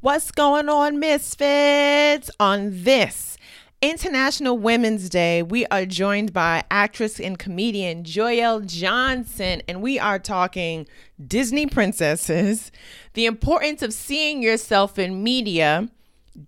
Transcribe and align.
What's 0.00 0.30
going 0.30 0.68
on, 0.68 1.00
Misfits? 1.00 2.30
On 2.38 2.84
this 2.84 3.36
International 3.82 4.56
Women's 4.56 5.08
Day, 5.08 5.42
we 5.42 5.66
are 5.66 5.84
joined 5.86 6.32
by 6.32 6.62
actress 6.70 7.18
and 7.18 7.36
comedian 7.36 8.04
Joyelle 8.04 8.64
Johnson, 8.64 9.60
and 9.66 9.82
we 9.82 9.98
are 9.98 10.20
talking 10.20 10.86
Disney 11.26 11.66
princesses, 11.66 12.70
the 13.14 13.26
importance 13.26 13.82
of 13.82 13.92
seeing 13.92 14.40
yourself 14.40 15.00
in 15.00 15.24
media, 15.24 15.88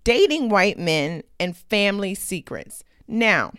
dating 0.05 0.47
white 0.47 0.79
men, 0.79 1.21
and 1.37 1.57
family 1.57 2.15
secrets. 2.15 2.85
Now, 3.05 3.51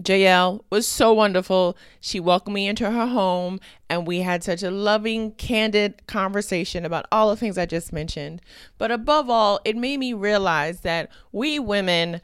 Joyelle 0.00 0.64
was 0.70 0.88
so 0.88 1.12
wonderful. 1.12 1.76
She 2.00 2.18
welcomed 2.18 2.54
me 2.54 2.66
into 2.66 2.90
her 2.90 3.06
home 3.06 3.60
and 3.90 4.06
we 4.06 4.20
had 4.20 4.42
such 4.42 4.62
a 4.62 4.70
loving, 4.70 5.32
candid 5.32 6.06
conversation 6.06 6.84
about 6.86 7.06
all 7.12 7.28
the 7.28 7.36
things 7.36 7.58
I 7.58 7.66
just 7.66 7.92
mentioned. 7.92 8.40
But 8.78 8.90
above 8.90 9.28
all, 9.28 9.60
it 9.64 9.76
made 9.76 9.98
me 9.98 10.14
realize 10.14 10.80
that 10.80 11.10
we 11.30 11.58
women 11.58 12.20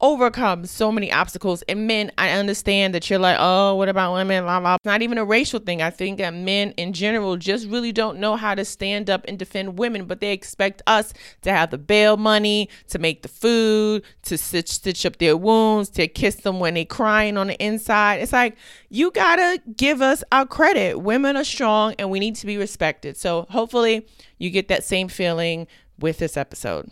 overcome 0.00 0.64
so 0.64 0.92
many 0.92 1.10
obstacles. 1.12 1.62
And 1.62 1.86
men, 1.86 2.12
I 2.16 2.30
understand 2.30 2.94
that 2.94 3.08
you're 3.10 3.18
like, 3.18 3.36
oh, 3.40 3.74
what 3.74 3.88
about 3.88 4.14
women? 4.14 4.44
Blah, 4.44 4.60
blah. 4.60 4.74
It's 4.76 4.84
not 4.84 5.02
even 5.02 5.18
a 5.18 5.24
racial 5.24 5.58
thing. 5.58 5.82
I 5.82 5.90
think 5.90 6.18
that 6.18 6.34
men 6.34 6.70
in 6.72 6.92
general 6.92 7.36
just 7.36 7.66
really 7.68 7.92
don't 7.92 8.18
know 8.18 8.36
how 8.36 8.54
to 8.54 8.64
stand 8.64 9.10
up 9.10 9.24
and 9.26 9.38
defend 9.38 9.78
women, 9.78 10.04
but 10.04 10.20
they 10.20 10.32
expect 10.32 10.82
us 10.86 11.12
to 11.42 11.50
have 11.50 11.70
the 11.70 11.78
bail 11.78 12.16
money, 12.16 12.68
to 12.88 12.98
make 12.98 13.22
the 13.22 13.28
food, 13.28 14.04
to 14.22 14.38
stitch, 14.38 14.70
stitch 14.70 15.04
up 15.04 15.18
their 15.18 15.36
wounds, 15.36 15.88
to 15.90 16.06
kiss 16.06 16.36
them 16.36 16.60
when 16.60 16.74
they're 16.74 16.84
crying 16.84 17.36
on 17.36 17.48
the 17.48 17.56
inside. 17.64 18.20
It's 18.20 18.32
like, 18.32 18.56
you 18.88 19.10
gotta 19.10 19.60
give 19.76 20.00
us 20.00 20.22
our 20.30 20.46
credit. 20.46 21.00
Women 21.00 21.36
are 21.36 21.44
strong 21.44 21.94
and 21.98 22.10
we 22.10 22.20
need 22.20 22.36
to 22.36 22.46
be 22.46 22.56
respected. 22.56 23.16
So 23.16 23.46
hopefully 23.50 24.06
you 24.38 24.50
get 24.50 24.68
that 24.68 24.84
same 24.84 25.08
feeling 25.08 25.66
with 25.98 26.18
this 26.18 26.36
episode. 26.36 26.90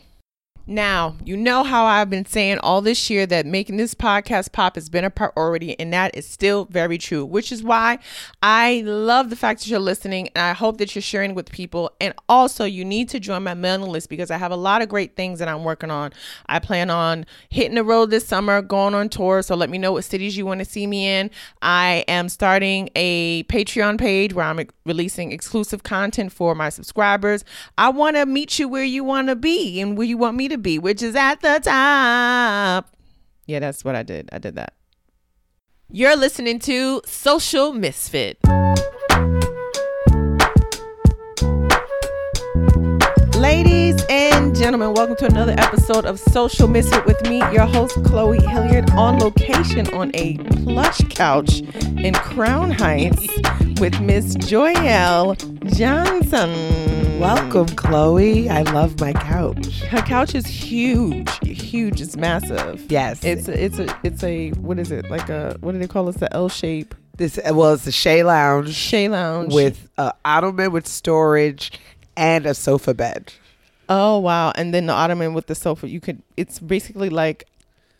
Now, 0.69 1.15
you 1.25 1.37
know 1.37 1.63
how 1.63 1.85
I've 1.85 2.11
been 2.11 2.27
saying 2.27 2.59
all 2.59 2.81
this 2.81 3.09
year 3.09 3.25
that 3.27 3.47
making 3.47 3.77
this 3.77 3.95
podcast 3.95 4.51
pop 4.51 4.75
has 4.75 4.89
been 4.89 5.05
a 5.05 5.11
priority, 5.11 5.79
and 5.79 5.93
that 5.93 6.17
is 6.17 6.27
still 6.27 6.65
very 6.65 6.99
true, 6.99 7.25
which 7.25 7.53
is 7.53 7.63
why 7.63 8.01
I 8.43 8.83
love 8.85 9.31
the 9.31 9.37
fact 9.37 9.61
that 9.61 9.69
you're 9.69 9.79
listening, 9.79 10.29
and 10.35 10.45
I 10.45 10.55
hope 10.55 10.79
that 10.79 10.97
you're 10.97 11.03
sharing 11.03 11.37
with 11.37 11.53
people. 11.53 11.93
And 12.01 12.15
also, 12.29 12.65
you 12.65 12.85
need 12.85 13.09
to 13.11 13.21
join 13.21 13.45
my 13.45 13.55
mailing 13.55 13.93
list 13.93 14.09
because 14.09 14.29
I 14.29 14.39
have 14.39 14.51
a 14.51 14.57
lot 14.57 14.83
of 14.83 14.89
great 14.89 15.15
things 15.15 15.39
that 15.39 15.47
I'm 15.47 15.63
working 15.63 15.93
on. 15.93 16.13
I 16.47 16.59
plan 16.59 16.91
on 16.91 17.27
hitting 17.49 17.77
the 17.77 17.85
road 17.85 18.11
this 18.11 18.27
summer, 18.27 18.61
going 18.61 18.95
on 18.95 19.09
tour, 19.09 19.43
so 19.43 19.55
let 19.55 19.71
me 19.71 19.79
know 19.79 19.93
what 19.93 20.05
cities 20.05 20.37
you 20.37 20.47
want 20.47 20.59
to 20.59 20.65
see 20.65 20.89
me 20.89 21.07
in. 21.07 21.31
I 21.63 22.05
am 22.09 22.29
starting 22.29 22.91
a 22.97 23.45
Patreon 23.45 23.99
page 23.99 24.35
where 24.35 24.47
I'm 24.47 24.67
releasing 24.85 25.31
exclusive 25.31 25.85
content 25.85 26.33
for 26.33 26.57
my 26.57 26.71
subscribers. 26.71 27.45
I 27.79 27.91
want 27.91 28.17
to 28.17 28.27
meet 28.27 28.59
you 28.59 28.67
where 28.67 28.83
you 28.83 29.05
want 29.05 29.29
to 29.29 29.37
be 29.37 29.81
and 29.81 29.97
where 29.97 30.07
you 30.09 30.17
want 30.17 30.37
me 30.37 30.49
to 30.49 30.56
be, 30.57 30.79
which 30.79 31.03
is 31.03 31.15
at 31.15 31.41
the 31.41 31.61
top. 31.63 32.95
Yeah, 33.47 33.61
that's 33.61 33.85
what 33.85 33.95
I 33.95 34.03
did. 34.03 34.29
I 34.33 34.39
did 34.39 34.57
that. 34.57 34.75
You're 35.91 36.17
listening 36.17 36.59
to 36.61 37.01
Social 37.07 37.73
Misfit. 37.73 38.39
Ladies 43.37 44.03
and 44.11 44.57
gentlemen, 44.57 44.95
welcome 44.95 45.15
to 45.17 45.27
another 45.27 45.55
episode 45.59 46.05
of 46.07 46.19
Social 46.19 46.67
Misfit 46.67 47.07
with 47.07 47.23
me, 47.29 47.39
your 47.53 47.67
host, 47.67 48.03
Chloe 48.05 48.41
Hilliard, 48.41 48.91
on 48.93 49.19
location 49.21 49.87
on 49.95 50.11
a 50.15 50.39
plush 50.39 50.99
couch 51.11 51.61
in 51.99 52.15
Crown 52.15 52.73
Heights 52.73 53.29
with 53.79 54.01
Miss 54.01 54.37
Joyelle 54.37 55.37
Johnson. 55.77 57.06
Welcome, 57.19 57.67
Chloe. 57.77 58.51
I 58.51 58.61
love 58.61 59.01
my 59.01 59.15
couch. 59.15 59.81
Her 59.81 60.03
couch 60.03 60.35
is 60.35 60.47
huge, 60.47 61.31
huge. 61.43 62.01
It's 62.03 62.15
massive. 62.15 62.85
Yes. 62.91 63.25
It's 63.25 63.49
a, 63.49 63.65
it's 63.65 63.79
a 63.79 64.01
it's 64.03 64.23
a 64.23 64.51
what 64.51 64.79
is 64.79 64.93
it 64.93 65.11
like 65.11 65.31
a 65.31 65.57
what 65.61 65.73
do 65.73 65.79
they 65.79 65.87
call 65.87 66.11
it? 66.11 66.21
The 66.21 66.33
L 66.35 66.51
shape. 66.51 66.95
This 67.17 67.41
well, 67.43 67.73
it's 67.73 67.87
a 67.87 67.91
Chaise 67.91 68.25
Lounge 68.25 68.75
Chaise 68.75 69.11
Lounge 69.11 69.55
with 69.55 69.89
a 69.97 70.13
ottoman 70.27 70.73
with 70.73 70.87
storage 70.87 71.73
and 72.19 72.45
a 72.45 72.53
sofa 72.53 72.93
bed. 72.93 73.33
Oh 73.89 74.19
wow! 74.19 74.53
And 74.55 74.75
then 74.75 74.85
the 74.85 74.93
ottoman 74.93 75.33
with 75.33 75.47
the 75.47 75.55
sofa. 75.55 75.89
You 75.89 76.01
could. 76.01 76.21
It's 76.37 76.59
basically 76.59 77.09
like 77.09 77.49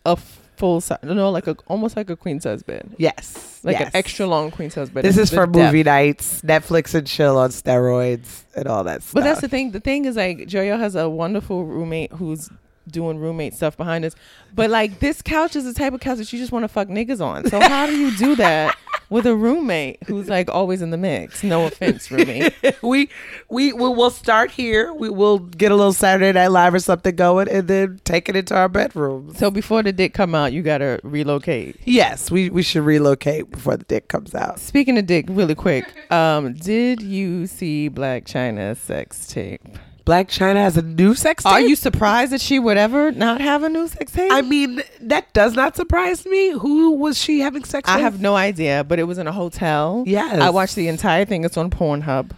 a 0.05 0.15
full 0.57 0.81
size. 0.81 0.99
No, 1.03 1.29
like 1.29 1.47
a 1.47 1.55
almost 1.67 1.95
like 1.95 2.09
a 2.09 2.15
queen 2.15 2.39
size 2.41 2.63
bed. 2.63 2.95
Yes, 2.97 3.59
Like 3.63 3.79
yes. 3.79 3.87
an 3.87 3.91
extra 3.95 4.25
long 4.25 4.51
queen 4.51 4.69
size 4.69 4.89
bed. 4.89 5.03
This 5.05 5.17
is 5.17 5.29
for 5.29 5.45
depth. 5.45 5.55
movie 5.55 5.83
nights, 5.83 6.41
Netflix 6.41 6.93
and 6.95 7.05
chill 7.07 7.37
on 7.37 7.49
steroids 7.51 8.43
and 8.55 8.67
all 8.67 8.83
that 8.85 9.03
stuff. 9.03 9.13
But 9.13 9.23
that's 9.23 9.41
the 9.41 9.47
thing. 9.47 9.71
The 9.71 9.79
thing 9.79 10.05
is, 10.05 10.15
like, 10.15 10.39
Joyo 10.39 10.77
has 10.79 10.95
a 10.95 11.07
wonderful 11.09 11.63
roommate 11.65 12.11
who's 12.13 12.49
doing 12.91 13.17
roommate 13.19 13.53
stuff 13.53 13.77
behind 13.77 14.05
us. 14.05 14.15
But 14.53 14.69
like, 14.69 14.99
this 14.99 15.21
couch 15.21 15.55
is 15.55 15.65
the 15.65 15.73
type 15.73 15.93
of 15.93 15.99
couch 15.99 16.17
that 16.17 16.31
you 16.31 16.39
just 16.39 16.51
want 16.51 16.63
to 16.63 16.67
fuck 16.67 16.87
niggas 16.87 17.21
on. 17.21 17.49
So 17.49 17.59
how 17.59 17.85
do 17.85 17.97
you 17.97 18.15
do 18.17 18.35
that 18.37 18.77
with 19.09 19.25
a 19.25 19.35
roommate 19.35 20.03
who's 20.03 20.27
like 20.27 20.49
always 20.49 20.81
in 20.81 20.89
the 20.89 20.97
mix? 20.97 21.43
No 21.43 21.65
offense, 21.65 22.09
roommate. 22.11 22.53
we 22.81 23.09
we 23.49 23.73
we 23.73 23.89
will 23.89 24.09
start 24.09 24.51
here. 24.51 24.93
We 24.93 25.09
will 25.09 25.39
get 25.39 25.71
a 25.71 25.75
little 25.75 25.93
Saturday 25.93 26.31
Night 26.31 26.49
Live 26.49 26.73
or 26.73 26.79
something 26.79 27.15
going, 27.15 27.49
and 27.49 27.67
then 27.67 27.99
take 28.03 28.29
it 28.29 28.35
into 28.35 28.55
our 28.55 28.69
bedrooms. 28.69 29.37
So 29.37 29.51
before 29.51 29.83
the 29.83 29.93
dick 29.93 30.13
come 30.13 30.35
out, 30.35 30.53
you 30.53 30.61
gotta 30.61 30.99
relocate. 31.03 31.77
Yes, 31.85 32.31
we 32.31 32.49
we 32.49 32.63
should 32.63 32.83
relocate 32.83 33.51
before 33.51 33.77
the 33.77 33.85
dick 33.85 34.07
comes 34.07 34.35
out. 34.35 34.59
Speaking 34.59 34.97
of 34.97 35.05
dick, 35.05 35.25
really 35.29 35.55
quick, 35.55 35.85
um, 36.11 36.53
did 36.53 37.01
you 37.01 37.47
see 37.47 37.89
Blac 37.89 38.25
Chyna 38.25 38.75
sex 38.75 39.27
tape? 39.27 39.61
Blac 40.07 40.27
Chyna 40.27 40.55
has 40.55 40.77
a 40.77 40.81
new 40.81 41.13
sex 41.15 41.43
tape. 41.43 41.51
Are 41.51 41.59
you 41.59 41.75
surprised 41.75 42.31
that 42.31 42.39
she 42.39 42.59
would 42.59 42.77
ever 42.77 43.11
not 43.11 43.41
have 43.41 43.63
a 43.63 43.67
new 43.67 43.89
sex 43.89 44.13
tape? 44.13 44.31
I 44.31 44.41
mean, 44.41 44.81
that 45.01 45.33
does 45.33 45.53
not 45.53 45.75
surprise 45.75 46.25
me. 46.25 46.51
Who 46.51 46.91
was 46.91 47.17
she 47.21 47.41
having 47.41 47.65
sex 47.65 47.89
I 47.89 47.95
with? 47.95 47.99
I 47.99 48.03
have 48.03 48.21
no 48.21 48.33
idea, 48.33 48.85
but 48.85 48.99
it 48.99 49.03
was 49.03 49.17
in 49.17 49.27
a 49.27 49.33
hotel. 49.33 50.05
Yes. 50.07 50.39
I 50.39 50.49
watched 50.49 50.75
the 50.75 50.87
entire 50.87 51.25
thing. 51.25 51.43
It's 51.43 51.57
on 51.57 51.69
Pornhub. 51.69 52.31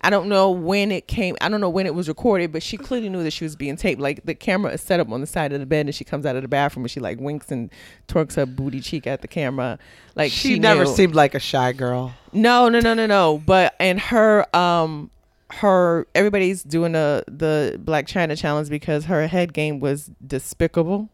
I 0.00 0.10
don't 0.10 0.28
know 0.28 0.50
when 0.50 0.90
it 0.90 1.06
came. 1.06 1.36
I 1.40 1.48
don't 1.48 1.60
know 1.60 1.70
when 1.70 1.86
it 1.86 1.94
was 1.94 2.08
recorded, 2.08 2.50
but 2.50 2.60
she 2.60 2.76
clearly 2.76 3.08
knew 3.08 3.22
that 3.22 3.32
she 3.32 3.44
was 3.44 3.54
being 3.54 3.76
taped. 3.76 4.00
Like 4.00 4.24
the 4.24 4.34
camera 4.34 4.72
is 4.72 4.80
set 4.80 4.98
up 4.98 5.08
on 5.08 5.20
the 5.20 5.28
side 5.28 5.52
of 5.52 5.60
the 5.60 5.66
bed, 5.66 5.86
and 5.86 5.94
she 5.94 6.02
comes 6.02 6.26
out 6.26 6.34
of 6.34 6.42
the 6.42 6.48
bathroom 6.48 6.82
and 6.82 6.90
she 6.90 6.98
like 6.98 7.20
winks 7.20 7.52
and 7.52 7.70
twerks 8.08 8.34
her 8.34 8.46
booty 8.46 8.80
cheek 8.80 9.06
at 9.06 9.22
the 9.22 9.28
camera. 9.28 9.78
Like 10.16 10.32
she, 10.32 10.54
she, 10.54 10.58
never 10.58 10.86
knew. 10.86 10.90
seemed 10.90 11.14
like 11.14 11.36
a 11.36 11.38
shy 11.38 11.70
girl. 11.70 12.14
No, 12.32 12.68
no, 12.68 12.80
no, 12.80 12.94
no, 12.94 13.06
no. 13.06 13.40
But 13.46 13.76
and 13.78 14.00
her 14.00 14.44
um 14.56 15.12
her 15.60 16.06
everybody's 16.14 16.62
doing 16.62 16.92
the 16.92 17.24
the 17.26 17.80
Blac 17.84 18.04
Chyna 18.06 18.38
challenge 18.38 18.68
because 18.68 19.06
her 19.06 19.26
head 19.26 19.52
game 19.52 19.80
was 19.80 20.10
despicable. 20.26 21.08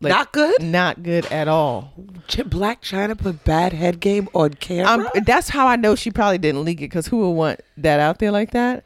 Like, 0.00 0.10
Not 0.10 0.32
good? 0.32 0.60
Not 0.62 1.02
good 1.04 1.26
at 1.26 1.46
all. 1.46 1.92
Blac 2.28 2.80
Chyna 2.80 3.16
put 3.16 3.44
bad 3.44 3.72
head 3.72 4.00
game 4.00 4.28
on 4.34 4.54
camera. 4.54 5.08
Um, 5.14 5.22
that's 5.24 5.48
how 5.48 5.68
I 5.68 5.76
know 5.76 5.94
she 5.94 6.10
probably 6.10 6.38
didn't 6.38 6.64
leak 6.64 6.78
it 6.78 6.90
because 6.90 7.06
who 7.06 7.18
would 7.18 7.30
want 7.30 7.60
that 7.76 8.00
out 8.00 8.18
there 8.18 8.32
like 8.32 8.50
that? 8.50 8.84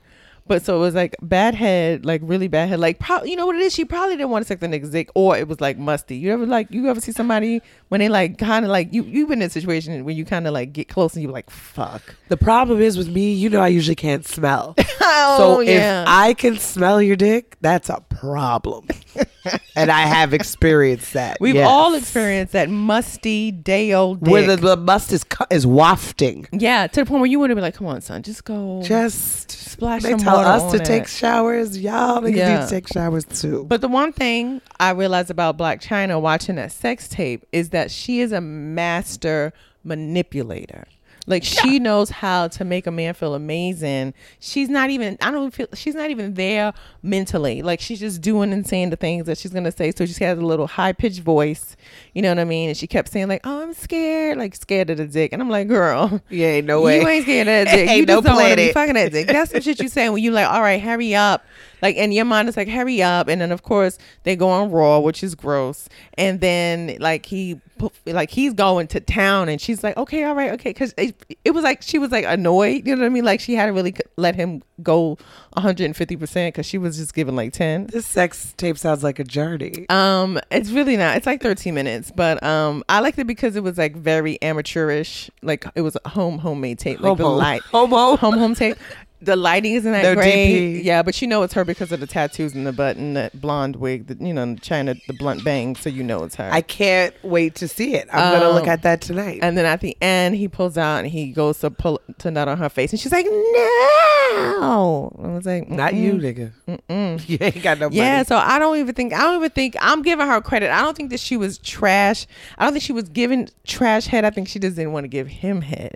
But 0.49 0.65
so 0.65 0.77
it 0.77 0.81
was 0.81 0.95
like 0.95 1.17
bad 1.23 1.55
head, 1.55 2.05
like 2.05 2.21
really 2.25 2.49
bad 2.49 2.69
head. 2.69 2.79
Like 2.79 2.99
probably, 2.99 3.31
you 3.31 3.37
know 3.37 3.47
what 3.47 3.57
it 3.57 3.63
is? 3.63 3.75
She 3.75 3.85
probably 3.85 4.17
didn't 4.17 4.31
want 4.31 4.45
to 4.45 4.49
suck 4.49 4.61
the 4.61 4.69
nigga's 4.69 4.91
dick, 4.91 5.11
or 5.15 5.37
it 5.37 5.49
was 5.49 5.61
like 5.61 5.77
musty. 5.77 6.17
You 6.17 6.33
ever 6.33 6.47
like 6.47 6.71
you 6.71 6.89
ever 6.89 7.01
see 7.01 7.13
somebody 7.13 7.63
when 7.89 8.01
they 8.01 8.09
like 8.09 8.39
kind 8.39 8.65
of 8.65 8.71
like 8.71 8.93
you 8.93 9.03
you've 9.03 9.29
been 9.29 9.43
in 9.43 9.47
a 9.47 9.51
situation 9.51 10.05
where 10.05 10.15
you 10.15 10.25
kind 10.25 10.47
of 10.47 10.55
like 10.55 10.73
get 10.73 10.89
close 10.89 11.15
and 11.15 11.23
you're 11.23 11.33
like 11.33 11.51
fuck. 11.51 12.15
the 12.29 12.37
problem 12.37 12.81
is 12.81 12.97
with 12.97 13.09
me, 13.09 13.33
you 13.33 13.49
know, 13.49 13.61
I 13.61 13.69
usually 13.69 13.97
can't 13.97 14.27
smell. 14.27 14.75
Oh 15.09 15.37
so 15.39 15.61
if 15.61 16.05
I 16.09 16.35
can 16.35 16.59
smell 16.59 17.01
your 17.01 17.15
dick, 17.15 17.57
that's 17.61 17.89
a 17.89 18.01
problem. 18.09 18.89
and 19.77 19.91
I 19.91 20.01
have 20.01 20.35
experienced 20.35 21.13
that. 21.13 21.37
We've 21.41 21.55
yes. 21.55 21.69
all 21.69 21.95
experienced 21.95 22.55
that 22.55 22.69
musty 22.69 23.53
day 23.53 23.93
old 23.93 24.25
dick. 24.25 24.33
where 24.33 24.47
the, 24.47 24.57
the 24.57 24.77
must 24.77 25.13
is 25.13 25.23
cu- 25.23 25.45
is 25.49 25.65
wafting. 25.65 26.49
yeah, 26.51 26.89
to 26.89 27.01
the 27.01 27.07
point 27.07 27.21
where 27.21 27.31
you 27.31 27.39
want 27.39 27.51
to 27.51 27.55
be 27.55 27.61
like, 27.61 27.75
come 27.75 27.87
on, 27.87 28.01
son, 28.01 28.23
just 28.23 28.45
go. 28.45 28.83
Just 28.83 29.53
Splash 29.77 30.03
some 30.03 30.19
tell 30.45 30.67
us 30.67 30.73
to 30.73 30.79
take 30.79 31.07
showers. 31.09 31.79
Y'all 31.79 32.21
niggas 32.23 32.37
Yeah. 32.37 32.61
need 32.61 32.65
to 32.65 32.71
take 32.71 32.89
showers 32.89 33.25
too. 33.25 33.65
But 33.69 33.81
the 33.81 33.89
one 33.89 34.13
thing 34.13 34.61
I 34.81 34.91
realized 34.91 35.31
about 35.31 35.57
Blac 35.59 35.83
Chyna 35.83 36.21
watching 36.21 36.57
that 36.57 36.73
sex 36.73 37.09
tape 37.09 37.45
is 37.53 37.71
that 37.71 37.91
she 37.91 38.21
is 38.21 38.33
a 38.33 38.41
master 38.41 39.53
manipulator. 39.85 40.87
Like 41.27 41.43
she 41.45 41.79
knows 41.79 42.11
how 42.11 42.49
to 42.49 42.65
make 42.65 42.87
a 42.87 42.91
man 42.91 43.15
feel 43.15 43.35
amazing. 43.35 44.15
She's 44.39 44.69
not 44.69 44.91
even 44.91 45.17
I 45.21 45.31
don't 45.31 45.53
feel 45.53 45.67
she's 45.75 45.95
not 45.95 46.11
even 46.11 46.35
there 46.35 46.73
mentally. 47.03 47.63
Like 47.63 47.81
she's 47.81 48.01
just 48.01 48.21
doing 48.21 48.53
and 48.53 48.67
saying 48.67 48.91
the 48.91 48.97
things 48.97 49.27
that 49.27 49.39
she's 49.39 49.53
gonna 49.53 49.73
say. 49.73 49.93
So 49.93 50.07
she 50.07 50.25
has 50.25 50.39
a 50.39 50.43
little 50.43 50.67
high 50.67 50.93
pitched 50.93 51.21
voice. 51.21 51.77
You 52.15 52.23
know 52.23 52.31
what 52.31 52.39
I 52.39 52.45
mean? 52.45 52.69
And 52.69 52.77
she 52.77 52.87
kept 52.87 53.11
saying 53.11 53.29
like, 53.29 53.41
"Oh, 53.45 53.63
I'm 53.63 53.75
scared," 53.75 54.39
like 54.39 54.55
scared 54.55 54.91
of 54.91 54.99
the 54.99 55.07
dick. 55.07 55.33
And 55.33 55.43
I'm 55.43 55.51
like, 55.51 55.69
"Girl, 55.69 56.21
yeah, 56.31 56.49
ain't 56.49 56.67
no 56.67 56.81
way. 56.83 57.01
you 57.01 57.09
ain't 57.09 57.25
scared 57.25 57.49
of 57.49 57.65
that 57.67 57.75
dick. 57.75 57.91
You 57.91 58.07
no 58.07 58.15
just 58.15 58.27
don't 58.27 58.37
want 58.37 58.51
to 58.51 58.57
be 58.57 58.73
fucking 58.73 58.95
that 58.95 59.13
dick. 59.13 59.27
That's 59.27 59.51
some 59.51 59.61
shit 59.61 59.81
you 59.81 59.89
saying 59.89 60.13
when 60.13 60.23
you 60.23 60.31
like, 60.31 60.49
all 60.49 60.63
right, 60.63 60.81
hurry 60.81 61.15
up. 61.15 61.45
Like, 61.83 61.97
and 61.97 62.13
your 62.13 62.25
mind 62.25 62.49
is 62.49 62.57
like, 62.57 62.69
hurry 62.69 63.03
up. 63.03 63.29
And 63.29 63.41
then, 63.41 63.53
of 63.53 63.63
course, 63.63 63.99
they 64.23 64.37
go 64.37 64.49
on 64.49 64.71
Raw, 64.71 64.99
which 64.99 65.23
is 65.23 65.35
gross. 65.35 65.89
And 66.15 66.41
then, 66.41 66.97
like, 67.01 67.27
he, 67.27 67.61
like, 68.07 68.31
he's 68.31 68.55
going 68.55 68.87
to 68.89 69.01
town, 69.01 69.49
and 69.49 69.61
she's 69.61 69.85
like, 69.85 69.97
okay, 69.97 70.25
all 70.25 70.35
right, 70.35 70.53
okay. 70.53 70.73
Cause 70.73 70.95
it, 70.97 71.15
it 71.45 71.51
was 71.51 71.65
like, 71.65 71.83
she 71.83 71.99
was 71.99 72.11
like 72.11 72.25
annoyed, 72.27 72.87
you 72.87 72.95
know 72.97 73.03
what 73.03 73.07
I 73.07 73.11
mean? 73.11 73.25
Like, 73.25 73.41
she 73.41 73.55
had 73.55 73.67
to 73.67 73.73
really 73.73 73.95
let 74.17 74.35
him 74.35 74.63
go 74.83 75.19
150% 75.57 76.49
because 76.49 76.67
she 76.67 76.79
was 76.79 76.97
just 76.97 77.15
giving 77.15 77.37
like 77.37 77.53
10. 77.53 77.87
This 77.87 78.07
sex 78.07 78.55
tape 78.57 78.79
sounds 78.79 79.03
like 79.03 79.19
a 79.19 79.25
journey. 79.25 79.87
Um, 79.89 80.39
it's 80.51 80.71
really 80.71 80.97
not. 80.97 81.17
It's 81.17 81.27
like 81.27 81.43
13 81.43 81.75
minutes, 81.75 82.13
but 82.15 82.43
um, 82.43 82.85
I 82.89 83.01
liked 83.01 83.19
it 83.19 83.27
because 83.27 83.57
it 83.57 83.63
was 83.63 83.79
like 83.79 83.97
very 83.97 84.41
amateurish. 84.43 85.31
Like 85.43 85.65
it 85.75 85.81
was 85.83 85.97
a 86.05 86.09
home 86.11 86.39
homemade 86.39 86.79
tape, 86.79 87.01
like 87.01 87.17
the 87.17 87.25
Homo. 87.25 87.37
light 87.37 87.63
Homo. 87.63 88.17
home 88.17 88.39
home 88.39 88.55
tape. 88.55 88.77
The 89.23 89.35
lighting 89.35 89.73
isn't 89.75 89.91
that 89.93 90.03
No 90.03 90.15
great. 90.15 90.81
DP. 90.81 90.85
Yeah, 90.85 91.03
but 91.03 91.21
you 91.23 91.27
know 91.29 91.43
it's 91.43 91.55
her 91.55 91.65
because 91.65 91.91
of 91.91 92.01
the 92.01 92.07
tattoos 92.07 92.55
and 92.55 92.67
the 92.67 92.73
button, 92.73 93.15
that 93.15 93.41
blonde 93.41 93.77
wig. 93.77 94.09
That 94.09 94.21
you 94.21 94.35
know, 94.35 94.45
Chyna 94.57 95.01
the 95.07 95.15
blunt 95.15 95.43
bang. 95.43 95.75
so 95.75 95.89
you 95.89 96.03
know 96.05 96.23
it's 96.25 96.35
her. 96.37 96.49
I 96.53 96.61
can't 96.61 97.15
wait 97.25 97.55
to 97.57 97.67
see 97.69 97.95
it. 97.95 98.09
I'm 98.13 98.39
gonna 98.41 98.51
look 98.53 98.65
Um, 98.65 98.69
at 98.69 98.83
that 98.83 99.01
tonight. 99.01 99.39
and 99.43 99.57
then 99.57 99.65
at 99.65 99.81
the 99.81 99.97
end, 100.03 100.37
he 100.37 100.49
pulls 100.49 100.77
out 100.77 100.99
and 100.99 101.09
he 101.09 101.33
goes 101.33 101.59
to 101.61 101.71
pull 101.71 102.01
to 102.19 102.31
nut 102.31 102.47
on 102.49 102.59
her 102.59 102.69
face, 102.69 102.93
and 102.93 103.01
she's 103.01 103.13
like, 103.13 103.25
"No!" 103.27 105.13
I 105.23 105.29
was 105.29 105.47
like, 105.47 105.69
Not 105.69 105.95
you, 105.95 106.13
nigga. 106.15 106.53
Mm-mm. 106.69 107.27
You 107.29 107.39
ain't 107.41 107.63
got 107.63 107.79
no 107.79 107.87
money. 107.87 107.97
Yeah, 107.97 108.23
so 108.23 108.37
I 108.37 108.59
don't 108.59 108.77
even 108.77 108.95
think 108.95 109.13
I 109.13 109.21
don't 109.23 109.37
even 109.37 109.51
think 109.51 109.77
I'm 109.81 110.03
giving 110.03 110.27
her 110.27 110.41
credit. 110.41 110.71
I 110.71 110.83
don't 110.83 110.97
think 110.97 111.11
that 111.11 111.21
she 111.21 111.37
was 111.37 111.59
trash. 111.59 112.27
I 112.59 112.65
don't 112.65 112.73
think 112.73 112.83
she 112.85 112.93
was 112.93 113.09
giving 113.09 113.49
trash 113.65 114.07
head. 114.07 114.25
I 114.25 114.31
think 114.31 114.49
she 114.49 114.59
just 114.59 114.77
didn't 114.77 114.93
want 114.93 115.05
to 115.05 115.09
give 115.09 115.27
him 115.27 115.63
head. 115.63 115.95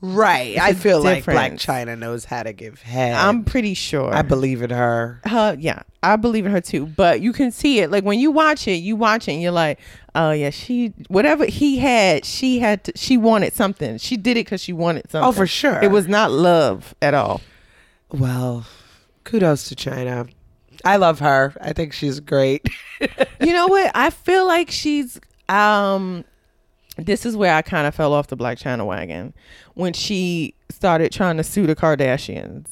Right. 0.00 0.56
I 0.58 0.74
feel 0.74 1.02
like 1.02 1.24
Black. 1.24 1.58
China 1.58 1.96
knows 1.96 2.24
how 2.24 2.44
to 2.44 2.52
give 2.52 2.80
head. 2.82 3.14
I'm 3.14 3.44
pretty 3.44 3.74
sure. 3.74 4.14
I 4.14 4.22
believe 4.22 4.62
in 4.62 4.70
her. 4.70 5.20
her, 5.24 5.56
yeah, 5.58 5.82
I 6.02 6.16
believe 6.16 6.46
in 6.46 6.52
her 6.52 6.60
too. 6.60 6.86
But 6.86 7.20
you 7.20 7.32
can 7.32 7.50
see 7.50 7.80
it, 7.80 7.90
like 7.90 8.04
when 8.04 8.20
you 8.20 8.30
watch 8.30 8.68
it, 8.68 8.76
you 8.76 8.94
watch 8.94 9.26
it, 9.26 9.32
and 9.32 9.42
you're 9.42 9.50
like, 9.50 9.80
oh 10.14 10.30
yeah, 10.30 10.50
she 10.50 10.94
whatever 11.08 11.46
he 11.46 11.78
had, 11.78 12.24
she 12.24 12.60
had, 12.60 12.84
to, 12.84 12.92
she 12.94 13.16
wanted 13.16 13.54
something. 13.54 13.98
She 13.98 14.16
did 14.16 14.36
it 14.36 14.46
because 14.46 14.62
she 14.62 14.72
wanted 14.72 15.10
something. 15.10 15.28
Oh, 15.28 15.32
for 15.32 15.46
sure. 15.46 15.82
It 15.82 15.90
was 15.90 16.06
not 16.06 16.30
love 16.30 16.94
at 17.02 17.14
all. 17.14 17.40
Well, 18.10 18.66
kudos 19.24 19.68
to 19.68 19.74
Chyna. 19.74 20.30
I 20.84 20.96
love 20.96 21.18
her. 21.18 21.54
I 21.60 21.72
think 21.72 21.92
she's 21.92 22.20
great. 22.20 22.68
you 23.00 23.52
know 23.52 23.66
what? 23.66 23.90
I 23.96 24.10
feel 24.10 24.46
like 24.46 24.70
she's 24.70 25.18
um 25.48 26.24
this 26.98 27.24
is 27.24 27.36
where 27.36 27.54
I 27.54 27.62
kind 27.62 27.86
of 27.86 27.94
fell 27.94 28.12
off 28.12 28.26
the 28.28 28.36
Blac 28.36 28.58
Chyna 28.62 28.84
wagon 28.86 29.32
when 29.74 29.92
she 29.92 30.54
started 30.70 31.12
trying 31.12 31.36
to 31.36 31.44
sue 31.44 31.66
the 31.66 31.76
Kardashians 31.76 32.66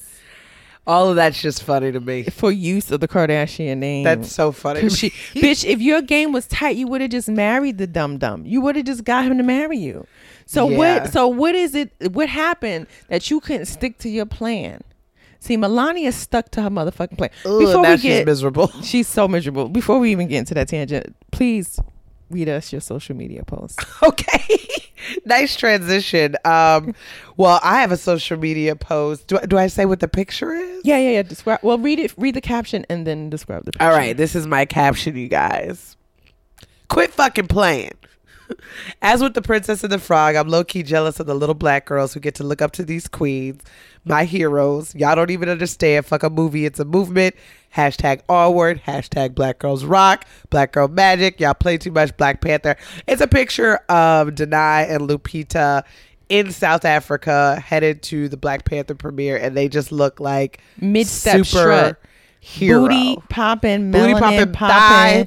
All 0.86 1.08
of 1.10 1.16
that's 1.16 1.40
just 1.40 1.62
funny 1.62 1.92
to 1.92 2.00
me. 2.00 2.24
for 2.24 2.50
use 2.52 2.90
of 2.90 3.00
the 3.00 3.08
Kardashian 3.08 3.78
name. 3.78 4.04
That's 4.04 4.30
so 4.32 4.52
funny. 4.52 4.88
she, 4.90 5.12
me. 5.34 5.40
bitch, 5.42 5.64
if 5.64 5.80
your 5.80 6.02
game 6.02 6.32
was 6.32 6.46
tight, 6.46 6.76
you 6.76 6.86
would 6.88 7.00
have 7.00 7.10
just 7.10 7.28
married 7.28 7.78
the 7.78 7.86
dum 7.86 8.18
dum. 8.18 8.44
You 8.46 8.60
would 8.60 8.76
have 8.76 8.84
just 8.84 9.04
got 9.04 9.24
him 9.24 9.36
to 9.38 9.42
marry 9.42 9.78
you. 9.78 10.06
So 10.46 10.68
Yeah. 10.68 10.76
what? 10.76 11.12
So 11.12 11.26
what 11.28 11.54
is 11.54 11.74
it? 11.74 11.92
What 12.12 12.28
happened 12.28 12.86
that 13.08 13.30
you 13.30 13.40
couldn't 13.40 13.66
stick 13.66 13.98
to 13.98 14.08
your 14.08 14.26
plan? 14.26 14.82
See, 15.40 15.56
Melania 15.56 16.10
stuck 16.12 16.50
to 16.52 16.62
her 16.62 16.70
motherfucking 16.70 17.18
plan. 17.18 17.30
Ugh, 17.44 17.82
now 17.82 17.96
she's 17.96 18.24
miserable. 18.24 18.68
She's 18.82 19.06
so 19.06 19.28
miserable. 19.28 19.68
Before 19.68 19.98
we 20.00 20.10
even 20.10 20.26
get 20.28 20.38
into 20.38 20.54
that 20.54 20.68
tangent, 20.68 21.14
please 21.30 21.78
read 22.30 22.48
us 22.48 22.72
your 22.72 22.80
social 22.80 23.16
media 23.16 23.44
posts. 23.44 23.84
Okay. 24.02 24.58
nice 25.24 25.56
transition. 25.56 26.36
Um, 26.44 26.94
well, 27.36 27.60
I 27.62 27.80
have 27.80 27.92
a 27.92 27.96
social 27.96 28.36
media 28.38 28.74
post. 28.76 29.26
Do, 29.28 29.38
I- 29.38 29.46
do 29.46 29.56
I 29.58 29.66
say 29.68 29.84
what 29.84 30.00
the 30.00 30.08
picture 30.08 30.52
is? 30.52 30.80
Yeah, 30.84 30.98
yeah, 30.98 31.10
yeah. 31.10 31.22
Describe. 31.22 31.60
Well, 31.62 31.78
read 31.78 31.98
it. 31.98 32.12
Read 32.16 32.34
the 32.34 32.40
caption 32.40 32.84
and 32.88 33.06
then 33.06 33.30
describe 33.30 33.64
the. 33.64 33.72
Picture. 33.72 33.84
All 33.84 33.90
right, 33.96 34.16
this 34.16 34.34
is 34.34 34.46
my 34.46 34.64
caption, 34.64 35.16
you 35.16 35.28
guys. 35.28 35.96
Quit 36.88 37.12
fucking 37.12 37.48
playing. 37.48 37.92
As 39.02 39.22
with 39.22 39.34
the 39.34 39.42
Princess 39.42 39.82
and 39.82 39.92
the 39.92 39.98
Frog, 39.98 40.34
I'm 40.34 40.48
low 40.48 40.64
key 40.64 40.82
jealous 40.82 41.20
of 41.20 41.26
the 41.26 41.34
little 41.34 41.54
black 41.54 41.86
girls 41.86 42.14
who 42.14 42.20
get 42.20 42.34
to 42.36 42.44
look 42.44 42.62
up 42.62 42.72
to 42.72 42.84
these 42.84 43.08
queens, 43.08 43.62
my 44.04 44.24
heroes. 44.24 44.94
Y'all 44.94 45.14
don't 45.14 45.30
even 45.30 45.48
understand. 45.48 46.06
Fuck 46.06 46.22
a 46.22 46.30
movie, 46.30 46.64
it's 46.64 46.80
a 46.80 46.84
movement. 46.84 47.34
Hashtag 47.74 48.22
R 48.28 48.50
word. 48.50 48.80
Hashtag 48.86 49.34
Black 49.34 49.58
Girls 49.58 49.84
Rock. 49.84 50.24
Black 50.48 50.72
Girl 50.72 50.88
Magic. 50.88 51.38
Y'all 51.38 51.52
play 51.52 51.76
too 51.76 51.90
much 51.90 52.16
Black 52.16 52.40
Panther. 52.40 52.76
It's 53.06 53.20
a 53.20 53.26
picture 53.26 53.76
of 53.90 54.28
Danai 54.28 54.88
and 54.88 55.08
Lupita 55.08 55.82
in 56.28 56.52
South 56.52 56.84
Africa 56.84 57.60
headed 57.60 58.02
to 58.04 58.28
the 58.28 58.36
Black 58.36 58.64
Panther 58.64 58.94
premiere, 58.94 59.36
and 59.36 59.56
they 59.56 59.68
just 59.68 59.92
look 59.92 60.20
like 60.20 60.60
Mid-step 60.80 61.44
super 61.44 61.44
strut. 61.44 62.00
Hero. 62.46 62.82
Booty 62.82 63.16
popping, 63.28 63.90
Booty 63.90 64.14
popping, 64.14 64.52
thigh 64.52 65.26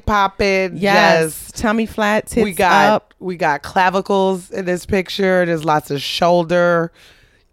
popping. 0.70 0.76
Yes. 0.78 1.52
tummy 1.52 1.84
flat, 1.86 2.26
tits 2.26 2.42
we 2.42 2.52
got 2.52 2.88
up. 2.90 3.14
we 3.18 3.36
got 3.36 3.62
clavicles 3.62 4.50
in 4.50 4.64
this 4.64 4.86
picture. 4.86 5.44
There's 5.44 5.64
lots 5.64 5.90
of 5.90 6.00
shoulder, 6.00 6.92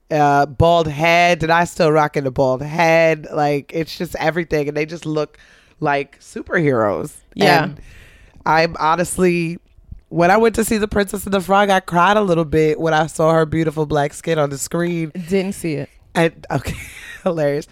uh, 0.09 0.45
bald 0.45 0.87
head. 0.87 1.39
Did 1.39 1.49
I 1.49 1.65
still 1.65 1.91
rocking 1.91 2.23
the 2.23 2.31
bald 2.31 2.61
head? 2.61 3.27
Like 3.31 3.71
it's 3.73 3.97
just 3.97 4.15
everything, 4.15 4.69
and 4.69 4.77
they 4.77 4.85
just 4.85 5.05
look 5.05 5.37
like 5.81 6.19
superheroes. 6.19 7.13
Yeah. 7.35 7.65
And 7.65 7.81
I'm 8.45 8.75
honestly. 8.79 9.59
When 10.09 10.31
I 10.31 10.37
went 10.37 10.55
to 10.55 10.63
see 10.63 10.77
The 10.77 10.87
Princess 10.87 11.25
and 11.25 11.33
the 11.33 11.41
Frog, 11.41 11.69
I 11.69 11.81
cried 11.81 12.15
a 12.15 12.21
little 12.21 12.45
bit 12.45 12.79
when 12.79 12.93
I 12.93 13.07
saw 13.07 13.33
her 13.33 13.45
beautiful 13.45 13.85
black 13.85 14.13
skin 14.13 14.39
on 14.39 14.49
the 14.49 14.57
screen. 14.57 15.09
Didn't 15.09 15.51
see 15.51 15.73
it. 15.73 15.89
And 16.15 16.47
okay, 16.51 16.77
hilarious. 17.23 17.67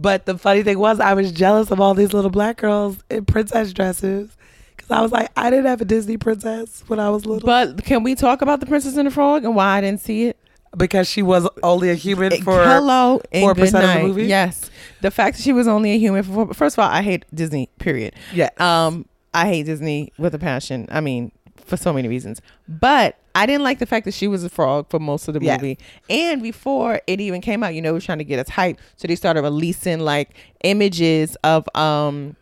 But 0.00 0.24
the 0.24 0.38
funny 0.38 0.62
thing 0.62 0.78
was, 0.78 0.98
I 0.98 1.12
was 1.12 1.30
jealous 1.30 1.70
of 1.70 1.80
all 1.80 1.94
these 1.94 2.12
little 2.14 2.30
black 2.30 2.56
girls 2.56 2.96
in 3.10 3.26
princess 3.26 3.72
dresses 3.74 4.34
because 4.74 4.90
I 4.90 5.02
was 5.02 5.12
like, 5.12 5.30
I 5.36 5.50
didn't 5.50 5.66
have 5.66 5.82
a 5.82 5.84
Disney 5.84 6.16
princess 6.16 6.82
when 6.86 6.98
I 6.98 7.10
was 7.10 7.26
little 7.26 7.46
But 7.46 7.84
can 7.84 8.02
we 8.02 8.14
talk 8.14 8.40
about 8.40 8.60
the 8.60 8.66
Princess 8.66 8.96
and 8.96 9.06
the 9.06 9.10
Frog 9.10 9.44
and 9.44 9.54
why 9.54 9.76
I 9.76 9.80
didn't 9.82 10.00
see 10.00 10.24
it? 10.24 10.36
because 10.76 11.08
she 11.08 11.22
was 11.22 11.48
only 11.62 11.90
a 11.90 11.94
human 11.94 12.30
for 12.42 12.62
hello 12.62 13.20
4% 13.32 13.50
of 13.50 13.72
the 13.72 14.02
movie? 14.06 14.26
Yes, 14.26 14.70
the 15.00 15.10
fact 15.10 15.36
that 15.36 15.42
she 15.42 15.52
was 15.52 15.66
only 15.66 15.92
a 15.92 15.98
human 15.98 16.22
for 16.22 16.32
four, 16.32 16.54
first 16.54 16.76
of 16.76 16.84
all, 16.84 16.90
I 16.90 17.02
hate 17.02 17.24
Disney. 17.34 17.68
Period. 17.78 18.14
Yeah. 18.32 18.50
Um, 18.58 19.06
I 19.34 19.46
hate 19.48 19.66
Disney 19.66 20.12
with 20.18 20.34
a 20.34 20.38
passion. 20.38 20.86
I 20.90 21.00
mean, 21.00 21.32
for 21.56 21.76
so 21.76 21.92
many 21.92 22.08
reasons. 22.08 22.40
But 22.68 23.18
I 23.34 23.46
didn't 23.46 23.62
like 23.62 23.78
the 23.78 23.86
fact 23.86 24.04
that 24.06 24.14
she 24.14 24.26
was 24.28 24.42
a 24.44 24.48
frog 24.48 24.86
for 24.90 24.98
most 24.98 25.28
of 25.28 25.34
the 25.34 25.40
Yeah. 25.40 25.56
movie. 25.56 25.78
And 26.08 26.42
before 26.42 27.00
it 27.06 27.20
even 27.20 27.40
came 27.40 27.62
out, 27.62 27.74
you 27.74 27.82
know, 27.82 27.90
it 27.90 27.94
was 27.94 28.04
trying 28.04 28.18
to 28.18 28.24
get 28.24 28.38
us 28.38 28.48
hype. 28.48 28.78
So 28.96 29.06
they 29.08 29.14
started 29.14 29.42
releasing 29.42 30.00
like 30.00 30.30
images 30.64 31.36
of 31.44 31.68
um 31.76 32.36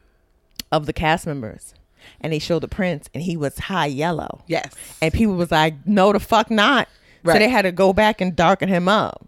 of 0.72 0.86
the 0.86 0.92
cast 0.92 1.26
members. 1.26 1.74
And 2.20 2.32
they 2.32 2.38
showed 2.38 2.60
the 2.60 2.68
prince 2.68 3.08
and 3.12 3.22
he 3.22 3.36
was 3.36 3.58
high 3.58 3.86
yellow. 3.86 4.42
Yes. 4.46 4.74
And 5.02 5.12
people 5.12 5.34
was 5.34 5.50
like, 5.50 5.74
no, 5.86 6.12
the 6.12 6.20
fuck 6.20 6.50
not. 6.50 6.88
Right. 7.22 7.34
So 7.34 7.38
they 7.38 7.48
had 7.48 7.62
to 7.62 7.72
go 7.72 7.92
back 7.92 8.20
and 8.20 8.34
darken 8.34 8.68
him 8.68 8.88
up. 8.88 9.26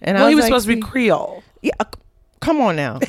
And 0.00 0.16
well, 0.16 0.28
he 0.28 0.34
was 0.34 0.44
like, 0.44 0.48
supposed 0.50 0.66
to 0.68 0.74
be 0.76 0.80
Creole. 0.80 1.42
Yeah, 1.60 1.72
uh, 1.78 1.84
come 2.40 2.60
on 2.60 2.76
now. 2.76 3.00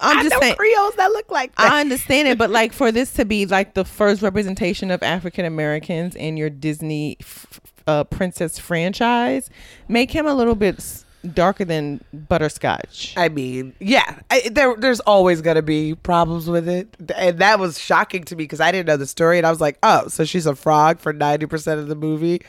I'm 0.00 0.18
I 0.18 0.22
just 0.22 0.34
know 0.34 0.40
saying. 0.40 0.56
Creoles 0.56 0.94
that 0.96 1.10
look 1.12 1.30
like 1.30 1.54
that. 1.56 1.72
I 1.72 1.80
understand 1.80 2.28
it, 2.28 2.38
but 2.38 2.50
like 2.50 2.72
for 2.72 2.90
this 2.90 3.12
to 3.14 3.24
be 3.24 3.46
like 3.46 3.74
the 3.74 3.84
first 3.84 4.22
representation 4.22 4.90
of 4.90 5.02
African 5.02 5.44
Americans 5.44 6.14
in 6.14 6.36
your 6.36 6.50
Disney 6.50 7.16
f- 7.20 7.60
uh, 7.86 8.04
princess 8.04 8.58
franchise, 8.58 9.50
make 9.88 10.10
him 10.10 10.26
a 10.26 10.34
little 10.34 10.54
bit 10.54 10.76
s- 10.76 11.04
darker 11.34 11.64
than 11.64 12.02
butterscotch. 12.14 13.12
I 13.16 13.28
mean, 13.28 13.74
yeah, 13.78 14.20
I, 14.30 14.48
there, 14.50 14.74
there's 14.76 15.00
always 15.00 15.42
gonna 15.42 15.62
be 15.62 15.94
problems 15.94 16.48
with 16.48 16.68
it, 16.68 16.96
and 17.14 17.38
that 17.38 17.58
was 17.58 17.78
shocking 17.78 18.24
to 18.24 18.36
me 18.36 18.44
because 18.44 18.60
I 18.60 18.72
didn't 18.72 18.86
know 18.86 18.96
the 18.96 19.06
story, 19.06 19.36
and 19.38 19.46
I 19.46 19.50
was 19.50 19.60
like, 19.60 19.78
oh, 19.82 20.08
so 20.08 20.24
she's 20.24 20.46
a 20.46 20.54
frog 20.54 20.98
for 20.98 21.12
ninety 21.12 21.46
percent 21.46 21.78
of 21.80 21.88
the 21.88 21.94
movie. 21.94 22.40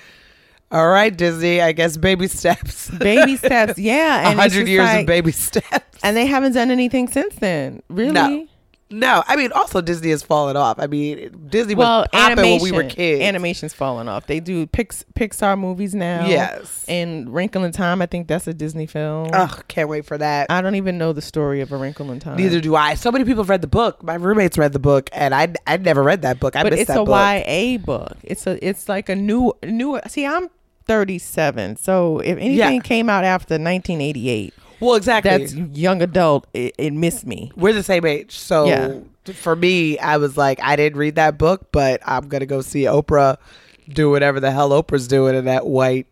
All 0.71 0.87
right, 0.89 1.15
Disney, 1.15 1.61
I 1.61 1.71
guess 1.73 1.97
baby 1.97 2.27
steps. 2.27 2.89
Baby 2.89 3.35
steps, 3.37 3.77
yeah, 3.77 4.27
A 4.27 4.29
and 4.31 4.39
hundred 4.39 4.67
years 4.67 4.85
like- 4.85 5.01
of 5.01 5.05
baby 5.07 5.31
steps. 5.31 5.99
and 6.03 6.15
they 6.15 6.25
haven't 6.25 6.53
done 6.53 6.71
anything 6.71 7.07
since 7.07 7.35
then. 7.35 7.81
Really? 7.89 8.11
No. 8.13 8.47
No, 8.93 9.23
I 9.25 9.37
mean, 9.37 9.53
also 9.53 9.79
Disney 9.79 10.09
has 10.09 10.21
fallen 10.21 10.57
off. 10.57 10.77
I 10.77 10.85
mean, 10.87 11.47
Disney 11.47 11.75
was 11.75 11.85
Well, 11.85 12.05
popping 12.11 12.39
animation, 12.39 12.61
when 12.61 12.71
we 12.73 12.83
were 12.83 12.89
kids. 12.89 13.21
animation's 13.23 13.73
falling 13.73 14.09
off. 14.09 14.27
They 14.27 14.41
do 14.41 14.67
Pix, 14.67 15.05
Pixar 15.15 15.57
movies 15.57 15.95
now. 15.95 16.25
Yes. 16.27 16.83
and 16.89 17.33
Wrinkle 17.33 17.63
in 17.63 17.71
Time. 17.71 18.01
I 18.01 18.05
think 18.05 18.27
that's 18.27 18.47
a 18.47 18.53
Disney 18.53 18.87
film. 18.87 19.29
Ugh, 19.31 19.63
can't 19.69 19.87
wait 19.87 20.05
for 20.05 20.17
that. 20.17 20.47
I 20.51 20.61
don't 20.61 20.75
even 20.75 20.97
know 20.97 21.13
the 21.13 21.21
story 21.21 21.61
of 21.61 21.71
A 21.71 21.77
Wrinkle 21.77 22.11
in 22.11 22.19
Time. 22.19 22.35
Neither 22.35 22.59
do 22.59 22.75
I. 22.75 22.95
So 22.95 23.13
many 23.13 23.23
people 23.23 23.43
have 23.43 23.49
read 23.49 23.61
the 23.61 23.67
book. 23.67 24.03
My 24.03 24.15
roommates 24.15 24.57
read 24.57 24.73
the 24.73 24.79
book, 24.79 25.09
and 25.13 25.33
I 25.33 25.53
I 25.65 25.77
never 25.77 26.03
read 26.03 26.23
that 26.23 26.41
book. 26.41 26.57
I 26.57 26.63
but 26.63 26.73
missed 26.73 26.81
it's 26.81 26.89
a 26.89 27.05
book. 27.05 27.07
YA 27.47 27.77
book. 27.77 28.17
It's 28.23 28.45
a 28.45 28.59
it's 28.67 28.89
like 28.89 29.07
a 29.07 29.15
new 29.15 29.53
new. 29.63 30.01
See, 30.07 30.25
I'm 30.25 30.49
37, 30.87 31.77
so 31.77 32.19
if 32.19 32.37
anything 32.37 32.55
Yeah. 32.75 32.79
came 32.81 33.09
out 33.09 33.23
after 33.23 33.53
1988, 33.55 34.53
Well, 34.79 34.95
exactly. 34.95 35.29
that's 35.31 35.53
young 35.53 36.01
adult. 36.01 36.47
It, 36.53 36.73
it 36.77 36.91
missed 36.93 37.25
me. 37.25 37.51
we're 37.55 37.73
the 37.73 37.83
same 37.83 38.05
age. 38.05 38.37
So 38.37 38.65
Yeah. 38.65 38.93
for 39.33 39.55
me, 39.55 39.97
I 39.99 40.17
was 40.17 40.37
like, 40.37 40.59
I 40.61 40.75
didn't 40.75 40.97
read 40.97 41.15
that 41.15 41.37
book, 41.37 41.67
but 41.71 42.01
I'm 42.05 42.27
gonna 42.27 42.45
go 42.45 42.61
see 42.61 42.83
Oprah 42.83 43.37
do 43.89 44.09
whatever 44.09 44.39
the 44.39 44.51
hell 44.51 44.69
Oprah's 44.71 45.07
doing 45.07 45.35
in 45.35 45.45
that 45.45 45.65
white 45.67 46.07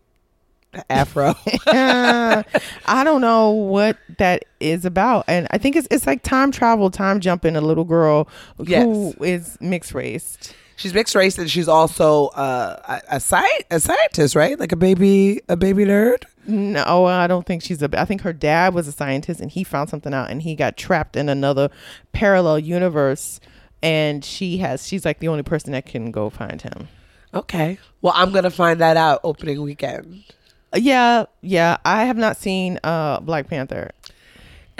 afro. 0.88 1.34
I 1.66 3.02
don't 3.04 3.20
know 3.20 3.50
what 3.50 3.96
that 4.18 4.44
is 4.60 4.84
about, 4.84 5.24
and 5.28 5.46
I 5.50 5.58
think 5.58 5.76
it's 5.76 5.88
it's 5.90 6.06
like 6.06 6.22
time 6.22 6.52
travel, 6.52 6.90
time 6.90 7.20
jumping. 7.20 7.56
A 7.56 7.60
little 7.60 7.84
girl 7.84 8.28
who 8.58 8.64
Yes. 8.66 9.14
is 9.20 9.58
mixed 9.60 9.94
race. 9.94 10.36
She's 10.80 10.94
mixed 10.94 11.14
race 11.14 11.38
and 11.38 11.50
she's 11.50 11.68
also 11.68 12.28
uh, 12.28 12.80
a 13.10 13.16
a, 13.16 13.20
sci- 13.20 13.64
a 13.70 13.78
scientist, 13.78 14.34
right? 14.34 14.58
Like 14.58 14.72
a 14.72 14.76
baby 14.76 15.40
a 15.48 15.56
baby 15.56 15.84
nerd. 15.84 16.24
No, 16.46 17.04
I 17.04 17.26
don't 17.26 17.46
think 17.46 17.62
she's 17.62 17.82
a. 17.82 17.90
I 18.00 18.04
think 18.06 18.22
her 18.22 18.32
dad 18.32 18.74
was 18.74 18.88
a 18.88 18.92
scientist, 18.92 19.40
and 19.40 19.50
he 19.50 19.62
found 19.62 19.90
something 19.90 20.12
out, 20.14 20.30
and 20.30 20.42
he 20.42 20.54
got 20.56 20.76
trapped 20.76 21.14
in 21.14 21.28
another 21.28 21.68
parallel 22.12 22.58
universe. 22.58 23.38
And 23.82 24.24
she 24.24 24.58
has. 24.58 24.86
She's 24.86 25.04
like 25.04 25.20
the 25.20 25.28
only 25.28 25.42
person 25.42 25.72
that 25.72 25.86
can 25.86 26.10
go 26.10 26.28
find 26.30 26.60
him. 26.60 26.88
Okay. 27.32 27.78
Well, 28.02 28.12
I'm 28.16 28.32
gonna 28.32 28.50
find 28.50 28.80
that 28.80 28.96
out 28.96 29.20
opening 29.22 29.62
weekend. 29.62 30.24
Uh, 30.72 30.78
Yeah, 30.78 31.26
yeah. 31.42 31.76
I 31.84 32.04
have 32.04 32.16
not 32.16 32.36
seen 32.36 32.78
uh 32.82 33.20
Black 33.20 33.48
Panther. 33.48 33.90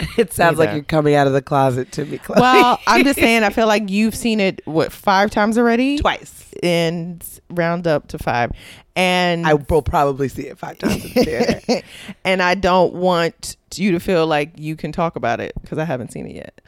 It 0.17 0.33
sounds 0.33 0.57
like 0.57 0.73
you're 0.73 0.83
coming 0.83 1.15
out 1.15 1.27
of 1.27 1.33
the 1.33 1.41
closet 1.41 1.91
to 1.93 2.05
me, 2.05 2.17
Chloe. 2.17 2.41
Well, 2.41 2.79
I'm 2.87 3.03
just 3.03 3.19
saying. 3.19 3.43
I 3.43 3.49
feel 3.51 3.67
like 3.67 3.89
you've 3.89 4.15
seen 4.15 4.39
it 4.39 4.61
what 4.65 4.91
five 4.91 5.31
times 5.31 5.57
already, 5.57 5.99
twice. 5.99 6.53
and 6.63 7.23
round 7.49 7.87
up 7.87 8.07
to 8.09 8.17
five. 8.17 8.51
And 8.95 9.47
I 9.47 9.53
will 9.53 9.81
probably 9.81 10.27
see 10.27 10.43
it 10.43 10.57
five 10.57 10.77
times 10.77 11.05
in 11.05 11.13
the 11.13 11.23
theater. 11.23 11.81
and 12.25 12.41
I 12.41 12.55
don't 12.55 12.93
want 12.93 13.55
you 13.75 13.91
to 13.93 13.99
feel 13.99 14.27
like 14.27 14.51
you 14.57 14.75
can 14.75 14.91
talk 14.91 15.15
about 15.15 15.39
it 15.39 15.53
because 15.61 15.77
I 15.77 15.85
haven't 15.85 16.11
seen 16.11 16.27
it 16.27 16.35
yet. 16.35 16.61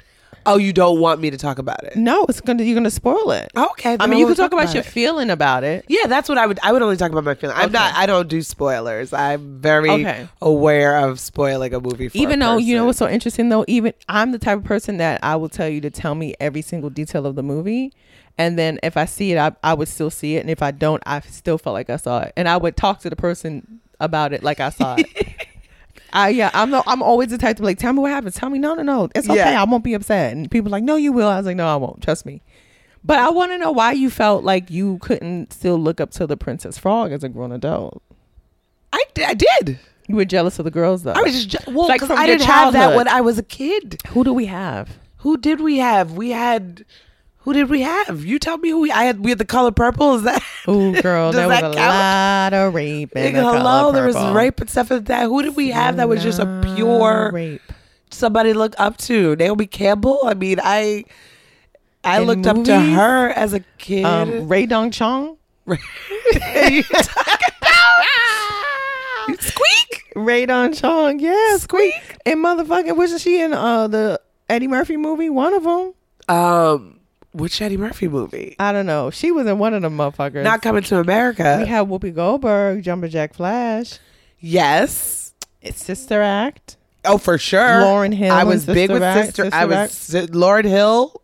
Oh, 0.45 0.57
you 0.57 0.73
don't 0.73 0.99
want 0.99 1.19
me 1.21 1.29
to 1.31 1.37
talk 1.37 1.57
about 1.59 1.83
it? 1.83 1.95
No, 1.95 2.25
it's 2.29 2.41
gonna 2.41 2.63
you're 2.63 2.75
gonna 2.75 2.89
spoil 2.89 3.31
it. 3.31 3.51
Okay. 3.55 3.97
I 3.99 4.07
mean, 4.07 4.19
you 4.19 4.25
can 4.27 4.35
talk 4.35 4.51
about, 4.53 4.73
your 4.73 4.81
it. 4.81 4.85
feeling 4.85 5.29
about 5.29 5.63
it. 5.63 5.85
Yeah, 5.87 6.07
that's 6.07 6.29
what 6.29 6.37
I 6.37 6.45
would. 6.45 6.59
I 6.63 6.71
would 6.71 6.81
only 6.81 6.97
talk 6.97 7.11
about 7.11 7.23
my 7.23 7.35
feeling. 7.35 7.55
I'm 7.55 7.65
Okay. 7.65 7.73
not. 7.73 7.93
I 7.95 8.05
don't 8.05 8.27
do 8.27 8.41
spoilers. 8.41 9.13
I'm 9.13 9.59
very 9.59 9.89
Okay. 9.89 10.27
aware 10.41 10.97
of 11.07 11.19
spoiling 11.19 11.73
a 11.73 11.79
movie. 11.79 12.09
For 12.09 12.17
Even 12.17 12.41
a 12.41 12.45
though 12.45 12.57
you 12.57 12.75
know 12.75 12.85
what's 12.85 12.99
so 12.99 13.07
interesting 13.09 13.49
though, 13.49 13.65
even 13.67 13.93
I'm 14.09 14.31
the 14.31 14.39
type 14.39 14.57
of 14.59 14.63
person 14.63 14.97
that 14.97 15.19
I 15.23 15.35
will 15.35 15.49
tell 15.49 15.69
you 15.69 15.81
to 15.81 15.89
tell 15.89 16.15
me 16.15 16.33
every 16.39 16.61
single 16.61 16.89
detail 16.89 17.25
of 17.25 17.35
the 17.35 17.43
movie. 17.43 17.93
And 18.37 18.57
then 18.57 18.79
if 18.81 18.97
I 18.97 19.05
see 19.05 19.31
it, 19.31 19.37
I, 19.37 19.51
I 19.63 19.75
would 19.75 19.87
still 19.87 20.09
see 20.09 20.37
it. 20.37 20.39
And 20.39 20.49
if 20.49 20.63
I 20.63 20.71
don't, 20.71 21.03
I 21.05 21.19
still 21.21 21.59
felt 21.59 21.75
like 21.75 21.89
I 21.91 21.97
saw 21.97 22.21
it. 22.21 22.33
And 22.35 22.49
I 22.49 22.57
would 22.57 22.75
talk 22.75 22.99
to 23.01 23.09
the 23.11 23.15
person 23.15 23.79
about 23.99 24.33
it 24.33 24.41
like 24.43 24.59
I 24.59 24.69
saw 24.69 24.95
it. 24.97 25.07
I 26.13 26.29
yeah, 26.29 26.51
I'm 26.53 26.69
the, 26.71 26.83
I'm 26.87 27.01
always 27.01 27.29
the 27.29 27.37
type 27.37 27.57
to 27.57 27.63
be 27.63 27.65
like, 27.65 27.79
tell 27.79 27.91
me 27.91 27.99
what 27.99 28.11
happens. 28.11 28.35
Tell 28.35 28.49
me 28.49 28.59
no, 28.59 28.73
no, 28.75 28.83
no, 28.83 29.09
it's 29.15 29.27
okay. 29.27 29.37
Yeah. 29.37 29.61
I 29.61 29.65
won't 29.65 29.83
be 29.83 29.93
upset. 29.95 30.31
And 30.33 30.49
people 30.49 30.69
are 30.69 30.71
like, 30.71 30.83
no, 30.83 30.95
you 30.95 31.11
will. 31.11 31.27
I 31.27 31.37
was 31.37 31.45
like, 31.45 31.57
no, 31.57 31.67
I 31.67 31.75
won't. 31.75 32.01
Trust 32.01 32.25
me. 32.25 32.41
But 33.03 33.19
I 33.19 33.29
want 33.31 33.51
to 33.51 33.57
know 33.57 33.71
why 33.71 33.91
you 33.91 34.09
felt 34.09 34.43
like 34.45 34.71
you 34.71 34.97
couldn't 34.99 35.51
still 35.51 35.77
look 35.77 35.99
up 35.99 36.11
to 36.11 36.25
the 36.27 36.37
Princess 36.37 36.77
Frog 36.77 37.11
as 37.11 37.23
a 37.23 37.29
grown 37.29 37.51
adult. 37.51 38.01
I, 38.93 39.03
d- 39.13 39.23
I 39.25 39.33
did. 39.33 39.79
You 40.07 40.15
were 40.15 40.25
jealous 40.25 40.59
of 40.59 40.65
the 40.65 40.71
girls 40.71 41.03
though. 41.03 41.13
I 41.13 41.21
was 41.21 41.45
just 41.45 41.65
je- 41.65 41.71
well 41.73 41.87
Like 41.87 41.95
because 41.97 42.07
from 42.09 42.19
I 42.19 42.27
didn't 42.27 42.45
have 42.45 42.73
that 42.73 42.95
when 42.95 43.07
I 43.07 43.21
was 43.21 43.37
a 43.37 43.43
kid. 43.43 43.99
Who 44.09 44.23
do 44.23 44.33
we 44.33 44.45
have? 44.45 44.97
Who 45.17 45.37
did 45.37 45.61
we 45.61 45.77
have? 45.77 46.11
We 46.13 46.29
had. 46.29 46.85
Who 47.43 47.53
did 47.53 47.69
we 47.69 47.81
have? 47.81 48.23
You 48.25 48.39
tell 48.39 48.57
me 48.57 48.69
who 48.69 48.79
we. 48.81 48.91
I 48.91 49.03
had. 49.03 49.19
We 49.19 49.31
had 49.31 49.37
the 49.37 49.45
color 49.45 49.71
purple. 49.71 50.15
Is 50.15 50.23
that? 50.23 50.41
Oh, 50.65 50.93
girl, 51.01 51.33
there 51.33 51.49
was 51.49 51.59
that 51.59 51.71
a 51.71 51.75
count? 51.75 51.75
lot 51.75 52.53
of 52.53 52.73
rape. 52.73 53.13
in 53.17 53.33
the 53.33 53.41
Color 53.41 53.57
hello, 53.57 53.91
there 53.91 54.05
was 54.05 54.15
rape 54.33 54.61
and 54.61 54.69
stuff 54.69 54.89
like 54.89 55.03
that. 55.05 55.25
Who 55.25 55.41
did 55.43 55.57
we 55.57 55.71
have 55.71 55.97
that 55.97 56.07
was 56.07 56.23
just 56.23 56.39
a 56.39 56.61
pure 56.75 57.31
rape. 57.33 57.61
somebody 58.11 58.53
to 58.53 58.57
look 58.57 58.73
up 58.77 58.95
to? 58.99 59.35
Naomi 59.35 59.67
Campbell. 59.67 60.21
I 60.23 60.35
mean, 60.35 60.61
I 60.63 61.03
I 62.05 62.21
In 62.21 62.27
looked 62.27 62.47
up 62.47 62.63
to 62.63 62.79
her 62.79 63.27
as 63.31 63.51
a 63.53 63.59
kid. 63.77 64.05
Um, 64.05 64.47
Rae 64.47 64.65
Dawn 64.65 64.89
Chong. 64.89 65.35
You 65.67 65.77
talking 66.83 67.49
about? 67.61 69.39
Squeak. 69.41 70.03
Rae 70.15 70.45
Dawn 70.45 70.73
Chong, 70.73 71.19
yeah, 71.19 71.57
squeak. 71.57 72.17
And 72.25 72.39
motherfucking, 72.43 72.95
wasn't 72.95 73.19
she 73.21 73.41
in 73.41 73.51
uh 73.53 73.87
the 73.87 74.21
Eddie 74.49 74.67
Murphy 74.67 74.95
movie? 74.95 75.29
One 75.29 75.53
of 75.53 75.63
them. 75.63 75.93
Um, 76.29 76.99
which 77.33 77.61
Eddie 77.61 77.77
Murphy 77.77 78.07
movie? 78.07 78.55
I 78.59 78.71
don't 78.71 78.85
know. 78.85 79.09
She 79.09 79.31
was 79.31 79.45
in 79.47 79.57
one 79.59 79.73
of 79.73 79.81
them 79.81 79.97
motherfuckers. 79.97 80.43
Not 80.43 80.61
coming 80.61 80.83
to 80.83 80.99
America. 80.99 81.57
we 81.59 81.67
had 81.67 81.87
Whoopi 81.87 82.13
Goldberg, 82.13 82.83
Jumpin' 82.83 83.09
Jack 83.09 83.33
Flash, 83.33 83.99
yes. 84.39 85.33
it's 85.61 85.83
Sister 85.83 86.21
Act. 86.21 86.77
Oh, 87.05 87.17
for 87.17 87.37
sure. 87.37 87.59
Lauryn 87.59 88.13
Hill 88.13 88.31
I 88.33 88.43
was 88.43 88.65
big 88.65 88.89
with 88.89 89.03
Act, 89.03 89.25
sister. 89.27 89.43
Sister 89.45 89.57
I 89.57 89.65
was 89.65 89.91
si- 89.91 90.27
Lauryn 90.27 90.65
Hill. 90.65 91.19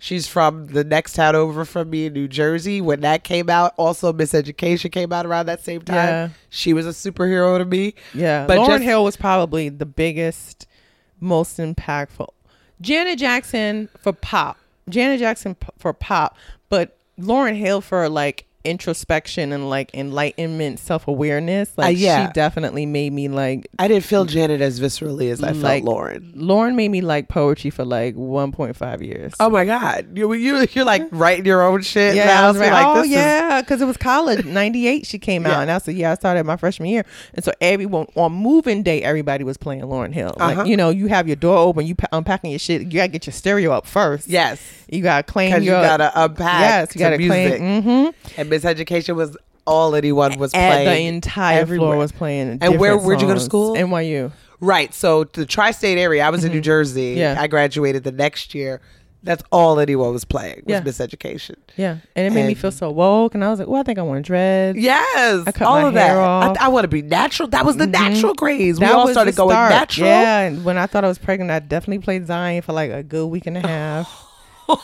She's 0.00 0.28
from 0.28 0.68
the 0.68 0.84
next 0.84 1.14
town 1.14 1.34
over 1.34 1.64
from 1.64 1.90
me 1.90 2.06
in 2.06 2.12
New 2.12 2.28
Jersey. 2.28 2.80
When 2.80 3.00
that 3.00 3.24
came 3.24 3.50
out, 3.50 3.74
also 3.76 4.12
Miseducation 4.12 4.92
came 4.92 5.12
out 5.12 5.26
around 5.26 5.46
that 5.46 5.64
same 5.64 5.82
time. 5.82 5.96
Yeah. 5.96 6.28
She 6.50 6.72
was 6.72 6.86
a 6.86 6.90
superhero 6.90 7.58
to 7.58 7.64
me. 7.64 7.94
Yeah, 8.14 8.46
But 8.46 8.58
Lauryn 8.58 8.66
just- 8.68 8.84
Hill 8.84 9.04
was 9.04 9.16
probably 9.16 9.68
the 9.70 9.86
biggest, 9.86 10.66
most 11.20 11.58
impactful. 11.58 12.28
Janet 12.80 13.18
Jackson 13.18 13.88
for 13.98 14.12
pop. 14.12 14.56
Janet 14.88 15.20
Jackson 15.20 15.54
p- 15.54 15.68
for 15.78 15.92
pop, 15.92 16.36
but 16.68 16.98
Lauryn 17.18 17.56
Hill 17.56 17.80
for 17.80 18.08
like 18.08 18.46
introspection 18.68 19.52
and 19.52 19.68
like 19.70 19.90
enlightenment, 19.94 20.78
self 20.78 21.08
awareness. 21.08 21.70
Like 21.76 21.88
Uh, 21.96 21.98
yeah. 21.98 22.26
she 22.26 22.32
definitely 22.32 22.86
made 22.86 23.12
me 23.12 23.28
like. 23.28 23.68
I 23.78 23.88
didn't 23.88 24.04
feel 24.04 24.24
Janet 24.24 24.60
as 24.60 24.80
viscerally 24.80 25.30
as 25.30 25.42
I 25.42 25.52
Like- 25.52 25.84
felt 25.84 25.96
Lauryn. 25.96 26.34
Lauryn 26.36 26.74
made 26.74 26.90
me 26.90 27.00
like 27.00 27.28
poetry 27.28 27.70
for 27.70 27.84
like 27.84 28.14
1.5 28.16 29.02
years. 29.02 29.32
Oh 29.40 29.50
my 29.50 29.64
God, 29.64 30.16
you 30.16 30.32
you 30.34 30.66
you're 30.72 30.84
like 30.84 31.02
writing 31.10 31.44
your 31.46 31.62
own 31.62 31.82
shit. 31.82 32.14
yeah, 32.14 32.26
now, 32.26 32.44
I 32.44 32.48
was 32.48 32.56
so 32.58 32.62
like, 32.66 32.86
oh 32.86 33.02
yeah, 33.02 33.60
because 33.60 33.80
it 33.80 33.86
was 33.86 33.96
college. 33.96 34.44
'98 34.44 35.06
she 35.06 35.18
came 35.18 35.46
out, 35.46 35.50
Yeah. 35.52 35.60
and 35.62 35.70
I 35.70 35.78
said, 35.78 35.94
yeah, 35.96 36.12
I 36.12 36.14
started 36.14 36.44
my 36.44 36.56
freshman 36.56 36.88
year, 36.90 37.04
and 37.34 37.44
so 37.44 37.52
everyone 37.60 38.06
on 38.14 38.32
moving 38.32 38.82
day, 38.82 39.02
everybody 39.02 39.44
was 39.44 39.56
playing 39.56 39.82
Lauryn 39.82 40.12
Hill. 40.12 40.34
Uh-huh. 40.38 40.54
Like 40.58 40.66
you 40.68 40.76
know, 40.76 40.90
you 40.90 41.06
have 41.08 41.26
your 41.26 41.36
door 41.36 41.56
open, 41.58 41.86
you 41.86 41.94
pa- 41.94 42.08
unpacking 42.12 42.50
your 42.50 42.58
shit. 42.58 42.82
You 42.82 42.88
gotta 42.88 43.08
get 43.08 43.26
your 43.26 43.32
stereo 43.32 43.72
up 43.72 43.86
first. 43.86 44.28
yes, 44.28 44.60
you 44.88 45.02
gotta 45.02 45.22
claim 45.22 45.50
because 45.50 45.64
you 45.64 45.70
gotta 45.70 46.10
unpack. 46.14 46.60
yes, 46.60 46.94
you 46.94 46.98
gotta 46.98 47.18
music. 47.18 47.56
claim. 47.58 47.82
Mm-hmm. 47.82 48.40
And 48.40 48.50
Miseducation 48.60 49.14
was 49.16 49.36
all 49.66 49.94
anyone 49.94 50.38
was 50.38 50.52
And 50.54 50.72
playing. 50.84 50.88
the 51.10 51.14
entire 51.16 51.60
everywhere. 51.60 51.88
floor 51.90 51.96
was 51.98 52.12
playing. 52.12 52.58
And 52.62 52.78
where- 52.78 52.96
where'd 52.96 53.20
you 53.20 53.26
go 53.26 53.34
to 53.34 53.40
songs. 53.40 53.44
school? 53.50 53.74
NYU. 53.74 54.32
Right. 54.60 54.92
So 54.94 55.24
the 55.24 55.44
tri-state 55.46 55.98
area, 55.98 56.24
I 56.24 56.30
was 56.30 56.42
in 56.44 56.52
New 56.52 56.60
Jersey. 56.60 57.10
Mm-hmm. 57.12 57.18
Yeah. 57.18 57.36
I 57.38 57.46
graduated 57.46 58.02
the 58.04 58.12
next 58.12 58.54
year. 58.54 58.80
That's 59.24 59.42
all 59.50 59.80
anyone 59.80 60.12
was 60.12 60.24
playing 60.24 60.62
was 60.64 60.72
Yeah. 60.74 60.80
Miseducation. 60.80 61.56
Yeah, 61.76 61.96
and 62.14 62.26
it 62.26 62.32
made 62.32 62.44
me 62.44 62.52
And- 62.52 62.58
feel 62.58 62.70
so 62.70 62.88
woke, 62.88 63.34
and 63.34 63.44
I 63.44 63.50
was 63.50 63.58
like, 63.58 63.66
well, 63.68 63.80
I 63.80 63.82
think 63.82 63.98
I 63.98 64.02
want 64.02 64.24
dreads. 64.24 64.78
Yes, 64.78 65.42
I 65.44 65.50
cut 65.50 65.66
all 65.66 65.82
my 65.82 65.88
of 65.88 65.94
that. 65.94 66.06
hair 66.10 66.20
off. 66.20 66.56
I, 66.60 66.68
want 66.68 66.84
to 66.84 66.88
be 66.88 67.02
natural. 67.02 67.48
That 67.48 67.66
was 67.66 67.76
the 67.76 67.86
Mhm. 67.86 67.90
natural 67.90 68.34
craze. 68.36 68.78
We 68.78 68.86
all 68.86 69.04
was 69.04 69.12
started 69.14 69.34
the 69.34 69.38
going 69.38 69.50
start. 69.54 69.70
natural. 69.72 70.08
Yeah, 70.08 70.38
and 70.42 70.64
when 70.64 70.78
I 70.78 70.86
thought 70.86 71.04
I 71.04 71.08
was 71.08 71.18
pregnant, 71.18 71.50
I 71.50 71.58
definitely 71.58 71.98
played 71.98 72.28
Zion 72.28 72.62
for 72.62 72.72
like 72.72 72.92
a 72.92 73.02
good 73.02 73.26
week 73.26 73.46
and 73.48 73.56
a 73.56 73.66
half. 73.66 74.24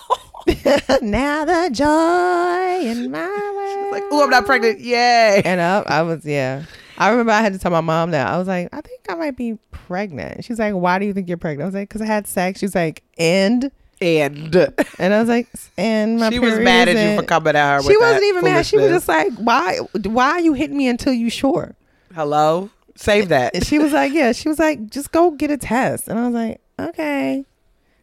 now 1.02 1.44
the 1.44 1.70
joy 1.72 2.86
in 2.86 3.10
my 3.10 3.52
world. 3.54 3.92
Like, 3.92 4.02
oh, 4.10 4.24
I'm 4.24 4.30
not 4.30 4.46
pregnant. 4.46 4.80
Yay! 4.80 5.42
And 5.44 5.60
I, 5.60 5.82
I 5.86 6.02
was, 6.02 6.24
yeah. 6.24 6.64
I 6.98 7.10
remember 7.10 7.32
I 7.32 7.40
had 7.40 7.52
to 7.52 7.58
tell 7.58 7.70
my 7.70 7.80
mom 7.80 8.12
that. 8.12 8.26
I 8.26 8.38
was 8.38 8.46
like, 8.46 8.68
I 8.72 8.80
think 8.80 9.00
I 9.08 9.14
might 9.14 9.36
be 9.36 9.58
pregnant. 9.70 10.44
She's 10.44 10.58
like, 10.58 10.74
why 10.74 10.98
do 10.98 11.06
you 11.06 11.12
think 11.12 11.28
you're 11.28 11.36
pregnant? 11.36 11.62
I 11.62 11.66
was 11.66 11.74
like, 11.74 11.88
because 11.88 12.02
I 12.02 12.06
had 12.06 12.26
sex. 12.26 12.60
She's 12.60 12.74
like, 12.74 13.02
and? 13.18 13.70
And 14.00 14.54
And 14.98 15.14
I 15.14 15.20
was 15.20 15.28
like, 15.28 15.48
and 15.78 16.18
my 16.18 16.30
she 16.30 16.38
was 16.38 16.58
mad 16.58 16.88
at 16.88 17.10
you 17.10 17.20
for 17.20 17.26
coming 17.26 17.56
at 17.56 17.76
her. 17.76 17.82
She 17.82 17.96
wasn't 17.96 18.24
even 18.24 18.44
mad. 18.44 18.66
She 18.66 18.76
was 18.76 18.90
just 18.90 19.08
like, 19.08 19.32
why, 19.34 19.78
why 20.02 20.30
are 20.30 20.40
you 20.40 20.52
hitting 20.52 20.76
me 20.76 20.88
until 20.88 21.12
you 21.12 21.30
sure? 21.30 21.74
hello. 22.14 22.70
Save 22.96 23.28
that. 23.30 23.54
And 23.54 23.66
she 23.66 23.78
was 23.78 23.92
like, 23.92 24.12
yeah. 24.12 24.32
She 24.32 24.48
was 24.48 24.58
like, 24.58 24.88
just 24.88 25.10
go 25.10 25.32
get 25.32 25.50
a 25.50 25.56
test. 25.56 26.08
And 26.08 26.18
I 26.18 26.26
was 26.26 26.34
like, 26.34 26.60
okay. 26.78 27.44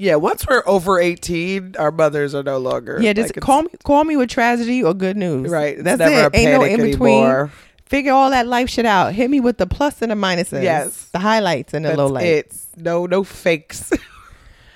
Yeah, 0.02 0.16
once 0.16 0.48
we're 0.48 0.64
over 0.66 1.00
18, 1.00 1.76
our 1.78 1.92
mothers 1.92 2.34
are 2.34 2.42
no 2.42 2.58
longer. 2.58 2.98
Yeah, 3.00 3.14
just 3.14 3.36
like, 3.36 3.44
call 3.44 3.62
me 3.62 3.70
call 3.84 4.04
me 4.04 4.18
with 4.18 4.32
tragedy 4.32 4.84
or 4.84 4.96
good 4.96 5.16
news. 5.16 5.52
Right. 5.52 5.78
That's 5.78 6.00
never 6.00 6.28
it. 6.28 6.34
a 6.34 6.38
Ain't 6.38 6.52
no 6.60 6.64
in 6.64 6.82
between. 6.82 7.14
anymore. 7.24 7.52
Figure 7.86 8.12
all 8.12 8.32
that 8.32 8.48
life 8.48 8.68
shit 8.68 8.86
out. 8.88 9.14
Hit 9.14 9.30
me 9.30 9.40
with 9.40 9.60
the 9.60 9.68
plus 9.68 10.02
and 10.02 10.12
the 10.12 10.16
minuses. 10.16 10.64
Yes. 10.64 11.10
The 11.12 11.20
highlights 11.20 11.76
and 11.76 11.86
the 11.86 11.90
That's 11.90 11.98
low 12.00 12.08
lights. 12.08 12.68
it. 12.76 12.82
No, 12.82 13.06
no 13.06 13.24
fakes. 13.24 13.92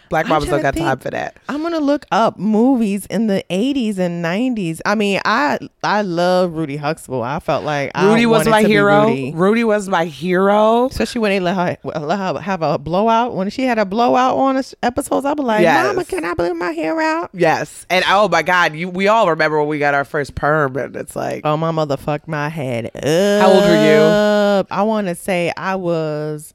Black 0.09 0.27
mamas 0.27 0.49
don't 0.49 0.61
got 0.61 0.73
to 0.75 0.79
time 0.79 0.97
for 0.99 1.09
that. 1.11 1.37
I'm 1.49 1.61
gonna 1.61 1.79
look 1.79 2.05
up 2.11 2.37
movies 2.37 3.05
in 3.07 3.27
the 3.27 3.43
80s 3.49 3.97
and 3.97 4.23
90s. 4.23 4.79
I 4.85 4.95
mean, 4.95 5.19
I 5.25 5.59
I 5.83 6.01
love 6.01 6.53
Rudy 6.53 6.77
Huxtable. 6.77 7.23
I 7.23 7.39
felt 7.39 7.63
like 7.63 7.91
I 7.95 8.09
Rudy 8.09 8.25
was 8.25 8.47
my 8.47 8.63
hero. 8.63 9.07
Rudy. 9.07 9.31
Rudy 9.33 9.63
was 9.63 9.89
my 9.89 10.05
hero. 10.05 10.87
Especially 10.87 11.21
when 11.21 11.31
they 11.31 11.39
let 11.39 11.55
her, 11.55 11.99
let 11.99 12.17
her 12.19 12.39
have 12.39 12.61
a 12.61 12.77
blowout. 12.77 13.35
When 13.35 13.49
she 13.49 13.63
had 13.63 13.77
a 13.79 13.85
blowout 13.85 14.37
on 14.37 14.61
episodes, 14.83 15.25
I 15.25 15.33
was 15.33 15.45
like, 15.45 15.61
Yes. 15.61 15.87
Mama, 15.87 16.05
can 16.05 16.23
I 16.25 16.33
blew 16.33 16.53
my 16.53 16.71
hair 16.71 16.99
out? 17.01 17.31
Yes, 17.33 17.85
and 17.89 18.05
oh 18.07 18.27
my 18.29 18.43
God, 18.43 18.75
you 18.75 18.89
we 18.89 19.07
all 19.07 19.29
remember 19.29 19.59
when 19.59 19.67
we 19.67 19.79
got 19.79 19.93
our 19.93 20.05
first 20.05 20.35
perm, 20.35 20.75
and 20.77 20.95
it's 20.95 21.15
like, 21.15 21.41
Oh, 21.45 21.57
my 21.57 21.71
mother 21.71 21.97
fucked 21.97 22.27
my 22.27 22.49
head 22.49 22.85
up. 22.95 23.41
How 23.41 23.51
old 23.51 23.63
were 23.63 23.85
you? 23.85 24.65
I 24.71 24.83
want 24.83 25.07
to 25.07 25.15
say 25.15 25.51
I 25.57 25.75
was 25.75 26.53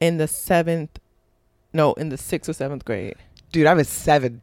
in 0.00 0.18
the 0.18 0.28
seventh, 0.28 0.98
no, 1.76 1.92
in 1.94 2.08
the 2.08 2.16
sixth 2.16 2.48
or 2.48 2.52
seventh 2.54 2.84
grade. 2.84 3.16
dude, 3.52 3.66
I 3.66 3.74
was 3.74 3.88
seven. 3.88 4.42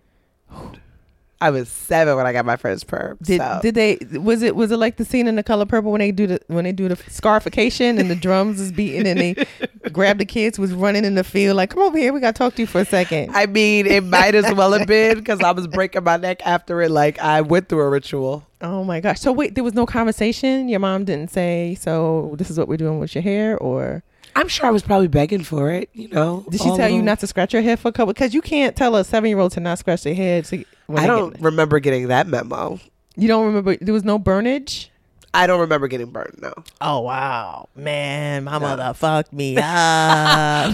I 1.41 1.49
was 1.49 1.67
seven 1.67 2.15
when 2.15 2.25
I 2.25 2.31
got 2.31 2.45
my 2.45 2.55
first 2.55 2.87
perm. 2.87 3.17
Did 3.21 3.41
so. 3.41 3.59
did 3.61 3.75
they 3.75 3.97
was 4.17 4.41
it 4.43 4.55
was 4.55 4.71
it 4.71 4.77
like 4.77 4.95
the 4.95 5.03
scene 5.03 5.27
in 5.27 5.35
the 5.35 5.43
color 5.43 5.65
purple 5.65 5.91
when 5.91 5.99
they 5.99 6.13
do 6.13 6.25
the 6.25 6.39
when 6.47 6.63
they 6.63 6.71
do 6.71 6.87
the 6.87 6.95
scarification 7.11 7.97
and 7.97 8.09
the 8.09 8.15
drums 8.15 8.61
is 8.61 8.71
beating 8.71 9.05
and 9.05 9.19
they 9.19 9.45
grab 9.91 10.19
the 10.19 10.25
kids 10.25 10.57
was 10.57 10.73
running 10.73 11.03
in 11.03 11.15
the 11.15 11.23
field 11.23 11.57
like 11.57 11.71
come 11.71 11.83
over 11.83 11.97
here 11.97 12.13
we 12.13 12.21
gotta 12.21 12.37
talk 12.37 12.55
to 12.55 12.61
you 12.61 12.65
for 12.65 12.79
a 12.79 12.85
second. 12.85 13.31
I 13.35 13.47
mean, 13.47 13.87
it 13.87 14.05
might 14.05 14.35
as 14.35 14.53
well 14.53 14.71
have 14.71 14.87
been 14.87 15.17
because 15.17 15.41
I 15.41 15.51
was 15.51 15.67
breaking 15.67 16.05
my 16.05 16.15
neck 16.15 16.41
after 16.45 16.81
it. 16.81 16.91
Like 16.91 17.19
I 17.19 17.41
went 17.41 17.67
through 17.67 17.81
a 17.81 17.89
ritual. 17.89 18.47
oh 18.61 18.85
my 18.85 19.01
gosh! 19.01 19.19
So 19.19 19.33
wait, 19.33 19.55
there 19.55 19.65
was 19.65 19.73
no 19.73 19.85
conversation. 19.85 20.69
Your 20.69 20.79
mom 20.79 21.03
didn't 21.03 21.31
say 21.31 21.75
so. 21.77 22.35
This 22.37 22.49
is 22.49 22.57
what 22.57 22.69
we're 22.69 22.77
doing 22.77 22.99
with 22.99 23.15
your 23.15 23.21
hair, 23.21 23.57
or 23.57 24.01
I'm 24.35 24.47
sure 24.47 24.65
I 24.65 24.71
was 24.71 24.81
probably 24.83 25.07
begging 25.07 25.43
for 25.43 25.71
it. 25.71 25.89
You 25.93 26.07
know, 26.09 26.45
did 26.49 26.61
she 26.61 26.75
tell 26.75 26.89
you 26.89 27.01
not 27.01 27.19
to 27.19 27.27
scratch 27.27 27.53
your 27.53 27.61
head 27.61 27.79
for 27.79 27.89
a 27.89 27.91
couple? 27.91 28.13
Because 28.13 28.33
you 28.33 28.41
can't 28.41 28.75
tell 28.75 28.95
a 28.95 29.03
seven 29.03 29.29
year 29.29 29.39
old 29.39 29.51
to 29.53 29.59
not 29.59 29.79
scratch 29.79 30.03
their 30.03 30.15
head. 30.15 30.45
To, 30.45 30.63
when 30.87 31.03
I 31.03 31.07
don't 31.07 31.33
Get, 31.33 31.41
remember 31.41 31.79
getting 31.79 32.07
that 32.07 32.27
memo. 32.27 32.79
you 33.15 33.27
don't 33.27 33.45
remember? 33.45 33.75
There 33.77 33.93
was 33.93 34.03
no 34.03 34.17
burnage. 34.19 34.89
I 35.35 35.47
don't 35.47 35.59
remember 35.61 35.87
getting 35.87 36.11
burned. 36.11 36.39
No. 36.41 36.53
Oh 36.79 36.99
wow, 37.01 37.67
man, 37.75 38.43
my 38.43 38.59
mother 38.59 38.93
fucked 38.93 39.33
me 39.33 39.57
up. 39.57 39.63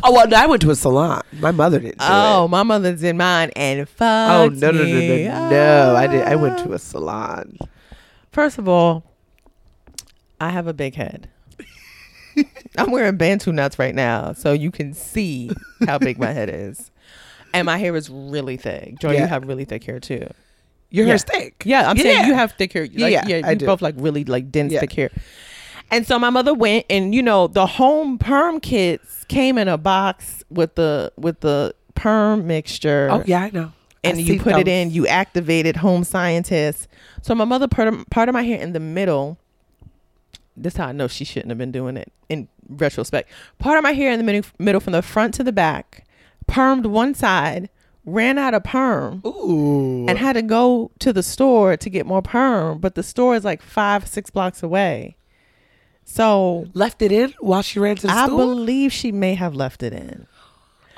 Oh 0.04 0.12
well, 0.12 0.34
I 0.36 0.48
went 0.48 0.62
to 0.64 0.72
a 0.72 0.76
salon. 0.76 1.22
My 1.40 1.52
mother 1.52 1.80
didn't. 1.80 1.96
Oh, 2.02 2.46
it. 2.46 2.48
my 2.50 2.64
mother 2.64 2.94
did 2.94 3.16
mine 3.16 3.52
and 3.56 3.82
Oh 3.82 3.86
fucked 3.86 4.56
no 4.58 4.72
no 4.72 4.84
no 4.84 5.00
no 5.00 5.50
no! 5.50 5.96
I 5.96 6.08
did. 6.08 6.24
I 6.24 6.36
went 6.36 6.60
to 6.60 6.74
a 6.74 6.80
salon. 6.80 7.58
First 8.34 8.58
of 8.58 8.68
all, 8.68 9.06
I 10.42 10.50
have 10.50 10.68
a 10.68 10.74
big 10.74 10.96
head. 10.96 11.30
I'm 12.78 12.92
wearing 12.92 13.18
Bantu 13.18 13.52
knots 13.52 13.78
right 13.80 13.96
now, 13.96 14.34
so 14.34 14.54
you 14.54 14.72
can 14.72 14.94
see 14.94 15.50
how 15.86 15.98
big 15.98 16.20
my 16.20 16.32
head 16.32 16.50
is. 16.50 16.92
And 17.54 17.66
my 17.66 17.78
hair 17.78 17.96
is 17.96 18.10
really 18.10 18.58
thick. 18.58 19.00
Joy, 19.00 19.14
Yeah. 19.14 19.22
you 19.22 19.28
have 19.28 19.48
really 19.48 19.66
thick 19.66 19.84
hair 19.84 20.00
too. 20.00 20.28
Your 20.92 21.06
Yeah. 21.06 21.10
hair's 21.12 21.24
thick. 21.24 21.62
Yeah, 21.66 21.90
I'm 21.90 21.98
saying 21.98 22.28
you 22.28 22.34
have 22.36 22.52
thick 22.54 22.74
hair. 22.74 22.84
Like, 22.84 22.92
Yeah, 22.94 23.28
yeah, 23.28 23.42
I 23.44 23.52
you 23.52 23.56
do. 23.58 23.66
both 23.66 23.82
like 23.82 23.96
really 23.98 24.24
like 24.24 24.52
dense 24.52 24.72
Yeah. 24.74 24.80
thick 24.82 24.94
hair. 24.94 25.10
And 25.92 26.06
so 26.06 26.20
my 26.20 26.30
mother 26.30 26.54
went, 26.54 26.86
and 26.90 27.16
you 27.16 27.24
know 27.24 27.48
the 27.48 27.66
home 27.66 28.18
perm 28.20 28.60
kits 28.60 29.26
came 29.28 29.58
in 29.58 29.68
a 29.68 29.78
box 29.78 30.44
with 30.52 30.76
the 30.76 31.12
with 31.18 31.40
the 31.40 31.74
perm 31.96 32.46
mixture 32.46 33.08
Oh 33.12 33.24
yeah, 33.26 33.42
I 33.42 33.50
know. 33.50 33.72
and 34.04 34.18
I 34.18 34.22
you 34.22 34.40
put 34.40 34.56
it 34.58 34.68
in, 34.68 34.92
you 34.92 35.08
activated 35.08 35.76
home 35.78 36.04
scientists. 36.04 36.88
So 37.24 37.34
my 37.34 37.46
mother 37.46 37.68
part 37.68 37.88
of, 37.88 38.06
part 38.12 38.30
of 38.30 38.34
my 38.34 38.44
hair 38.44 38.60
in 38.62 38.74
the 38.74 38.80
middle. 38.80 39.39
This 40.62 40.76
how 40.78 40.88
I 40.88 40.92
know 40.92 41.08
she 41.08 41.26
shouldn't 41.26 41.50
have 41.50 41.58
been 41.58 41.72
doing 41.72 41.98
it 41.98 42.12
in 42.28 42.48
retrospect. 42.68 43.30
Part 43.58 43.78
of 43.78 43.84
my 43.84 43.94
hair 43.94 44.12
in 44.12 44.20
the 44.20 44.24
middle, 44.24 44.50
middle 44.60 44.82
from 44.82 44.94
the 44.94 45.02
front 45.02 45.34
to 45.36 45.44
the 45.44 45.52
back, 45.52 46.06
permed 46.48 46.86
one 46.86 47.14
side, 47.14 47.70
ran 48.06 48.38
out 48.38 48.54
of 48.54 48.64
perm, 48.64 49.22
Ooh. 49.26 50.06
and 50.08 50.18
had 50.18 50.34
to 50.34 50.42
go 50.42 50.92
to 51.00 51.14
the 51.14 51.24
store 51.24 51.78
to 51.78 51.90
get 51.90 52.06
more 52.06 52.22
perm. 52.22 52.80
But 52.80 52.96
the 52.96 53.04
store 53.04 53.36
is 53.36 53.44
like 53.46 53.62
five, 53.62 54.08
six 54.08 54.30
blocks 54.30 54.62
away. 54.64 55.16
So 56.06 56.66
left 56.74 57.02
it 57.04 57.12
in 57.12 57.34
while 57.40 57.62
she 57.62 57.80
ran 57.80 57.96
to 57.98 58.08
the 58.08 58.14
I 58.14 58.26
store. 58.26 58.38
believe 58.38 58.92
she 58.92 59.12
may 59.12 59.36
have 59.36 59.54
left 59.54 59.84
it 59.84 59.94
in. 59.94 60.26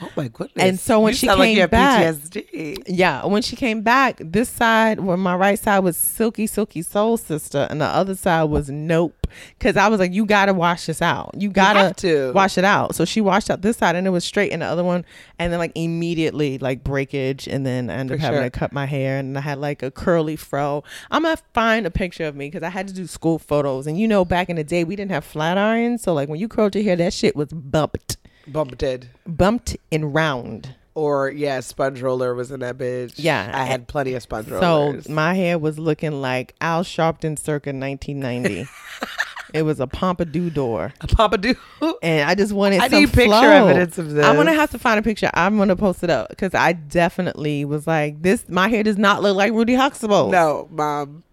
Oh 0.01 0.09
my 0.15 0.27
goodness! 0.27 0.63
And 0.63 0.79
so 0.79 0.99
when 0.99 1.11
You 1.11 1.17
she 1.17 1.27
sound 1.27 1.39
like 1.39 1.47
came 1.47 1.55
you 1.55 1.61
have 1.61 1.71
back- 1.71 2.13
PTSD. 2.15 2.83
Yeah, 2.87 3.25
when 3.25 3.41
she 3.41 3.55
came 3.55 3.81
back, 3.81 4.19
this 4.23 4.49
side, 4.49 4.99
where 4.99 5.17
my 5.17 5.35
right 5.35 5.57
side 5.59 5.79
was 5.79 5.97
Silky 5.97 6.47
Silky 6.47 6.81
Soul 6.81 7.17
Sister, 7.17 7.67
and 7.69 7.79
the 7.81 7.85
other 7.85 8.15
side 8.15 8.43
was 8.45 8.69
Nope. 8.69 9.15
Because 9.57 9.77
I 9.77 9.87
was 9.87 9.99
like, 10.01 10.11
you 10.13 10.25
gotta 10.25 10.53
wash 10.53 10.87
this 10.87 11.01
out. 11.01 11.31
You 11.37 11.49
gotta 11.49 11.79
have 11.79 11.95
to. 11.97 12.33
wash 12.33 12.57
it 12.57 12.65
out. 12.65 12.95
So 12.95 13.05
she 13.05 13.21
washed 13.21 13.49
out 13.49 13.61
this 13.61 13.77
side, 13.77 13.95
and 13.95 14.05
it 14.05 14.09
was 14.09 14.25
straight, 14.25 14.51
and 14.51 14.61
the 14.61 14.65
other 14.65 14.83
one, 14.83 15.05
and 15.39 15.53
then 15.53 15.59
like 15.59 15.71
immediately 15.75 16.57
like 16.57 16.83
breakage, 16.83 17.47
and 17.47 17.65
then 17.65 17.89
I 17.89 17.93
ended 17.93 18.15
up 18.15 18.21
having 18.21 18.39
sure. 18.39 18.49
to 18.49 18.59
cut 18.59 18.73
my 18.73 18.85
hair, 18.85 19.17
and 19.19 19.37
I 19.37 19.41
had 19.41 19.59
like 19.59 19.83
a 19.83 19.91
curly 19.91 20.35
fro. 20.35 20.83
I'm 21.09 21.23
gonna 21.23 21.37
find 21.53 21.85
a 21.85 21.91
picture 21.91 22.25
of 22.25 22.35
me 22.35 22.47
because 22.47 22.63
I 22.63 22.69
had 22.69 22.87
to 22.89 22.93
do 22.93 23.07
school 23.07 23.39
photos, 23.39 23.87
and 23.87 23.97
you 23.97 24.07
know, 24.07 24.25
back 24.25 24.49
in 24.49 24.57
the 24.57 24.63
day, 24.65 24.83
we 24.83 24.95
didn't 24.97 25.11
have 25.11 25.23
flat 25.23 25.57
irons, 25.57 26.01
so 26.03 26.13
like 26.13 26.27
when 26.27 26.39
you 26.39 26.47
curled 26.49 26.75
your 26.75 26.83
hair, 26.83 26.97
that 26.97 27.13
shit 27.13 27.33
was 27.35 27.49
bumped, 27.53 28.17
Bumped 28.47 28.83
bumped 29.25 29.77
and 29.91 30.13
round. 30.13 30.75
Or 30.93 31.29
yeah, 31.29 31.61
sponge 31.61 32.01
roller 32.01 32.35
was 32.35 32.51
in 32.51 32.59
that 32.59 32.77
bitch. 32.77 33.13
Yeah. 33.15 33.49
I 33.53 33.63
had 33.63 33.87
plenty 33.87 34.13
of 34.13 34.23
sponge 34.23 34.49
rollers. 34.49 35.05
So 35.05 35.11
my 35.11 35.33
hair 35.33 35.57
was 35.57 35.79
looking 35.79 36.21
like 36.21 36.53
Al 36.59 36.83
Sharpton 36.83 37.39
circa 37.39 37.71
1990. 37.71 38.67
it 39.53 39.63
was 39.63 39.79
a 39.79 39.87
pompadour 39.87 40.49
door, 40.49 40.93
a 41.01 41.07
pompadour. 41.07 41.55
and 42.01 42.29
I 42.29 42.35
just 42.35 42.51
wanted 42.51 42.81
I 42.81 42.89
some 42.89 42.99
need 43.01 43.13
picture 43.13 43.27
flow. 43.27 43.67
evidence 43.67 43.97
of 43.97 44.11
this. 44.11 44.25
I'm 44.25 44.35
gonna 44.35 44.53
have 44.53 44.71
to 44.71 44.79
find 44.79 44.99
a 44.99 45.03
picture. 45.03 45.29
I'm 45.33 45.57
gonna 45.57 45.75
post 45.75 46.03
it 46.03 46.09
up 46.09 46.29
because 46.29 46.53
I 46.53 46.73
definitely 46.73 47.65
was 47.65 47.87
like, 47.87 48.21
this. 48.21 48.47
My 48.49 48.67
hair 48.67 48.83
does 48.83 48.97
not 48.97 49.21
look 49.21 49.35
like 49.37 49.53
Rudy 49.53 49.75
Huxtable. 49.75 50.29
No, 50.29 50.67
mom. 50.71 51.23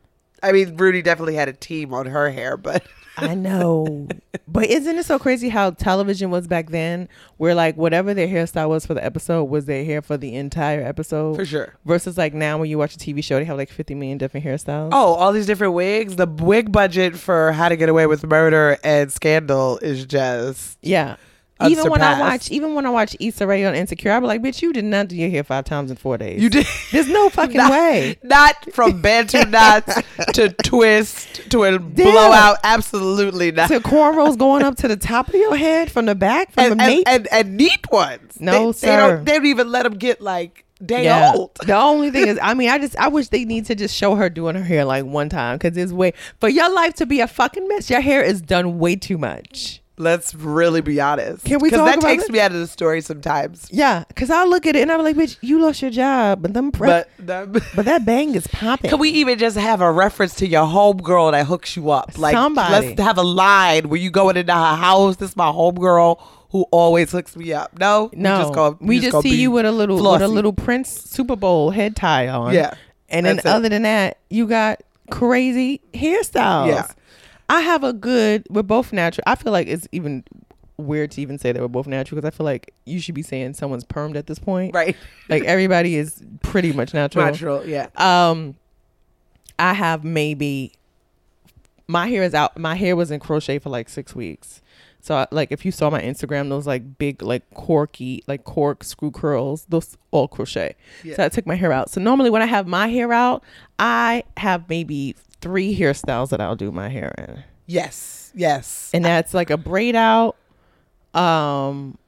I 0.43 0.53
mean, 0.53 0.77
Rudy 0.77 1.03
definitely 1.03 1.35
had 1.35 1.49
a 1.49 1.53
team 1.53 1.93
on 1.93 2.07
her 2.07 2.31
hair, 2.31 2.57
but 2.57 2.85
I 3.19 3.35
know, 3.35 4.09
but 4.47 4.67
isn't 4.67 4.97
it 4.97 5.05
so 5.05 5.19
crazy 5.19 5.49
how 5.49 5.71
television 5.71 6.31
was 6.31 6.47
back 6.47 6.71
then, 6.71 7.09
where 7.37 7.55
like 7.55 7.77
whatever 7.77 8.15
their 8.15 8.29
hairstyle 8.29 8.69
was 8.69 8.87
for 8.87 8.95
the 8.95 9.05
episode 9.05 9.45
was 9.45 9.67
their 9.67 9.85
hair 9.85 10.03
for 10.03 10.17
the 10.17 10.35
entire 10.37 10.83
episode, 10.83 11.37
for 11.37 11.45
sure. 11.45 11.75
versus 11.85 12.17
like 12.17 12.35
now 12.35 12.59
when 12.59 12.71
you 12.71 12.79
watch 12.79 12.95
a 12.95 12.99
TV 12.99 13.23
show, 13.23 13.39
they 13.39 13.45
have 13.45 13.57
like 13.57 13.71
50 13.71 13.95
million 13.95 14.19
different 14.19 14.47
hairstyles. 14.47 14.91
Oh, 14.93 15.15
all 15.15 15.33
these 15.33 15.47
different 15.47 15.75
wigs. 15.75 16.17
The 16.17 16.27
wig 16.27 16.73
budget 16.73 17.17
for 17.17 17.53
How 17.53 17.69
to 17.69 17.77
Get 17.77 17.89
Away 17.89 18.07
with 18.07 18.25
Murder 18.25 18.79
and 18.85 19.13
Scandal 19.13 19.79
is 19.79 20.07
just 20.07 20.79
Yeah. 20.83 21.17
Even 21.67 21.91
when 21.91 22.03
I 22.03 22.21
watch, 22.21 22.51
even 22.51 22.75
when 22.75 22.87
I 22.87 22.91
watch 22.91 23.17
Issa 23.19 23.47
Rae 23.47 23.65
on 23.65 23.75
Insecure, 23.75 24.13
I 24.13 24.21
be 24.21 24.27
like, 24.27 24.43
"Bitch, 24.43 24.63
you 24.63 24.73
did 24.73 24.85
not 24.85 25.09
do 25.09 25.17
your 25.17 25.29
hair 25.29 25.43
five 25.43 25.65
times 25.65 25.91
in 25.91 25.97
four 25.97 26.17
days. 26.17 26.41
you 26.41 26.49
did. 26.49 26.67
There's 26.93 27.09
no 27.09 27.29
fucking 27.31 27.57
Not- 27.57 27.71
way. 27.71 28.17
Not 28.23 28.73
from 28.73 29.01
bantu 29.03 29.45
knots 29.49 30.01
to 30.35 30.51
twist 30.51 31.51
to 31.51 31.65
a 31.65 31.79
blowout. 31.79 32.59
Absolutely 32.63 33.51
not. 33.53 33.69
To 33.69 33.81
cornrows 33.81 34.39
going 34.39 34.63
up 34.63 34.77
to 34.77 34.89
the 34.89 34.97
top 34.97 35.29
of 35.29 35.35
your 35.35 35.57
head 35.57 35.91
from 35.91 36.07
the 36.07 36.15
back 36.15 36.53
from 36.53 36.73
and, 36.73 36.81
the 36.81 36.85
and, 36.85 36.95
nape. 36.95 37.05
and, 37.09 37.29
and 37.33 37.57
neat 37.57 37.91
ones. 37.91 38.41
No, 38.41 38.53
they, 38.53 38.67
They 38.67 38.73
sir. 38.95 38.97
don't, 39.17 39.25
they 39.25 39.33
don't 39.33 39.47
even 39.47 39.71
let 39.71 39.83
them 39.83 39.95
get 39.95 40.21
like 40.21 40.65
day 40.85 41.05
yeah. 41.05 41.33
old. 41.35 41.57
The 41.67 41.75
only 41.75 42.11
thing 42.11 42.29
is, 42.29 42.39
I 42.43 42.55
mean, 42.55 42.71
I 42.71 42.79
just, 42.79 42.97
I 42.97 43.09
wish 43.09 43.29
they 43.29 43.45
need 43.45 43.67
to 43.67 43.75
just 43.75 43.97
show 43.97 44.15
her 44.15 44.31
doing 44.31 44.55
her 44.55 44.63
hair 44.63 44.85
like 44.85 45.05
one 45.05 45.29
time 45.29 45.59
because 45.59 45.77
it's 45.77 45.93
way 45.93 46.13
for 46.41 46.49
your 46.49 46.73
life 46.73 46.95
to 46.95 47.07
be 47.07 47.21
a 47.21 47.27
fucking 47.27 47.67
mess. 47.67 47.91
Your 47.91 48.01
hair 48.01 48.23
is 48.23 48.41
done 48.41 48.79
way 48.79 48.95
too 48.97 49.19
much. 49.19 49.83
Let's 49.99 50.35
really 50.35 50.81
be 50.81 51.01
honest. 51.01 51.45
Can 51.45 51.59
we 51.61 51.71
talk 51.71 51.87
that 51.87 51.99
about 51.99 52.07
takes 52.09 52.25
it? 52.25 52.33
me 52.33 52.41
out 52.41 52.53
of 52.53 52.59
the 52.59 52.67
story 52.67 53.01
sometimes. 53.01 53.69
Yeah, 53.71 54.05
because 54.09 54.31
I 54.31 54.45
look 54.45 54.65
at 54.67 54.77
it 54.77 54.83
and 54.83 54.93
I'm 54.93 55.03
like, 55.03 55.17
bitch, 55.17 55.37
you 55.41 55.61
lost 55.61 55.83
your 55.83 55.91
job, 55.91 56.43
but 56.43 56.55
them, 56.55 56.71
but, 56.71 57.09
But 57.19 57.53
but 57.75 57.85
that 57.85 58.05
bang 58.05 58.35
is 58.35 58.47
popping. 58.47 58.91
Can 58.91 58.99
we 58.99 59.11
even 59.11 59.39
just 59.39 59.57
have 59.57 59.81
a 59.81 59.91
reference 59.91 60.35
to 60.37 60.47
your 60.47 60.65
homegirl 60.65 61.33
that 61.33 61.47
hooks 61.47 61.77
you 61.77 61.91
up? 61.91 62.17
Like, 62.17 62.35
Somebody. 62.35 62.89
let's 62.89 63.01
have 63.01 63.19
a 63.19 63.23
line 63.23 63.89
where 63.89 63.99
you 64.01 64.11
go 64.11 64.29
into 64.31 64.43
her 64.53 64.77
house. 64.77 65.17
This 65.17 65.31
is 65.31 65.37
my 65.37 65.51
homegirl 65.51 66.23
who 66.51 66.63
always 66.71 67.11
hooks 67.13 67.37
me 67.37 67.53
up. 67.53 67.79
No, 67.79 68.11
No, 68.15 68.39
we 68.39 68.43
just, 68.43 68.55
go, 68.55 68.79
we 68.81 69.01
just 69.01 69.13
gonna 69.13 69.23
see 69.23 69.41
you 69.41 69.51
with 69.51 69.67
a 69.67 69.73
little 69.73 69.97
with 69.97 70.23
a 70.23 70.29
little 70.29 70.53
Prince 70.53 70.89
Super 70.89 71.37
Bowl 71.37 71.71
head 71.71 71.95
tie 71.97 72.29
on. 72.29 72.55
Yeah, 72.55 72.75
and 73.09 73.27
then 73.27 73.39
it. 73.39 73.47
other 73.47 73.69
than 73.69 73.83
that, 73.83 74.19
you 74.31 74.47
got 74.47 74.81
crazy 75.11 75.81
hairstyles. 75.93 76.69
Yeah. 76.69 76.87
I 77.49 77.61
have 77.63 77.83
a 77.85 77.93
good. 77.93 78.47
We're 78.51 78.63
both 78.63 78.93
natural. 78.93 79.25
I 79.27 79.35
feel 79.35 79.53
like 79.53 79.67
it's 79.69 79.89
even 79.93 80.25
weird 80.77 81.11
to 81.13 81.21
even 81.21 81.39
say 81.39 81.51
that 81.53 81.61
we're 81.61 81.69
both 81.69 81.87
natural 81.87 82.17
because 82.21 82.33
I 82.33 82.37
feel 82.37 82.45
like 82.45 82.73
you 82.85 83.01
should 83.01 83.15
be 83.15 83.23
saying 83.23 83.55
someone's 83.55 83.85
permed 83.85 84.17
at 84.17 84.27
this 84.27 84.39
point. 84.39 84.75
right. 84.75 84.97
Like 85.29 85.45
everybody 85.45 85.97
is 85.97 86.23
pretty 86.43 86.73
much 86.73 86.95
natural. 86.95 87.25
Natural, 87.25 87.67
yeah. 87.67 87.89
Um, 87.97 88.55
I 89.59 89.75
have 89.75 90.05
maybe 90.05 90.73
my 91.87 92.07
hair 92.07 92.23
is 92.23 92.33
out. 92.33 92.59
My 92.59 92.75
hair 92.75 92.97
was 92.97 93.11
in 93.11 93.21
crochet 93.21 93.59
for 93.59 93.69
like 93.71 93.89
six 93.89 94.15
weeks. 94.15 94.63
So 95.01 95.15
I, 95.17 95.27
like 95.31 95.53
if 95.53 95.65
you 95.65 95.73
saw 95.73 95.91
my 95.91 96.01
Instagram, 96.01 96.49
those 96.49 96.67
like 96.67 96.99
big 96.99 97.23
like 97.23 97.49
corky 97.55 98.23
like 98.27 98.45
cork 98.45 98.85
screw 98.85 99.11
curls, 99.11 99.67
those 99.69 99.97
all 100.11 100.29
crochet. 100.29 100.77
Yeah. 101.05 101.17
So 101.17 101.25
I 101.25 101.29
took 101.29 101.47
my 101.47 101.55
hair 101.57 101.73
out. 101.73 101.91
So 101.91 102.01
normally 102.01 102.31
when 102.31 102.43
I 102.43 102.47
have 102.47 102.67
my 102.67 102.89
hair 102.89 103.13
out, 103.13 103.43
I 103.79 104.25
have 104.37 104.69
maybe 104.69 105.15
three 105.41 105.77
hairstyles 105.79 106.31
that 106.31 106.41
I'll 106.41 106.57
do 106.57 106.71
my 106.73 106.89
hair 106.89 107.15
in, 107.19 107.45
Yes, 107.67 108.33
yes. 108.35 108.91
and 108.95 109.05
that's 109.05 109.35
like 109.35 109.51
a 109.51 109.57
braid 109.57 109.95
out, 109.97 110.37
um, 111.15 111.99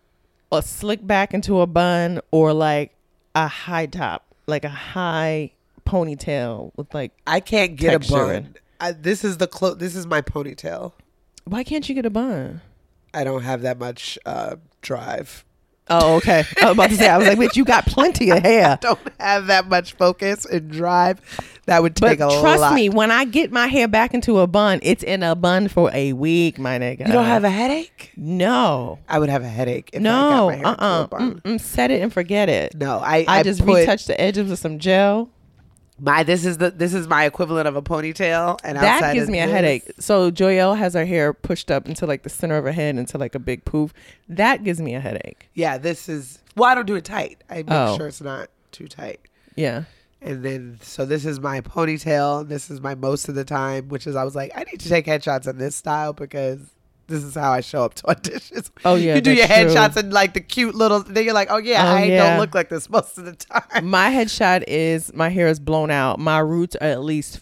a 0.52 0.62
slick 0.62 1.06
back 1.06 1.32
into 1.34 1.60
a 1.60 1.66
bun, 1.66 2.20
or 2.30 2.52
like 2.52 2.94
a 3.34 3.46
high 3.48 3.86
top, 3.86 4.24
like 4.46 4.64
a 4.64 4.68
high 4.70 5.52
ponytail 5.86 6.72
with 6.76 6.92
like. 6.94 7.12
I 7.26 7.40
can't 7.40 7.76
get 7.76 7.94
a 7.94 8.10
bun. 8.10 8.54
I, 8.80 8.92
this 8.92 9.24
is 9.24 9.36
the 9.38 9.46
clo- 9.46 9.74
This 9.74 9.94
is 9.94 10.06
my 10.06 10.22
ponytail. 10.22 10.92
Why 11.44 11.64
can't 11.64 11.88
you 11.88 11.94
get 11.94 12.06
a 12.06 12.10
bun? 12.10 12.62
I 13.12 13.24
don't 13.24 13.42
have 13.42 13.62
that 13.62 13.78
much 13.78 14.18
uh, 14.24 14.56
drive. 14.82 15.44
Oh, 15.90 16.16
okay. 16.16 16.44
I 16.62 16.66
was 16.66 16.72
about 16.74 16.90
to 16.90 16.96
say, 16.96 17.09
I 17.09 17.18
was 17.18 17.26
like, 17.26 17.38
bitch, 17.38 17.57
you 17.57 17.64
got 17.64 17.85
plenty 17.87 18.31
of 18.31 18.38
hair. 18.44 18.79
Don't 18.81 18.98
have 19.18 19.48
that 19.48 19.68
much 19.68 19.94
focus 19.94 20.44
and 20.46 20.70
drive. 20.70 21.20
That 21.66 21.83
would 21.83 22.00
But 22.00 22.09
take 22.11 22.20
a 22.20 22.26
lot." 22.26 22.35
But 22.37 22.40
trust 22.40 22.61
lot. 22.61 22.74
me, 22.74 22.88
when 22.88 23.11
I 23.11 23.24
get 23.24 23.53
my 23.53 23.66
hair 23.66 23.87
back 23.88 24.14
into 24.14 24.38
a 24.38 24.46
bun, 24.46 24.81
it's 24.83 25.03
in 25.03 25.22
a 25.22 25.35
bun 25.35 25.68
for 25.68 25.90
a 25.92 26.12
week, 26.12 26.59
my 26.59 26.79
nigga. 26.79 27.07
You 27.07 27.12
don't 27.12 27.24
have 27.24 27.44
a 27.44 27.50
headache? 27.50 28.12
no, 28.16 28.98
I 29.09 29.18
would 29.18 29.29
have 29.29 29.42
a 29.42 29.48
headache 29.48 29.90
if 29.92 30.00
no, 30.03 30.11
I 30.18 30.31
got 30.31 30.46
my 30.46 30.55
hair 30.57 30.66
uh, 30.66 30.72
into 30.72 30.85
a 30.85 31.09
bun. 31.09 31.40
Mm-mm, 31.44 31.61
set 31.61 31.90
it 31.90 32.03
and 32.03 32.12
forget 32.12 32.48
it. 32.48 32.76
No, 32.76 32.98
I 32.98 33.24
I, 33.29 33.42
just 33.42 33.64
put, 33.64 33.79
retouched 33.81 34.07
the 34.07 34.20
edges 34.20 34.48
with 34.48 34.59
some 34.59 34.79
gel. 34.79 35.29
My 36.00 36.22
this 36.22 36.44
is 36.46 36.58
the 36.58 36.70
this 36.70 36.94
is 36.94 37.06
my 37.08 37.24
equivalent 37.26 37.68
of 37.68 37.76
a 37.76 37.82
ponytail, 37.82 38.58
and 38.64 38.78
That 38.78 39.12
gives 39.14 39.28
me 39.28 39.38
a 39.40 39.46
this- 39.46 39.52
headache. 39.54 39.90
So 39.98 40.30
Joyelle 40.30 40.76
has 40.78 40.94
her 40.94 41.04
hair 41.04 41.32
pushed 41.34 41.70
up 41.70 41.86
into 41.88 42.06
like 42.06 42.22
the 42.22 42.30
center 42.30 42.56
of 42.56 42.64
her 42.64 42.72
head 42.72 42.96
into 42.96 43.18
like 43.18 43.34
a 43.34 43.38
big 43.38 43.64
poof. 43.64 43.92
That 44.28 44.64
gives 44.64 44.80
me 44.80 44.94
a 44.94 45.00
headache. 45.00 45.48
Yeah, 45.54 45.76
this 45.78 46.08
is. 46.08 46.38
Well, 46.56 46.70
I 46.70 46.74
don't 46.74 46.86
do 46.86 46.94
it 46.96 47.04
tight. 47.04 47.42
I 47.50 47.56
make 47.56 47.66
Oh. 47.70 47.96
sure 47.96 48.08
it's 48.08 48.20
not 48.20 48.48
too 48.72 48.88
tight. 48.88 49.20
Yeah. 49.56 49.84
And 50.22 50.44
then, 50.44 50.78
so 50.82 51.06
this 51.06 51.24
is 51.24 51.40
my 51.40 51.60
ponytail. 51.62 52.46
This 52.48 52.70
is 52.70 52.80
my 52.80 52.94
most 52.94 53.28
of 53.28 53.34
the 53.34 53.44
time, 53.44 53.88
which 53.88 54.06
is 54.06 54.16
I 54.16 54.24
was 54.24 54.34
like, 54.34 54.52
I 54.54 54.64
need 54.64 54.80
to 54.80 54.88
take 54.88 55.06
headshots 55.06 55.48
in 55.48 55.58
this 55.58 55.74
style 55.76 56.12
because 56.12 56.60
this 57.11 57.23
is 57.23 57.35
how 57.35 57.51
I 57.53 57.61
show 57.61 57.85
up 57.85 57.94
to 57.94 58.03
auditions. 58.09 58.70
Oh, 58.85 58.94
yeah, 58.94 59.16
you 59.16 59.20
do 59.20 59.33
your 59.33 59.46
that's 59.46 59.73
true. 59.73 59.81
headshots 59.83 59.96
and 59.96 60.12
like 60.12 60.33
the 60.35 60.40
cute 60.40 60.75
little. 60.75 61.01
Then 61.01 61.25
you're 61.25 61.35
like, 61.35 61.49
oh 61.51 61.59
yeah, 61.59 61.83
Oh, 61.85 61.96
I 61.96 62.05
yeah. 62.05 62.31
don't 62.31 62.40
look 62.40 62.55
like 62.55 62.68
this 62.70 62.88
most 62.88 63.18
of 63.18 63.25
the 63.27 63.35
time. 63.35 63.88
My 63.88 64.11
headshot 64.11 64.64
is 64.66 65.12
my 65.12 65.29
hair 65.29 65.49
is 65.49 65.61
blown 65.61 65.90
out. 65.90 66.18
My 66.18 66.38
roots 66.38 66.77
are 66.77 66.87
at 66.88 67.03
least 67.03 67.40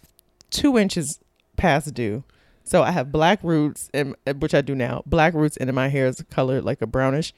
two 0.50 0.76
inches 0.78 1.20
past 1.56 1.94
due. 1.94 2.24
So 2.64 2.82
I 2.82 2.90
have 2.90 3.10
black 3.12 3.42
roots, 3.42 3.88
and 3.94 4.14
which 4.40 4.54
I 4.54 4.60
do 4.60 4.74
now. 4.74 5.02
Black 5.06 5.32
roots, 5.32 5.56
and 5.56 5.68
then 5.68 5.74
my 5.74 5.88
hair 5.88 6.06
is 6.06 6.22
colored 6.30 6.64
like 6.64 6.82
a 6.82 6.86
brownish. 6.86 7.32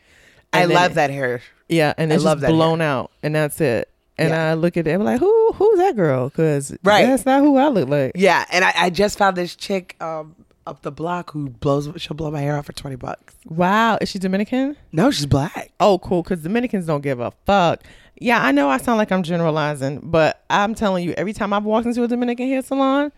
I 0.52 0.66
then 0.66 0.74
love 0.74 0.94
that 0.94 1.10
hair. 1.10 1.40
Yeah, 1.68 1.94
and 1.96 2.10
I 2.12 2.16
it's 2.16 2.24
love 2.24 2.40
just 2.40 2.50
blown 2.50 2.80
out, 2.80 3.12
and 3.22 3.32
that's 3.34 3.60
it. 3.60 3.88
And 4.18 4.30
Yeah. 4.30 4.50
I 4.50 4.54
look 4.54 4.76
at 4.76 4.88
it, 4.88 4.90
I'm 4.92 5.04
like, 5.04 5.20
who, 5.20 5.52
who's 5.52 5.78
that 5.78 5.94
girl? 5.94 6.28
Because 6.28 6.76
Right. 6.82 7.06
that's 7.06 7.24
not 7.24 7.40
who 7.42 7.56
I 7.56 7.68
look 7.68 7.88
like. 7.88 8.12
Yeah, 8.16 8.44
and 8.50 8.64
I, 8.64 8.72
I 8.76 8.90
just 8.90 9.16
found 9.16 9.36
this 9.36 9.54
chick 9.54 9.94
um, 10.02 10.34
up 10.66 10.82
the 10.82 10.92
block 10.92 11.30
who 11.32 11.48
blows. 11.50 11.88
She'll 11.96 12.16
blow 12.16 12.30
my 12.30 12.40
hair 12.40 12.56
off 12.56 12.66
for 12.66 12.72
twenty 12.72 12.96
bucks. 12.96 13.34
Wow, 13.46 13.98
is 14.00 14.08
she 14.10 14.18
Dominican? 14.18 14.76
No, 14.92 15.10
she's 15.10 15.26
black. 15.26 15.72
Oh, 15.80 15.98
cool. 15.98 16.22
Because 16.22 16.42
Dominicans 16.42 16.86
don't 16.86 17.00
give 17.02 17.20
a 17.20 17.32
fuck. 17.46 17.82
Yeah, 18.18 18.44
I 18.44 18.52
know 18.52 18.68
I 18.68 18.76
sound 18.76 18.98
like 18.98 19.10
I'm 19.12 19.22
generalizing, 19.22 20.00
but 20.02 20.44
I'm 20.50 20.74
telling 20.74 21.04
you, 21.04 21.14
every 21.16 21.32
time 21.32 21.52
I've 21.52 21.64
walked 21.64 21.86
into 21.86 22.02
a 22.02 22.08
Dominican 22.08 22.46
hair 22.48 22.60
salon, 22.60 23.12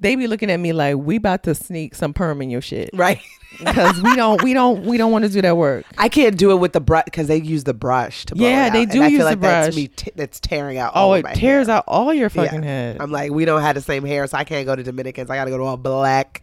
they 0.00 0.16
be 0.16 0.26
looking 0.26 0.50
at 0.50 0.58
me 0.58 0.72
like 0.72 0.96
we 0.96 1.16
about 1.16 1.44
to 1.44 1.54
sneak 1.54 1.94
some 1.94 2.12
perm 2.12 2.42
in 2.42 2.50
your 2.50 2.60
shit 2.60 2.90
Right. 2.92 3.20
because 3.58 4.02
we 4.02 4.16
don't, 4.16 4.42
we 4.42 4.52
don't, 4.52 4.84
we 4.86 4.96
don't 4.96 5.12
want 5.12 5.24
to 5.24 5.30
do 5.30 5.40
that 5.42 5.56
work. 5.56 5.84
I 5.98 6.08
can't 6.08 6.36
do 6.36 6.50
it 6.50 6.56
with 6.56 6.72
the 6.72 6.80
brush 6.80 7.04
because 7.04 7.28
they 7.28 7.36
use 7.36 7.62
the 7.64 7.74
brush 7.74 8.24
to 8.26 8.34
blow 8.34 8.48
Yeah, 8.48 8.66
it 8.68 8.72
they 8.72 8.82
out, 8.82 8.90
do 8.90 8.98
use 9.02 9.08
feel 9.10 9.18
the 9.18 9.24
like 9.24 9.40
That's 9.40 9.66
brush. 9.68 9.76
me. 9.76 9.86
T- 9.88 10.10
that's 10.16 10.40
tearing 10.40 10.78
out. 10.78 10.92
Oh, 10.96 11.00
all 11.00 11.14
it 11.14 11.26
tears 11.34 11.68
hair. 11.68 11.76
out 11.76 11.84
all 11.86 12.12
your 12.12 12.24
Yeah. 12.24 12.44
fucking 12.44 12.62
head. 12.64 12.96
I'm 12.98 13.12
like, 13.12 13.30
we 13.30 13.44
don't 13.44 13.60
have 13.60 13.76
the 13.76 13.80
same 13.82 14.04
hair, 14.04 14.26
so 14.26 14.36
I 14.36 14.42
can't 14.44 14.66
go 14.66 14.74
to 14.74 14.82
Dominicans. 14.82 15.30
I 15.30 15.36
got 15.36 15.44
to 15.44 15.50
go 15.50 15.58
to 15.58 15.64
all 15.64 15.76
black, 15.76 16.42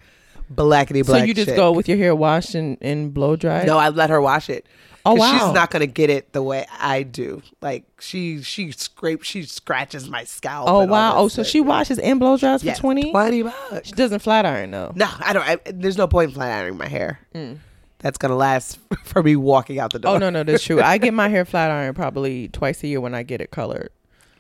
blackety 0.54 1.06
black. 1.06 1.22
so 1.22 1.26
you 1.26 1.34
just 1.34 1.50
shit. 1.50 1.56
go 1.56 1.72
with 1.72 1.88
your 1.88 1.98
hair 1.98 2.16
washed 2.16 2.56
and, 2.56 2.78
and 2.82 3.14
blow 3.14 3.36
dried. 3.36 3.68
No, 3.68 3.78
I 3.78 3.90
let 3.90 4.10
her 4.10 4.22
wash 4.22 4.50
it. 4.50 4.66
Oh 5.06 5.16
wow. 5.16 5.32
She's 5.32 5.54
not 5.54 5.72
gonna 5.72 5.88
get 5.88 6.10
it 6.10 6.34
the 6.34 6.44
way 6.44 6.66
I 6.80 7.04
do. 7.04 7.42
Like 7.62 7.86
she, 8.00 8.42
she 8.42 8.72
scrapes, 8.72 9.26
she 9.26 9.44
scratches 9.44 10.10
my 10.10 10.26
scalp. 10.26 10.68
Oh 10.68 10.86
wow! 10.86 11.16
Oh, 11.16 11.28
so 11.30 11.44
shit. 11.44 11.52
she 11.52 11.62
washes 11.62 11.98
and 11.98 12.20
blow 12.20 12.36
dries 12.36 12.62
for 12.62 12.74
twenty. 12.74 13.12
Twenty 13.12 13.44
bucks. 13.44 13.88
She 13.88 13.94
doesn't 13.94 14.20
flat 14.20 14.46
iron 14.46 14.72
though. 14.72 14.92
No, 14.96 15.08
I 15.20 15.32
don't. 15.32 15.48
I, 15.48 15.60
there's 15.72 15.98
no 15.98 16.08
point 16.08 16.32
in 16.32 16.36
flat 16.36 16.52
ironing 16.60 16.78
my 16.78 16.90
hair. 16.90 17.22
Mm. 17.34 17.60
That's 18.00 18.18
gonna 18.18 18.36
last 18.36 18.80
for 19.06 19.24
me 19.24 19.38
walking 19.38 19.80
out 19.80 19.94
the 19.94 20.00
door. 20.00 20.16
Oh 20.16 20.18
no, 20.18 20.30
no, 20.30 20.44
that's 20.44 20.64
true. 20.64 20.82
I 20.82 20.98
get 20.98 21.14
my 21.14 21.30
hair 21.30 21.46
flat 21.46 21.72
ironed 21.72 21.96
probably 21.96 22.50
twice 22.50 22.84
a 22.84 22.88
year 22.88 23.00
when 23.00 23.16
I 23.16 23.24
get 23.24 23.40
it 23.40 23.50
colored. 23.50 23.90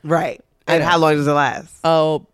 Right. 0.03 0.41
And 0.67 0.83
how 0.83 0.97
long 0.97 1.13
does 1.13 1.27
it 1.27 1.31
last? 1.31 1.73
Oh, 1.85 2.27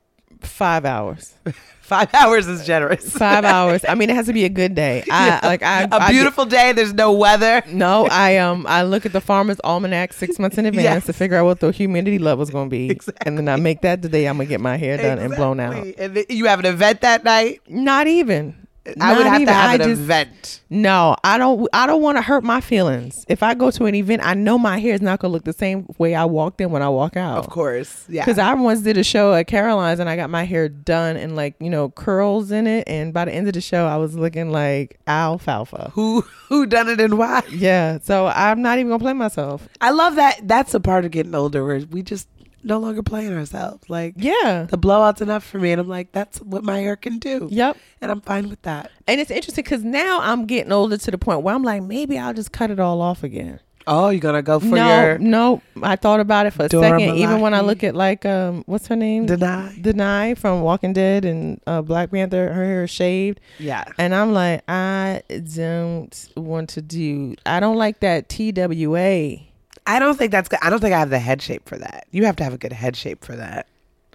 five 0.46 0.86
hours. 0.86 1.34
Five 1.84 2.14
hours 2.14 2.48
is 2.48 2.66
generous. 2.66 3.12
Five 3.12 3.44
hours. 3.44 3.84
I 3.88 3.94
mean, 3.96 4.10
it 4.10 4.16
has 4.16 4.28
to 4.28 4.34
be 4.34 4.46
a 4.46 4.50
good 4.50 4.74
day. 4.74 5.04
I 5.12 5.28
Yeah. 5.28 5.40
like 5.44 5.62
I 5.62 5.84
A 5.84 5.90
I 5.92 6.12
beautiful 6.12 6.46
day. 6.46 6.72
There's 6.72 6.94
no 6.94 7.12
weather. 7.12 7.62
no, 7.68 8.08
I 8.10 8.38
um 8.38 8.66
I 8.70 8.84
look 8.84 9.06
at 9.06 9.12
the 9.12 9.20
farmer's 9.20 9.60
almanac 9.66 10.14
six 10.14 10.40
months 10.40 10.58
in 10.58 10.66
advance 10.66 10.84
Yes. 10.86 11.06
to 11.08 11.14
figure 11.14 11.36
out 11.38 11.44
what 11.46 11.60
the 11.60 11.72
humidity 11.72 12.20
level 12.20 12.42
is 12.42 12.50
going 12.50 12.70
to 12.70 12.72
be, 12.72 12.98
and 13.26 13.38
then 13.38 13.50
I 13.50 13.58
make 13.58 13.82
that 13.82 14.02
the 14.02 14.08
day 14.08 14.28
I'm 14.28 14.38
gonna 14.38 14.48
get 14.48 14.62
my 14.62 14.78
hair 14.78 14.96
done 14.96 15.20
and 15.20 15.36
blown 15.36 15.60
out. 15.60 15.76
And 15.98 16.16
then 16.16 16.24
you 16.30 16.46
have 16.46 16.60
an 16.60 16.66
event 16.68 17.02
that 17.02 17.26
night. 17.26 17.60
Not 17.68 18.08
even. 18.08 18.56
I 19.00 19.16
would 19.16 19.26
have 19.26 19.36
even. 19.42 19.48
to 19.48 19.54
have 19.54 19.70
I 19.70 19.74
an 19.76 19.80
just- 19.82 20.02
event. 20.02 20.62
No, 20.70 21.16
I 21.24 21.38
don't. 21.38 21.68
I 21.72 21.86
don't 21.88 22.02
want 22.02 22.18
to 22.18 22.22
hurt 22.22 22.44
my 22.44 22.60
feelings. 22.60 23.26
If 23.30 23.44
I 23.44 23.54
go 23.54 23.70
to 23.72 23.86
an 23.86 23.96
event, 23.96 24.26
I 24.26 24.34
know 24.34 24.58
my 24.58 24.80
hair 24.80 24.94
is 24.96 25.02
not 25.02 25.20
gonna 25.20 25.32
look 25.32 25.44
the 25.46 25.54
same 25.54 25.86
way 26.00 26.16
I 26.16 26.26
walked 26.26 26.60
in 26.60 26.72
when 26.72 26.82
I 26.82 26.90
walk 26.90 27.16
out. 27.16 27.38
Of 27.38 27.50
course. 27.50 28.06
Yeah. 28.10 28.26
Because 28.26 28.40
I 28.40 28.54
once 28.56 28.82
did 28.82 28.98
a 28.98 29.04
show 29.04 29.34
at 29.34 29.48
Caroline's 29.48 30.00
and 30.00 30.10
I 30.10 30.16
got 30.16 30.30
my 30.32 30.44
hair 30.44 30.68
done 30.68 31.16
and 31.16 31.36
like 31.36 31.56
you 31.60 31.70
know 31.70 31.90
curls 31.90 32.52
in 32.52 32.66
it, 32.68 32.88
and 32.88 33.14
by 33.14 33.26
the 33.26 33.32
end 33.34 33.48
of 33.48 33.54
the 33.54 33.62
show, 33.62 33.86
I 33.86 33.98
was 33.98 34.16
looking 34.16 34.52
like 34.52 35.00
alfalfa. 35.08 35.92
who 35.94 36.22
who 36.50 36.66
done 36.66 36.90
it 36.90 37.00
and 37.00 37.18
why? 37.18 37.44
Yeah, 37.52 38.00
so 38.02 38.28
I'm 38.28 38.62
not 38.62 38.80
even 38.80 38.90
gonna 38.90 39.00
play 39.00 39.14
myself. 39.14 39.68
I 39.80 39.92
love 39.92 40.16
that. 40.16 40.40
That's 40.48 40.74
a 40.74 40.80
part 40.80 41.06
of 41.06 41.12
getting 41.12 41.36
older 41.36 41.64
where 41.66 41.80
we 41.92 42.02
just 42.02 42.28
no 42.64 42.80
longer 42.80 43.04
playing 43.04 43.34
ourselves. 43.34 43.90
Like 43.90 44.16
Yeah. 44.18 44.68
the 44.70 44.78
blowout's 44.78 45.22
enough 45.22 45.44
for 45.44 45.60
me, 45.60 45.72
and 45.72 45.82
I'm 45.82 45.88
like, 45.88 46.12
that's 46.12 46.40
what 46.42 46.64
my 46.64 46.80
hair 46.80 46.96
can 46.96 47.20
do. 47.20 47.48
Yep. 47.52 47.78
And 48.02 48.12
I'm 48.12 48.22
fine 48.22 48.50
with 48.50 48.62
that. 48.64 48.92
And 49.08 49.20
it's 49.20 49.32
interesting 49.32 49.64
because 49.64 49.84
now 49.84 50.20
I'm 50.22 50.46
getting 50.46 50.72
older 50.72 50.98
to 50.98 51.12
the 51.12 51.18
point 51.18 51.42
where 51.42 51.54
I'm 51.56 51.64
like, 51.64 51.84
maybe 51.84 52.18
I'll 52.18 52.34
just 52.34 52.52
cut 52.52 52.72
it 52.72 52.80
all 52.80 53.02
off 53.02 53.24
again. 53.24 53.60
Oh, 53.86 54.10
you're 54.10 54.22
gonna 54.22 54.42
go 54.42 54.60
for 54.60 54.68
no, 54.68 55.02
your 55.02 55.18
no. 55.18 55.62
I 55.82 55.98
thought 55.98 56.20
about 56.22 56.46
it 56.46 56.52
for 56.52 56.66
a 56.66 56.70
Dora 56.70 56.98
second. 56.98 57.18
Even 57.18 57.42
when 57.42 57.54
I 57.54 57.60
look 57.60 57.84
at 57.84 57.96
like 57.96 58.26
um, 58.26 58.64
what's 58.66 58.88
her 58.88 58.96
name? 58.96 59.28
Danai? 59.28 59.82
Danai 59.82 60.38
from 60.38 60.62
Walking 60.62 60.94
Dead 60.94 61.26
and 61.26 61.60
uh, 61.68 61.82
Black 61.82 62.12
Panther, 62.12 62.54
her 62.54 62.64
hair 62.64 62.84
is 62.86 62.90
shaved. 62.92 63.42
Yeah. 63.60 63.84
And 63.98 64.16
I'm 64.16 64.32
like, 64.34 64.64
I 64.70 65.22
don't 65.54 66.30
want 66.38 66.70
to 66.70 66.82
do, 66.82 67.36
I 67.46 67.60
don't 67.60 67.76
like 67.76 68.00
that 68.00 68.30
TWA. 68.30 69.40
I 69.86 70.00
don't 70.00 70.18
think 70.18 70.32
that's 70.32 70.48
good. 70.48 70.60
I 70.62 70.70
don't 70.70 70.80
think 70.80 70.94
I 70.94 71.00
have 71.00 71.10
the 71.10 71.20
head 71.20 71.42
shape 71.42 71.68
for 71.68 71.78
that. 71.78 72.08
You 72.12 72.26
have 72.26 72.36
to 72.38 72.44
have 72.44 72.54
a 72.54 72.58
good 72.58 72.74
head 72.74 72.96
shape 72.96 73.24
for 73.24 73.36
that. 73.36 73.68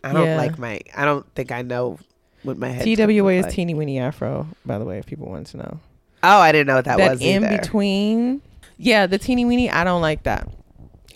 I 0.02 0.12
don't 0.12 0.26
Yeah. 0.26 0.36
like 0.36 0.58
my. 0.58 0.80
I 0.96 1.04
don't 1.04 1.26
think 1.34 1.52
I 1.52 1.62
know 1.62 1.98
what 2.42 2.56
my 2.56 2.68
head. 2.68 2.84
TWA 2.84 3.32
is 3.34 3.44
like. 3.46 3.54
teeny 3.54 3.74
weeny 3.74 3.98
afro, 3.98 4.46
by 4.64 4.78
the 4.78 4.84
way, 4.84 4.98
if 4.98 5.06
people 5.06 5.28
want 5.28 5.46
to 5.48 5.56
know. 5.58 5.80
Oh, 6.22 6.38
I 6.38 6.52
didn't 6.52 6.66
know 6.68 6.76
what 6.76 6.84
that, 6.86 6.98
That, 6.98 7.10
was 7.12 7.20
in 7.20 7.44
either. 7.44 7.58
between, 7.58 8.42
yeah, 8.76 9.06
the 9.06 9.18
teeny 9.18 9.44
weeny, 9.44 9.70
I 9.70 9.84
don't 9.84 10.00
like 10.00 10.22
that. 10.24 10.48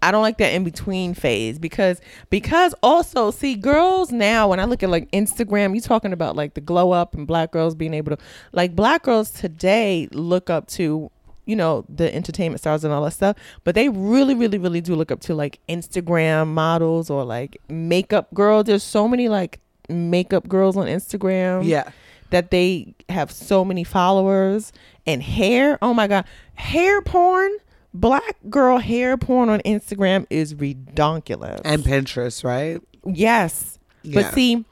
I 0.05 0.11
don't 0.11 0.23
like 0.23 0.39
that 0.39 0.53
in 0.53 0.65
between 0.65 1.15
phase 1.15 1.61
because 1.61 2.01
because 2.29 2.75
also 2.83 3.31
see 3.31 3.55
girls 3.55 4.11
now 4.11 4.49
when 4.49 4.59
I 4.59 4.65
look 4.65 4.83
at 4.83 4.91
like 4.91 5.09
Instagram, 5.13 5.77
you 5.77 5.81
talking 5.81 6.13
about 6.13 6.35
like 6.35 6.55
the 6.55 6.61
glow 6.61 6.91
up 6.91 7.15
and 7.15 7.25
black 7.25 7.53
girls 7.53 7.77
being 7.77 7.95
able 7.95 8.17
to 8.17 8.23
like 8.51 8.75
black 8.75 9.05
girls 9.05 9.31
today 9.31 10.09
look 10.11 10.51
up 10.51 10.67
to 10.71 11.09
you 11.45 11.57
know 11.57 11.85
the 11.89 12.15
entertainment 12.15 12.61
stars 12.61 12.85
and 12.85 12.93
all 12.93 13.03
that 13.05 13.13
stuff, 13.13 13.37
but 13.65 13.75
they 13.75 13.89
really 13.89 14.35
really 14.35 14.59
really 14.59 14.81
do 14.81 14.95
look 14.95 15.11
up 15.11 15.21
to 15.21 15.35
like 15.35 15.59
Instagram 15.69 16.49
models 16.49 17.11
or 17.11 17.25
like 17.25 17.59
makeup 17.69 18.33
girls. 18.35 18.65
There's 18.67 18.83
so 18.83 19.09
many 19.09 19.29
like 19.29 19.59
makeup 19.89 20.49
girls 20.49 20.77
on 20.77 20.87
Instagram 20.87 21.65
Yeah. 21.65 21.91
that 22.31 22.51
they 22.51 22.95
have 23.09 23.31
so 23.31 23.65
many 23.65 23.85
followers 23.85 24.73
and 25.07 25.23
hair. 25.23 25.79
Oh 25.83 25.93
my 25.93 26.07
god, 26.07 26.25
hair 26.55 27.03
porn. 27.03 27.51
Black 27.95 28.37
girl 28.49 28.79
hair 28.79 29.19
porn 29.19 29.51
on 29.51 29.61
Instagram 29.67 30.27
is 30.31 30.55
redonkulous. 30.55 31.61
And 31.65 31.83
Pinterest, 31.83 32.43
right? 32.43 32.81
yes, 33.05 33.79
Yeah. 34.03 34.23
but 34.23 34.33
see, 34.35 34.65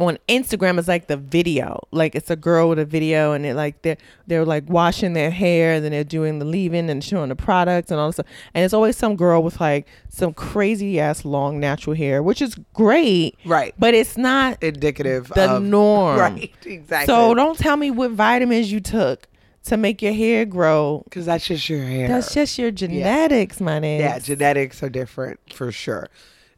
on 0.00 0.18
Instagram 0.28 0.78
it's 0.80 0.88
like 0.88 1.06
the 1.06 1.16
video. 1.16 1.78
Like 1.92 2.16
it's 2.16 2.28
a 2.30 2.34
girl 2.34 2.68
with 2.68 2.78
a 2.80 2.84
video, 2.84 3.32
and 3.32 3.46
it 3.46 3.54
like 3.54 3.82
they're 3.82 3.98
they're 4.26 4.44
like 4.44 4.68
washing 4.68 5.12
their 5.12 5.30
hair, 5.30 5.74
and 5.74 5.84
then 5.84 5.92
they're 5.92 6.02
doing 6.02 6.40
the 6.40 6.44
leave-in 6.44 6.88
and 6.90 7.04
showing 7.04 7.28
the 7.28 7.36
products 7.36 7.90
and 7.92 8.00
all 8.00 8.08
this 8.08 8.16
stuff. 8.16 8.26
And 8.54 8.64
it's 8.64 8.74
always 8.74 8.96
some 8.96 9.14
girl 9.14 9.42
with 9.44 9.60
like 9.60 9.86
some 10.08 10.32
crazy 10.34 10.98
ass 10.98 11.24
long 11.24 11.60
natural 11.60 11.94
hair, 11.94 12.20
which 12.22 12.42
is 12.42 12.56
great, 12.74 13.36
Right. 13.44 13.74
but 13.78 13.94
it's 13.94 14.16
not 14.16 14.60
Indicative 14.62 15.28
the 15.28 15.56
of 15.56 15.62
norm. 15.62 16.18
Right. 16.18 16.52
Exactly. 16.64 17.06
So 17.06 17.34
don't 17.34 17.58
tell 17.58 17.76
me 17.76 17.90
what 17.92 18.10
vitamins 18.10 18.72
you 18.72 18.80
took 18.80 19.28
to 19.64 19.76
make 19.76 20.02
your 20.02 20.14
hair 20.14 20.44
grow. 20.44 21.02
because 21.04 21.26
that's 21.26 21.46
just 21.46 21.68
your 21.68 21.84
hair. 21.84 22.08
That's 22.08 22.34
just 22.34 22.58
your 22.58 22.72
genetics, 22.72 23.60
my 23.60 23.78
name. 23.78 24.00
yeah. 24.00 24.18
Genetics 24.18 24.82
are 24.82 24.88
different 24.90 25.38
for 25.54 25.70
sure, 25.70 26.08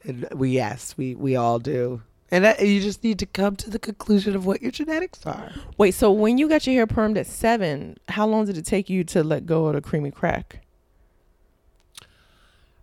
and 0.04 0.26
we 0.34 0.50
yes 0.52 0.94
we 0.96 1.14
we 1.14 1.36
all 1.36 1.58
do. 1.58 2.00
And 2.30 2.44
that, 2.44 2.66
you 2.66 2.80
just 2.80 3.04
need 3.04 3.18
to 3.20 3.26
come 3.26 3.54
to 3.56 3.70
the 3.70 3.78
conclusion 3.78 4.34
of 4.34 4.46
what 4.46 4.62
your 4.62 4.70
genetics 4.70 5.24
are. 5.26 5.52
Wait, 5.78 5.92
so 5.92 6.10
when 6.10 6.38
you 6.38 6.48
got 6.48 6.66
your 6.66 6.74
hair 6.74 6.86
permed 6.86 7.16
at 7.18 7.26
seven, 7.26 7.96
how 8.08 8.26
long 8.26 8.46
did 8.46 8.56
it 8.56 8.64
take 8.64 8.88
you 8.90 9.04
to 9.04 9.22
let 9.22 9.46
go 9.46 9.66
of 9.66 9.74
the 9.74 9.80
creamy 9.80 10.10
crack? 10.10 10.60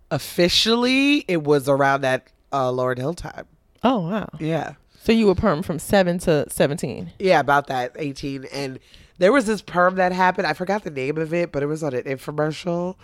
Officially, 0.10 1.26
it 1.28 1.44
was 1.44 1.68
around 1.68 2.02
that 2.02 2.28
uh, 2.52 2.70
Lauryn 2.70 2.98
Hill 2.98 3.14
time. 3.14 3.46
Oh 3.84 4.10
wow. 4.10 4.30
Yeah. 4.40 4.74
So 5.04 5.12
you 5.12 5.26
were 5.26 5.36
permed 5.36 5.66
from 5.66 5.80
seven 5.80 6.20
to 6.20 6.48
seventeen. 6.50 7.12
Yeah, 7.18 7.40
about 7.40 7.68
that 7.68 7.94
18. 7.96 8.46
And 8.54 8.80
there 9.18 9.32
was 9.32 9.46
this 9.46 9.62
perm 9.62 9.96
that 9.96 10.12
happened. 10.12 10.46
I 10.48 10.54
forgot 10.54 10.84
the 10.84 10.92
name 10.92 11.18
of 11.18 11.34
it, 11.34 11.52
but 11.52 11.64
it 11.64 11.66
was 11.66 11.82
on 11.84 11.94
an 11.94 12.04
infomercial. 12.04 12.96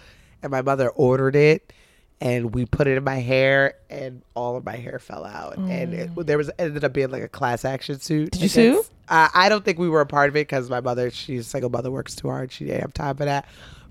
And 0.43 0.51
my 0.51 0.61
mother 0.61 0.89
ordered 0.89 1.35
it. 1.35 1.73
And 2.19 2.55
we 2.55 2.65
put 2.65 2.87
it 2.87 2.97
in 2.97 3.03
my 3.03 3.17
hair, 3.19 3.75
and 3.91 4.23
all 4.33 4.55
of 4.55 4.65
my 4.65 4.75
hair 4.75 4.97
fell 4.97 5.23
out. 5.23 5.57
And 5.57 5.93
it, 5.93 6.25
there 6.25 6.37
was 6.39 6.49
ended 6.57 6.83
up 6.83 6.91
being 6.91 7.11
like 7.11 7.21
a 7.21 7.27
class 7.27 7.63
action 7.63 7.99
suit. 7.99 8.31
Did 8.31 8.41
you 8.41 8.49
sue? 8.49 8.83
Uh, 9.07 9.29
I 9.33 9.49
don't 9.49 9.63
think 9.63 9.77
we 9.77 9.87
were 9.87 10.01
a 10.01 10.05
part 10.07 10.29
of 10.29 10.35
it 10.35 10.47
because 10.47 10.67
my 10.69 10.81
mother, 10.81 11.11
she's 11.11 11.41
a 11.45 11.49
single 11.49 11.69
mother, 11.69 11.91
works 11.91 12.15
too 12.15 12.27
hard. 12.27 12.51
She 12.51 12.65
didn't 12.65 12.81
have 12.81 12.93
time 12.93 13.17
for 13.17 13.25
that. 13.25 13.45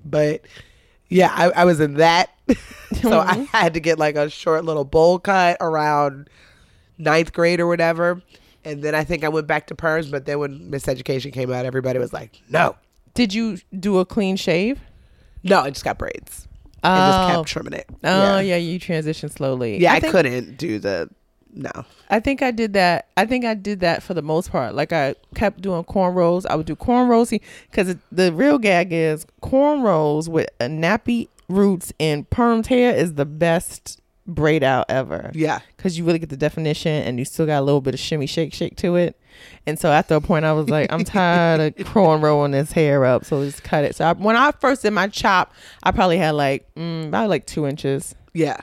But 0.05 0.43
yeah, 1.09 1.31
I, 1.33 1.63
I 1.63 1.65
was 1.65 1.79
in 1.79 1.95
that. 1.95 2.31
so 3.01 3.21
I 3.21 3.49
had 3.53 3.75
to 3.75 3.81
get 3.81 3.99
like 3.99 4.17
a 4.17 4.29
short 4.29 4.65
little 4.65 4.85
bowl 4.85 5.21
cut 5.21 5.57
around 5.61 6.29
ninth 6.99 7.33
grade 7.33 7.61
or 7.61 7.69
whatever. 7.69 8.23
And 8.65 8.83
then 8.83 8.97
I 8.97 9.05
think 9.05 9.23
I 9.23 9.29
went 9.29 9.47
back 9.47 9.69
to 9.69 9.77
perms. 9.77 10.11
But 10.11 10.27
then 10.27 10.41
when 10.41 10.71
Miseducation 10.71 11.33
came 11.33 11.53
out, 11.53 11.65
everybody 11.65 12.01
was 12.01 12.13
like, 12.13 12.41
no, 12.51 12.75
Did 13.15 13.33
you 13.33 13.59
do 13.79 13.99
a 13.99 14.05
clean 14.05 14.35
shave? 14.37 14.81
no, 15.45 15.61
I 15.61 15.71
just 15.71 15.85
got 15.85 15.97
braids. 15.97 16.49
And 16.83 17.13
just 17.13 17.19
Oh. 17.19 17.37
kept 17.37 17.49
trimming 17.49 17.73
it. 17.75 17.87
Oh 18.05 18.39
yeah, 18.39 18.57
you 18.57 18.79
transitioned 18.79 19.33
slowly. 19.33 19.79
Yeah, 19.81 19.93
I, 19.93 20.01
think, 20.01 20.13
couldn't 20.13 20.57
do 20.59 20.79
the 20.79 21.09
no. 21.55 21.71
I 22.11 22.21
think 22.21 22.43
I 22.43 22.51
did 22.51 22.75
that. 22.75 23.09
I 23.17 23.25
think 23.27 23.45
I 23.45 23.55
did 23.55 23.81
that 23.81 24.03
for 24.03 24.13
the 24.15 24.23
most 24.23 24.51
part. 24.51 24.75
Like 24.75 24.93
I 24.93 25.15
kept 25.35 25.63
doing 25.63 25.85
cornrows. 25.85 26.45
I 26.49 26.55
would 26.55 26.67
do 26.67 26.77
cornrows 26.77 27.39
because 27.71 27.97
the 28.13 28.33
real 28.33 28.59
gag 28.59 28.93
is 28.93 29.27
cornrows 29.43 30.29
with 30.29 30.49
a 30.61 30.67
nappy 30.67 31.29
roots 31.49 31.93
and 31.99 32.29
permed 32.29 32.67
hair 32.67 32.95
is 32.95 33.15
the 33.15 33.25
best 33.25 34.01
braid 34.27 34.63
out 34.63 34.87
ever. 34.89 35.31
Yeah. 35.35 35.61
because 35.77 35.97
you 35.99 36.05
really 36.05 36.19
get 36.19 36.31
the 36.31 36.37
definition 36.37 36.91
and 37.05 37.19
you 37.19 37.25
still 37.25 37.47
got 37.47 37.61
a 37.61 37.65
little 37.65 37.81
bit 37.81 37.95
of 37.95 38.01
shimmy 38.01 38.27
shake 38.27 38.53
shake 38.53 38.77
to 38.77 38.97
it. 38.97 39.19
And 39.67 39.79
so 39.79 39.91
after 39.93 40.15
a 40.15 40.21
point, 40.21 40.45
I 40.45 40.53
was 40.53 40.69
like, 40.71 40.93
I'm 40.93 41.05
tired 41.05 41.61
of 41.61 41.87
cornrowing 41.87 42.53
this 42.53 42.73
hair 42.73 43.05
up, 43.05 43.25
so 43.25 43.45
just 43.45 43.63
cut 43.63 43.85
it. 43.85 43.95
So 43.95 44.05
I, 44.07 44.13
when 44.15 44.35
I 44.37 44.51
first 44.53 44.83
did 44.83 44.93
my 44.93 45.09
chop, 45.09 45.53
I 45.83 45.91
probably 45.93 46.19
had 46.19 46.31
like 46.33 46.67
mm, 46.75 47.09
about 47.09 47.29
like 47.29 47.47
two 47.47 47.67
inches, 47.67 48.15
Yeah. 48.33 48.57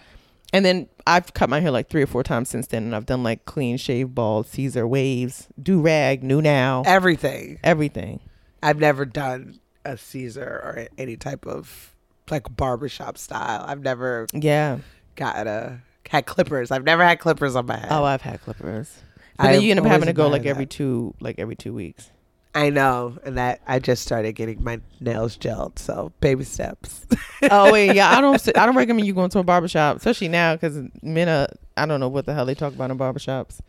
and 0.52 0.66
then 0.66 0.88
I've 1.06 1.34
cut 1.34 1.50
my 1.50 1.60
hair 1.60 1.70
like 1.72 1.90
three 1.90 2.02
or 2.02 2.08
four 2.08 2.24
times 2.24 2.50
since 2.50 2.68
then, 2.68 2.84
and 2.84 2.96
I've 2.96 3.06
done 3.06 3.22
like 3.24 3.46
clean 3.46 3.78
shave, 3.78 4.16
bald, 4.16 4.48
Caesar 4.48 4.88
waves, 4.88 5.48
do 5.62 5.80
rag, 5.80 6.24
new 6.24 6.42
now, 6.42 6.82
Everything. 6.86 7.60
everything. 7.64 8.20
I've 8.64 8.80
never 8.80 9.06
done 9.06 9.60
a 9.86 9.98
Caesar 9.98 10.62
or 10.64 10.88
any 10.98 11.18
type 11.18 11.46
of 11.46 11.94
like 12.32 12.56
barbershop 12.56 13.18
style. 13.18 13.64
I've 13.68 13.82
never 13.82 14.26
Yeah. 14.34 14.80
Got 15.16 15.48
a 15.48 15.80
had 16.10 16.26
clippers. 16.26 16.72
I've 16.72 16.84
never 16.84 17.04
had 17.04 17.20
clippers 17.20 17.56
on 17.56 17.66
my 17.66 17.78
head. 17.78 17.88
Oh, 17.90 18.04
I've 18.04 18.22
had 18.22 18.42
clippers. 18.42 19.02
But 19.38 19.52
then 19.54 19.62
you 19.62 19.72
end 19.72 19.80
up 19.80 19.86
having 19.86 20.08
to 20.08 20.14
go 20.14 20.28
like 20.28 20.46
every 20.46 20.66
that. 20.66 20.70
two, 20.72 21.16
like 21.20 21.40
every 21.40 21.56
two 21.56 21.74
weeks. 21.74 22.10
I 22.56 22.70
know, 22.70 23.18
and 23.26 23.36
that 23.40 23.62
I 23.68 23.80
just 23.80 24.04
started 24.04 24.34
getting 24.34 24.64
my 24.64 24.80
nails 25.00 25.38
gelled. 25.38 25.80
So 25.80 26.12
baby 26.20 26.44
steps. 26.44 27.06
oh 27.50 27.72
wait, 27.74 27.96
yeah, 27.96 28.16
I 28.16 28.22
don't. 28.22 28.48
I 28.58 28.66
don't 28.68 28.76
recommend 28.76 29.08
you 29.08 29.14
going 29.16 29.32
to 29.32 29.40
a 29.40 29.44
barbershop, 29.44 29.98
especially 29.98 30.28
now 30.28 30.54
because 30.56 30.80
men 31.02 31.30
are. 31.30 31.48
I 31.76 31.88
don't 31.88 32.00
know 32.00 32.10
what 32.10 32.28
the 32.28 32.34
hell 32.36 32.46
they 32.46 32.54
talk 32.54 32.74
about 32.74 32.92
in 32.92 32.98
barbershops. 33.00 33.60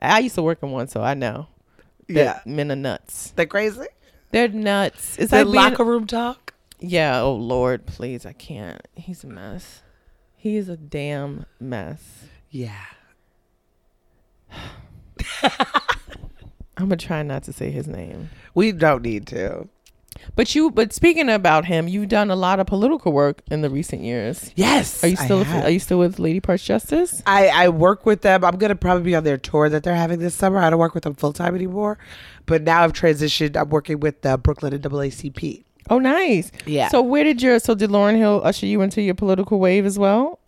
I 0.00 0.18
used 0.18 0.34
to 0.34 0.42
work 0.42 0.60
in 0.60 0.72
one, 0.72 0.88
so 0.88 1.00
I 1.02 1.14
know. 1.14 1.46
yeah, 2.08 2.40
men 2.44 2.72
are 2.72 2.76
nuts. 2.76 3.32
they're 3.36 3.46
crazy. 3.46 3.86
They're 4.32 4.48
nuts. 4.48 5.16
It's 5.18 5.30
The 5.30 5.44
like 5.44 5.52
being, 5.52 5.54
locker 5.54 5.84
room 5.84 6.08
talk. 6.08 6.54
yeah. 6.80 7.20
Oh 7.20 7.34
Lord, 7.36 7.86
please, 7.86 8.26
I 8.26 8.32
can't. 8.32 8.80
He's 8.96 9.22
a 9.22 9.28
mess. 9.28 9.81
He 10.42 10.56
is 10.56 10.68
a 10.68 10.76
damn 10.76 11.46
mess. 11.60 12.24
Yeah. 12.50 12.86
I'm 15.40 16.88
gonna 16.88 16.96
try 16.96 17.22
not 17.22 17.44
to 17.44 17.52
say 17.52 17.70
his 17.70 17.86
name. 17.86 18.28
We 18.52 18.72
don't 18.72 19.02
need 19.02 19.28
to. 19.28 19.68
But 20.34 20.52
you. 20.56 20.72
But 20.72 20.92
speaking 20.92 21.28
about 21.28 21.66
him, 21.66 21.86
you've 21.86 22.08
done 22.08 22.28
a 22.28 22.34
lot 22.34 22.58
of 22.58 22.66
political 22.66 23.12
work 23.12 23.42
in 23.52 23.60
the 23.60 23.70
recent 23.70 24.02
years. 24.02 24.50
Yes. 24.56 25.04
Are 25.04 25.06
you 25.06 25.14
still? 25.14 25.44
Are 25.44 25.70
you 25.70 25.78
still 25.78 26.00
with 26.00 26.18
Lady 26.18 26.40
Parts 26.40 26.64
Justice? 26.64 27.22
I, 27.24 27.46
I 27.46 27.68
work 27.68 28.04
with 28.04 28.22
them. 28.22 28.44
I'm 28.44 28.56
gonna 28.56 28.74
probably 28.74 29.04
be 29.04 29.14
on 29.14 29.22
their 29.22 29.38
tour 29.38 29.68
that 29.68 29.84
they're 29.84 29.94
having 29.94 30.18
this 30.18 30.34
summer. 30.34 30.58
I 30.58 30.70
don't 30.70 30.80
work 30.80 30.94
with 30.94 31.04
them 31.04 31.14
full 31.14 31.32
time 31.32 31.54
anymore, 31.54 31.98
but 32.46 32.62
now 32.62 32.82
I've 32.82 32.94
transitioned. 32.94 33.56
I'm 33.56 33.68
working 33.68 34.00
with 34.00 34.22
the 34.22 34.36
Brooklyn 34.38 34.76
NAACP. 34.76 35.62
Oh, 35.90 35.98
nice. 35.98 36.52
Yeah. 36.66 36.88
So 36.88 37.02
where 37.02 37.24
did 37.24 37.42
your? 37.42 37.58
So 37.58 37.74
did 37.74 37.90
Lauryn 37.90 38.16
Hill 38.16 38.40
usher 38.44 38.66
you 38.66 38.80
into 38.82 39.02
your 39.02 39.14
political 39.14 39.58
wave 39.58 39.84
as 39.84 39.98
well? 39.98 40.38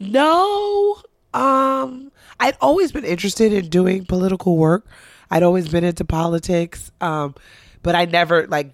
No, 0.00 0.96
um, 1.32 2.10
I'd 2.40 2.56
always 2.60 2.92
been 2.92 3.04
interested 3.04 3.52
in 3.52 3.68
doing 3.68 4.04
political 4.04 4.56
work. 4.56 4.86
I'd 5.30 5.42
always 5.42 5.68
been 5.68 5.84
into 5.84 6.04
politics, 6.04 6.90
um, 7.00 7.34
but 7.82 7.94
I 7.94 8.04
never 8.04 8.46
like 8.46 8.72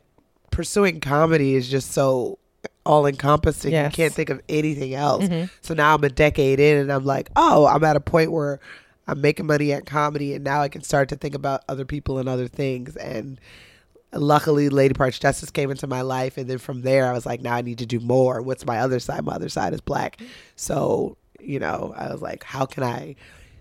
pursuing 0.50 1.00
comedy 1.00 1.54
is 1.54 1.68
just 1.70 1.92
so 1.92 2.38
all 2.84 3.06
encompassing. 3.06 3.72
Yes. 3.72 3.92
You 3.92 3.96
can't 3.96 4.14
think 4.14 4.30
of 4.30 4.40
anything 4.48 4.94
else. 4.94 5.28
So 5.62 5.74
now 5.74 5.94
I'm 5.94 6.04
a 6.04 6.08
decade 6.08 6.58
in, 6.60 6.78
and 6.78 6.92
I'm 6.92 7.04
like, 7.04 7.30
oh, 7.36 7.66
I'm 7.66 7.84
at 7.84 7.96
a 7.96 8.00
point 8.00 8.32
where 8.32 8.58
I'm 9.06 9.20
making 9.20 9.46
money 9.46 9.72
at 9.72 9.86
comedy, 9.86 10.34
and 10.34 10.44
now 10.44 10.60
I 10.62 10.68
can 10.68 10.82
start 10.82 11.08
to 11.10 11.16
think 11.16 11.34
about 11.34 11.62
other 11.68 11.84
people 11.84 12.18
and 12.18 12.28
other 12.28 12.48
things. 12.48 12.96
And 12.96 13.40
luckily, 14.12 14.68
Lady 14.68 14.94
Parts 14.94 15.18
Justice 15.18 15.50
came 15.50 15.70
into 15.70 15.86
my 15.86 16.00
life, 16.02 16.36
and 16.38 16.48
then 16.48 16.58
from 16.58 16.82
there, 16.82 17.06
I 17.08 17.12
was 17.12 17.26
like, 17.26 17.40
now 17.40 17.54
I 17.54 17.62
need 17.62 17.78
to 17.78 17.86
do 17.86 18.00
more. 18.00 18.42
What's 18.42 18.66
my 18.66 18.78
other 18.78 19.00
side? 19.00 19.24
My 19.24 19.32
other 19.32 19.48
side 19.48 19.72
is 19.74 19.80
black. 19.80 20.20
So 20.56 21.16
you 21.42 21.58
know, 21.58 21.94
I 21.96 22.12
was 22.12 22.20
like, 22.20 22.44
how 22.44 22.66
can 22.66 22.82
I? 22.82 23.16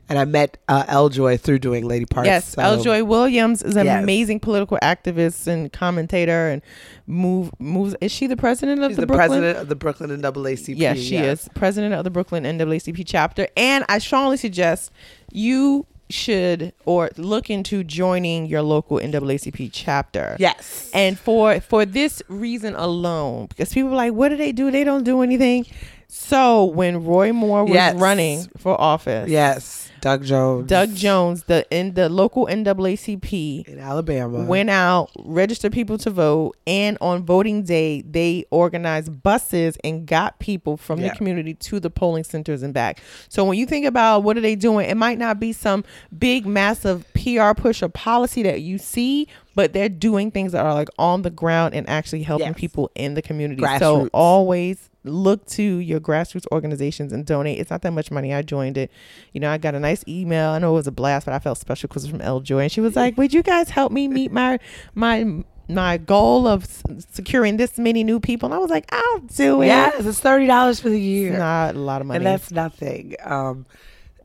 And 0.10 0.18
I 0.18 0.26
met 0.26 0.58
uh, 0.68 0.86
L. 0.88 1.08
Joy 1.10 1.38
through 1.38 1.60
doing 1.60 1.88
Lady 1.88 2.06
Parts. 2.06 2.26
Yes, 2.28 2.48
so- 2.54 2.62
L. 2.64 2.82
Joy 2.82 3.04
Williams 3.04 3.62
is 3.62 3.76
an 3.76 3.86
Yes. 3.86 4.02
amazing 4.04 4.40
political 4.40 4.78
activist 4.82 5.46
and 5.48 5.72
commentator, 5.72 6.50
and 6.50 6.62
move 7.06 7.52
moves. 7.60 7.96
Is 8.02 8.12
she 8.12 8.26
the 8.28 8.36
president 8.36 8.82
of 8.82 8.90
She's 8.90 8.96
the, 8.98 9.02
the, 9.02 9.08
Brooklyn? 9.08 9.30
president 9.30 9.58
of 9.60 9.70
the 9.70 9.76
Brooklyn 9.76 10.10
NAACP. 10.10 10.74
Yes, 10.78 10.98
she 10.98 11.18
is 11.18 11.48
president 11.54 11.94
of 11.94 12.04
the 12.04 12.10
Brooklyn 12.10 12.44
NAACP 12.44 13.04
chapter, 13.06 13.48
and 13.56 13.86
I 13.88 14.00
strongly 14.00 14.38
suggest 14.38 14.92
you 15.32 15.86
should 16.10 16.74
or 16.86 17.10
look 17.18 17.50
into 17.50 17.84
joining 17.84 18.46
your 18.46 18.62
local 18.62 18.98
NAACP 18.98 19.70
chapter. 19.72 20.36
Yes. 20.40 20.90
And 20.94 21.18
for 21.20 21.60
for 21.60 21.86
this 21.86 22.22
reason 22.28 22.76
alone, 22.76 23.48
because 23.48 23.74
people 23.74 23.92
are 23.92 23.96
like, 23.96 24.14
what 24.14 24.30
do 24.30 24.38
they 24.38 24.52
do? 24.52 24.72
They 24.72 24.84
don't 24.84 25.04
do 25.04 25.22
anything. 25.22 25.66
So 26.12 26.66
when 26.66 27.06
Roy 27.06 27.32
Moore 27.32 27.64
was 27.66 27.74
Yes. 27.74 27.96
running 27.96 28.48
for 28.58 28.80
office, 28.82 29.30
yes, 29.30 29.92
Doug 30.02 30.24
Jones. 30.24 30.68
Doug 30.68 30.96
Jones, 30.96 31.44
the 31.44 31.68
in 31.70 31.94
the 31.94 32.10
local 32.10 32.48
NAACP, 32.48 33.68
in 33.68 33.78
Alabama. 33.78 34.44
went 34.44 34.72
out, 34.72 35.12
registered 35.20 35.72
people 35.72 36.00
to 36.00 36.10
vote, 36.10 36.56
and 36.66 36.98
on 37.00 37.24
voting 37.24 37.62
day, 37.62 38.02
they 38.02 38.44
organized 38.50 39.22
buses 39.22 39.78
and 39.84 40.08
got 40.08 40.40
people 40.40 40.78
from 40.78 41.00
Yeah. 41.00 41.10
the 41.10 41.16
community 41.16 41.54
to 41.54 41.80
the 41.80 41.92
polling 41.92 42.24
centers 42.24 42.64
and 42.64 42.74
back. 42.74 43.02
So 43.28 43.44
when 43.46 43.60
you 43.60 43.68
think 43.68 43.86
about 43.86 44.24
what 44.24 44.36
are 44.36 44.42
they 44.42 44.56
doing, 44.56 44.90
it 44.90 44.98
might 44.98 45.20
not 45.20 45.40
be 45.40 45.54
some 45.54 45.84
big, 46.18 46.48
massive 46.48 47.06
PR 47.14 47.54
push 47.54 47.84
or 47.84 47.90
policy 47.90 48.42
that 48.44 48.62
you 48.62 48.80
see, 48.80 49.28
but 49.60 49.74
they're 49.74 49.90
doing 49.90 50.32
things 50.32 50.54
that 50.54 50.66
are 50.66 50.74
like 50.74 50.88
on 50.98 51.22
the 51.24 51.30
ground 51.30 51.74
and 51.76 51.84
actually 51.90 52.24
helping 52.24 52.48
Yes. 52.48 52.56
people 52.58 52.90
in 52.96 53.14
the 53.16 53.22
community. 53.22 53.62
So 53.78 54.08
always 54.14 54.90
look 55.04 55.46
to 55.48 55.64
your 55.92 56.00
grassroots 56.00 56.46
organizations 56.54 57.12
and 57.12 57.26
donate. 57.26 57.60
It's 57.60 57.70
not 57.70 57.82
that 57.82 57.92
much 57.92 58.10
money. 58.10 58.34
I 58.34 58.42
joined 58.42 58.78
it. 58.78 58.90
You 59.34 59.42
know, 59.42 59.50
I 59.52 59.58
got 59.58 59.76
a 59.76 59.80
nice 59.80 60.02
email. 60.08 60.52
I 60.52 60.60
know 60.60 60.72
it 60.72 60.76
was 60.76 60.88
a 60.88 60.92
blast, 61.02 61.26
but 61.26 61.34
I 61.34 61.40
felt 61.40 61.58
special 61.58 61.88
because 61.90 62.04
it 62.04 62.08
was 62.08 62.12
from 62.12 62.22
L. 62.22 62.40
Joy, 62.40 62.60
and 62.64 62.72
she 62.72 62.80
was 62.80 62.96
like, 62.96 63.18
"Would 63.18 63.34
you 63.34 63.44
guys 63.44 63.70
help 63.70 63.92
me 63.92 64.08
meet 64.08 64.32
my 64.32 64.60
my 64.96 65.26
my 65.68 65.98
goal 65.98 66.48
of 66.48 66.64
s- 66.64 66.82
securing 67.12 67.58
this 67.58 67.78
many 67.78 68.02
new 68.04 68.20
people?" 68.22 68.48
And 68.48 68.54
I 68.54 68.60
was 68.60 68.70
like, 68.72 68.86
"I'll 68.94 69.20
do 69.20 69.62
it." 69.62 69.68
yes, 69.68 70.06
it's 70.06 70.20
thirty 70.22 70.48
dollars 70.48 70.80
for 70.80 70.90
the 70.90 71.00
year, 71.02 71.32
It's 71.32 71.40
not 71.40 71.76
a 71.76 71.80
lot 71.80 72.00
of 72.02 72.08
money. 72.08 72.18
and 72.18 72.26
that's 72.26 72.50
nothing. 72.52 73.16
Um, 73.24 73.66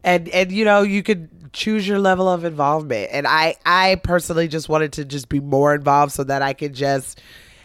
and 0.04 0.28
and 0.28 0.52
you 0.52 0.64
know 0.64 0.82
you 0.82 1.02
could 1.02 1.28
choose 1.54 1.88
your 1.88 1.98
level 1.98 2.28
of 2.28 2.44
involvement. 2.44 3.08
And 3.12 3.26
I 3.26 3.56
I 3.64 3.94
personally 4.02 4.48
just 4.48 4.68
wanted 4.68 4.92
to 4.94 5.04
just 5.06 5.28
be 5.30 5.40
more 5.40 5.74
involved 5.74 6.12
so 6.12 6.24
that 6.24 6.42
I 6.42 6.52
could 6.52 6.74
just 6.74 7.20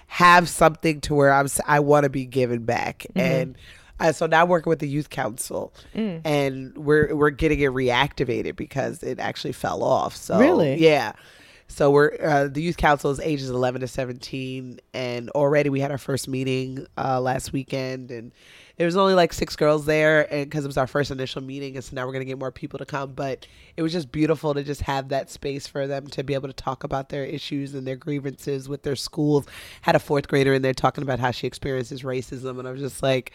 have 0.07 0.47
something 0.47 1.01
to 1.01 1.13
where 1.15 1.33
I'm 1.33 1.47
I 1.67 1.81
want 1.81 2.05
to 2.05 2.09
be 2.09 2.25
given 2.25 2.63
back 2.63 3.05
Mm-hmm. 3.09 3.19
and. 3.19 3.57
Uh, 4.01 4.13
so 4.13 4.25
now 4.25 4.41
I'm 4.43 4.47
working 4.47 4.69
with 4.69 4.79
the 4.79 4.87
youth 4.87 5.09
council, 5.09 5.73
Mm. 5.93 6.21
and 6.23 6.77
we're 6.77 7.13
we're 7.13 7.31
getting 7.31 7.59
it 7.59 7.69
reactivated 7.71 8.55
because 8.55 9.03
it 9.03 9.19
actually 9.19 9.51
fell 9.51 9.83
off. 9.83 10.15
So 10.15 10.39
Really? 10.39 10.77
yeah. 10.81 11.11
So 11.67 11.91
we're 11.91 12.15
uh, 12.23 12.47
the 12.47 12.61
youth 12.61 12.77
council 12.77 13.11
is 13.11 13.19
ages 13.19 13.49
11 13.49 13.81
to 13.81 13.89
17, 13.89 14.79
and 14.93 15.29
already 15.31 15.69
we 15.69 15.81
had 15.81 15.91
our 15.91 15.97
first 15.97 16.29
meeting 16.29 16.87
uh, 16.97 17.19
last 17.19 17.51
weekend, 17.51 18.09
and 18.09 18.31
there 18.79 18.85
was 18.85 18.95
only 18.95 19.13
like 19.13 19.33
six 19.33 19.57
girls 19.57 19.85
there, 19.85 20.33
and 20.33 20.49
because 20.49 20.63
it 20.63 20.69
was 20.69 20.77
our 20.77 20.87
first 20.87 21.11
initial 21.11 21.43
meeting, 21.43 21.75
and 21.75 21.83
so 21.83 21.93
now 21.93 22.07
we're 22.07 22.13
gonna 22.13 22.23
get 22.23 22.39
more 22.39 22.49
people 22.49 22.79
to 22.79 22.85
come. 22.85 23.11
But 23.11 23.45
it 23.75 23.81
was 23.81 23.91
just 23.91 24.09
beautiful 24.09 24.53
to 24.53 24.63
just 24.63 24.83
have 24.83 25.09
that 25.09 25.29
space 25.29 25.67
for 25.67 25.85
them 25.85 26.07
to 26.07 26.23
be 26.23 26.33
able 26.33 26.47
to 26.47 26.53
talk 26.53 26.85
about 26.85 27.09
their 27.09 27.25
issues 27.25 27.75
and 27.75 27.85
their 27.85 27.97
grievances 27.97 28.69
with 28.69 28.83
their 28.83 28.95
schools. 28.95 29.47
Had 29.81 29.97
a 29.97 29.99
fourth 29.99 30.29
grader 30.29 30.53
in 30.53 30.61
there 30.61 30.73
talking 30.73 31.01
about 31.01 31.19
how 31.19 31.31
she 31.31 31.45
experiences 31.45 32.03
racism, 32.03 32.57
and 32.57 32.67
I 32.69 32.71
was 32.71 32.79
just 32.79 33.03
like. 33.03 33.33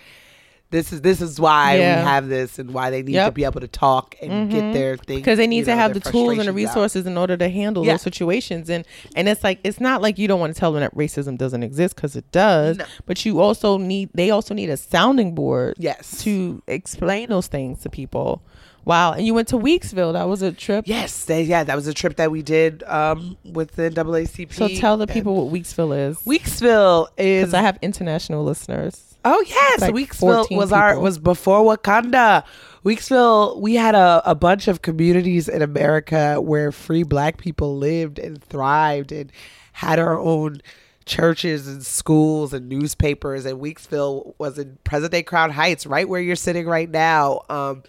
This 0.75 0.93
is 0.93 1.01
this 1.03 1.21
is 1.21 1.39
why 1.39 1.77
Yeah. 1.77 2.01
we 2.01 2.05
have 2.05 2.29
this 2.29 2.59
and 2.59 2.73
why 2.75 2.91
they 2.91 3.03
need 3.03 3.15
to 3.15 3.31
be 3.31 3.45
able 3.45 3.61
to 3.61 3.69
talk 3.69 4.17
and 4.21 4.51
get 4.51 4.73
their 4.73 4.97
things 4.97 5.21
because 5.21 5.39
they 5.39 5.47
need 5.47 5.67
to 5.67 5.71
know, 5.71 5.77
have 5.77 5.95
the 5.95 6.01
tools 6.01 6.31
and 6.33 6.41
the 6.41 6.45
frustrations 6.47 6.49
out. 6.49 6.55
resources 6.75 7.07
in 7.07 7.17
order 7.17 7.37
to 7.37 7.49
handle 7.49 7.85
Yeah. 7.87 7.93
those 7.93 8.03
situations 8.03 8.69
and 8.69 8.85
and 9.15 9.29
it's 9.29 9.45
like 9.45 9.61
it's 9.63 9.79
not 9.81 10.03
like 10.03 10.19
you 10.19 10.27
don't 10.27 10.41
want 10.41 10.53
to 10.53 10.59
tell 10.59 10.73
them 10.73 10.81
that 10.81 10.95
racism 10.97 11.39
doesn't 11.39 11.63
exist 11.63 11.95
because 11.95 12.17
it 12.17 12.25
does 12.33 12.79
No. 12.79 12.85
but 13.07 13.25
you 13.25 13.41
also 13.41 13.79
need 13.79 14.11
they 14.15 14.31
also 14.31 14.53
need 14.53 14.69
a 14.69 14.77
sounding 14.77 15.35
board 15.35 15.77
Yes. 15.79 16.23
to 16.25 16.61
explain 16.67 17.29
those 17.29 17.47
things 17.47 17.81
to 17.83 17.89
people 17.89 18.43
wow 18.85 19.13
and 19.13 19.25
you 19.25 19.33
went 19.33 19.47
to 19.49 19.57
weeksville 19.57 20.13
that 20.15 20.29
was 20.29 20.43
a 20.43 20.51
trip 20.51 20.85
Yes, 20.89 21.25
they, 21.27 21.43
yeah, 21.43 21.63
that 21.63 21.77
was 21.77 21.87
a 21.87 21.95
trip 21.95 22.17
that 22.17 22.31
we 22.33 22.43
did 22.43 22.83
um, 22.85 23.37
with 23.45 23.77
the 23.77 23.91
NAACP. 23.91 24.53
so 24.53 24.67
tell 24.69 24.97
the 24.97 25.07
people 25.07 25.33
what 25.47 25.55
weeksville 25.55 25.97
is 26.11 26.17
Weeksville 26.27 27.07
is. 27.17 27.43
because 27.43 27.55
i 27.55 27.63
have 27.63 27.79
international 27.81 28.43
listeners 28.45 29.14
oh 29.25 29.45
yes, 29.47 29.81
like 29.81 29.95
Weeksville 29.95 30.47
14 30.47 30.59
was 30.59 30.73
our 30.73 30.99
was 30.99 31.19
before 31.19 31.77
Wakanda. 31.77 32.45
Weeksville, 32.85 33.61
we 33.61 33.77
had 33.77 33.95
a, 33.95 34.21
a 34.27 34.35
bunch 34.35 34.69
of 34.69 34.83
communities 34.83 35.49
in 35.49 35.63
America 35.63 36.39
where 36.41 36.71
free 36.71 37.03
black 37.03 37.39
people 37.39 37.79
lived 37.79 38.19
and 38.19 38.43
thrived 38.43 39.11
and 39.11 39.33
had 39.73 39.99
our 39.99 40.19
own 40.19 40.61
churches 41.07 41.67
and 41.67 41.83
schools 41.85 42.53
and 42.53 42.69
newspapers. 42.69 43.47
And 43.47 43.59
Weeksville 43.61 44.35
was 44.39 44.59
in 44.59 44.79
present 44.85 45.13
day 45.13 45.23
Crown 45.23 45.51
Heights, 45.51 45.87
right 45.87 46.07
where 46.09 46.21
you're 46.21 46.37
sitting 46.37 46.67
right 46.67 46.91
now. 46.91 47.41
Um, 47.49 47.85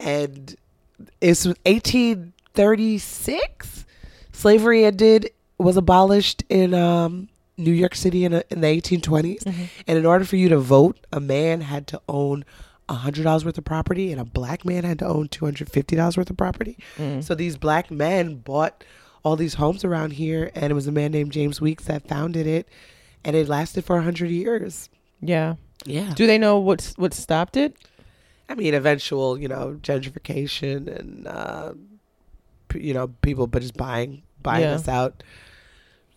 and 0.00 0.56
it's 1.20 1.46
1836. 1.46 3.84
Slavery 4.32 4.84
ended, 4.84 5.30
was 5.58 5.76
abolished 5.76 6.42
in 6.48 6.74
um, 6.74 7.28
New 7.56 7.72
York 7.72 7.94
City 7.94 8.24
in, 8.24 8.32
a, 8.34 8.42
in 8.50 8.60
the 8.60 8.66
1820s. 8.66 9.46
And 9.86 9.98
in 9.98 10.04
order 10.06 10.24
for 10.24 10.36
you 10.36 10.48
to 10.50 10.58
vote, 10.58 10.98
a 11.12 11.20
man 11.20 11.62
had 11.62 11.86
to 11.88 12.00
own 12.08 12.44
$100 12.88 13.44
worth 13.44 13.58
of 13.58 13.64
property 13.64 14.12
and 14.12 14.20
a 14.20 14.24
black 14.24 14.64
man 14.64 14.84
had 14.84 14.98
to 15.00 15.06
own 15.06 15.28
$250 15.28 16.16
worth 16.16 16.30
of 16.30 16.36
property. 16.36 16.78
So 17.20 17.34
these 17.34 17.56
black 17.56 17.90
men 17.90 18.36
bought 18.36 18.84
all 19.24 19.34
these 19.36 19.54
homes 19.54 19.84
around 19.84 20.12
here 20.12 20.50
and 20.54 20.70
it 20.70 20.74
was 20.74 20.86
a 20.86 20.92
man 20.92 21.10
named 21.12 21.32
James 21.32 21.60
Weeks 21.60 21.84
that 21.86 22.06
founded 22.06 22.46
it 22.46 22.68
and 23.24 23.34
it 23.34 23.48
lasted 23.48 23.84
for 23.84 23.96
100 23.96 24.30
years. 24.30 24.88
Yeah. 25.20 25.56
Yeah. 25.84 26.12
Do 26.14 26.26
they 26.26 26.38
know 26.38 26.58
what's 26.58 26.96
what 26.96 27.12
stopped 27.14 27.56
it? 27.56 27.76
I 28.48 28.54
mean, 28.54 28.74
eventual, 28.74 29.36
you 29.38 29.48
know, 29.48 29.78
gentrification 29.82 30.86
and, 30.96 31.26
uh, 31.26 31.72
you 32.74 32.94
know, 32.94 33.08
people 33.22 33.46
but 33.48 33.62
just 33.62 33.76
buying, 33.76 34.22
buying 34.42 34.62
Yeah. 34.62 34.74
us 34.74 34.86
out 34.86 35.24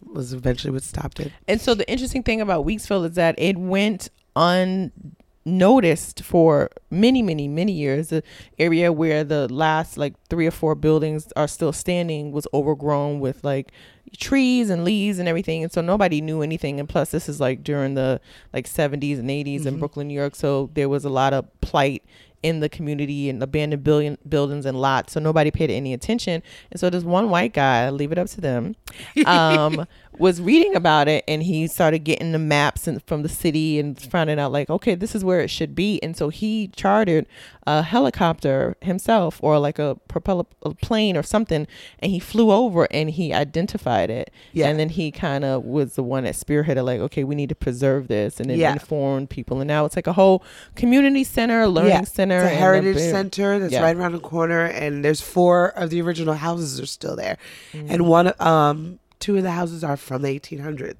was 0.05 0.33
eventually 0.33 0.71
what 0.71 0.83
stopped 0.83 1.19
it. 1.19 1.31
And 1.47 1.59
so 1.59 1.73
the 1.73 1.89
interesting 1.89 2.23
thing 2.23 2.41
about 2.41 2.65
Weeksville 2.65 3.07
is 3.09 3.15
that 3.15 3.35
it 3.37 3.57
went 3.57 4.09
unnoticed 4.35 6.23
for 6.23 6.69
many, 6.89 7.21
many, 7.21 7.47
many 7.47 7.71
years. 7.71 8.09
The 8.09 8.23
area 8.57 8.91
where 8.91 9.23
the 9.23 9.51
last 9.51 9.97
like 9.97 10.13
three 10.29 10.47
or 10.47 10.51
four 10.51 10.75
buildings 10.75 11.31
are 11.35 11.47
still 11.47 11.73
standing 11.73 12.31
was 12.31 12.47
overgrown 12.53 13.19
with 13.19 13.43
like 13.43 13.71
trees 14.17 14.69
and 14.69 14.83
leaves 14.83 15.19
and 15.19 15.29
everything 15.29 15.61
and 15.61 15.71
so 15.71 15.81
nobody 15.81 16.19
knew 16.19 16.41
anything 16.41 16.79
and 16.79 16.89
plus 16.89 17.11
this 17.11 17.29
is 17.29 17.39
like 17.39 17.63
during 17.63 17.93
the 17.93 18.19
like 18.53 18.65
70s 18.65 19.19
and 19.19 19.29
80s 19.29 19.45
in 19.45 19.61
mm-hmm. 19.61 19.79
Brooklyn 19.79 20.07
New 20.07 20.15
York 20.15 20.33
so 20.33 20.71
there 20.73 20.89
was 20.89 21.05
a 21.05 21.09
lot 21.09 21.31
of 21.31 21.45
plight 21.61 22.03
in 22.41 22.59
the 22.59 22.69
community 22.69 23.29
and 23.29 23.41
abandoned 23.43 23.83
billion 23.83 24.17
buildings 24.27 24.65
and 24.65 24.79
lots 24.79 25.13
so 25.13 25.19
nobody 25.19 25.51
paid 25.51 25.69
any 25.69 25.93
attention. 25.93 26.41
And 26.71 26.79
so 26.79 26.89
this 26.89 27.03
one 27.03 27.29
white 27.29 27.53
guy 27.53 27.89
leave 27.89 28.11
it 28.11 28.17
up 28.17 28.27
to 28.29 28.41
them 28.41 28.75
um 29.25 29.85
was 30.19 30.41
reading 30.41 30.75
about 30.75 31.07
it 31.07 31.23
and 31.27 31.41
he 31.43 31.65
started 31.67 31.99
getting 31.99 32.31
the 32.33 32.39
maps 32.39 32.87
and 32.87 33.01
from 33.03 33.23
the 33.23 33.29
city 33.29 33.79
and 33.79 33.99
finding 34.01 34.37
out 34.39 34.51
like 34.51 34.69
okay 34.69 34.93
this 34.95 35.15
is 35.15 35.23
where 35.23 35.39
it 35.39 35.49
should 35.49 35.73
be 35.73 35.99
and 36.03 36.15
so 36.17 36.29
he 36.29 36.67
chartered 36.75 37.25
a 37.65 37.81
helicopter 37.81 38.75
himself 38.81 39.39
or 39.41 39.57
like 39.59 39.79
a 39.79 39.95
propeller 40.07 40.43
a 40.63 40.73
plane 40.73 41.15
or 41.15 41.23
something 41.23 41.65
and 41.99 42.11
he 42.11 42.19
flew 42.19 42.51
over 42.51 42.87
and 42.91 43.11
he 43.11 43.33
identified 43.33 44.09
it 44.09 44.29
Yeah. 44.51 44.67
and 44.67 44.77
then 44.79 44.89
he 44.89 45.11
kind 45.11 45.45
of 45.45 45.63
was 45.63 45.95
the 45.95 46.03
one 46.03 46.25
that 46.25 46.33
spearheaded 46.35 46.83
like 46.83 46.99
okay 46.99 47.23
we 47.23 47.35
need 47.35 47.49
to 47.49 47.55
preserve 47.55 48.07
this 48.07 48.39
and 48.39 48.49
then 48.49 48.57
Yeah. 48.59 48.73
informed 48.73 49.29
people 49.29 49.61
and 49.61 49.67
now 49.67 49.85
it's 49.85 49.95
like 49.95 50.07
a 50.07 50.13
whole 50.13 50.43
community 50.75 51.23
center 51.23 51.65
learning 51.67 52.05
center 52.05 52.37
It's 52.43 52.51
a 52.53 52.55
heritage 52.55 52.95
big- 52.95 53.11
center 53.11 53.59
that's 53.59 53.71
Yeah. 53.73 53.81
right 53.83 53.95
around 53.95 54.11
the 54.13 54.19
corner, 54.19 54.65
and 54.65 55.03
there's 55.05 55.21
four 55.21 55.67
of 55.77 55.89
the 55.91 56.01
original 56.01 56.33
houses 56.33 56.79
are 56.79 56.85
still 56.85 57.15
there, 57.15 57.37
Mm. 57.73 57.85
and 57.89 58.05
one, 58.07 58.33
um, 58.39 58.99
two 59.19 59.37
of 59.37 59.43
the 59.43 59.51
houses 59.51 59.83
are 59.83 59.97
from 59.97 60.21
the 60.21 60.39
1800s, 60.39 60.99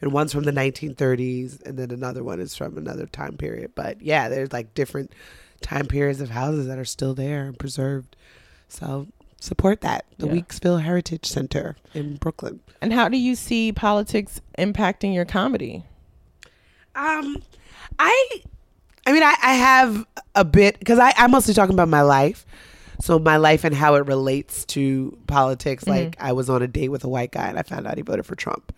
and 0.00 0.12
one's 0.12 0.32
from 0.32 0.44
the 0.44 0.52
1930s, 0.52 1.64
and 1.66 1.78
then 1.78 1.90
another 1.90 2.22
one 2.24 2.40
is 2.40 2.54
from 2.56 2.76
another 2.78 3.06
time 3.06 3.36
period. 3.36 3.72
But 3.74 4.00
yeah, 4.02 4.28
there's 4.28 4.52
like 4.52 4.74
different 4.74 5.12
time 5.60 5.86
periods 5.86 6.20
of 6.20 6.30
houses 6.30 6.66
that 6.66 6.78
are 6.78 6.84
still 6.84 7.14
there 7.14 7.44
and 7.46 7.58
preserved. 7.58 8.14
So 8.68 9.08
support 9.40 9.80
that 9.82 10.04
the 10.18 10.26
Yeah. 10.26 10.34
Weeksville 10.34 10.82
Heritage 10.82 11.26
Center 11.26 11.76
in 11.94 12.16
Brooklyn. 12.16 12.60
and 12.80 12.92
how 12.92 13.08
do 13.08 13.16
you 13.16 13.34
see 13.34 13.72
politics 13.72 14.40
impacting 14.58 15.14
your 15.14 15.24
comedy 15.24 15.84
Um, 16.94 17.42
I, 17.98 18.42
I 19.06 19.12
mean, 19.12 19.22
I, 19.22 19.34
I 19.42 19.54
have 19.54 20.06
a 20.34 20.44
bit 20.44 20.78
because 20.78 20.98
I 20.98 21.12
I'm 21.16 21.30
mostly 21.30 21.54
talking 21.54 21.74
about 21.74 21.88
my 21.88 22.02
life, 22.02 22.44
so 23.00 23.18
my 23.18 23.36
life 23.36 23.64
and 23.64 23.74
how 23.74 23.94
it 23.96 24.06
relates 24.06 24.64
to 24.66 25.16
politics. 25.26 25.84
Mm-hmm. 25.84 26.04
Like 26.04 26.16
I 26.20 26.32
was 26.32 26.48
on 26.50 26.62
a 26.62 26.66
date 26.66 26.88
with 26.88 27.04
a 27.04 27.08
white 27.08 27.32
guy 27.32 27.48
and 27.48 27.58
I 27.58 27.62
found 27.62 27.86
out 27.86 27.96
he 27.96 28.02
voted 28.02 28.26
for 28.26 28.34
Trump. 28.34 28.72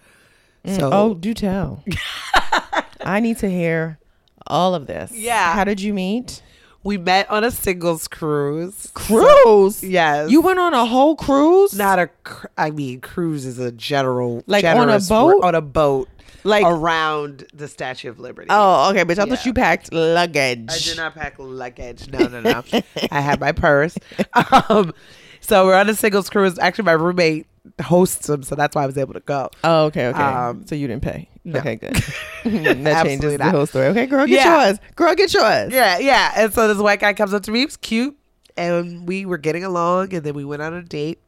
So 0.67 0.91
oh 0.93 1.15
do 1.15 1.33
tell 1.33 1.83
i 3.01 3.21
need 3.21 3.39
to 3.39 3.49
hear 3.49 3.99
all 4.47 4.75
of 4.75 4.87
this 4.87 5.13
Yeah. 5.13 5.55
how 5.55 5.65
did 5.65 5.81
you 5.81 5.95
meet 5.95 6.43
we 6.85 6.99
met 6.99 7.31
on 7.31 7.43
a 7.43 7.51
singles 7.51 8.07
cruise. 8.09 8.91
cruise 8.93 9.83
Yes, 9.83 10.31
you 10.31 10.41
went 10.41 10.59
on 10.59 10.75
a 10.75 10.85
whole 10.85 11.17
cruise 11.17 11.77
not 11.79 11.99
a. 11.99 12.09
cr- 12.25 12.47
I 12.59 12.71
mean, 12.71 13.01
cruise 13.01 13.47
is 13.47 13.59
a 13.59 13.73
general 13.73 14.43
Like 14.47 14.65
on 14.65 14.89
a 14.91 14.99
boat? 15.01 15.27
word- 15.37 15.45
on 15.45 15.55
a 15.55 15.61
boat 15.63 16.09
like 16.45 16.65
around 16.65 17.47
the 17.53 17.69
Statue 17.69 18.09
of 18.11 18.19
Liberty. 18.19 18.49
oh 18.51 18.91
okay 18.91 19.05
but 19.05 19.19
i 19.19 19.25
Yeah. 19.25 19.35
thought 19.35 19.45
you 19.47 19.53
packed 19.55 19.93
luggage 19.93 20.67
I 20.71 20.79
did 20.79 20.97
not 20.97 21.15
pack 21.15 21.35
luggage. 21.39 22.09
No, 22.11 22.27
no, 22.29 22.41
no. 22.41 22.63
I 23.11 23.21
had 23.21 23.41
my 23.41 23.53
purse. 23.53 23.97
Um, 24.69 24.93
so 25.41 25.67
we're 25.67 25.75
on 25.75 25.89
a 25.89 25.95
singles 25.95 26.29
cruise. 26.31 26.59
Actually, 26.59 26.85
my 26.87 26.93
roommate 26.93 27.47
hosts 27.81 28.27
them, 28.27 28.43
so 28.43 28.55
that's 28.55 28.75
why 28.75 28.83
I 28.83 28.87
was 28.87 28.99
able 28.99 29.15
to 29.15 29.21
go. 29.21 29.51
oh 29.65 29.85
okay 29.87 30.07
okay 30.09 30.23
Um, 30.23 30.67
so 30.67 30.75
you 30.75 30.87
didn't 30.89 31.03
pay 31.03 31.29
no. 31.45 31.61
okay 31.61 31.77
good 31.77 31.95
that 32.85 33.05
changes 33.07 33.37
the 33.37 33.51
whole 33.51 33.67
story 33.67 33.87
okay 33.87 34.07
girl 34.07 34.27
get 34.27 34.35
Yeah. 34.45 34.67
yours 34.69 34.79
girl 34.97 35.15
get 35.15 35.33
yours 35.33 35.73
Yeah, 35.73 35.99
yeah. 35.99 36.33
And 36.37 36.53
so 36.53 36.67
this 36.69 36.79
white 36.83 37.01
guy 37.01 37.13
comes 37.15 37.33
up 37.35 37.43
to 37.45 37.51
me. 37.51 37.61
He 37.61 37.65
was 37.67 37.77
cute, 37.77 38.17
and 38.57 39.07
we 39.07 39.25
were 39.27 39.39
getting 39.39 39.65
along. 39.65 40.13
And 40.15 40.25
then 40.25 40.35
we 40.35 40.45
went 40.45 40.63
on 40.63 40.75
a 40.75 40.83
date. 40.83 41.19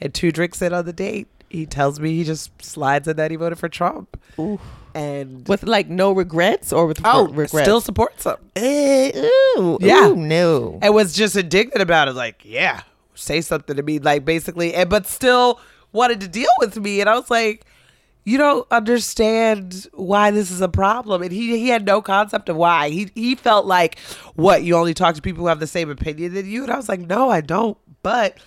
And 0.00 0.12
two 0.12 0.30
drinks 0.30 0.60
in 0.62 0.72
on 0.74 0.84
the 0.84 0.92
date, 0.92 1.26
he 1.50 1.66
tells 1.66 2.00
me 2.00 2.14
he 2.16 2.24
just 2.24 2.50
slides 2.62 3.06
in 3.08 3.16
that 3.16 3.30
he 3.30 3.36
voted 3.36 3.58
for 3.58 3.68
Trump. 3.68 4.20
Ooh. 4.38 4.60
And 4.94 5.46
with 5.46 5.62
like 5.64 5.88
no 5.88 6.12
regrets 6.12 6.72
or 6.72 6.86
with 6.86 7.00
oh, 7.04 7.26
regrets 7.28 7.52
still 7.64 7.80
supports 7.80 8.24
him. 8.24 8.36
Eh, 8.56 9.12
ooh, 9.58 9.76
Yeah. 9.80 10.08
ooh, 10.08 10.16
no 10.16 10.78
and 10.80 10.94
was 10.94 11.12
just 11.12 11.36
indignant 11.36 11.82
about 11.82 12.08
it. 12.08 12.14
Like, 12.14 12.40
yeah, 12.44 12.80
say 13.14 13.40
something 13.42 13.76
to 13.76 13.82
me, 13.82 13.98
like 13.98 14.24
basically, 14.24 14.74
and 14.74 14.88
but 14.88 15.06
still 15.06 15.60
wanted 15.92 16.20
to 16.20 16.28
deal 16.28 16.48
with 16.60 16.78
me. 16.78 17.00
And 17.02 17.10
I 17.10 17.14
was 17.14 17.30
like, 17.30 17.66
you 18.24 18.38
don't 18.38 18.66
understand 18.70 19.86
why 19.92 20.30
this 20.30 20.50
is 20.50 20.60
a 20.60 20.68
problem. 20.68 21.22
And 21.22 21.30
he 21.30 21.58
he 21.58 21.68
had 21.68 21.84
no 21.86 22.00
concept 22.00 22.48
of 22.48 22.56
why. 22.56 22.88
He 22.88 23.10
he 23.14 23.34
felt 23.34 23.66
like, 23.66 23.98
what 24.34 24.62
you 24.62 24.76
only 24.76 24.94
talk 24.94 25.14
to 25.14 25.22
people 25.22 25.42
who 25.42 25.48
have 25.48 25.60
the 25.60 25.66
same 25.66 25.90
opinion 25.90 26.34
than 26.34 26.46
you. 26.46 26.62
And 26.62 26.72
I 26.72 26.76
was 26.76 26.88
like, 26.88 27.00
no, 27.00 27.28
I 27.30 27.40
don't. 27.42 27.76
But 28.02 28.38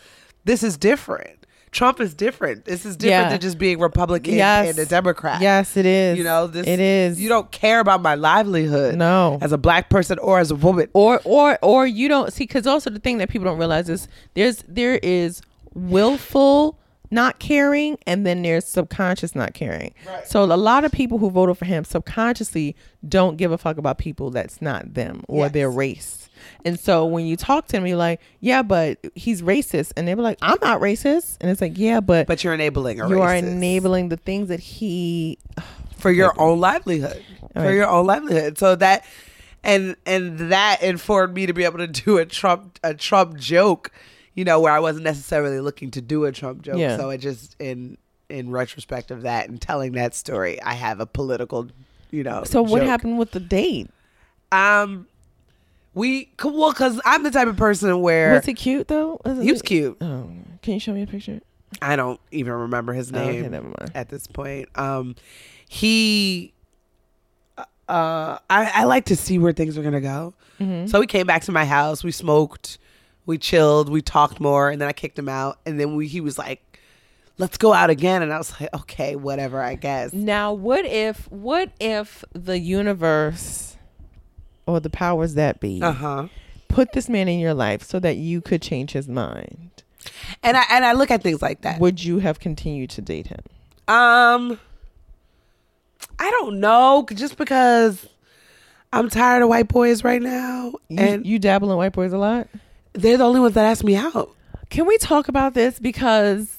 this 0.46 0.64
is 0.64 0.78
different. 0.78 1.39
Trump 1.72 2.00
is 2.00 2.14
different. 2.16 2.66
This 2.66 2.86
is 2.86 2.96
different 2.98 3.26
Yeah. 3.26 3.30
than 3.30 3.40
just 3.40 3.58
being 3.58 3.80
Republican 3.80 4.34
Yes. 4.34 4.70
and 4.70 4.80
a 4.80 4.86
Democrat. 4.86 5.42
yes 5.42 5.78
it 5.78 5.86
is 5.86 6.18
You 6.18 6.24
know, 6.24 6.48
this 6.48 6.66
it 6.68 6.80
is 6.80 7.22
You 7.22 7.30
don't 7.30 7.52
care 7.52 7.80
about 7.80 8.02
my 8.02 8.16
livelihood. 8.16 8.96
No. 8.96 9.38
As 9.42 9.52
a 9.52 9.58
black 9.58 9.90
person 9.90 10.18
or 10.20 10.40
as 10.40 10.50
a 10.52 10.56
woman. 10.56 10.88
or 10.94 11.22
or 11.26 11.60
or 11.62 11.86
you 11.86 12.08
don't 12.08 12.34
see 12.34 12.44
because 12.46 12.66
also 12.66 12.90
the 12.90 13.00
thing 13.00 13.18
that 13.20 13.30
people 13.30 13.46
don't 13.46 13.60
realize 13.60 13.88
is 13.90 14.08
there's 14.34 14.64
there 14.68 14.96
is 15.04 15.42
willful 15.74 16.78
not 17.12 17.40
caring 17.40 17.98
and 18.06 18.26
then 18.26 18.44
there's 18.44 18.66
subconscious 18.66 19.34
not 19.36 19.54
caring 19.56 19.94
so 20.26 20.44
a 20.44 20.46
lot 20.46 20.86
of 20.86 20.92
people 20.92 21.18
who 21.18 21.30
voted 21.32 21.58
for 21.58 21.66
him 21.66 21.84
subconsciously 21.84 22.76
don't 23.08 23.38
give 23.38 23.52
a 23.52 23.58
fuck 23.58 23.78
about 23.78 23.98
people 23.98 24.30
that's 24.30 24.62
not 24.62 24.94
them 24.94 25.24
or 25.28 25.46
Yes. 25.46 25.52
their 25.54 25.72
race 25.72 26.19
and 26.66 26.80
so 26.80 27.06
when 27.06 27.26
you 27.26 27.36
talk 27.36 27.68
to 27.68 27.78
him 27.78 27.86
you're 27.86 27.98
like 27.98 28.22
yeah 28.40 28.62
but 28.62 29.00
he's 29.16 29.42
racist. 29.42 29.94
And 29.98 30.08
they 30.08 30.16
were 30.16 30.24
like 30.24 30.38
i'm 30.42 30.58
not 30.62 30.82
racist. 30.82 31.38
And 31.42 31.50
it's 31.50 31.62
like 31.62 31.78
yeah 31.78 32.00
but, 32.00 32.28
But 32.28 32.44
you're 32.44 32.54
enabling 32.54 33.02
a 33.02 33.10
you 33.10 33.22
are 33.22 33.36
enabling 33.36 34.10
the 34.10 34.18
things 34.18 34.50
that 34.50 34.60
he 34.60 35.38
for 35.98 36.12
your 36.12 36.34
own 36.40 36.60
livelihood. 36.60 37.24
For 37.54 37.72
your 37.74 37.88
own 37.88 38.06
livelihood. 38.06 38.58
So 38.58 38.76
that 38.76 39.06
and 39.64 39.96
and 40.06 40.40
that 40.52 40.82
informed 40.82 41.34
me 41.34 41.46
to 41.46 41.54
be 41.54 41.66
able 41.66 41.80
to 41.80 41.88
do 41.88 42.18
a 42.18 42.26
trump 42.26 42.80
a 42.84 42.94
trump 42.94 43.36
joke 43.38 43.92
you 44.34 44.46
know 44.46 44.60
where 44.60 44.72
i 44.72 44.80
wasn't 44.80 45.04
necessarily 45.04 45.60
looking 45.60 45.92
to 45.92 46.02
do 46.02 46.24
a 46.26 46.32
trump 46.32 46.62
joke. 46.62 46.78
Yeah. 46.78 46.96
so 46.96 47.10
it 47.10 47.18
just 47.18 47.56
in 47.60 47.98
in 48.30 48.52
retrospect 48.52 49.12
of 49.12 49.24
that 49.24 49.50
and 49.50 49.60
telling 49.62 49.92
that 49.94 50.16
story 50.16 50.62
i 50.62 50.74
have 50.74 51.02
a 51.02 51.06
political 51.06 51.68
you 52.12 52.24
know 52.24 52.44
so 52.46 52.62
what 52.62 52.80
joke. 52.80 52.88
happened 52.88 53.20
with 53.20 53.32
the 53.32 53.40
date? 53.40 53.90
Um 54.52 55.08
we 55.94 56.32
well 56.44 56.72
because 56.72 57.00
i'm 57.06 57.24
the 57.24 57.32
type 57.32 57.48
of 57.48 57.58
person 57.58 58.00
where 58.02 58.34
was 58.34 58.46
he 58.46 58.54
cute 58.54 58.88
though 58.88 59.20
Was 59.26 59.42
he 59.44 59.52
was 59.52 59.62
cute 59.62 59.98
oh 60.02 60.30
can 60.62 60.74
you 60.76 60.80
show 60.80 60.94
me 60.94 61.02
a 61.04 61.08
picture 61.08 61.42
i 61.82 61.96
don't 61.96 62.20
even 62.32 62.54
remember 62.54 62.94
his 62.94 63.12
Oh, 63.14 63.18
okay, 63.20 63.48
name 63.48 63.74
at 63.96 64.10
this 64.10 64.28
point. 64.28 64.70
Um, 64.76 65.16
he, 65.68 66.52
uh, 67.58 68.38
I, 68.50 68.72
I 68.74 68.84
like 68.86 69.06
to 69.06 69.16
see 69.16 69.38
where 69.38 69.52
things 69.54 69.78
are 69.78 69.84
gonna 69.84 70.02
go. 70.02 70.34
Mm-hmm. 70.60 70.88
So 70.88 71.00
we 71.00 71.08
came 71.08 71.26
back 71.28 71.44
to 71.44 71.52
my 71.52 71.66
house. 71.66 72.04
We 72.04 72.12
smoked, 72.12 72.78
we 73.26 73.38
chilled, 73.38 73.90
we 73.90 74.02
talked 74.02 74.40
more, 74.40 74.70
and 74.70 74.82
then 74.82 74.88
I 74.88 74.94
kicked 74.94 75.18
him 75.18 75.30
out. 75.30 75.60
And 75.66 75.80
then 75.80 75.96
we, 75.96 76.08
he 76.08 76.22
was 76.22 76.38
like, 76.40 76.80
"Let's 77.38 77.58
go 77.58 77.72
out 77.74 77.90
again." 77.90 78.22
And 78.24 78.34
I 78.34 78.38
was 78.40 78.60
like, 78.60 78.74
"Okay, 78.74 79.16
whatever, 79.16 79.62
I 79.62 79.76
guess." 79.76 80.12
Now, 80.14 80.54
what 80.54 80.86
if 80.86 81.32
what 81.32 81.72
if 81.80 82.24
the 82.34 82.58
universe 82.60 83.69
or 84.70 84.80
the 84.80 84.90
powers 84.90 85.34
that 85.36 85.60
be 85.60 85.82
Uh 85.82 85.92
huh. 85.92 86.28
put 86.68 86.94
this 86.94 87.10
man 87.10 87.28
in 87.28 87.40
your 87.40 87.54
life 87.54 87.84
so 87.84 88.00
that 88.00 88.18
you 88.18 88.42
could 88.42 88.62
change 88.62 88.92
his 88.92 89.08
mind, 89.08 89.84
And 90.44 90.56
I 90.56 90.64
and 90.70 90.86
I 90.86 90.94
look 90.94 91.12
at 91.12 91.24
things 91.24 91.42
like 91.42 91.62
that. 91.62 91.80
would 91.80 92.04
you 92.04 92.20
have 92.20 92.40
continued 92.40 92.90
to 92.92 93.02
date 93.02 93.28
him? 93.28 93.42
Um, 93.88 94.60
I 96.20 96.30
don't 96.32 96.60
know. 96.60 97.06
Just 97.14 97.38
because 97.38 98.08
I'm 98.94 99.10
tired 99.10 99.42
of 99.42 99.50
white 99.50 99.68
boys 99.68 100.04
right 100.04 100.22
now, 100.22 100.74
You, 100.90 101.00
and 101.00 101.26
you 101.26 101.40
dabble 101.40 101.72
in 101.72 101.78
white 101.78 101.94
boys 101.94 102.14
a 102.14 102.18
lot. 102.18 102.48
they're 102.94 103.18
the 103.18 103.24
only 103.26 103.40
ones 103.40 103.56
that 103.56 103.66
ask 103.66 103.84
me 103.84 103.96
out. 103.96 104.30
Can 104.70 104.86
we 104.86 104.98
talk 105.00 105.28
about 105.28 105.54
this 105.56 105.80
because 105.80 106.59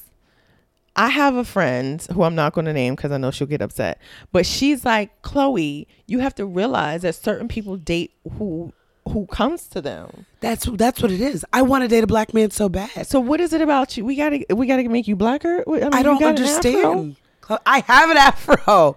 I 1.01 1.09
have 1.09 1.34
a 1.34 1.44
friend 1.44 2.07
who 2.12 2.24
I'm 2.24 2.34
not 2.34 2.53
going 2.53 2.66
to 2.66 2.74
name 2.74 2.94
because 2.94 3.11
I 3.11 3.16
know 3.16 3.30
she'll 3.30 3.46
get 3.46 3.62
upset, 3.62 3.98
but 4.32 4.44
she's 4.44 4.84
like, 4.84 5.22
Chloe, 5.22 5.88
you 6.07 6.18
have 6.18 6.34
to 6.34 6.44
realize 6.44 7.01
that 7.03 7.14
certain 7.14 7.48
people 7.48 7.78
date 7.78 8.12
who 8.36 8.74
who 9.09 9.24
comes 9.28 9.66
to 9.68 9.80
them. 9.80 10.26
That's 10.40 10.66
that's 10.66 11.01
what 11.01 11.11
it 11.11 11.22
is. 11.22 11.42
I 11.55 11.62
want 11.62 11.84
to 11.84 11.88
date 11.88 12.05
a 12.05 12.07
black 12.07 12.34
man 12.34 12.51
so 12.51 12.68
bad. 12.68 13.07
So 13.07 13.18
what 13.18 13.40
is 13.40 13.55
it 13.55 13.62
about 13.62 13.96
you? 13.96 14.05
We 14.05 14.14
gotta 14.14 14.44
we 14.51 14.66
gotta 14.66 14.86
make 14.90 15.09
you 15.09 15.16
blacker. 15.16 15.64
I, 15.66 15.70
mean, 15.70 15.94
I 15.94 16.03
don't 16.03 16.20
got 16.20 16.38
an 16.38 16.44
afro? 16.44 16.90
understand. 16.90 17.16
I 17.64 17.80
have 17.80 18.11
an 18.11 18.18
afro. 18.18 18.96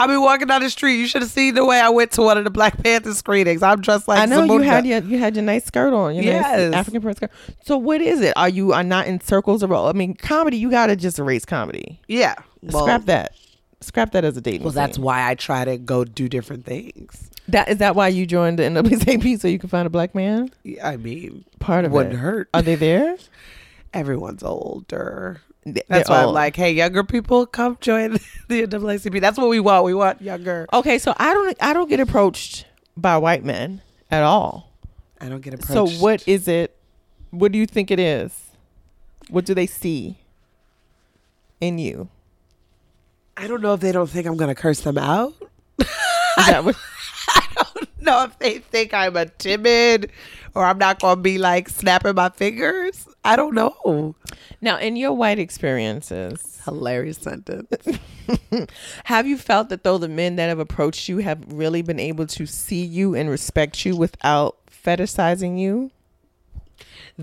I 0.00 0.06
be 0.06 0.16
walking 0.16 0.46
down 0.46 0.62
the 0.62 0.70
street. 0.70 0.96
You 0.96 1.06
should 1.06 1.22
have 1.22 1.30
seen 1.30 1.54
the 1.54 1.64
way 1.64 1.78
I 1.80 1.88
went 1.90 2.10
to 2.12 2.22
one 2.22 2.38
of 2.38 2.44
the 2.44 2.50
Black 2.50 2.82
Panther 2.82 3.12
screenings. 3.14 3.62
I'm 3.62 3.80
dressed 3.80 4.08
like 4.08 4.18
I 4.18 4.26
know 4.26 4.42
you 4.44 4.58
had 4.60 4.86
your 4.86 5.00
you 5.02 5.18
had 5.18 5.36
your 5.36 5.44
nice 5.44 5.64
skirt 5.64 5.92
on, 5.92 6.14
your 6.14 6.24
Yes. 6.24 6.70
nice 6.70 6.78
African 6.80 7.02
print 7.02 7.16
skirt. 7.18 7.30
So 7.64 7.76
what 7.76 8.00
is 8.00 8.20
it? 8.20 8.32
Are 8.36 8.48
you 8.48 8.72
are 8.72 8.82
not 8.82 9.06
in 9.06 9.20
circles 9.20 9.62
or 9.62 9.72
I 9.74 9.92
mean, 9.92 10.14
comedy? 10.14 10.56
You 10.56 10.70
gotta 10.70 10.96
just 10.96 11.18
erase 11.18 11.44
comedy. 11.44 12.00
yeah. 12.08 12.34
Well, 12.62 12.82
Scrap 12.84 13.04
that. 13.06 13.32
Scrap 13.80 14.12
that 14.12 14.24
as 14.24 14.36
a 14.36 14.40
dating. 14.42 14.62
Well, 14.64 14.72
that's 14.72 14.98
why 14.98 15.28
I 15.30 15.34
try 15.34 15.64
to 15.64 15.78
go 15.78 16.04
do 16.04 16.28
different 16.28 16.66
things. 16.66 17.30
that 17.48 17.68
is 17.68 17.78
that 17.78 17.94
why 17.96 18.08
you 18.08 18.26
joined 18.26 18.58
the 18.58 18.64
NAACP 18.64 19.40
so 19.40 19.48
you 19.48 19.58
can 19.58 19.70
find 19.70 19.86
a 19.86 19.90
black 19.90 20.14
man. 20.14 20.50
Yeah, 20.62 20.86
I 20.88 20.96
mean, 20.98 21.44
Part 21.58 21.84
of 21.86 21.92
wouldn't 21.92 22.14
it. 22.14 22.18
hurt. 22.18 22.48
Are 22.52 22.60
they 22.62 22.74
there? 22.74 23.16
Everyone's 23.94 24.42
older. 24.42 25.40
That's 25.64 26.08
why 26.08 26.22
I'm 26.22 26.28
oh. 26.28 26.32
like, 26.32 26.56
hey, 26.56 26.72
younger 26.72 27.04
people, 27.04 27.46
come 27.46 27.76
join 27.80 28.12
the 28.48 28.66
NAACP. 28.66 29.20
That's 29.20 29.36
what 29.38 29.48
we 29.48 29.60
want. 29.60 29.84
We 29.84 29.94
want 29.94 30.22
younger. 30.22 30.66
Okay, 30.72 30.98
so 30.98 31.14
I 31.18 31.34
don't 31.34 31.56
I 31.60 31.72
don't 31.72 31.88
get 31.88 32.00
approached 32.00 32.66
by 32.96 33.18
white 33.18 33.44
men 33.44 33.82
at 34.10 34.22
all. 34.22 34.72
I 35.20 35.28
don't 35.28 35.42
get 35.42 35.54
approached. 35.54 35.72
So 35.72 36.02
what 36.02 36.26
is 36.26 36.48
it? 36.48 36.76
What 37.30 37.52
do 37.52 37.58
you 37.58 37.66
think 37.66 37.90
it 37.90 38.00
is? 38.00 38.50
What 39.28 39.44
do 39.44 39.54
they 39.54 39.66
see 39.66 40.18
in 41.60 41.78
you? 41.78 42.08
I 43.36 43.46
don't 43.46 43.62
know 43.62 43.74
if 43.74 43.80
they 43.80 43.92
don't 43.92 44.08
think 44.08 44.26
I'm 44.26 44.36
gonna 44.36 44.54
curse 44.54 44.80
them 44.80 44.98
out. 44.98 45.34
What? 45.76 45.86
I 47.28 47.46
don't 47.54 48.02
know 48.02 48.24
if 48.24 48.38
they 48.38 48.58
think 48.58 48.94
I'm 48.94 49.16
a 49.16 49.26
timid 49.26 50.10
or 50.54 50.64
I'm 50.64 50.78
not 50.78 51.00
gonna 51.00 51.20
be 51.20 51.38
like 51.38 51.68
snapping 51.68 52.14
my 52.14 52.30
fingers. 52.30 53.06
I 53.24 53.36
don't 53.36 53.54
know. 53.54 54.14
Now, 54.60 54.78
in 54.78 54.96
your 54.96 55.12
white 55.12 55.38
experiences, 55.38 56.60
Hilarious 56.64 57.18
sentence. 57.18 57.86
have 59.04 59.26
you 59.26 59.36
felt 59.36 59.70
that 59.70 59.82
though 59.82 59.98
the 59.98 60.08
men 60.08 60.36
that 60.36 60.48
have 60.48 60.58
approached 60.58 61.08
you 61.08 61.18
have 61.18 61.42
really 61.52 61.82
been 61.82 61.98
able 61.98 62.26
to 62.28 62.46
see 62.46 62.84
you 62.84 63.14
and 63.14 63.28
respect 63.28 63.84
you 63.84 63.96
without 63.96 64.56
fetishizing 64.66 65.58
you? 65.58 65.90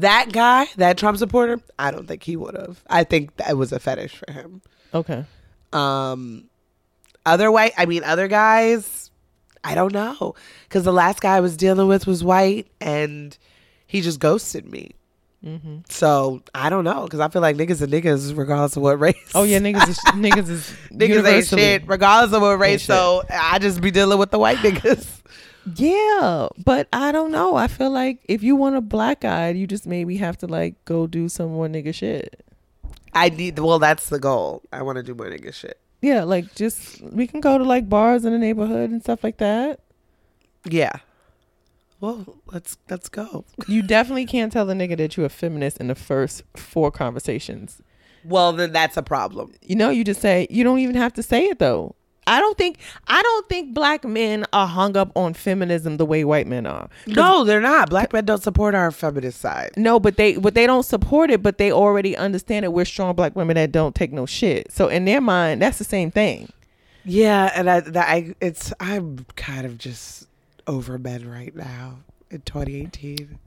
that 0.02 0.32
guy, 0.32 0.68
that 0.78 0.98
Trump 0.98 1.18
supporter, 1.18 1.60
I 1.78 1.92
don't 1.92 2.08
think 2.08 2.24
he 2.24 2.36
would 2.36 2.56
have. 2.56 2.84
I 2.90 3.04
think 3.04 3.36
that 3.38 3.58
was 3.58 3.72
a 3.72 3.80
fetish 3.80 4.16
for 4.16 4.32
him. 4.32 4.62
Okay. 4.94 5.26
Um, 5.74 6.46
other 7.26 7.52
white, 7.52 7.74
I 7.78 7.86
mean, 7.86 8.04
other 8.04 8.28
guys, 8.28 9.12
I 9.64 9.76
don't 9.76 9.94
know, 9.94 10.36
because 10.68 10.84
the 10.84 10.94
last 10.94 11.22
guy 11.22 11.38
I 11.38 11.40
was 11.40 11.58
dealing 11.58 11.88
with 11.88 12.08
was 12.08 12.24
white, 12.24 12.68
and 12.80 13.38
he 13.86 14.02
just 14.02 14.20
ghosted 14.20 14.72
me. 14.72 14.92
Mm-hmm. 15.46 15.78
So 15.90 16.42
I 16.54 16.70
don't 16.70 16.84
know, 16.84 17.04
because 17.04 17.20
I 17.20 17.30
feel 17.30 17.42
like 17.42 17.56
niggas 17.56 17.82
are 17.82 17.88
niggas 17.88 18.36
regardless 18.36 18.76
of 18.76 18.84
what 18.84 19.00
race. 19.00 19.32
Oh 19.36 19.44
yeah, 19.44 19.60
niggas 19.60 19.88
is 19.88 19.98
niggas 20.08 20.50
is 20.50 20.76
niggas 20.92 21.26
ain't 21.26 21.48
shit 21.48 21.88
regardless 21.88 22.34
of 22.36 22.42
what 22.42 22.60
race. 22.60 22.84
So 22.84 23.24
I 23.30 23.60
just 23.60 23.82
be 23.82 23.92
dealing 23.92 24.18
with 24.18 24.32
the 24.32 24.40
white 24.40 24.58
niggas. 24.58 25.14
Yeah, 25.76 26.48
but 26.64 26.88
I 26.94 27.12
don't 27.12 27.30
know. 27.30 27.58
I 27.58 27.68
feel 27.68 27.90
like 27.90 28.20
if 28.30 28.42
you 28.42 28.56
want 28.56 28.78
a 28.78 28.82
black 28.82 29.20
guy, 29.20 29.50
you 29.50 29.68
just 29.68 29.86
maybe 29.86 30.16
have 30.16 30.38
to 30.38 30.48
like 30.48 30.76
go 30.86 31.08
do 31.08 31.28
some 31.28 31.52
more 31.52 31.68
nigga 31.68 31.94
shit. 31.94 32.42
I 33.14 33.28
need. 33.28 33.60
Well, 33.60 33.78
that's 33.78 34.08
the 34.08 34.18
goal. 34.18 34.62
I 34.72 34.82
want 34.84 34.96
to 34.96 35.04
do 35.04 35.14
more 35.14 35.26
nigga 35.26 35.54
shit. 35.54 35.78
Yeah, 36.02 36.24
like 36.24 36.56
just 36.56 37.02
we 37.02 37.28
can 37.28 37.42
go 37.42 37.58
to 37.58 37.66
like 37.66 37.90
bars 37.90 38.24
in 38.24 38.32
the 38.32 38.40
neighborhood 38.40 38.92
and 38.92 39.02
stuff 39.02 39.26
like 39.26 39.40
that. 39.40 39.82
Yeah. 40.64 40.94
Well, 42.00 42.38
let's 42.52 42.78
let's 42.90 43.10
go. 43.10 43.46
You 43.68 43.82
definitely 43.82 44.26
can't 44.26 44.52
tell 44.52 44.66
the 44.66 44.74
nigga 44.74 44.98
that 44.98 45.18
you're 45.18 45.26
a 45.26 45.30
feminist 45.30 45.78
in 45.78 45.88
the 45.88 45.96
first 45.96 46.44
four 46.56 46.92
conversations. 46.92 47.82
Well, 48.24 48.54
then 48.54 48.72
that's 48.72 48.98
a 48.98 49.04
problem. 49.04 49.54
You 49.62 49.76
know, 49.76 49.90
you 49.90 50.04
just 50.04 50.22
say 50.22 50.48
you 50.50 50.64
don't 50.64 50.80
even 50.80 50.96
have 50.96 51.14
to 51.14 51.24
say 51.24 51.46
it 51.46 51.60
though. 51.60 51.96
I 52.28 52.42
don't 52.42 52.58
think 52.58 52.80
I 53.08 53.22
don't 53.22 53.48
think 53.50 53.74
black 53.74 54.04
men 54.04 54.46
are 54.52 54.68
hung 54.68 54.98
up 54.98 55.12
on 55.16 55.34
feminism 55.34 55.96
the 55.98 56.06
way 56.06 56.26
white 56.26 56.46
men 56.46 56.66
are. 56.68 56.90
No, 57.08 57.46
they're 57.46 57.62
not. 57.62 57.90
Black 57.90 58.12
men 58.12 58.26
don't 58.26 58.44
support 58.44 58.76
our 58.76 58.92
feminist 58.92 59.40
side. 59.40 59.72
No, 59.78 60.00
but 60.00 60.18
they 60.18 60.36
but 60.36 60.54
they 60.54 60.68
don't 60.68 60.84
support 60.84 61.32
it, 61.32 61.42
but 61.42 61.58
they 61.58 61.72
already 61.72 62.18
understand 62.18 62.66
that 62.66 62.72
we're 62.72 62.86
strong 62.86 63.16
black 63.16 63.36
women 63.36 63.56
that 63.56 63.72
don't 63.72 63.96
take 63.96 64.12
no 64.12 64.26
shit. 64.26 64.72
So 64.74 64.90
in 64.90 65.06
their 65.06 65.22
mind, 65.22 65.62
that's 65.62 65.78
the 65.78 65.86
same 65.86 66.12
thing. 66.12 66.52
Yeah, 67.06 67.52
and 67.56 67.70
I, 67.70 67.80
that 67.80 68.10
I, 68.10 68.36
it's 68.42 68.74
I'm 68.82 69.26
kind 69.38 69.66
of 69.66 69.78
just 69.78 70.28
over 70.68 70.98
men 70.98 71.30
right 71.30 71.56
now 71.56 72.00
in 72.30 72.42
2018. 72.42 73.40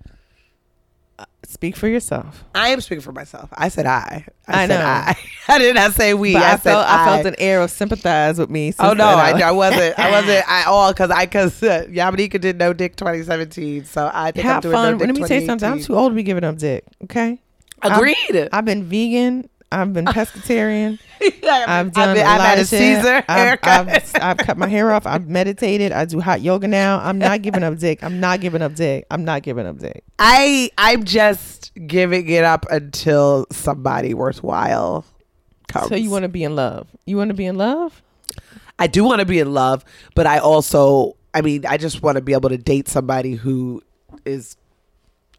Speak 1.44 1.76
for 1.76 1.88
yourself. 1.88 2.44
I 2.54 2.68
am 2.68 2.80
speaking 2.80 3.02
for 3.02 3.12
myself. 3.12 3.50
I 3.52 3.68
said 3.68 3.84
I. 3.84 4.24
I 4.46 4.66
said 4.66 4.80
know. 4.80 4.86
I. 4.86 5.16
I 5.48 5.58
did 5.58 5.74
not 5.74 5.92
say 5.92 6.14
we. 6.14 6.34
I, 6.36 6.38
I, 6.38 6.50
said 6.52 6.62
felt 6.62 6.86
I, 6.86 7.02
I 7.02 7.06
felt 7.06 7.26
an 7.26 7.34
air 7.38 7.60
of 7.60 7.70
sympathize 7.70 8.38
with 8.38 8.48
me. 8.50 8.72
Oh 8.78 8.92
no. 8.92 9.04
I, 9.04 9.30
I 9.40 9.50
wasn't. 9.50 9.98
I 9.98 10.10
wasn't 10.10 10.48
at 10.48 10.66
all 10.66 10.92
because 10.92 11.10
I 11.10 11.26
because 11.26 11.62
uh, 11.62 11.86
Yamanika 11.88 12.40
did 12.40 12.58
no 12.58 12.72
dick 12.72 12.96
2017. 12.96 13.84
So 13.84 14.10
I 14.12 14.30
think 14.30 14.46
I'm 14.46 14.52
have 14.52 14.62
doing 14.62 14.72
fun. 14.72 14.92
no 14.92 14.98
dick 14.98 15.06
Let 15.08 15.16
me 15.16 15.26
say 15.26 15.44
something. 15.44 15.68
I'm 15.68 15.80
too 15.80 15.94
old 15.94 16.12
to 16.12 16.16
be 16.16 16.22
giving 16.22 16.44
up 16.44 16.56
dick. 16.56 16.84
Okay. 17.04 17.38
Agreed. 17.82 18.48
I've 18.52 18.64
been 18.64 18.84
vegan. 18.84 19.48
I've 19.72 19.92
been 19.92 20.04
pescatarian. 20.06 20.98
I've, 21.22 21.68
I've 21.68 21.92
done. 21.92 22.16
been, 22.16 22.26
a 22.26 22.28
I've 22.28 22.38
lot 22.38 22.46
had 22.48 22.58
a 22.58 22.60
of 22.62 22.68
shit. 22.68 22.78
Caesar 23.02 23.24
I've. 23.28 23.58
I've, 23.62 24.10
I've 24.16 24.36
cut 24.38 24.58
my 24.58 24.66
hair 24.66 24.90
off. 24.90 25.06
I've 25.06 25.28
meditated. 25.28 25.92
I 25.92 26.04
do 26.06 26.20
hot 26.20 26.40
yoga 26.40 26.66
now. 26.66 26.98
I'm 27.00 27.18
not 27.18 27.42
giving 27.42 27.62
up 27.62 27.78
dick. 27.78 28.02
I'm 28.02 28.18
not 28.20 28.40
giving 28.40 28.62
up 28.62 28.74
dick. 28.74 29.06
I'm 29.10 29.24
not 29.24 29.42
giving 29.42 29.66
up 29.66 29.78
dick. 29.78 30.02
I 30.18 30.70
I'm 30.78 31.04
just 31.04 31.72
giving 31.86 32.28
it 32.28 32.42
up 32.44 32.66
until 32.70 33.46
somebody 33.52 34.12
worthwhile 34.14 35.04
comes. 35.68 35.88
So 35.88 35.94
you 35.94 36.10
want 36.10 36.22
to 36.24 36.28
be 36.28 36.42
in 36.42 36.56
love? 36.56 36.88
You 37.06 37.16
want 37.16 37.28
to 37.28 37.34
be 37.34 37.46
in 37.46 37.56
love? 37.56 38.02
I 38.78 38.86
do 38.86 39.04
want 39.04 39.20
to 39.20 39.26
be 39.26 39.38
in 39.40 39.52
love, 39.52 39.84
but 40.14 40.26
I 40.26 40.38
also, 40.38 41.16
I 41.34 41.42
mean, 41.42 41.66
I 41.66 41.76
just 41.76 42.02
want 42.02 42.16
to 42.16 42.22
be 42.22 42.32
able 42.32 42.48
to 42.48 42.56
date 42.58 42.88
somebody 42.88 43.34
who 43.34 43.82
is. 44.24 44.56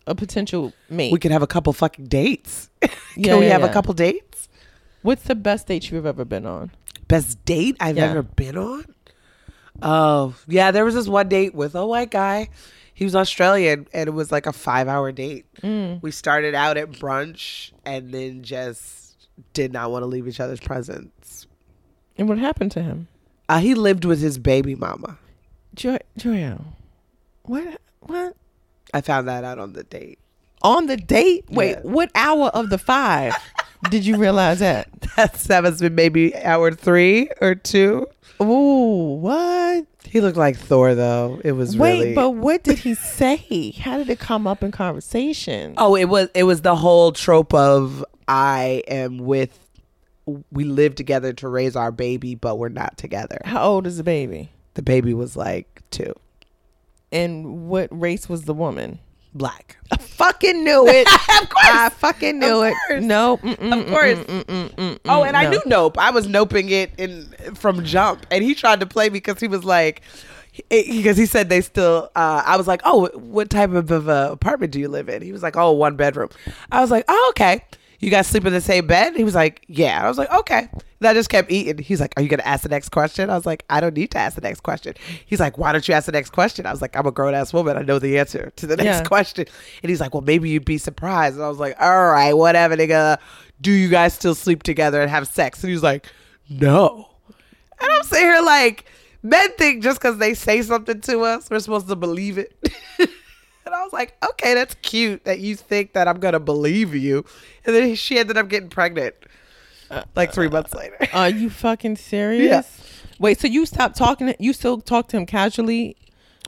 A 0.07 0.15
potential 0.15 0.73
mate. 0.89 1.11
We 1.13 1.19
could 1.19 1.31
have 1.31 1.43
a 1.43 1.47
couple 1.47 1.71
fucking 1.73 2.05
dates. 2.07 2.69
can 2.81 2.89
Yeah, 3.15 3.37
we 3.37 3.45
yeah, 3.45 3.51
have 3.53 3.63
a 3.63 3.69
couple 3.69 3.93
dates? 3.93 4.49
What's 5.03 5.23
the 5.23 5.35
best 5.35 5.67
date 5.67 5.89
you've 5.91 6.05
ever 6.05 6.25
been 6.25 6.45
on? 6.45 6.71
Best 7.07 7.43
date 7.45 7.77
I've 7.79 7.97
Yeah. 7.97 8.09
ever 8.11 8.21
been 8.23 8.57
on? 8.57 8.85
Oh, 9.81 10.35
yeah. 10.47 10.71
There 10.71 10.85
was 10.85 10.95
this 10.95 11.07
one 11.07 11.29
date 11.29 11.53
with 11.55 11.75
a 11.75 11.85
white 11.85 12.11
guy. 12.11 12.49
He 12.93 13.03
was 13.05 13.15
Australian 13.15 13.87
and 13.93 14.07
it 14.07 14.11
was 14.11 14.31
like 14.31 14.45
a 14.45 14.53
five 14.53 14.87
hour 14.87 15.11
date. 15.11 15.45
Mm. 15.61 16.01
We 16.01 16.11
started 16.11 16.53
out 16.55 16.77
at 16.77 16.91
brunch 16.91 17.71
and 17.85 18.11
then 18.11 18.43
just 18.43 19.27
did 19.53 19.71
not 19.73 19.91
want 19.91 20.03
to 20.03 20.07
leave 20.07 20.27
each 20.27 20.39
other's 20.39 20.59
presence. 20.59 21.47
And 22.17 22.29
what 22.29 22.37
happened 22.37 22.71
to 22.73 22.83
him? 22.83 23.07
Uh, 23.49 23.59
he 23.59 23.73
lived 23.73 24.05
with 24.05 24.21
his 24.21 24.37
baby 24.37 24.75
mama. 24.75 25.17
Joy, 25.73 25.97
Joyo, 26.19 26.63
what? 27.43 27.81
What? 28.01 28.35
I 28.93 29.01
found 29.01 29.27
that 29.27 29.43
out 29.43 29.59
on 29.59 29.73
the 29.73 29.83
date. 29.83 30.19
On 30.61 30.85
the 30.87 30.97
date? 30.97 31.45
Wait, 31.49 31.71
Yeah. 31.71 31.79
what 31.83 32.11
hour 32.15 32.47
of 32.49 32.69
the 32.69 32.77
five 32.77 33.33
did 33.89 34.05
you 34.05 34.17
realize 34.17 34.59
that? 34.59 34.87
That's 35.15 35.43
that 35.47 35.63
must 35.63 35.79
have 35.81 35.89
been 35.89 35.95
maybe 35.95 36.35
hour 36.35 36.71
three 36.71 37.29
or 37.41 37.55
two. 37.55 38.05
Ooh, 38.41 39.15
what? 39.19 39.85
He 40.03 40.19
looked 40.19 40.37
like 40.37 40.57
Thor 40.57 40.93
though. 40.95 41.39
It 41.43 41.53
was 41.53 41.77
Wait, 41.77 41.99
really. 41.99 42.13
but 42.15 42.31
what 42.31 42.63
did 42.63 42.79
he 42.79 42.95
say? 42.95 43.71
How 43.79 43.97
did 43.97 44.09
it 44.09 44.19
come 44.19 44.45
up 44.47 44.61
in 44.63 44.71
conversation? 44.71 45.73
oh, 45.77 45.95
it 45.95 46.05
was 46.05 46.27
it 46.33 46.43
was 46.43 46.61
the 46.61 46.75
whole 46.75 47.11
trope 47.11 47.53
of 47.53 48.03
I 48.27 48.83
am 48.87 49.17
with. 49.19 49.57
We 50.51 50.63
live 50.65 50.95
together 50.95 51.33
to 51.33 51.47
raise 51.47 51.75
our 51.75 51.91
baby, 51.91 52.35
but 52.35 52.57
we're 52.57 52.69
not 52.69 52.97
together. 52.97 53.39
How 53.43 53.63
old 53.63 53.87
is 53.87 53.97
the 53.97 54.03
baby? 54.03 54.51
The 54.75 54.81
baby 54.83 55.13
was 55.13 55.35
like 55.35 55.81
two, 55.91 56.13
And 57.11 57.67
what 57.69 57.87
race 57.91 58.29
was 58.29 58.43
the 58.43 58.53
woman? 58.53 58.99
black. 59.33 59.77
I 59.91 59.97
fucking 59.97 60.63
knew 60.63 60.87
it. 60.87 61.07
of 61.41 61.49
course, 61.49 61.65
I 61.65 61.87
fucking 61.89 62.39
knew 62.39 62.63
Of 62.63 62.73
it. 62.89 63.01
No. 63.01 63.37
mm-mm, 63.37 63.79
Of 63.81 63.87
course. 63.87 64.19
mm-mm, 64.19 64.43
mm-mm, 64.43 64.75
mm-mm, 64.75 64.99
Oh, 65.05 65.23
and 65.23 65.37
I 65.37 65.49
knew 65.49 65.61
Nope. 65.65 65.97
I 65.97 66.11
was 66.11 66.27
noping 66.27 66.69
it 66.69 66.91
in 66.97 67.33
from 67.55 67.83
jump, 67.85 68.25
and 68.29 68.43
he 68.43 68.53
tried 68.55 68.81
to 68.81 68.85
play 68.85 69.05
me 69.05 69.13
because 69.13 69.39
he 69.39 69.47
was 69.47 69.63
like, 69.63 70.01
because 70.69 71.15
he 71.17 71.25
said 71.25 71.47
they 71.47 71.61
still. 71.61 72.09
Uh, 72.15 72.43
I 72.45 72.57
was 72.57 72.67
like, 72.67 72.81
oh, 72.83 73.07
what 73.13 73.49
type 73.49 73.71
of, 73.71 73.89
of 73.91 74.09
uh, 74.09 74.29
apartment 74.33 74.73
do 74.73 74.79
you 74.79 74.89
live 74.89 75.07
in? 75.07 75.21
He 75.21 75.31
was 75.31 75.41
like, 75.43 75.55
oh, 75.55 75.71
one 75.71 75.95
bedroom. 75.95 76.29
I 76.71 76.81
was 76.81 76.91
like, 76.91 77.05
oh, 77.07 77.27
okay. 77.29 77.63
You 78.01 78.09
guys 78.09 78.27
sleep 78.27 78.45
in 78.45 78.51
the 78.53 78.61
same 78.61 78.87
bed? 78.87 79.15
He 79.15 79.23
was 79.23 79.35
like, 79.35 79.63
yeah. 79.67 80.03
I 80.03 80.07
was 80.09 80.17
like, 80.17 80.31
okay. 80.31 80.67
And 80.99 81.07
I 81.07 81.13
just 81.13 81.29
kept 81.29 81.51
eating. 81.51 81.77
He's 81.77 82.01
like, 82.01 82.13
are 82.17 82.23
you 82.23 82.29
gonna 82.29 82.43
ask 82.43 82.63
the 82.63 82.69
next 82.69 82.89
question? 82.89 83.29
I 83.29 83.35
was 83.35 83.45
like, 83.45 83.63
I 83.69 83.79
don't 83.79 83.95
need 83.95 84.09
to 84.11 84.17
ask 84.17 84.35
the 84.35 84.41
next 84.41 84.61
question. 84.61 84.95
He's 85.25 85.39
like, 85.39 85.57
why 85.57 85.71
don't 85.71 85.87
you 85.87 85.93
ask 85.93 86.07
the 86.07 86.11
next 86.11 86.31
question? 86.31 86.65
I 86.65 86.71
was 86.71 86.81
like, 86.81 86.95
I'm 86.95 87.05
a 87.05 87.11
grown 87.11 87.33
ass 87.35 87.53
woman. 87.53 87.77
I 87.77 87.83
know 87.83 87.99
the 87.99 88.17
answer 88.19 88.51
to 88.55 88.67
the 88.67 88.75
next 88.83 88.85
Yeah. 88.87 89.03
question. 89.03 89.45
And 89.83 89.89
he's 89.89 89.99
like, 90.01 90.13
well, 90.13 90.21
maybe 90.23 90.49
you'd 90.49 90.65
be 90.65 90.77
surprised. 90.79 91.35
And 91.35 91.43
I 91.45 91.49
was 91.49 91.59
like, 91.59 91.75
all 91.79 92.07
right, 92.09 92.33
whatever, 92.33 92.75
nigga. 92.75 93.17
Do 93.61 93.71
you 93.71 93.87
guys 93.89 94.13
still 94.15 94.33
sleep 94.35 94.63
together 94.63 94.99
and 95.01 95.09
have 95.11 95.27
sex? 95.27 95.61
And 95.63 95.69
he 95.69 95.73
was 95.73 95.83
like, 95.83 96.07
no. 96.49 97.07
And 97.79 97.91
I'm 97.91 98.03
sitting 98.03 98.25
here 98.25 98.41
like, 98.41 98.85
men 99.23 99.51
think 99.57 99.83
just 99.83 99.99
because 100.01 100.17
they 100.17 100.33
say 100.33 100.61
something 100.63 101.01
to 101.01 101.19
us, 101.21 101.49
we're 101.51 101.59
supposed 101.59 101.87
to 101.87 101.95
believe 101.95 102.39
it. 102.39 102.51
and 103.65 103.75
I 103.75 103.83
was 103.83 103.93
like, 103.93 104.15
okay, 104.31 104.53
that's 104.53 104.75
cute 104.81 105.23
that 105.25 105.39
you 105.39 105.55
think 105.55 105.93
that 105.93 106.07
I'm 106.07 106.19
going 106.19 106.33
to 106.33 106.39
believe 106.39 106.95
you. 106.95 107.25
And 107.65 107.75
then 107.75 107.95
she 107.95 108.17
ended 108.17 108.37
up 108.37 108.47
getting 108.49 108.69
pregnant 108.69 109.15
like 110.15 110.33
three 110.33 110.49
months 110.49 110.73
later. 110.73 110.97
Are 111.13 111.29
you 111.29 111.49
fucking 111.49 111.97
serious? 111.97 113.03
Wait, 113.19 113.39
so 113.39 113.47
you 113.47 113.65
stopped 113.65 113.95
talking? 113.97 114.27
to- 114.27 114.35
You 114.39 114.53
still 114.53 114.79
talk 114.81 115.07
to 115.09 115.17
him 115.17 115.25
casually? 115.25 115.95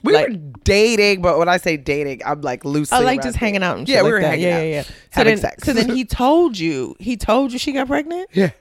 We 0.01 0.14
like- 0.14 0.30
were 0.30 0.36
dating, 0.64 1.22
but 1.22 1.38
when 1.38 1.47
I 1.47 1.57
say 1.57 1.78
dating, 1.78 2.22
I'm 2.26 2.41
like 2.41 2.66
loosely. 2.66 2.97
I 2.97 3.01
like 3.01 3.22
just 3.22 3.38
hanging 3.38 3.64
out 3.64 3.78
and 3.78 3.88
shit 3.88 3.95
yeah, 3.95 4.01
like 4.01 4.05
we 4.07 4.11
were 4.14 4.22
that. 4.22 4.28
hanging 4.28 4.45
yeah, 4.47 4.57
out, 4.57 4.61
yeah, 4.61 4.74
yeah. 4.76 4.82
So 4.84 4.91
having 5.11 5.36
then, 5.36 5.41
sex. 5.41 5.64
so 5.64 5.74
then 5.74 5.89
he 5.95 6.03
told 6.05 6.57
you. 6.57 6.95
He 6.99 7.16
told 7.18 7.51
you 7.53 7.59
she 7.59 7.72
got 7.72 7.88
pregnant. 7.88 8.30
Yeah. 8.34 8.51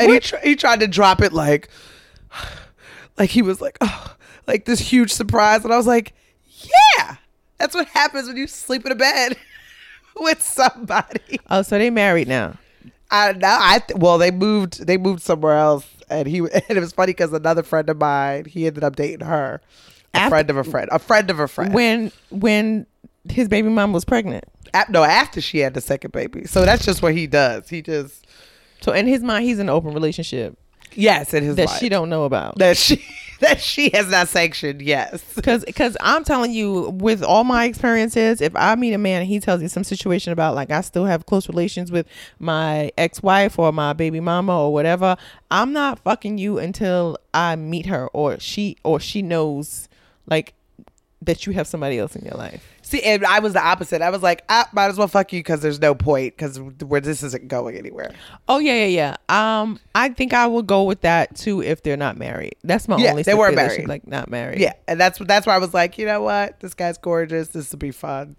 And 0.00 0.10
he, 0.12 0.18
tr- 0.20 0.36
he 0.42 0.56
tried 0.56 0.80
to 0.80 0.88
drop 0.88 1.20
it 1.20 1.32
like, 1.32 1.68
like 3.18 3.30
he 3.30 3.42
was 3.42 3.60
like, 3.60 3.78
oh, 3.80 4.14
like 4.46 4.64
this 4.64 4.80
huge 4.80 5.12
surprise. 5.12 5.64
And 5.64 5.72
I 5.72 5.76
was 5.76 5.86
like, 5.86 6.14
yeah, 6.98 7.16
that's 7.58 7.74
what 7.74 7.88
happens 7.88 8.28
when 8.28 8.36
you 8.36 8.46
sleep 8.46 8.84
in 8.86 8.92
a 8.92 8.96
bed 8.96 9.36
with 10.16 10.42
somebody. 10.42 11.40
Oh, 11.50 11.62
so 11.62 11.78
they 11.78 11.90
married 11.90 12.28
now. 12.28 12.56
I 13.10 13.32
now 13.32 13.58
I 13.60 13.78
th- 13.78 13.98
well 13.98 14.18
they 14.18 14.30
moved 14.32 14.86
they 14.86 14.96
moved 14.96 15.22
somewhere 15.22 15.56
else 15.56 15.86
and 16.10 16.26
he 16.26 16.38
and 16.40 16.50
it 16.68 16.80
was 16.80 16.92
funny 16.92 17.10
because 17.10 17.32
another 17.32 17.62
friend 17.62 17.88
of 17.88 17.98
mine 17.98 18.46
he 18.46 18.66
ended 18.66 18.82
up 18.82 18.96
dating 18.96 19.24
her 19.26 19.60
a 20.12 20.16
After- 20.18 20.30
friend 20.30 20.50
of 20.50 20.56
a 20.56 20.64
friend 20.64 20.88
a 20.90 20.98
friend 20.98 21.30
of 21.30 21.38
a 21.38 21.46
friend 21.46 21.72
When 21.72 22.10
when 22.30 22.86
his 23.28 23.48
baby 23.48 23.68
mom 23.68 23.92
was 23.92 24.04
pregnant. 24.04 24.44
A- 24.74 24.90
no 24.90 25.04
after 25.04 25.40
she 25.40 25.58
had 25.58 25.74
the 25.74 25.80
second 25.80 26.12
baby 26.12 26.46
so 26.46 26.64
that's 26.64 26.84
just 26.84 27.00
what 27.00 27.14
he 27.14 27.28
does 27.28 27.68
he 27.68 27.80
just 27.80 28.26
So 28.80 28.90
in 28.92 29.06
his 29.06 29.22
mind, 29.22 29.44
he's 29.44 29.60
in 29.60 29.68
an 29.68 29.74
open 29.74 29.94
relationship 29.94 30.58
yes 30.94 31.32
in 31.32 31.44
his 31.44 31.54
that 31.56 31.68
life. 31.68 31.78
she 31.78 31.88
don't 31.88 32.08
know 32.10 32.24
about. 32.24 32.58
that 32.58 32.76
she 32.76 33.04
that 33.40 33.60
she 33.60 33.90
has 33.90 34.10
not 34.10 34.28
sanctioned 34.28 34.80
yes. 34.80 35.22
Because 35.34 35.64
because 35.64 35.96
I'm 36.00 36.24
telling 36.24 36.52
you, 36.52 36.90
with 36.90 37.22
all 37.22 37.44
my 37.44 37.64
experiences, 37.64 38.40
if 38.40 38.54
I 38.56 38.74
meet 38.76 38.92
a 38.92 38.98
man 38.98 39.22
and 39.22 39.28
he 39.28 39.40
tells 39.40 39.60
me 39.60 39.68
some 39.68 39.84
situation 39.84 40.32
about 40.32 40.54
like 40.54 40.70
I 40.70 40.80
still 40.80 41.04
have 41.04 41.26
close 41.26 41.48
relations 41.48 41.92
with 41.92 42.06
my 42.38 42.90
ex 42.96 43.22
wife 43.22 43.58
or 43.58 43.72
my 43.72 43.92
baby 43.92 44.20
mama 44.20 44.58
or 44.58 44.72
whatever, 44.72 45.16
I'm 45.50 45.72
not 45.72 45.98
fucking 46.00 46.38
you 46.38 46.58
until 46.58 47.18
I 47.34 47.56
meet 47.56 47.86
her 47.86 48.08
or 48.08 48.40
she 48.40 48.76
or 48.82 49.00
she 49.00 49.22
knows 49.22 49.88
like 50.28 50.54
that 51.26 51.46
you 51.46 51.52
have 51.52 51.66
somebody 51.66 51.98
else 51.98 52.16
in 52.16 52.24
your 52.24 52.34
life. 52.34 52.64
see 52.82 53.02
and 53.02 53.24
I 53.24 53.38
was 53.40 53.52
the 53.52 53.62
opposite 53.64 54.00
I 54.02 54.10
was 54.10 54.22
like 54.22 54.42
I 54.48 54.64
might 54.72 54.86
as 54.86 54.96
well 54.98 55.06
fuck 55.08 55.32
you 55.32 55.40
because 55.40 55.60
there's 55.60 55.78
no 55.80 55.94
point 55.94 56.34
because 56.36 56.58
where 56.58 57.00
this 57.00 57.22
isn't 57.22 57.46
going 57.48 57.76
anywhere 57.76 58.12
Oh 58.48 58.58
yeah, 58.58 58.86
yeah, 58.86 59.16
yeah. 59.28 59.60
Um, 59.62 59.78
I 59.94 60.08
think 60.08 60.32
I 60.32 60.46
would 60.46 60.66
go 60.66 60.84
with 60.84 61.02
that 61.02 61.36
too 61.36 61.62
if 61.62 61.82
they're 61.82 61.96
not 61.96 62.16
married. 62.16 62.56
That's 62.64 62.88
my 62.88 62.96
Yeah, 62.96 63.10
only. 63.10 63.22
they 63.24 63.34
weren't 63.34 63.54
married. 63.56 63.86
like 63.88 64.06
not 64.06 64.30
married. 64.30 64.60
yeah 64.60 64.72
and 64.88 64.98
that's 64.98 65.18
that's 65.18 65.46
why 65.46 65.54
I 65.54 65.58
was 65.58 65.74
like 65.74 65.98
you 65.98 66.06
know 66.06 66.22
what 66.22 66.58
this 66.60 66.74
guy's 66.74 66.98
gorgeous 66.98 67.48
this 67.48 67.70
will 67.72 67.78
be 67.78 67.90
fun 67.90 68.36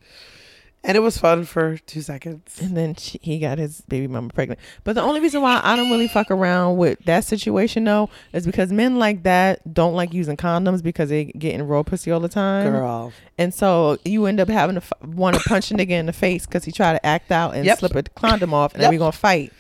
and 0.83 0.95
it 0.95 1.01
was 1.01 1.17
fun 1.17 1.43
for 1.43 1.77
two 1.79 2.01
seconds 2.01 2.59
And 2.61 2.77
then 2.77 2.95
she, 2.95 3.19
he 3.21 3.39
got 3.39 3.57
his 3.57 3.81
baby 3.81 4.07
mama 4.07 4.29
pregnant. 4.29 4.59
But 4.83 4.93
the 4.93 5.01
only 5.01 5.19
reason 5.19 5.41
why 5.41 5.59
I 5.63 5.75
don't 5.75 5.89
really 5.89 6.07
fuck 6.07 6.31
around 6.31 6.77
with 6.77 6.99
that 7.05 7.23
situation 7.25 7.83
though 7.83 8.09
is 8.33 8.45
because 8.45 8.71
men 8.71 8.97
like 8.97 9.23
that 9.23 9.73
don't 9.73 9.93
like 9.95 10.13
using 10.13 10.37
condoms 10.37 10.81
because 10.81 11.09
they 11.09 11.25
getting 11.25 11.63
raw 11.67 11.83
pussy 11.83 12.11
all 12.11 12.19
the 12.21 12.29
time. 12.29 12.71
girl 12.71 13.11
And 13.37 13.53
so 13.53 13.97
you 14.05 14.25
end 14.27 14.39
up 14.39 14.47
having 14.49 14.75
to 14.75 14.81
f- 14.81 14.93
want 15.03 15.35
to 15.35 15.43
punch 15.49 15.71
a 15.71 15.73
nigga 15.73 15.89
in 15.91 16.05
the 16.05 16.13
face 16.13 16.45
because 16.45 16.63
he 16.63 16.71
tried 16.71 16.93
to 16.93 17.05
act 17.05 17.31
out 17.31 17.55
and 17.55 17.65
Yep. 17.65 17.79
slip 17.79 17.95
a 17.95 18.03
condom 18.03 18.53
off, 18.53 18.73
and 18.73 18.81
Yep. 18.81 18.87
then 18.87 18.95
we 18.95 18.97
gonna 18.99 19.11
fight. 19.11 19.51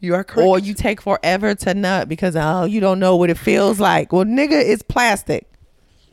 You 0.00 0.14
are 0.14 0.24
correct. 0.24 0.46
Or 0.46 0.58
you 0.58 0.74
take 0.74 1.00
forever 1.00 1.54
to 1.54 1.72
nut 1.72 2.08
because 2.08 2.36
oh 2.36 2.64
you 2.64 2.80
don't 2.80 2.98
know 2.98 3.16
what 3.16 3.30
it 3.30 3.38
feels 3.38 3.78
like. 3.80 4.12
Well, 4.12 4.24
nigga, 4.24 4.52
it's 4.60 4.82
plastic. 4.82 5.46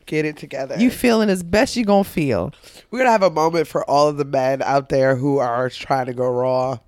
Get 0.06 0.26
it 0.26 0.38
together. 0.38 0.78
You 0.80 0.90
feeling 0.92 1.30
as 1.30 1.44
best 1.44 1.76
you 1.76 1.86
gonna 1.86 2.04
feel. 2.04 2.54
We're 2.90 3.00
gonna 3.00 3.12
have 3.12 3.24
a 3.24 3.30
moment 3.30 3.68
for 3.68 3.90
all 3.90 4.08
of 4.08 4.18
the 4.18 4.26
men 4.26 4.62
out 4.62 4.90
there 4.90 5.16
who 5.16 5.38
are 5.40 5.70
trying 5.70 6.08
to 6.08 6.14
go 6.14 6.30
raw. 6.30 6.80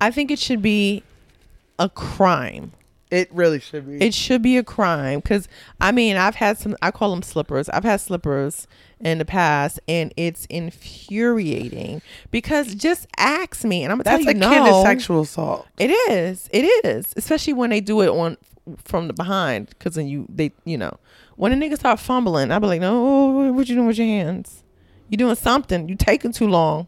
I 0.00 0.10
think 0.10 0.30
it 0.30 0.38
should 0.38 0.62
be 0.62 1.02
a 1.78 1.88
crime. 1.88 2.72
It 3.10 3.32
really 3.32 3.60
should 3.60 3.86
be. 3.86 4.04
It 4.04 4.12
should 4.12 4.42
be 4.42 4.56
a 4.56 4.64
crime 4.64 5.20
because 5.20 5.46
I 5.80 5.92
mean 5.92 6.16
I've 6.16 6.34
had 6.34 6.58
some 6.58 6.76
I 6.82 6.90
call 6.90 7.10
them 7.10 7.22
slippers. 7.22 7.68
I've 7.68 7.84
had 7.84 8.00
slippers 8.00 8.66
in 9.00 9.18
the 9.18 9.24
past 9.24 9.78
and 9.86 10.12
it's 10.16 10.46
infuriating 10.46 12.02
because 12.30 12.74
just 12.74 13.06
ask 13.18 13.62
me 13.64 13.84
and 13.84 13.92
I'm 13.92 13.98
gonna 13.98 14.04
That's 14.04 14.24
tell 14.24 14.34
you 14.34 14.40
akin 14.40 14.64
no. 14.64 14.82
to 14.82 14.88
sexual 14.88 15.20
assault. 15.20 15.66
It 15.78 15.90
is. 16.10 16.48
It 16.52 16.64
is. 16.84 17.14
Especially 17.16 17.52
when 17.52 17.70
they 17.70 17.80
do 17.80 18.00
it 18.00 18.08
on 18.08 18.36
from 18.84 19.08
the 19.08 19.12
behind 19.12 19.68
because 19.68 19.94
then 19.94 20.08
you 20.08 20.26
they 20.28 20.50
you 20.64 20.78
know 20.78 20.96
when 21.36 21.52
a 21.52 21.56
nigga 21.56 21.76
start 21.76 21.98
fumbling 22.00 22.50
I 22.50 22.58
be 22.58 22.66
like 22.66 22.80
no 22.80 23.52
what 23.52 23.68
you 23.68 23.74
doing 23.74 23.86
with 23.86 23.98
your 23.98 24.06
hands 24.06 24.62
you 25.08 25.16
doing 25.16 25.34
something 25.34 25.88
you 25.88 25.96
taking 25.96 26.32
too 26.32 26.48
long 26.48 26.86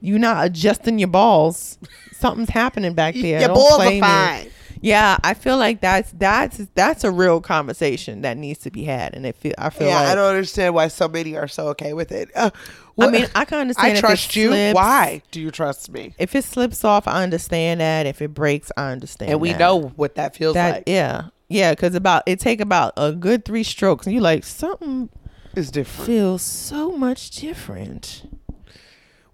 you 0.00 0.18
not 0.18 0.44
adjusting 0.46 0.98
your 0.98 1.08
balls 1.08 1.78
something's 2.12 2.50
happening 2.50 2.94
back 2.94 3.14
there 3.20 3.40
Your 3.40 3.48
Don't 3.48 3.54
balls 3.54 3.76
play 3.76 3.86
are 3.88 3.90
me. 3.92 4.00
fine. 4.00 4.50
Yeah, 4.82 5.16
I 5.24 5.32
feel 5.32 5.56
like 5.56 5.80
that's 5.80 6.12
that's 6.12 6.58
that's 6.74 7.02
a 7.02 7.10
real 7.10 7.40
conversation 7.40 8.20
that 8.20 8.36
needs 8.36 8.58
to 8.60 8.70
be 8.70 8.84
had, 8.84 9.14
and 9.14 9.24
it 9.24 9.34
feel 9.34 9.54
I 9.56 9.70
feel 9.70 9.88
Yeah, 9.88 10.00
like 10.00 10.08
I 10.10 10.14
don't 10.14 10.28
understand 10.28 10.74
why 10.74 10.88
so 10.88 11.08
many 11.08 11.34
are 11.34 11.48
so 11.48 11.68
okay 11.68 11.94
with 11.94 12.12
it. 12.12 12.30
Uh, 12.36 12.50
I 13.00 13.10
mean 13.10 13.26
I 13.34 13.46
can 13.46 13.58
understand. 13.58 13.86
I 13.86 13.90
if 13.92 13.96
it 13.98 14.00
trust 14.00 14.36
you. 14.36 14.48
slips. 14.48 14.74
Why 14.74 15.22
do 15.30 15.40
you 15.40 15.50
trust 15.50 15.90
me? 15.90 16.14
If 16.18 16.34
it 16.36 16.44
slips 16.44 16.84
off, 16.84 17.08
I 17.08 17.22
understand 17.22 17.80
that. 17.80 18.04
If 18.04 18.20
it 18.20 18.34
breaks, 18.34 18.70
I 18.76 18.92
understand. 18.92 19.32
And 19.32 19.40
we 19.40 19.52
that. 19.52 19.58
know 19.58 19.80
what 19.96 20.16
that 20.16 20.36
feels 20.36 20.54
that. 20.54 20.74
like. 20.74 20.84
Yeah, 20.86 21.28
yeah, 21.48 21.72
because 21.72 21.94
about 21.94 22.22
it 22.26 22.40
take 22.40 22.60
about 22.60 22.92
a 22.96 23.12
good 23.12 23.44
three 23.44 23.62
strokes, 23.62 24.06
and 24.06 24.14
you 24.14 24.20
like 24.20 24.44
something 24.44 25.08
is 25.54 25.70
different. 25.70 26.06
feels 26.06 26.42
so 26.42 26.92
much 26.92 27.30
different. 27.30 28.28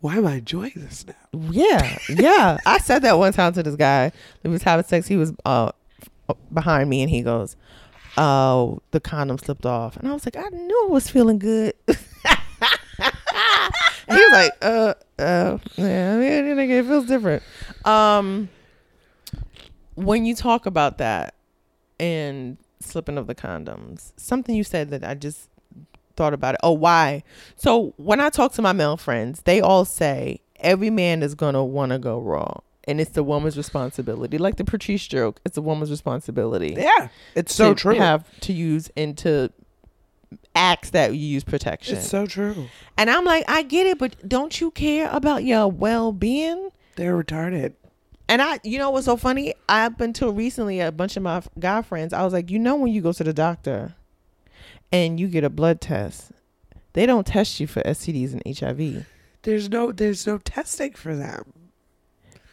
Why 0.00 0.16
am 0.16 0.26
I 0.26 0.34
enjoying 0.34 0.72
this 0.76 1.06
now? 1.06 1.14
Yeah, 1.50 1.98
yeah. 2.08 2.58
I 2.66 2.78
said 2.78 3.02
that 3.02 3.18
one 3.18 3.32
time 3.32 3.52
to 3.54 3.62
this 3.62 3.76
guy. 3.76 4.12
We 4.42 4.50
was 4.50 4.62
having 4.62 4.84
sex. 4.84 5.06
He 5.06 5.16
was 5.16 5.32
uh 5.44 5.72
behind 6.52 6.90
me, 6.90 7.02
and 7.02 7.10
he 7.10 7.22
goes, 7.22 7.56
"Oh, 8.18 8.80
the 8.90 9.00
condom 9.00 9.38
slipped 9.38 9.64
off," 9.64 9.96
and 9.96 10.08
I 10.08 10.12
was 10.12 10.26
like, 10.26 10.36
"I 10.36 10.48
knew 10.48 10.84
it 10.84 10.90
was 10.90 11.08
feeling 11.08 11.38
good." 11.38 11.74
and 11.88 11.96
he 14.08 14.14
was 14.14 14.32
like, 14.32 14.52
"Uh, 14.60 14.94
uh, 15.18 15.58
yeah, 15.76 16.18
it 16.18 16.86
feels 16.86 17.06
different." 17.06 17.42
Um, 17.84 18.50
when 19.94 20.26
you 20.26 20.34
talk 20.34 20.66
about 20.66 20.98
that 20.98 21.34
and 22.02 22.58
slipping 22.80 23.16
of 23.16 23.28
the 23.28 23.34
condoms, 23.34 24.12
something 24.16 24.54
you 24.54 24.64
said 24.64 24.90
that 24.90 25.04
I 25.04 25.14
just 25.14 25.48
thought 26.16 26.34
about 26.34 26.54
it. 26.54 26.60
Oh, 26.62 26.72
why? 26.72 27.22
So 27.56 27.94
when 27.96 28.20
I 28.20 28.28
talk 28.28 28.52
to 28.54 28.62
my 28.62 28.72
male 28.72 28.96
friends, 28.96 29.42
they 29.42 29.60
all 29.60 29.84
say 29.84 30.40
every 30.60 30.90
man 30.90 31.22
is 31.22 31.34
gonna 31.34 31.64
want 31.64 31.92
to 31.92 31.98
go 31.98 32.18
raw, 32.18 32.58
and 32.84 33.00
it's 33.00 33.12
the 33.12 33.22
woman's 33.22 33.56
responsibility. 33.56 34.36
Like 34.36 34.56
the 34.56 34.64
Patrice 34.64 35.06
joke, 35.06 35.40
it's 35.46 35.54
the 35.54 35.62
woman's 35.62 35.90
responsibility. 35.90 36.74
Yeah, 36.76 37.08
it's 37.34 37.54
so 37.54 37.72
true. 37.72 37.94
Have 37.94 38.28
to 38.40 38.52
use 38.52 38.90
into 38.96 39.50
acts 40.54 40.90
that 40.90 41.12
you 41.14 41.26
use 41.26 41.44
protection. 41.44 41.96
it's 41.96 42.08
so 42.08 42.26
true. 42.26 42.66
and 42.98 43.08
I'm 43.10 43.24
like, 43.24 43.44
I 43.48 43.62
get 43.62 43.86
it, 43.86 43.98
but 43.98 44.28
don't 44.28 44.60
you 44.60 44.70
care 44.72 45.08
about 45.12 45.44
your 45.44 45.68
well 45.68 46.12
being? 46.12 46.70
They're 46.96 47.22
retarded. 47.22 47.74
And 48.32 48.40
I, 48.40 48.60
you 48.64 48.78
know 48.78 48.88
what's 48.88 49.04
so 49.04 49.18
funny? 49.18 49.52
Up 49.68 50.00
until 50.00 50.32
recently, 50.32 50.80
a 50.80 50.90
bunch 50.90 51.18
of 51.18 51.22
my 51.22 51.42
guy 51.58 51.82
friends, 51.82 52.14
I 52.14 52.24
was 52.24 52.32
like, 52.32 52.50
you 52.50 52.58
know, 52.58 52.76
when 52.76 52.90
you 52.90 53.02
go 53.02 53.12
to 53.12 53.22
the 53.22 53.34
doctor 53.34 53.94
and 54.90 55.20
you 55.20 55.28
get 55.28 55.44
a 55.44 55.50
blood 55.50 55.82
test, 55.82 56.32
they 56.94 57.04
don't 57.04 57.26
test 57.26 57.60
you 57.60 57.66
for 57.66 57.82
STDs 57.82 58.32
and 58.32 58.56
HIV. 58.58 59.04
There's 59.42 59.68
no 59.68 59.92
there's 59.92 60.26
no 60.26 60.38
testing 60.38 60.94
for 60.94 61.14
them. 61.14 61.52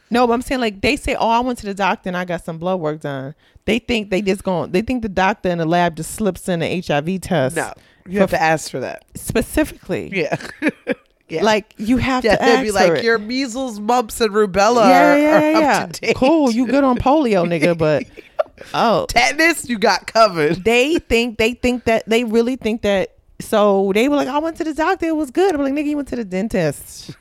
No, 0.10 0.28
but 0.28 0.34
I'm 0.34 0.42
saying 0.42 0.60
like 0.60 0.82
they 0.82 0.98
say, 0.98 1.16
oh, 1.16 1.30
I 1.30 1.40
went 1.40 1.60
to 1.60 1.66
the 1.66 1.74
doctor 1.74 2.10
and 2.10 2.18
I 2.18 2.26
got 2.26 2.44
some 2.44 2.58
blood 2.58 2.82
work 2.82 3.00
done. 3.00 3.34
They 3.64 3.80
think 3.80 4.10
they 4.10 4.22
just 4.22 4.44
going. 4.44 4.74
They 4.74 4.82
think 4.82 5.02
the 5.02 5.08
doctor 5.08 5.48
in 5.48 5.60
the 5.60 5.66
lab 5.66 5.96
just 5.96 6.12
slips 6.12 6.50
in 6.50 6.62
an 6.62 6.84
HIV 6.86 7.22
test. 7.22 7.56
No, 7.56 7.72
you 8.06 8.20
have 8.20 8.32
to 8.32 8.42
ask 8.42 8.70
for 8.70 8.82
that. 8.82 9.06
specifically. 9.16 10.10
Yeah, 10.14 10.36
yeah. 11.32 11.44
Like 11.44 11.74
you 11.78 11.98
have 11.98 12.24
yeah, 12.26 12.36
to 12.36 12.44
ask 12.44 12.64
be 12.64 12.72
like 12.72 13.04
your 13.04 13.18
measles, 13.18 13.80
mumps, 13.80 14.20
and 14.22 14.32
rubella 14.34 14.88
yeah, 14.90 15.16
yeah, 15.16 15.60
yeah, 15.60 15.86
to 15.88 16.02
date. 16.02 16.16
Cool, 16.16 16.52
you 16.52 16.66
good 16.68 16.84
on 16.84 16.98
polio, 16.98 17.46
nigga, 17.48 17.78
but 17.78 18.04
Oh, 18.74 19.06
Tetanus, 19.08 19.70
you 19.70 19.80
got 19.80 20.06
covered. 20.08 20.64
they 20.64 20.98
think 21.00 21.38
they 21.38 21.54
think 21.54 21.86
that 21.86 22.08
they 22.08 22.24
really 22.26 22.56
think 22.58 22.82
that. 22.82 23.16
So 23.42 23.92
they 23.94 24.10
were 24.10 24.18
like, 24.18 24.28
I 24.28 24.38
went 24.40 24.58
to 24.58 24.66
the 24.66 24.74
doctor, 24.74 25.06
it 25.06 25.16
was 25.16 25.32
good. 25.32 25.56
I'm 25.56 25.62
like, 25.64 25.72
nigga, 25.74 25.86
you 25.86 25.96
went 25.96 26.10
to 26.10 26.18
the 26.18 26.26
dentist, 26.26 27.12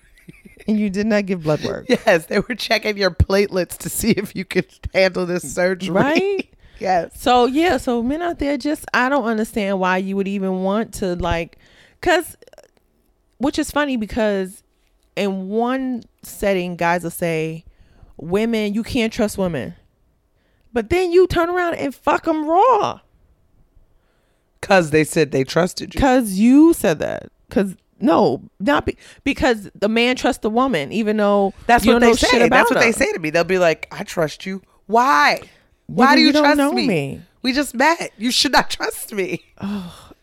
and 0.67 0.77
you 0.77 0.91
did 0.91 1.07
not 1.07 1.27
give 1.27 1.45
blood 1.45 1.63
work, 1.63 1.87
Yes, 1.89 2.27
they 2.27 2.41
were 2.41 2.57
checking 2.57 2.97
your 2.97 3.13
platelets 3.13 3.77
to 3.79 3.89
see 3.89 4.11
if 4.11 4.35
you 4.35 4.45
could 4.45 4.67
handle 4.93 5.27
this 5.27 5.55
surgery. 5.55 5.91
right? 5.95 6.49
Yes. 6.81 7.21
So 7.21 7.47
yeah, 7.47 7.77
so 7.77 8.05
men 8.05 8.23
out 8.23 8.39
there 8.39 8.57
just 8.57 8.85
I 8.95 9.09
don't 9.09 9.25
understand 9.25 9.81
why 9.81 9.97
you 9.97 10.15
would 10.15 10.29
even 10.29 10.63
want 10.63 10.95
to 10.95 11.17
like 11.17 11.59
cuz 12.01 12.37
which 13.39 13.59
is 13.59 13.70
funny 13.70 13.97
because 13.97 14.62
in 15.16 15.49
one 15.49 16.03
setting 16.22 16.76
guys 16.76 17.03
will 17.03 17.11
say 17.11 17.64
women 18.16 18.74
you 18.74 18.82
can't 18.82 19.12
trust 19.12 19.39
women. 19.39 19.74
But 20.72 20.91
then 20.91 21.11
you 21.12 21.26
turn 21.26 21.49
around 21.49 21.74
and 21.74 21.95
fuck 21.95 22.24
them 22.24 22.47
raw 22.47 23.01
Because 24.61 24.91
they 24.91 25.03
said 25.03 25.30
they 25.32 25.45
trusted 25.45 25.95
you. 25.95 26.01
cuz 26.01 26.39
you 26.39 26.72
said 26.74 26.99
that 26.99 27.30
cuz 27.51 27.74
no, 28.01 28.43
not 28.61 28.86
be, 28.86 28.97
because 29.24 29.70
the 29.74 29.89
man 29.89 30.14
trusts 30.14 30.43
the 30.43 30.51
woman 30.51 30.93
even 30.93 31.16
though 31.16 31.53
That's 31.66 31.84
what 31.84 31.99
they 32.01 32.12
say. 32.12 32.49
That's 32.49 32.70
what 32.70 32.78
they 32.78 32.93
say 32.93 33.12
to 33.12 33.18
me. 33.18 33.30
They'll 33.30 33.43
be 33.43 33.59
like, 33.59 33.89
I 33.91 34.05
trust 34.05 34.47
you. 34.47 34.62
Why? 34.86 35.41
Why 35.86 36.12
Nigga, 36.12 36.14
do 36.14 36.20
you, 36.20 36.26
you 36.28 36.32
trust 36.32 36.74
me? 36.74 36.86
me. 36.86 37.22
We 37.43 37.53
just 37.53 37.74
met. 37.74 38.12
You 38.16 38.30
should 38.30 38.53
not 38.53 38.70
trust 38.78 39.12
me. 39.12 39.43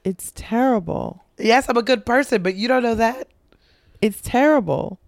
It's 0.06 0.32
terrible. 0.36 1.24
Yes, 1.38 1.68
I'm 1.68 1.78
a 1.78 1.84
good 1.84 2.06
person, 2.06 2.44
but 2.44 2.56
you 2.56 2.68
don't 2.68 2.84
know 2.84 2.96
that. 2.96 3.28
It's 4.02 4.22
terrible. 4.22 5.00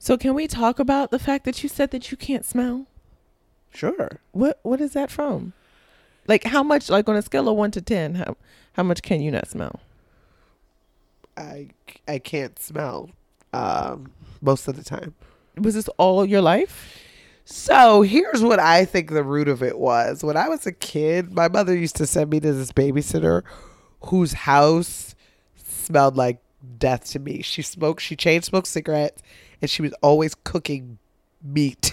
So 0.00 0.18
can 0.18 0.34
we 0.34 0.48
talk 0.48 0.80
about 0.80 1.12
the 1.12 1.18
fact 1.20 1.44
that 1.44 1.62
you 1.62 1.68
said 1.68 1.92
that 1.92 2.10
you 2.10 2.16
can't 2.16 2.44
smell? 2.44 2.86
Sure. 3.72 4.20
What 4.32 4.58
what 4.62 4.80
is 4.80 4.92
that 4.94 5.10
from? 5.12 5.52
Like 6.26 6.44
how 6.44 6.64
much 6.64 6.90
like 6.90 7.08
on 7.08 7.16
a 7.16 7.22
scale 7.22 7.48
of 7.48 7.56
1 7.56 7.70
to 7.70 7.80
10, 7.80 8.16
how 8.16 8.36
how 8.72 8.82
much 8.82 9.02
can 9.02 9.22
you 9.22 9.30
not 9.30 9.48
smell? 9.48 9.80
I, 11.36 11.68
I 12.06 12.18
can't 12.18 12.58
smell 12.58 13.10
um, 13.52 14.10
most 14.40 14.66
of 14.66 14.76
the 14.76 14.84
time. 14.84 15.14
Was 15.56 15.74
this 15.74 15.88
all 15.98 16.26
your 16.26 16.42
life? 16.42 16.98
So 17.44 18.02
here's 18.02 18.42
what 18.42 18.58
I 18.58 18.84
think 18.84 19.10
the 19.10 19.24
root 19.24 19.48
of 19.48 19.62
it 19.62 19.78
was. 19.78 20.22
When 20.24 20.36
I 20.36 20.48
was 20.48 20.66
a 20.66 20.72
kid, 20.72 21.32
my 21.32 21.48
mother 21.48 21.76
used 21.76 21.96
to 21.96 22.06
send 22.06 22.30
me 22.30 22.40
to 22.40 22.52
this 22.52 22.72
babysitter 22.72 23.42
whose 24.06 24.32
house 24.32 25.14
smelled 25.56 26.16
like 26.16 26.40
death 26.78 27.04
to 27.12 27.18
me. 27.18 27.42
She 27.42 27.62
smoked, 27.62 28.02
she 28.02 28.16
chain 28.16 28.42
smoked 28.42 28.68
cigarettes, 28.68 29.22
and 29.60 29.70
she 29.70 29.82
was 29.82 29.92
always 30.02 30.34
cooking 30.34 30.98
meat. 31.42 31.92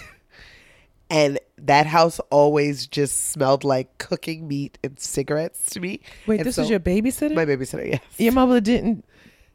and 1.10 1.38
that 1.58 1.86
house 1.86 2.20
always 2.30 2.86
just 2.86 3.30
smelled 3.30 3.64
like 3.64 3.98
cooking 3.98 4.46
meat 4.48 4.78
and 4.84 4.98
cigarettes 4.98 5.66
to 5.70 5.80
me. 5.80 6.00
Wait, 6.26 6.38
And 6.40 6.46
this 6.46 6.56
so- 6.56 6.62
was 6.62 6.70
your 6.70 6.80
babysitter? 6.80 7.34
my 7.34 7.44
babysitter. 7.46 7.90
Yes, 7.92 8.00
your 8.18 8.32
mother 8.32 8.60
didn't 8.60 9.04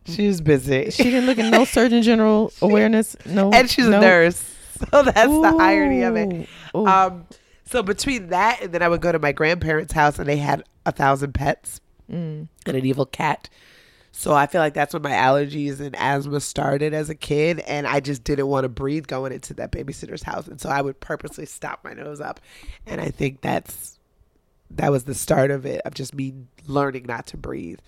she 0.08 0.28
was 0.28 0.40
busy, 0.40 0.92
she 0.92 1.04
didn't 1.06 1.26
look 1.26 1.40
at 1.40 1.50
no 1.52 1.66
surgeon 1.66 2.04
general 2.04 2.54
awareness, 2.62 3.16
no 3.26 3.52
and 3.52 3.68
she's 3.70 3.88
no. 3.88 3.98
a 3.98 4.02
nurse. 4.02 4.52
So 4.92 5.04
that's 5.04 5.30
the 5.32 5.56
irony 5.58 6.02
of 6.02 6.18
it. 6.18 6.50
Ooh, 6.76 6.80
ooh. 6.80 6.86
Um, 6.86 7.26
so 7.66 7.82
between 7.82 8.28
that 8.28 8.62
and 8.62 8.74
then 8.74 8.82
I 8.84 8.90
would 8.90 9.00
go 9.00 9.10
to 9.10 9.20
my 9.20 9.32
grandparents' 9.32 9.94
house 9.94 10.20
and 10.20 10.28
they 10.28 10.36
had 10.36 10.64
a 10.86 10.92
thousand 10.92 11.32
pets 11.34 11.80
Mm. 12.12 12.48
and 12.66 12.78
an 12.78 12.86
evil 12.86 13.06
cat. 13.06 13.50
So 14.12 14.34
I 14.34 14.48
feel 14.48 14.62
like 14.62 14.74
that's 14.74 14.94
when 14.94 15.02
my 15.04 15.12
allergies 15.12 15.82
and 15.82 15.94
asthma 15.98 16.40
started 16.40 16.94
as 16.94 17.10
a 17.10 17.16
kid, 17.16 17.60
and 17.62 17.86
I 17.86 18.00
just 18.00 18.24
didn't 18.24 18.48
want 18.48 18.64
to 18.64 18.70
breathe 18.70 19.08
going 19.08 19.34
into 19.34 19.54
that 19.56 19.72
babysitter's 19.74 20.24
house, 20.24 20.48
and 20.48 20.62
so 20.62 20.70
I 20.70 20.82
would 20.82 21.00
purposely 21.02 21.46
stop 21.46 21.84
my 21.84 21.94
nose 21.94 22.22
up, 22.22 22.40
and 22.86 23.02
I 23.02 23.10
think 23.10 23.42
that's 23.42 24.00
that 24.72 24.90
was 24.92 25.04
the 25.04 25.14
start 25.14 25.52
of 25.52 25.66
it 25.66 25.82
of 25.86 25.94
just 25.94 26.16
me 26.16 26.34
learning 26.68 27.06
not 27.08 27.28
to 27.28 27.38
breathe. 27.38 27.80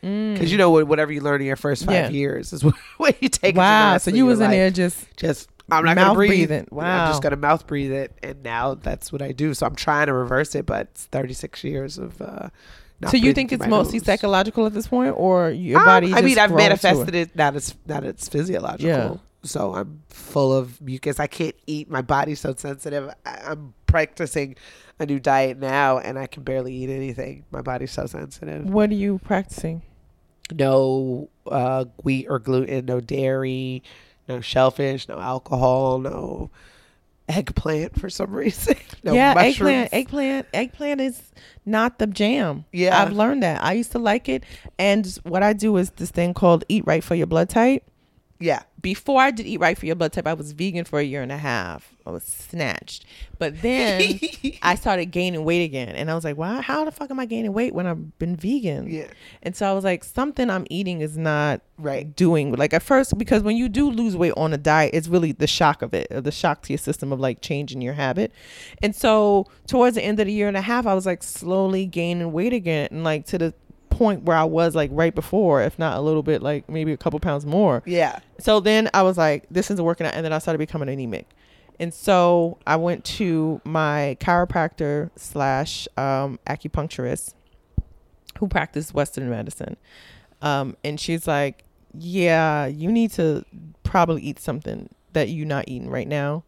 Because 0.00 0.52
you 0.52 0.58
know 0.58 0.70
whatever 0.84 1.12
you 1.12 1.20
learn 1.22 1.40
in 1.40 1.46
your 1.46 1.56
first 1.56 1.84
five 1.86 1.94
Mm. 1.94 2.02
Yeah. 2.04 2.08
years 2.10 2.52
is 2.52 2.62
what 2.98 3.22
you 3.22 3.28
take. 3.28 3.56
Wow, 3.56 3.96
so 3.98 4.10
you 4.10 4.26
was 4.26 4.38
in 4.38 4.44
life 4.46 4.50
there 4.52 4.70
just 4.70 5.16
just 5.16 5.48
I'm 5.70 5.84
not 5.84 5.96
gonna 5.96 6.08
Mouth 6.08 6.16
breathe. 6.16 6.30
breathing. 6.48 6.68
I'm 6.70 6.76
Wow. 6.76 7.06
just 7.08 7.22
gonna 7.22 7.36
mouth 7.36 7.66
breathe 7.66 7.92
it, 7.92 8.16
and 8.22 8.42
now 8.42 8.74
that's 8.74 9.12
what 9.12 9.20
I 9.22 9.32
do. 9.32 9.52
So 9.54 9.66
I'm 9.66 9.74
trying 9.74 10.06
to 10.06 10.12
reverse 10.14 10.54
it, 10.54 10.64
but 10.66 10.88
it's 10.92 11.04
36 11.06 11.62
years 11.64 11.98
of. 11.98 12.20
Uh, 12.22 12.48
So 13.10 13.16
you 13.16 13.32
think 13.34 13.52
it's 13.52 13.66
mostly 13.66 13.98
nose. 13.98 14.06
psychological 14.06 14.66
at 14.66 14.72
this 14.72 14.86
point 14.86 15.14
or 15.16 15.50
your 15.50 15.80
Um, 15.80 15.84
body 15.84 16.14
I 16.14 16.22
mean, 16.22 16.38
I've 16.38 16.52
manifested 16.52 17.14
it? 17.14 17.28
it. 17.30 17.36
That 17.36 17.54
it's 17.56 17.74
that 17.86 18.04
it's 18.04 18.28
physiological. 18.28 18.86
Yeah. 18.86 19.16
So 19.42 19.74
I'm 19.74 20.02
full 20.08 20.54
of 20.56 20.80
mucus. 20.80 21.20
I 21.20 21.26
can't 21.26 21.54
eat. 21.66 21.90
My 21.90 22.00
body's 22.00 22.40
so 22.40 22.54
sensitive. 22.56 23.10
I, 23.26 23.40
I'm 23.46 23.74
practicing 23.86 24.56
a 24.98 25.04
new 25.04 25.20
diet 25.20 25.58
now, 25.58 25.98
and 25.98 26.18
I 26.18 26.26
can 26.26 26.44
barely 26.44 26.74
eat 26.74 26.88
anything. 26.88 27.44
My 27.50 27.60
body's 27.60 27.90
so 27.90 28.06
sensitive. 28.06 28.64
What 28.64 28.90
are 28.90 28.94
you 28.94 29.20
practicing? 29.22 29.82
No 30.50 31.28
uh, 31.46 31.86
wheat 32.02 32.26
or 32.28 32.38
gluten. 32.38 32.86
No 32.86 33.00
dairy. 33.00 33.82
No 34.28 34.40
shellfish. 34.40 35.08
No 35.08 35.18
alcohol. 35.18 35.98
No 35.98 36.50
eggplant 37.28 37.98
for 37.98 38.10
some 38.10 38.32
reason. 38.32 38.76
No 39.04 39.12
yeah, 39.12 39.34
mushrooms. 39.34 39.90
eggplant, 39.92 39.92
eggplant, 39.92 40.46
eggplant 40.54 41.00
is 41.02 41.20
not 41.66 41.98
the 41.98 42.06
jam. 42.06 42.64
Yeah. 42.72 43.02
I've 43.02 43.12
learned 43.12 43.42
that. 43.42 43.62
I 43.62 43.74
used 43.74 43.92
to 43.92 43.98
like 43.98 44.30
it, 44.30 44.44
and 44.78 45.06
what 45.24 45.42
I 45.42 45.52
do 45.52 45.76
is 45.76 45.90
this 45.90 46.10
thing 46.10 46.32
called 46.32 46.64
Eat 46.70 46.84
Right 46.86 47.04
for 47.04 47.14
Your 47.14 47.26
Blood 47.26 47.50
Type. 47.50 47.84
Yeah. 48.40 48.62
Before 48.80 49.20
I 49.22 49.30
did 49.30 49.46
Eat 49.46 49.60
Right 49.60 49.78
for 49.78 49.86
Your 49.86 49.94
Blood 49.94 50.12
Type, 50.12 50.26
I 50.26 50.34
was 50.34 50.52
vegan 50.52 50.84
for 50.84 50.98
a 50.98 51.02
year 51.02 51.22
and 51.22 51.32
a 51.32 51.38
half. 51.38 51.94
I 52.06 52.10
was 52.10 52.22
snatched, 52.24 53.06
but 53.38 53.62
then 53.62 54.18
I 54.62 54.74
started 54.74 55.06
gaining 55.06 55.42
weight 55.44 55.64
again, 55.64 55.88
and 55.96 56.10
I 56.10 56.14
was 56.14 56.22
like, 56.22 56.36
"Why? 56.36 56.60
How 56.60 56.84
the 56.84 56.90
fuck 56.92 57.10
am 57.10 57.18
I 57.18 57.24
gaining 57.24 57.54
weight 57.54 57.74
when 57.74 57.86
I've 57.86 58.18
been 58.18 58.36
vegan?" 58.36 58.90
Yeah. 58.90 59.06
And 59.42 59.56
so 59.56 59.66
I 59.66 59.72
was 59.72 59.84
like, 59.84 60.04
something 60.04 60.50
I'm 60.50 60.66
eating 60.68 61.00
is 61.00 61.16
not 61.16 61.62
Right. 61.78 62.14
doing 62.14 62.52
like 62.52 62.74
at 62.74 62.82
first 62.82 63.16
because 63.18 63.42
when 63.42 63.56
you 63.56 63.68
do 63.70 63.90
lose 63.90 64.16
weight 64.16 64.34
on 64.36 64.52
a 64.52 64.58
diet, 64.58 64.90
it's 64.92 65.08
really 65.08 65.32
the 65.32 65.46
shock 65.46 65.80
of 65.80 65.94
it, 65.94 66.08
the 66.10 66.30
shock 66.30 66.60
to 66.62 66.72
your 66.74 66.78
system 66.78 67.10
of 67.10 67.18
like 67.20 67.40
changing 67.40 67.80
your 67.80 67.94
habit. 67.94 68.32
And 68.82 68.94
so 68.94 69.46
towards 69.66 69.94
the 69.96 70.04
end 70.04 70.20
of 70.20 70.26
the 70.26 70.32
year 70.32 70.46
and 70.48 70.56
a 70.58 70.60
half, 70.60 70.86
I 70.86 70.92
was 70.94 71.06
like 71.06 71.22
slowly 71.22 71.86
gaining 71.86 72.32
weight 72.32 72.52
again, 72.52 72.88
and 72.90 73.02
like 73.02 73.24
to 73.26 73.38
the 73.38 73.54
point 73.94 74.24
where 74.24 74.36
I 74.36 74.44
was 74.44 74.74
like 74.74 74.90
right 74.92 75.14
before, 75.14 75.62
if 75.62 75.78
not 75.78 75.96
a 75.96 76.00
little 76.00 76.22
bit, 76.22 76.42
like 76.42 76.68
maybe 76.68 76.92
a 76.92 76.96
couple 76.96 77.20
pounds 77.20 77.46
more. 77.46 77.82
Yeah. 77.86 78.18
So 78.40 78.60
then 78.60 78.90
I 78.92 79.02
was 79.02 79.16
like, 79.16 79.46
this 79.50 79.70
isn't 79.70 79.84
working 79.84 80.06
out. 80.06 80.14
And 80.14 80.24
then 80.24 80.32
I 80.32 80.38
started 80.38 80.58
becoming 80.58 80.88
anemic. 80.88 81.28
And 81.78 81.92
so 81.92 82.58
I 82.66 82.76
went 82.76 83.04
to 83.04 83.60
my 83.64 84.16
chiropractor 84.20 85.10
slash 85.16 85.88
um, 85.96 86.38
acupuncturist 86.46 87.34
who 88.38 88.48
practiced 88.48 88.94
Western 88.94 89.30
medicine. 89.30 89.76
Um, 90.42 90.76
and 90.84 90.98
she's 90.98 91.26
like, 91.26 91.64
yeah, 91.96 92.66
you 92.66 92.90
need 92.90 93.12
to 93.12 93.44
probably 93.84 94.22
eat 94.22 94.40
something 94.40 94.88
that 95.12 95.28
you're 95.28 95.46
not 95.46 95.68
eating 95.68 95.88
right 95.88 96.08
now 96.08 96.44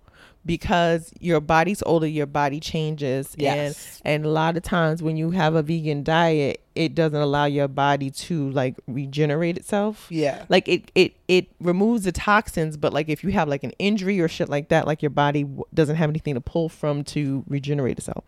because 0.46 1.12
your 1.20 1.40
body's 1.40 1.82
older, 1.84 2.06
your 2.06 2.26
body 2.26 2.60
changes. 2.60 3.34
Yes. 3.36 4.00
And, 4.04 4.14
and 4.14 4.24
a 4.26 4.28
lot 4.30 4.56
of 4.56 4.62
times 4.62 5.02
when 5.02 5.16
you 5.16 5.32
have 5.32 5.54
a 5.54 5.62
vegan 5.62 6.04
diet, 6.04 6.62
it 6.74 6.94
doesn't 6.94 7.20
allow 7.20 7.46
your 7.46 7.68
body 7.68 8.10
to 8.10 8.50
like 8.50 8.76
regenerate 8.86 9.56
itself 9.56 10.06
Yeah. 10.10 10.44
like 10.50 10.68
it 10.68 10.90
it 10.94 11.14
it 11.26 11.48
removes 11.58 12.04
the 12.04 12.12
toxins 12.12 12.76
but 12.76 12.92
like 12.92 13.08
if 13.08 13.24
you 13.24 13.30
have 13.32 13.48
like 13.48 13.64
an 13.64 13.72
injury 13.78 14.20
or 14.20 14.28
shit 14.28 14.50
like 14.50 14.68
that 14.68 14.86
like 14.86 15.00
your 15.02 15.08
body 15.10 15.42
w- 15.44 15.64
doesn't 15.72 15.96
have 15.96 16.10
anything 16.10 16.34
to 16.34 16.40
pull 16.42 16.68
from 16.68 17.02
to 17.04 17.44
regenerate 17.48 17.96
itself 17.96 18.24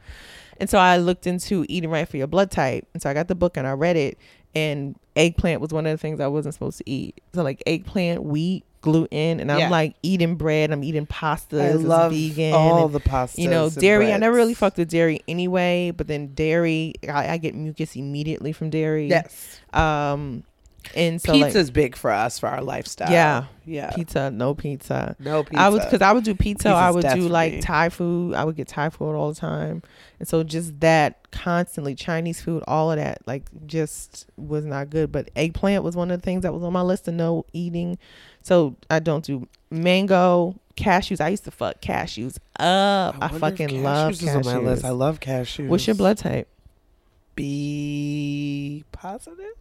and 0.58 0.70
so 0.70 0.78
i 0.78 0.96
looked 0.96 1.26
into 1.26 1.66
eating 1.68 1.90
right 1.90 2.08
for 2.08 2.16
your 2.16 2.26
blood 2.26 2.50
type 2.50 2.88
and 2.94 3.02
so 3.02 3.10
i 3.10 3.12
got 3.12 3.28
the 3.28 3.34
book 3.34 3.58
and 3.58 3.66
i 3.66 3.72
read 3.72 3.96
it 3.98 4.16
and 4.54 4.96
eggplant 5.14 5.60
was 5.60 5.70
one 5.70 5.84
of 5.84 5.92
the 5.92 5.98
things 5.98 6.18
i 6.18 6.26
wasn't 6.26 6.54
supposed 6.54 6.78
to 6.78 6.88
eat 6.88 7.20
so 7.34 7.42
like 7.42 7.62
eggplant 7.66 8.22
wheat 8.22 8.64
gluten 8.80 9.40
and 9.40 9.50
i'm 9.50 9.70
like 9.70 9.94
eating 10.02 10.36
bread 10.36 10.70
i'm 10.70 10.84
eating 10.84 11.06
pasta 11.06 11.62
I 11.62 11.72
love 11.72 12.12
vegan 12.12 12.54
all 12.54 12.86
and- 12.86 12.94
the 12.94 13.00
pasta. 13.00 13.40
you 13.40 13.48
know, 13.48 13.70
dairy. 13.70 14.12
I 14.12 14.16
never 14.18 14.36
really 14.36 14.54
fucked 14.54 14.78
with 14.78 14.88
dairy 14.88 15.20
anyway, 15.28 15.92
but 15.96 16.06
then 16.06 16.34
dairy, 16.34 16.94
I, 17.08 17.30
I 17.30 17.36
get 17.38 17.54
mucus 17.54 17.96
immediately 17.96 18.52
from 18.52 18.70
dairy. 18.70 19.08
Yes. 19.08 19.60
Um, 19.72 20.44
and 20.94 21.20
so 21.20 21.32
Pizza's 21.32 21.68
like, 21.68 21.74
big 21.74 21.96
for 21.96 22.10
us 22.10 22.38
for 22.38 22.48
our 22.48 22.62
lifestyle. 22.62 23.10
Yeah. 23.10 23.44
Yeah. 23.64 23.90
pizza, 23.90 24.30
no 24.30 24.54
pizza. 24.54 25.14
no 25.18 25.42
pizza. 25.44 25.60
I 25.60 25.68
would 25.68 25.82
because 25.82 26.00
I 26.00 26.12
would 26.12 26.24
do 26.24 26.34
pizza. 26.34 26.70
I 26.70 26.90
would 26.90 27.06
do 27.14 27.28
like. 27.28 27.60
Thai 27.60 27.90
food. 27.90 28.34
I 28.34 28.44
would 28.44 28.56
get 28.56 28.68
Thai 28.68 28.88
food 28.90 29.14
all 29.14 29.28
the 29.28 29.38
time, 29.38 29.82
and 30.18 30.26
so 30.26 30.42
just 30.42 30.80
that 30.80 31.30
constantly 31.30 31.94
Chinese 31.94 32.40
food, 32.40 32.64
all 32.66 32.90
of 32.90 32.96
that, 32.96 33.20
like 33.26 33.44
just 33.66 34.26
was 34.36 34.64
not 34.64 34.88
good. 34.88 35.12
But 35.12 35.30
eggplant 35.36 35.84
was 35.84 35.96
one 35.96 36.10
of 36.10 36.20
the 36.20 36.24
things 36.24 36.42
that 36.42 36.54
was 36.54 36.62
on 36.62 36.72
my 36.72 36.82
list 36.82 37.08
of 37.08 37.14
no 37.14 37.44
eating. 37.52 37.98
So 38.42 38.76
I 38.88 39.00
don't 39.00 39.24
do 39.24 39.46
mango, 39.70 40.58
cashews. 40.76 41.20
I 41.20 41.28
used 41.28 41.44
to 41.44 41.50
fuck 41.50 41.82
cashews 41.82 42.38
up. 42.58 43.16
I, 43.20 43.26
if 43.26 43.38
fucking 43.38 43.82
love 43.82 44.14
cashews 44.14 44.34
on 44.34 44.44
my 44.46 44.58
list. 44.58 44.84
I 44.84 44.90
love 44.90 45.20
cashews. 45.20 45.68
What's 45.68 45.86
your 45.86 45.96
blood 45.96 46.16
type? 46.16 46.48
B 47.34 48.84
positive? 48.92 49.54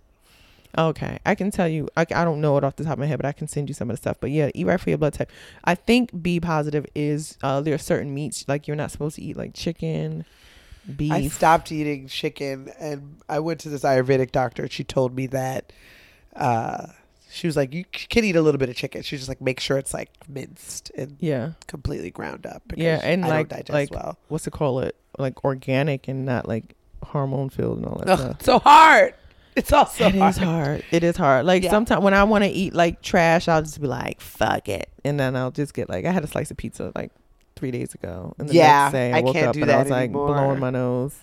Okay, 0.78 1.20
I 1.26 1.36
can 1.36 1.49
tell 1.51 1.68
you. 1.68 1.88
I, 1.97 2.01
I 2.01 2.24
don't 2.26 2.41
know 2.41 2.57
it 2.57 2.63
off 2.63 2.76
the 2.76 2.84
top 2.84 2.93
of 2.93 2.99
my 2.99 3.05
head, 3.05 3.18
but 3.18 3.26
I 3.26 3.32
can 3.32 3.47
send 3.47 3.70
you 3.70 3.74
some 3.76 3.89
of 3.89 3.95
the 3.95 3.97
stuff. 3.97 4.18
But 4.20 4.32
yeah, 4.32 4.49
eat 4.55 4.65
right 4.65 4.80
for 4.80 4.89
your 4.89 4.97
blood 4.97 5.13
type. 5.13 5.32
I 5.63 5.76
think 5.76 6.22
B 6.22 6.39
positive 6.39 6.86
is 6.95 7.38
uh, 7.43 7.61
there 7.61 7.74
are 7.74 7.80
certain 7.80 8.13
meats 8.13 8.45
like 8.47 8.68
you're 8.68 8.76
not 8.76 8.91
supposed 8.91 9.15
to 9.15 9.22
eat, 9.24 9.38
like 9.38 9.53
chicken, 9.53 10.26
beef. 10.95 11.11
I 11.11 11.28
stopped 11.30 11.72
eating 11.72 12.07
chicken, 12.07 12.72
and 12.80 13.18
I 13.28 13.39
went 13.39 13.59
to 13.61 13.70
this 13.70 13.84
Ayurvedic 13.84 14.32
doctor. 14.32 14.63
and 14.63 14.72
She 14.72 14.84
told 14.84 15.15
me 15.15 15.26
that 15.28 15.72
uh, 16.36 16.88
she 17.30 17.47
was 17.47 17.55
like, 17.57 17.74
"You 17.74 17.84
can 17.91 18.24
eat 18.24 18.36
a 18.36 18.41
little 18.41 18.59
bit 18.59 18.70
of 18.70 18.76
chicken." 18.76 19.01
She's 19.01 19.20
just 19.22 19.30
like, 19.30 19.41
"Make 19.41 19.59
sure 19.59 19.78
it's 19.78 19.93
like 19.93 20.09
minced 20.30 20.91
and 20.97 21.18
Yeah, 21.20 21.53
completely 21.68 22.11
ground 22.11 22.45
up." 22.45 22.61
Because 22.68 22.84
yeah, 22.84 22.99
and 23.03 23.26
I 23.26 23.30
like 23.30 23.70
like 23.70 23.91
well. 23.91 24.18
what's 24.28 24.45
it 24.47 24.51
call 24.51 24.80
it? 24.82 24.95
Like 25.18 25.43
organic 25.43 26.07
and 26.07 26.26
not 26.26 26.47
like 26.47 26.76
hormone 27.03 27.49
filled 27.49 27.78
and 27.78 27.86
all 27.88 27.97
that 27.99 28.09
Ugh, 28.09 28.20
stuff. 28.20 28.41
so 28.43 28.59
hard. 28.59 29.13
It's 29.58 29.74
also 29.74 30.05
It 30.08 30.16
hard. 30.16 30.30
is 30.30 30.38
hard. 30.38 30.84
It 30.91 31.03
is 31.03 31.18
hard. 31.18 31.45
Like 31.45 31.64
Yeah. 31.64 31.72
sometimes 31.72 32.03
when 32.03 32.14
I 32.14 32.24
want 32.24 32.43
to 32.43 32.49
eat 32.49 32.74
like 32.74 33.01
trash, 33.01 33.47
I'll 33.47 33.62
just 33.62 33.82
be 33.82 33.88
like, 33.88 34.22
"Fuck 34.22 34.70
it," 34.70 34.89
and 35.03 35.20
then 35.20 35.36
I'll 35.36 35.51
just 35.51 35.74
get 35.74 35.89
like 35.89 36.05
I 36.05 36.12
had 36.12 36.24
a 36.24 36.28
slice 36.28 36.51
of 36.51 36.58
pizza 36.58 36.91
like 36.95 37.12
three 37.55 37.72
days 37.72 37.93
ago, 37.95 38.34
and 38.38 38.47
the 38.47 38.53
Yeah, 38.53 38.84
next 38.84 38.93
day 38.93 39.14
I, 39.14 39.18
I 39.18 39.22
woke 39.22 39.34
can't 39.34 39.47
up 39.47 39.53
do 39.55 39.62
and 39.64 39.72
I 39.72 39.78
was 39.82 39.89
like 39.89 40.03
anymore. 40.12 40.28
blowing 40.28 40.60
my 40.60 40.70
nose. 40.70 41.16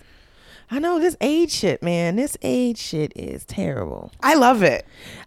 I 0.71 0.79
know 0.79 0.99
this 0.99 1.15
age 1.21 1.51
shit, 1.51 1.83
man. 1.83 2.15
This 2.15 2.35
age 2.41 2.79
shit 2.79 3.13
is 3.15 3.45
terrible. 3.45 4.11
I 4.23 4.33
love 4.33 4.63
it. 4.63 4.83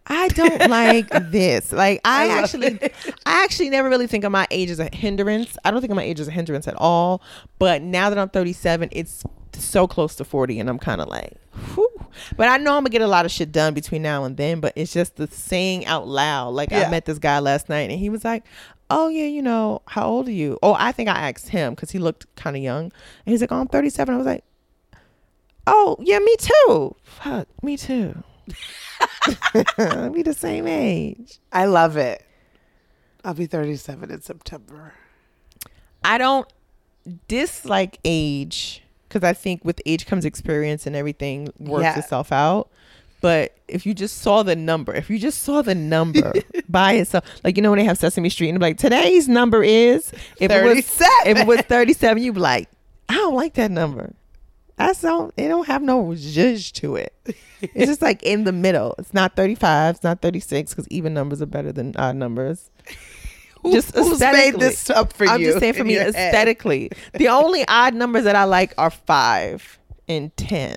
I 0.08 0.26
don't 0.28 0.68
like 0.68 1.08
this. 1.30 1.70
Like 1.72 2.00
I, 2.04 2.24
I 2.24 2.38
actually 2.42 2.66
it. 2.82 2.92
I 3.24 3.44
actually 3.44 3.70
never 3.70 3.88
really 3.88 4.08
think 4.08 4.24
of 4.24 4.32
my 4.32 4.48
age 4.50 4.68
as 4.68 4.80
a 4.80 4.90
hindrance. 4.92 5.56
I 5.64 5.70
don't 5.70 5.80
think 5.80 5.92
of 5.92 5.96
my 5.96 6.02
age 6.02 6.18
as 6.18 6.26
a 6.26 6.32
hindrance 6.32 6.66
at 6.66 6.74
all. 6.76 7.22
But 7.60 7.82
now 7.82 8.10
that 8.10 8.18
I'm 8.18 8.28
37, 8.28 8.88
it's 8.92 9.22
so 9.54 9.86
close 9.86 10.16
to 10.16 10.24
40 10.24 10.58
and 10.60 10.68
I'm 10.68 10.78
kind 10.78 11.00
of 11.00 11.08
like, 11.08 11.34
whew. 11.74 11.88
But 12.36 12.48
I 12.48 12.56
know 12.56 12.72
I'm 12.76 12.82
going 12.82 12.86
to 12.86 12.90
get 12.90 13.02
a 13.02 13.06
lot 13.06 13.24
of 13.24 13.30
shit 13.30 13.52
done 13.52 13.74
between 13.74 14.02
now 14.02 14.24
and 14.24 14.36
then, 14.36 14.60
but 14.60 14.72
it's 14.76 14.92
just 14.92 15.16
the 15.16 15.26
saying 15.26 15.86
out 15.86 16.06
loud. 16.06 16.50
Like 16.50 16.70
Yeah. 16.70 16.86
I 16.86 16.90
met 16.90 17.04
this 17.04 17.18
guy 17.18 17.38
last 17.38 17.68
night 17.68 17.90
and 17.90 17.98
he 17.98 18.08
was 18.10 18.24
like, 18.24 18.44
"Oh 18.90 19.08
yeah, 19.08 19.26
you 19.26 19.42
know, 19.42 19.82
how 19.86 20.06
old 20.06 20.28
are 20.28 20.32
you?" 20.32 20.58
Oh, 20.62 20.74
I 20.78 20.92
think 20.92 21.08
I 21.08 21.28
asked 21.30 21.48
him 21.48 21.76
cuz 21.76 21.90
he 21.90 21.98
looked 21.98 22.26
kind 22.36 22.56
of 22.56 22.62
young. 22.62 22.84
And 22.84 22.92
he's 23.32 23.40
like, 23.40 23.52
"Oh, 23.52 23.60
I'm 23.60 23.68
37." 23.68 24.14
I 24.14 24.18
was 24.18 24.26
like, 24.26 24.44
"Oh, 25.66 25.96
yeah, 26.00 26.18
me 26.18 26.36
too." 26.38 26.96
Fuck, 27.02 27.48
me 27.62 27.76
too. 27.76 28.22
we 30.10 30.22
the 30.22 30.34
same 30.36 30.66
age. 30.66 31.38
I 31.52 31.66
love 31.66 31.96
it. 31.96 32.24
I'll 33.24 33.34
be 33.34 33.46
37 33.46 34.10
in 34.10 34.22
September. 34.22 34.94
I 36.04 36.16
don't 36.18 36.50
dislike 37.26 37.98
age 38.04 38.82
because 39.08 39.24
I 39.24 39.32
think 39.32 39.64
with 39.64 39.80
age 39.86 40.06
comes 40.06 40.24
experience 40.24 40.86
and 40.86 40.94
everything 40.94 41.48
works 41.58 41.82
Yeah. 41.82 41.98
itself 41.98 42.30
out. 42.32 42.68
But 43.20 43.56
if 43.66 43.84
you 43.84 43.94
just 43.94 44.18
saw 44.18 44.44
the 44.44 44.54
number, 44.54 44.94
if 44.94 45.10
you 45.10 45.18
just 45.18 45.42
saw 45.42 45.60
the 45.62 45.74
number 45.74 46.32
by 46.68 46.92
itself, 46.92 47.24
like 47.42 47.56
you 47.56 47.62
know 47.62 47.70
when 47.70 47.78
they 47.80 47.84
have 47.84 47.98
Sesame 47.98 48.28
Street 48.28 48.50
and 48.50 48.58
be 48.60 48.66
like 48.66 48.78
today's 48.78 49.28
number 49.28 49.62
is 49.64 50.12
if 50.40 50.50
it 50.52 50.62
was 50.64 50.84
37. 50.86 51.12
if 51.26 51.38
it 51.38 51.46
was 51.46 51.60
thirty 51.62 51.92
seven, 51.94 52.22
you'd 52.22 52.34
be 52.36 52.40
like, 52.40 52.68
I 53.08 53.14
don't 53.14 53.34
like 53.34 53.54
that 53.54 53.70
number. 53.72 54.14
That's 54.76 55.00
don't 55.00 55.34
it 55.36 55.48
don't 55.48 55.66
have 55.66 55.82
no 55.82 56.04
zhuzh 56.10 56.70
to 56.74 56.94
it. 56.94 57.12
It's 57.60 57.86
just 57.86 58.00
like 58.00 58.22
in 58.22 58.44
the 58.44 58.52
middle. 58.52 58.94
It's 58.98 59.12
not 59.12 59.34
thirty 59.34 59.56
five. 59.56 59.96
It's 59.96 60.04
not 60.04 60.22
thirty 60.22 60.38
six 60.38 60.70
because 60.72 60.86
even 60.86 61.12
numbers 61.12 61.42
are 61.42 61.46
better 61.46 61.72
than 61.72 61.96
odd 61.96 62.14
numbers. 62.14 62.70
Who- 63.62 63.72
Just 63.72 63.94
who's 63.94 64.20
made 64.20 64.58
this 64.58 64.88
up 64.90 65.12
for 65.12 65.24
you. 65.24 65.30
I'm 65.30 65.40
just 65.40 65.58
saying 65.58 65.74
for 65.74 65.84
me 65.84 65.94
head? 65.94 66.08
aesthetically. 66.08 66.90
the 67.14 67.28
only 67.28 67.64
odd 67.68 67.94
numbers 67.94 68.24
that 68.24 68.36
I 68.36 68.44
like 68.44 68.72
are 68.78 68.90
five 68.90 69.78
and 70.08 70.34
ten. 70.36 70.76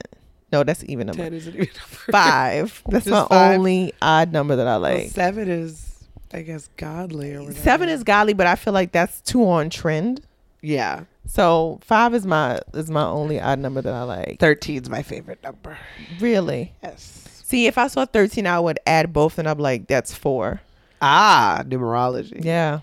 No, 0.52 0.64
that's 0.64 0.84
even 0.86 1.08
number. 1.08 1.24
10 1.24 1.34
isn't 1.34 1.54
even 1.54 1.68
number. 1.68 2.12
Five. 2.12 2.84
That's 2.90 3.06
Just 3.06 3.14
my 3.14 3.26
five? 3.30 3.58
only 3.58 3.94
odd 4.02 4.34
number 4.34 4.58
that 4.58 4.68
I 4.68 4.72
Well, 4.72 4.82
like. 4.82 5.12
seven 5.12 5.48
is, 5.48 6.04
I 6.34 6.42
guess, 6.42 6.70
godly 6.76 7.34
or 7.36 7.40
whatever. 7.44 7.58
Seven 7.62 7.88
is 7.88 8.04
godly, 8.04 8.34
but 8.34 8.48
I 8.48 8.56
feel 8.56 8.74
like 8.74 8.92
that's 8.92 9.22
too 9.22 9.48
on 9.48 9.70
trend. 9.70 10.22
yeah. 10.62 11.06
So 11.28 11.80
five 11.84 12.14
is 12.16 12.26
my 12.26 12.60
is 12.74 12.90
my 12.90 13.06
only 13.06 13.40
odd 13.40 13.60
number 13.60 13.82
that 13.82 13.94
I 13.94 14.04
like. 14.04 14.40
13 14.42 14.82
is 14.82 14.90
my 14.90 15.04
favorite 15.04 15.42
number. 15.44 15.78
Really. 16.20 16.74
Yes. 16.84 17.24
See, 17.46 17.68
if 17.68 17.78
I 17.78 17.88
saw 17.88 18.06
thirteen, 18.06 18.46
I 18.48 18.60
would 18.60 18.80
add 18.88 19.14
both, 19.14 19.38
and 19.38 19.48
I'm 19.48 19.60
like, 19.60 19.88
that's 19.88 20.14
four. 20.14 20.60
Ah, 21.02 21.64
numerology. 21.68 22.44
Yeah. 22.44 22.80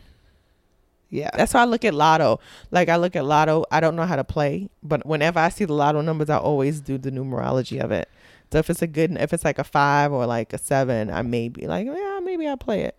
Yeah. 1.11 1.31
That's 1.35 1.55
why 1.55 1.63
I 1.63 1.65
look 1.65 1.85
at 1.85 1.95
lotto. 1.95 2.41
Like 2.71 2.89
I 2.89 2.97
look 2.97 3.17
at 3.17 3.25
lotto. 3.25 3.65
I 3.71 3.81
don't 3.81 3.97
know 3.97 4.05
how 4.07 4.17
to 4.17 4.25
play, 4.25 4.69
but 4.83 5.07
whenever 5.07 5.39
I 5.39 5.49
see 5.49 5.65
the 5.65 5.73
lotto 5.73 6.01
numbers, 6.01 6.29
I 6.29 6.37
always 6.39 6.81
do 6.81 6.99
the 6.99 7.11
numerology 7.11 7.83
of 7.83 7.91
it. 7.93 8.09
So 8.53 8.59
if 8.59 8.71
it's 8.71 8.83
a 8.83 8.87
good, 8.87 9.17
if 9.19 9.33
it's 9.33 9.45
like 9.45 9.59
a 9.59 9.65
five 9.65 10.13
or 10.13 10.27
like 10.27 10.53
a 10.53 10.59
seven, 10.59 11.11
I 11.11 11.23
may 11.23 11.49
be 11.49 11.67
like, 11.67 11.87
yeah, 11.87 12.21
maybe 12.23 12.47
I'll 12.47 12.57
play 12.57 12.83
it. 12.83 12.97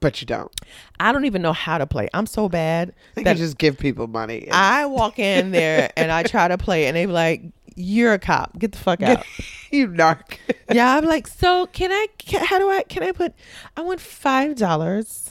But 0.00 0.20
you 0.20 0.26
don't. 0.26 0.52
I 1.00 1.10
don't 1.12 1.24
even 1.24 1.40
know 1.40 1.54
how 1.54 1.78
to 1.78 1.86
play. 1.86 2.08
I'm 2.12 2.26
so 2.26 2.48
bad 2.50 2.92
I 3.16 3.22
that 3.22 3.36
just 3.38 3.56
give 3.56 3.78
people 3.78 4.06
money. 4.06 4.42
and- 4.44 4.52
I 4.54 4.84
walk 4.86 5.18
in 5.18 5.52
there 5.52 5.90
and 5.96 6.10
I 6.12 6.22
try 6.22 6.48
to 6.48 6.58
play, 6.58 6.86
and 6.86 6.96
they 6.96 7.06
be 7.06 7.12
like, 7.12 7.42
"You're 7.76 8.14
a 8.14 8.18
cop. 8.18 8.58
Get 8.58 8.72
the 8.72 8.78
fuck 8.78 9.02
out." 9.02 9.24
you 9.70 9.88
narc. 9.88 10.38
yeah, 10.72 10.96
I'm 10.96 11.04
like, 11.04 11.26
so 11.26 11.66
can 11.66 11.92
I? 11.92 12.06
Can, 12.18 12.44
how 12.44 12.58
do 12.58 12.68
I? 12.70 12.82
Can 12.82 13.02
I 13.02 13.12
put? 13.12 13.34
I 13.76 13.82
want 13.82 14.00
five 14.00 14.56
dollars 14.56 15.30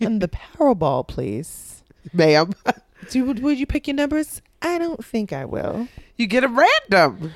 on 0.00 0.18
the 0.18 0.28
Powerball, 0.28 1.06
please. 1.06 1.82
Ma'am. 2.12 2.52
Do 3.10 3.24
would, 3.24 3.42
would 3.42 3.58
you 3.58 3.66
pick 3.66 3.88
your 3.88 3.96
numbers? 3.96 4.42
I 4.60 4.78
don't 4.78 5.04
think 5.04 5.32
I 5.32 5.44
will. 5.44 5.88
You 6.16 6.26
get 6.26 6.42
them 6.42 6.56
random. 6.58 7.32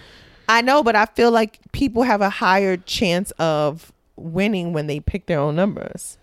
I 0.48 0.62
know, 0.62 0.82
but 0.82 0.94
I 0.94 1.06
feel 1.06 1.32
like 1.32 1.58
people 1.72 2.04
have 2.04 2.20
a 2.20 2.30
higher 2.30 2.76
chance 2.76 3.32
of 3.32 3.92
winning 4.14 4.72
when 4.72 4.86
they 4.86 5.00
pick 5.00 5.26
their 5.26 5.40
own 5.40 5.56
numbers. 5.56 6.18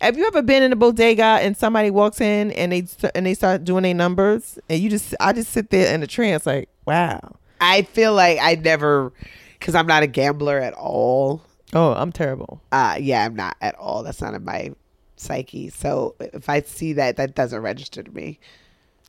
Have 0.00 0.16
you 0.16 0.26
ever 0.26 0.42
been 0.42 0.62
in 0.62 0.72
a 0.72 0.76
bodega 0.76 1.24
and 1.24 1.56
somebody 1.56 1.90
walks 1.90 2.20
in 2.20 2.52
and 2.52 2.72
they 2.72 2.86
and 3.14 3.26
they 3.26 3.34
start 3.34 3.64
doing 3.64 3.82
their 3.82 3.94
numbers 3.94 4.58
and 4.68 4.80
you 4.80 4.88
just 4.88 5.14
I 5.18 5.32
just 5.32 5.50
sit 5.50 5.70
there 5.70 5.92
in 5.92 6.02
a 6.02 6.06
trance 6.06 6.46
like 6.46 6.68
wow 6.86 7.36
I 7.60 7.82
feel 7.82 8.14
like 8.14 8.38
I 8.40 8.54
never, 8.56 9.12
because 9.58 9.74
I'm 9.74 9.86
not 9.86 10.02
a 10.02 10.06
gambler 10.06 10.58
at 10.58 10.74
all. 10.74 11.42
oh 11.74 11.92
I'm 11.92 12.12
terrible 12.12 12.60
Uh, 12.72 12.96
yeah, 13.00 13.24
I'm 13.24 13.36
not 13.36 13.56
at 13.60 13.74
all. 13.76 14.02
That's 14.02 14.20
not 14.20 14.34
in 14.34 14.44
my 14.44 14.72
psyche. 15.16 15.68
So 15.70 16.14
if 16.20 16.48
I 16.48 16.60
see 16.62 16.92
that, 16.94 17.16
that 17.16 17.34
doesn't 17.34 17.60
register 17.60 18.02
to 18.02 18.10
me. 18.10 18.38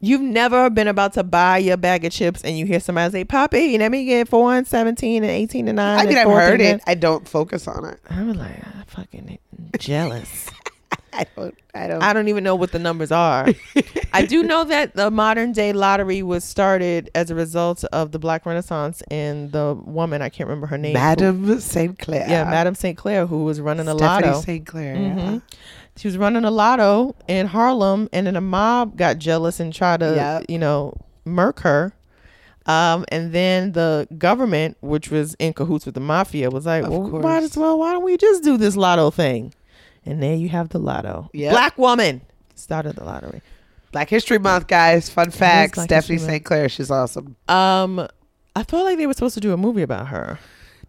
you've 0.02 0.22
never 0.22 0.70
been 0.70 0.88
about 0.88 1.14
to 1.14 1.24
buy 1.24 1.58
your 1.58 1.78
bag 1.78 2.06
of 2.06 2.12
chips 2.12 2.42
and 2.44 2.58
you 2.58 2.66
hear 2.66 2.80
somebody 2.80 3.12
say 3.12 3.24
Poppy 3.26 3.78
let 3.78 3.92
me 3.92 4.06
get 4.06 4.28
four 4.30 4.56
and 4.56 4.66
seventeen 4.66 5.24
and 5.24 5.32
eighteen 5.32 5.68
and 5.68 5.76
nine 5.76 6.00
I 6.00 6.06
mean, 6.06 6.18
I've 6.18 6.28
heard 6.28 6.62
it. 6.62 6.82
I 6.88 6.96
don't 6.96 7.28
focus 7.28 7.68
on 7.68 7.84
it. 7.86 8.00
I'm 8.10 8.32
like 8.34 8.66
I'm 8.66 8.86
fucking 8.88 9.38
jealous. 9.78 10.50
I 11.14 11.26
don't. 11.36 11.56
I 11.76 11.88
don't. 11.88 12.02
I 12.04 12.14
don't 12.14 12.28
even 12.30 12.44
know 12.44 12.56
what 12.56 12.72
the 12.72 12.80
numbers 12.80 13.12
are. 13.12 13.48
I 14.14 14.26
do 14.26 14.42
know 14.44 14.64
that 14.64 14.96
the 14.96 15.12
modern 15.12 15.52
day 15.52 15.74
lottery 15.74 16.24
was 16.24 16.44
started 16.44 17.10
as 17.14 17.30
a 17.30 17.36
result 17.36 17.84
of 17.86 18.12
the 18.12 18.20
Black 18.20 18.46
Renaissance 18.46 19.04
and 19.12 19.52
the 19.52 19.76
woman 19.86 20.22
I 20.22 20.30
can't 20.30 20.48
remember 20.48 20.68
her 20.68 20.78
name. 20.78 20.94
who- 20.96 21.00
Madam 21.02 21.60
St. 21.60 21.98
Clair. 22.00 22.26
yeah, 22.30 22.44
Madam 22.46 22.74
St. 22.76 22.98
Clair, 22.98 23.26
who 23.26 23.44
was 23.44 23.60
running 23.62 23.88
a 23.88 23.94
lotto. 23.94 24.42
St. 24.42 24.66
Clair. 24.66 24.96
Mhm. 24.96 25.42
She 25.98 26.08
was 26.08 26.18
running 26.18 26.46
a 26.46 26.52
lotto 26.52 27.16
in 27.28 27.48
Harlem, 27.48 28.08
and 28.14 28.26
then 28.26 28.36
a 28.36 28.42
mob 28.42 28.96
got 28.96 29.18
jealous 29.18 29.60
and 29.60 29.74
tried 29.74 30.00
to, 30.00 30.14
Yep. 30.16 30.46
you 30.48 30.58
know, 30.58 30.94
murk 31.26 31.60
her. 31.62 31.92
Um, 32.66 33.04
and 33.10 33.34
then 33.34 33.72
the 33.74 34.08
government, 34.18 34.78
which 34.82 35.10
was 35.12 35.34
in 35.40 35.54
cahoots 35.54 35.86
with 35.86 35.96
the 35.96 36.02
mafia, 36.02 36.50
was 36.52 36.66
like, 36.66 36.84
Of 36.84 36.92
"Well, 36.92 37.10
course. 37.10 37.24
might 37.24 37.44
as 37.44 37.58
well. 37.58 37.80
Why 37.80 37.92
don't 37.94 38.04
we 38.04 38.16
just 38.16 38.44
do 38.44 38.58
this 38.58 38.76
lotto 38.78 39.10
thing?" 39.12 39.54
And 40.10 40.22
there 40.24 40.36
you 40.36 40.50
have 40.50 40.70
the 40.70 40.80
lotto. 40.80 41.30
Yep. 41.34 41.52
Black 41.52 41.78
woman 41.78 42.22
started 42.56 42.96
the 42.96 43.04
lottery. 43.04 43.42
Black 43.92 44.10
History 44.10 44.40
Month, 44.40 44.68
guys. 44.68 45.10
Fun 45.10 45.32
fact: 45.32 45.76
Black 45.76 45.86
Stephanie 45.88 46.18
St. 46.20 46.44
Clair. 46.44 46.68
She's 46.70 46.92
awesome. 46.92 47.36
Um, 47.48 48.08
I 48.56 48.64
felt 48.64 48.86
like 48.86 48.98
they 48.98 49.08
were 49.08 49.14
supposed 49.14 49.36
to 49.36 49.40
do 49.40 49.54
a 49.54 49.58
movie 49.58 49.82
about 49.84 50.08
her. 50.08 50.40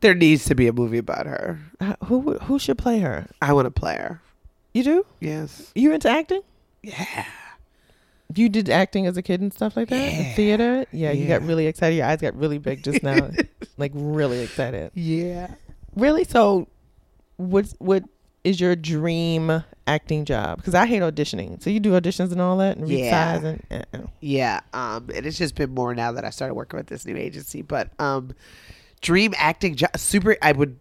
There 0.01 0.14
needs 0.14 0.45
to 0.47 0.55
be 0.55 0.66
a 0.66 0.73
movie 0.73 0.99
about 0.99 1.27
her. 1.27 1.59
Uh, 1.81 1.95
Who 2.07 2.39
who 2.39 2.59
should 2.59 2.79
play 2.79 3.01
her? 3.01 3.27
I 3.43 3.53
want 3.53 3.66
to 3.66 3.71
play 3.71 3.97
her. 3.97 4.21
You 4.75 4.83
do? 4.85 5.07
Yes. 5.21 5.71
You 5.75 5.93
into 5.93 6.09
acting? 6.09 6.41
Yeah. 6.83 7.27
You 8.35 8.49
did 8.49 8.71
acting 8.71 9.07
as 9.07 9.16
a 9.16 9.23
kid 9.23 9.41
and 9.41 9.53
stuff 9.53 9.77
like 9.77 9.89
that 9.89 9.97
in 10.12 10.25
Yeah. 10.25 10.35
theater. 10.35 10.87
Yeah, 10.93 11.11
you 11.11 11.27
got 11.27 11.43
really 11.43 11.66
excited. 11.66 11.97
Your 11.97 12.07
eyes 12.07 12.21
got 12.21 12.37
really 12.37 12.59
big 12.59 12.83
just 12.85 13.03
now, 13.03 13.31
like 13.77 13.91
really 13.95 14.39
excited. 14.41 14.93
Yeah. 14.95 15.49
Really? 15.97 16.23
So, 16.25 16.68
what 17.37 17.66
what 17.79 18.05
is 18.45 18.61
your 18.61 18.74
dream 18.76 19.62
acting 19.86 20.24
job? 20.24 20.59
Because 20.59 20.74
I 20.74 20.86
hate 20.86 21.03
auditioning. 21.03 21.62
So 21.62 21.70
you 21.70 21.80
do 21.80 21.93
auditions 21.93 22.32
and 22.32 22.41
all 22.41 22.57
that, 22.59 22.76
and 22.76 22.88
Yeah. 22.88 23.36
and 23.36 23.62
uh-uh. 23.70 24.07
Yeah. 24.20 24.61
Um, 24.72 25.09
and 25.14 25.26
it's 25.26 25.38
just 25.38 25.55
been 25.55 25.74
more 25.74 25.95
now 25.95 26.12
that 26.12 26.24
I 26.24 26.30
started 26.30 26.55
working 26.55 26.78
with 26.78 26.86
this 26.86 27.05
new 27.07 27.16
agency. 27.16 27.62
But 27.62 27.91
um, 27.99 28.32
dream 29.01 29.34
acting 29.36 29.74
job. 29.74 29.97
Super. 29.97 30.36
I 30.43 30.53
would 30.53 30.78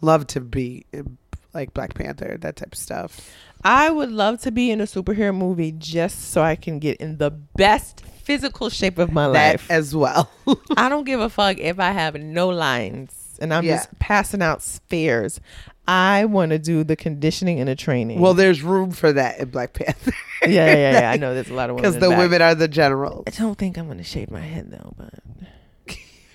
love 0.00 0.26
to 0.28 0.40
be 0.40 0.86
in, 0.92 1.18
like 1.54 1.74
Black 1.74 1.94
Panther, 1.94 2.38
that 2.40 2.56
type 2.56 2.72
of 2.72 2.78
stuff. 2.78 3.20
I 3.64 3.90
would 3.90 4.10
love 4.10 4.40
to 4.42 4.50
be 4.50 4.70
in 4.70 4.80
a 4.80 4.84
superhero 4.84 5.34
movie 5.36 5.72
just 5.72 6.30
so 6.32 6.42
I 6.42 6.56
can 6.56 6.78
get 6.78 6.96
in 6.96 7.18
the 7.18 7.30
best 7.30 8.00
physical 8.00 8.70
shape 8.70 8.98
of 8.98 9.12
my 9.12 9.28
That 9.28 9.52
life. 9.52 9.70
as 9.70 9.94
well. 9.94 10.30
I 10.76 10.88
don't 10.88 11.04
give 11.04 11.20
a 11.20 11.28
fuck 11.28 11.58
if 11.58 11.78
I 11.78 11.90
have 11.92 12.14
no 12.16 12.48
lines 12.48 13.38
and 13.40 13.52
I'm 13.54 13.64
Yeah. 13.64 13.76
just 13.76 13.96
passing 13.98 14.42
out 14.42 14.62
spares. 14.62 15.40
I 15.88 16.26
want 16.26 16.50
to 16.50 16.58
do 16.58 16.84
the 16.84 16.94
conditioning 16.96 17.58
and 17.58 17.68
the 17.68 17.74
training. 17.74 18.20
well, 18.20 18.34
there's 18.34 18.62
room 18.62 18.92
for 18.92 19.12
that 19.12 19.40
in 19.40 19.50
Black 19.50 19.72
Panther. 19.72 20.12
yeah, 20.42 20.48
yeah, 20.48 20.74
yeah, 20.74 21.00
yeah. 21.00 21.10
I 21.10 21.16
know 21.18 21.34
there's 21.34 21.50
a 21.50 21.54
lot 21.54 21.70
of 21.70 21.76
women 21.76 21.90
Because 21.90 22.00
the 22.00 22.08
back. 22.10 22.18
women 22.18 22.40
are 22.42 22.54
the 22.54 22.68
generals. 22.68 23.24
I 23.26 23.30
don't 23.30 23.58
think 23.58 23.76
I'm 23.76 23.88
gonna 23.88 24.04
shave 24.04 24.30
my 24.30 24.40
head 24.40 24.70
though, 24.70 24.94
but 24.96 25.14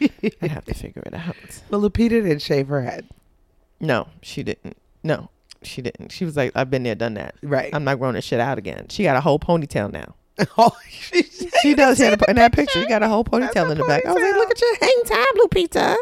I'd 0.41 0.51
have 0.51 0.65
to 0.65 0.73
figure 0.73 1.01
it 1.05 1.13
out. 1.13 1.35
Well, 1.69 1.81
Lupita 1.81 2.09
didn't 2.09 2.41
shave 2.41 2.67
her 2.67 2.81
head. 2.83 3.07
No, 3.79 4.07
she 4.21 4.43
didn't. 4.43 4.75
No, 5.03 5.29
she 5.63 5.81
didn't. 5.81 6.11
She 6.11 6.25
was 6.25 6.35
like, 6.35 6.51
I've 6.55 6.69
been 6.69 6.83
there, 6.83 6.95
done 6.95 7.13
that. 7.15 7.35
Right. 7.41 7.73
I'm 7.73 7.83
not 7.83 7.99
growing 7.99 8.15
this 8.15 8.25
shit 8.25 8.39
out 8.39 8.57
again. 8.57 8.87
She 8.89 9.03
got 9.03 9.15
a 9.15 9.21
whole 9.21 9.39
ponytail 9.39 9.91
now. 9.93 10.15
oh, 10.57 10.75
she, 10.89 11.23
She 11.61 11.73
does. 11.73 11.97
She 11.97 12.03
had 12.03 12.21
a, 12.21 12.29
in 12.29 12.35
that 12.35 12.51
picture, 12.53 12.81
she 12.81 12.87
got 12.87 13.01
a 13.01 13.07
whole 13.07 13.23
ponytail 13.23 13.67
a 13.69 13.71
in 13.71 13.77
the 13.77 13.85
back. 13.85 14.05
I 14.05 14.11
was 14.13 14.21
like, 14.21 14.33
look 14.35 14.51
at 14.51 14.61
your 14.61 14.75
hang 14.81 15.03
time, 15.05 15.25
Lupita. 15.37 15.95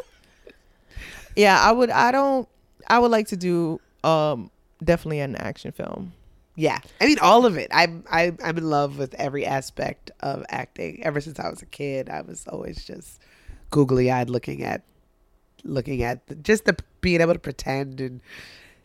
Yeah, 1.36 1.60
I 1.62 1.72
would. 1.72 1.90
I 1.90 2.12
don't. 2.12 2.48
I 2.88 3.00
would 3.00 3.12
like 3.12 3.28
to 3.28 3.38
do 3.38 3.80
um 4.04 4.52
definitely 4.84 5.20
an 5.20 5.36
action 5.36 5.72
film. 5.72 6.14
Yeah, 6.56 6.80
I 7.02 7.06
mean 7.08 7.20
all 7.22 7.46
of 7.46 7.58
it. 7.58 7.68
I'm 7.72 8.04
I, 8.10 8.32
I'm 8.44 8.58
in 8.58 8.70
love 8.70 8.98
with 8.98 9.14
every 9.16 9.46
aspect 9.46 10.12
of 10.22 10.46
acting. 10.50 11.04
Ever 11.04 11.20
since 11.22 11.40
I 11.40 11.50
was 11.50 11.62
a 11.62 11.66
kid, 11.66 12.10
I 12.10 12.22
was 12.22 12.46
always 12.48 12.84
just 12.86 13.20
googly 13.72 14.10
eyed 14.12 14.30
looking 14.30 14.64
at 14.64 14.84
looking 15.64 16.04
at 16.04 16.26
the, 16.28 16.36
just 16.36 16.66
the 16.66 16.78
being 17.02 17.20
able 17.22 17.34
to 17.34 17.40
pretend 17.40 18.00
and 18.00 18.22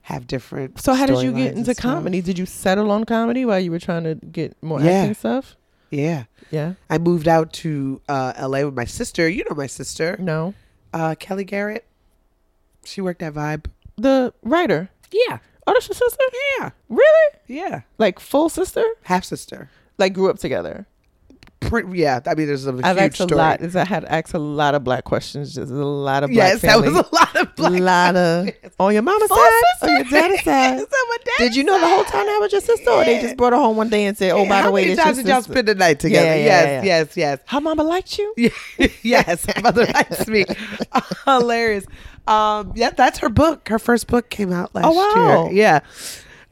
have 0.03 0.27
different. 0.27 0.81
So 0.81 0.95
how 0.95 1.07
did 1.07 1.23
you 1.23 1.33
get 1.33 1.55
into 1.57 1.75
comedy? 1.75 2.21
Did 2.23 2.39
you 2.39 2.47
settle 2.47 2.91
on 2.91 3.05
comedy 3.05 3.45
while 3.45 3.61
you 3.61 3.71
were 3.71 3.79
trying 3.79 4.05
to 4.05 4.15
get 4.15 4.61
more 4.63 4.81
Yeah. 4.81 4.91
acting 4.93 5.15
stuff? 5.15 5.57
Yeah, 5.91 6.25
Yeah. 6.51 6.75
I 6.89 6.99
moved 6.99 7.27
out 7.29 7.53
to 7.55 8.01
uh, 8.09 8.33
L.A. 8.37 8.65
with 8.65 8.75
my 8.75 8.85
sister. 8.85 9.29
You 9.29 9.45
know 9.49 9.57
my 9.57 9.67
sister, 9.67 10.17
No. 10.21 10.55
uh, 10.95 11.15
Kelly 11.19 11.45
Garrett. 11.45 11.85
She 12.85 13.01
worked 13.01 13.23
at 13.23 13.35
Vibe. 13.35 13.67
The 14.01 14.33
writer. 14.43 14.91
Yeah, 15.13 15.39
Oh, 15.67 15.73
that's 15.75 15.89
your 15.89 15.95
sister? 15.95 16.25
yeah, 16.59 16.71
Really? 16.89 17.31
yeah. 17.47 17.83
Like 17.99 18.19
full 18.19 18.49
sister? 18.49 18.85
Half 19.03 19.25
sister. 19.25 19.69
Like 19.99 20.15
grew 20.15 20.31
up 20.31 20.39
together. 20.39 20.87
Yeah, 21.93 22.21
I 22.27 22.35
mean, 22.35 22.47
there's 22.47 22.67
a 22.67 22.71
I've 22.83 22.97
huge 22.97 23.11
asked 23.13 23.21
a 23.21 23.23
story. 23.25 23.37
lot. 23.39 23.77
I 23.77 23.85
had 23.85 24.05
asked 24.07 24.33
a 24.33 24.39
lot 24.39 24.75
of 24.75 24.83
black 24.83 25.05
questions. 25.05 25.55
Just 25.55 25.71
a 25.71 25.75
lot 25.75 26.25
of 26.25 26.31
black 26.31 26.53
yes, 26.55 26.63
that 26.63 26.81
was 26.81 26.89
a 26.95 27.07
lot 27.15 27.37
of 27.37 27.55
black. 27.55 27.73
A 27.73 27.83
lot 27.83 28.17
of 28.17 28.51
on 28.81 28.95
your 28.95 29.03
mama's 29.03 29.29
Full 29.29 29.37
side, 29.37 29.51
sister. 29.79 29.87
on 29.87 29.93
your 29.97 30.05
daddy's 30.05 30.43
side. 30.45 30.81
On 30.81 31.19
Did 31.39 31.55
you 31.55 31.63
know 31.63 31.79
the 31.79 31.87
whole 31.87 32.05
time 32.05 32.25
that 32.27 32.39
was 32.41 32.51
your 32.51 32.63
sister, 32.63 32.91
or 32.91 33.05
they 33.05 33.21
just 33.21 33.37
brought 33.37 33.53
her 33.53 33.59
home 33.59 33.77
one 33.77 33.91
day 33.91 34.07
and 34.07 34.17
said, 34.17 34.33
"Oh, 34.33 34.49
by 34.49 34.61
How 34.63 34.67
the 34.69 34.71
way, 34.73 34.87
this 34.87 34.99
times 34.99 35.19
your 35.19 35.25
did 35.25 35.31
y'all 35.31 35.43
spend 35.43 35.69
the 35.69 35.75
night 35.75 36.01
together? 36.01 36.27
Yeah, 36.27 36.35
yeah, 36.35 36.45
yes, 36.45 36.85
yeah. 36.85 36.99
yes, 36.99 37.17
yes, 37.17 37.39
How 37.45 37.61
mama 37.61 37.85
liked 37.85 38.19
you. 38.19 38.35
yes. 39.03 39.47
Mother 39.63 39.85
likes 39.85 40.27
me. 40.29 40.47
Hilarious. 41.27 41.85
Um, 42.31 42.73
yeah, 42.77 42.91
that's 42.91 43.19
her 43.19 43.29
book. 43.29 43.69
Her 43.69 43.79
first 43.79 44.07
book 44.07 44.31
came 44.31 44.53
out 44.53 44.75
last 44.75 44.85
Oh, 44.87 44.93
wow. 44.93 45.45
year. 45.51 45.53
Yeah. 45.53 45.81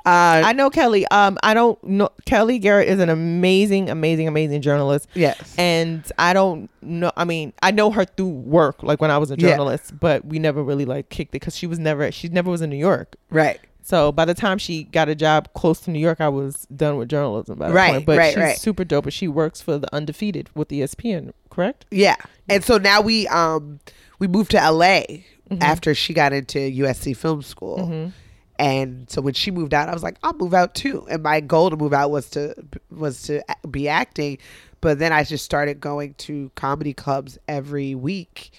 Uh, 0.06 0.40
I 0.44 0.52
know 0.54 0.70
Kelly. 0.70 1.06
Um, 1.08 1.36
I 1.42 1.52
don't 1.52 1.82
know 1.84 2.08
Kelly 2.24 2.58
Garrett 2.58 2.88
is 2.88 2.98
an 2.98 3.10
amazing, 3.10 3.90
amazing, 3.90 4.26
amazing 4.26 4.62
journalist. 4.62 5.06
yes. 5.14 5.54
And 5.58 6.02
I 6.18 6.32
don't 6.32 6.70
know. 6.80 7.12
I 7.16 7.24
mean, 7.24 7.52
I 7.62 7.72
know 7.72 7.90
her 7.90 8.06
through 8.06 8.28
work, 8.28 8.82
like 8.82 9.02
when 9.02 9.10
I 9.10 9.18
was 9.18 9.30
a 9.30 9.34
Yeah. 9.36 9.50
journalist, 9.50 9.98
but 10.00 10.24
we 10.24 10.38
never 10.38 10.62
really 10.62 10.86
like 10.86 11.10
kicked 11.10 11.30
it 11.30 11.40
because 11.40 11.56
she 11.56 11.66
was 11.66 11.78
never. 11.78 12.10
She 12.10 12.28
never 12.28 12.50
was 12.50 12.62
in 12.62 12.70
New 12.70 12.76
York. 12.76 13.16
right. 13.30 13.60
So 13.82 14.12
by 14.12 14.26
the 14.26 14.34
time 14.34 14.58
she 14.58 14.84
got 14.84 15.08
a 15.08 15.14
job 15.14 15.48
close 15.54 15.80
to 15.80 15.90
New 15.90 15.98
York, 15.98 16.20
I 16.20 16.28
was 16.28 16.66
done 16.76 16.98
with 16.98 17.08
journalism. 17.08 17.58
By 17.58 17.68
that 17.68 17.74
Right, 17.74 17.92
point. 17.94 18.06
But 18.06 18.18
right, 18.18 18.28
she's 18.34 18.36
right. 18.42 18.56
super 18.58 18.84
dope. 18.84 19.04
But 19.04 19.14
she 19.14 19.28
works 19.28 19.62
for 19.62 19.78
the 19.78 19.88
Undefeated 19.94 20.50
with 20.54 20.68
ESPN, 20.68 21.32
correct? 21.48 21.86
Yeah. 21.90 22.16
And 22.50 22.62
so 22.62 22.76
now 22.76 23.00
we 23.00 23.26
um 23.28 23.80
we 24.18 24.26
moved 24.26 24.50
to 24.50 24.58
LA 24.58 25.02
Mm-hmm. 25.50 25.62
after 25.62 25.94
she 25.94 26.12
got 26.12 26.34
into 26.34 26.58
USC 26.58 27.16
Film 27.16 27.40
School. 27.42 28.12
And 28.58 29.08
so 29.08 29.22
when 29.22 29.34
she 29.34 29.50
moved 29.50 29.72
out, 29.72 29.88
I 29.88 29.92
was 29.92 30.02
like, 30.02 30.16
I'll 30.22 30.34
move 30.34 30.52
out 30.52 30.74
too. 30.74 31.06
And 31.08 31.22
my 31.22 31.40
goal 31.40 31.70
to 31.70 31.76
move 31.76 31.92
out 31.92 32.10
was 32.10 32.28
to 32.30 32.54
was 32.90 33.22
to 33.22 33.42
be 33.70 33.88
acting, 33.88 34.38
but 34.80 34.98
then 34.98 35.12
I 35.12 35.24
just 35.24 35.44
started 35.44 35.80
going 35.80 36.14
to 36.14 36.50
comedy 36.56 36.92
clubs 36.92 37.38
every 37.46 37.94
week, 37.94 38.50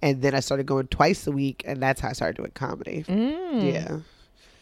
and 0.00 0.22
then 0.22 0.34
I 0.34 0.40
started 0.40 0.66
going 0.66 0.86
twice 0.86 1.26
a 1.26 1.32
week, 1.32 1.62
and 1.66 1.82
that's 1.82 2.00
how 2.00 2.10
I 2.10 2.12
started 2.12 2.36
doing 2.36 2.52
comedy. 2.52 3.04
Mm. 3.08 3.72
Yeah, 3.72 3.98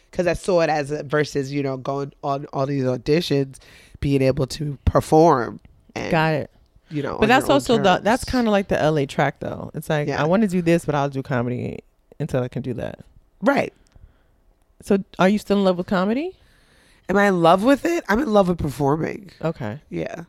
because 0.09 0.25
I 0.25 0.33
saw 0.33 0.61
it 0.61 0.69
as 0.69 0.89
a, 0.89 1.03
versus 1.03 1.51
you 1.51 1.61
know 1.61 1.77
going 1.77 2.11
on 2.23 2.47
all 2.51 2.65
these 2.65 2.83
auditions, 2.83 3.57
being 3.99 4.23
able 4.23 4.47
to 4.47 4.77
perform. 4.85 5.59
And, 5.95 6.11
Got 6.11 6.33
it. 6.33 6.51
You 6.91 7.03
know, 7.03 7.17
But 7.19 7.27
that's 7.27 7.49
also 7.49 7.77
the 7.77 7.99
that's 8.01 8.25
kind 8.25 8.47
of 8.47 8.51
like 8.51 8.67
the 8.67 8.77
LA 8.91 9.05
track 9.05 9.39
though. 9.39 9.69
It's 9.75 9.89
like 9.89 10.07
Yeah. 10.07 10.21
I 10.21 10.25
want 10.25 10.41
to 10.43 10.47
do 10.47 10.61
this, 10.61 10.85
but 10.85 10.95
I'll 10.95 11.09
do 11.09 11.21
comedy 11.21 11.79
until 12.19 12.41
I 12.43 12.47
can 12.47 12.61
do 12.61 12.73
that. 12.75 12.99
right. 13.41 13.73
So 14.81 15.03
are 15.19 15.27
you 15.27 15.37
still 15.39 15.57
in 15.57 15.65
love 15.65 15.77
with 15.77 15.87
comedy? 15.87 16.35
Am 17.09 17.17
I 17.17 17.27
in 17.27 17.41
love 17.41 17.63
with 17.63 17.83
it? 17.85 18.03
I'm 18.07 18.19
in 18.19 18.31
love 18.31 18.47
with 18.47 18.57
performing. 18.59 19.31
Okay. 19.41 19.79
Yeah, 19.89 20.23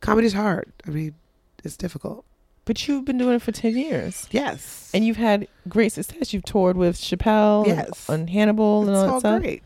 comedy's 0.00 0.32
hard. 0.32 0.72
I 0.86 0.90
mean, 0.90 1.14
it's 1.62 1.76
difficult. 1.76 2.24
But 2.64 2.86
you've 2.88 3.04
been 3.04 3.18
doing 3.18 3.34
it 3.34 3.42
for 3.42 3.50
10 3.52 3.76
years. 3.76 4.28
Yes, 4.30 4.88
And 4.94 5.04
you've 5.04 5.16
had 5.16 5.48
great 5.68 5.90
success. 5.92 6.32
You've 6.32 6.44
toured 6.44 6.76
with 6.76 6.96
Chappelle 6.96 7.66
and- 7.66 7.76
Yes. 7.76 8.08
and, 8.08 8.30
Hannibal 8.30 8.82
and 8.86 8.96
all 8.96 9.02
that 9.04 9.12
all 9.14 9.20
stuff. 9.20 9.42
great. 9.42 9.62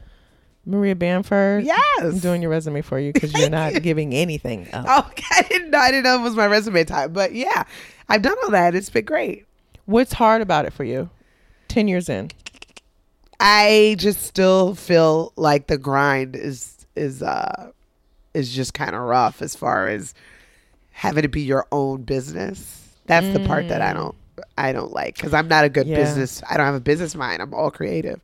Maria 0.67 0.95
Bamford. 0.97 1.65
Yes, 1.65 2.01
I'm 2.03 2.19
doing 2.19 2.43
your 2.43 2.51
resume 2.51 2.83
for 2.83 2.99
you 2.99 3.13
because 3.15 3.33
you're 3.33 3.49
not 3.51 3.83
giving 3.83 4.13
anything 4.15 4.67
up. 4.73 4.85
Oh, 4.89 5.11
I 5.31 5.43
didn't 5.43 5.71
know. 5.71 5.79
I 5.79 5.91
didn't 5.91 6.05
know 6.05 6.19
it 6.19 6.23
was 6.23 6.35
my 6.37 6.47
resume 6.47 6.85
time, 6.85 7.13
but 7.13 7.33
yeah, 7.33 7.65
I've 8.09 8.23
done 8.23 8.37
all 8.45 8.51
that. 8.51 8.75
It's 8.75 8.91
been 8.91 9.05
great. 9.05 9.47
What's 9.87 10.13
hard 10.13 10.43
about 10.43 10.67
it 10.67 10.73
for 10.73 10.85
you? 10.85 11.09
10 11.69 11.87
years 11.89 12.09
in. 12.09 12.31
I 13.39 13.97
just 13.99 14.23
still 14.23 14.75
feel 14.75 15.33
like 15.37 15.67
the 15.67 15.79
grind 15.79 16.35
is 16.37 16.87
is 16.97 17.23
uh 17.23 17.71
is 18.33 18.55
just 18.55 18.73
kind 18.75 18.95
of 18.95 19.03
rough 19.03 19.43
as 19.43 19.55
far 19.55 19.89
as 19.89 20.15
having 20.91 21.23
to 21.23 21.29
be 21.29 21.43
your 21.43 21.67
own 21.71 22.03
business. 22.03 22.89
That's 23.07 23.29
the 23.35 23.41
part 23.41 23.69
that 23.69 23.83
I 23.83 23.93
don't 23.93 24.15
I 24.57 24.73
don't 24.73 24.93
like 24.93 25.17
because 25.17 25.35
I'm 25.35 25.49
not 25.49 25.65
a 25.65 25.69
good 25.69 25.87
Yeah. 25.87 25.97
business. 25.97 26.43
I 26.49 26.57
don't 26.57 26.67
have 26.67 26.75
a 26.75 26.81
business 26.81 27.15
mind. 27.15 27.43
I'm 27.43 27.53
all 27.53 27.71
creative. 27.71 28.21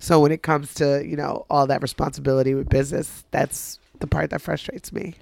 So 0.00 0.18
when 0.18 0.32
it 0.32 0.42
comes 0.42 0.74
to 0.74 1.06
you 1.06 1.16
know 1.16 1.46
all 1.48 1.66
that 1.68 1.82
responsibility 1.82 2.54
with 2.54 2.68
business, 2.68 3.24
that's 3.30 3.78
the 4.00 4.06
part 4.06 4.30
that 4.30 4.40
frustrates 4.40 4.92
me. 4.92 5.14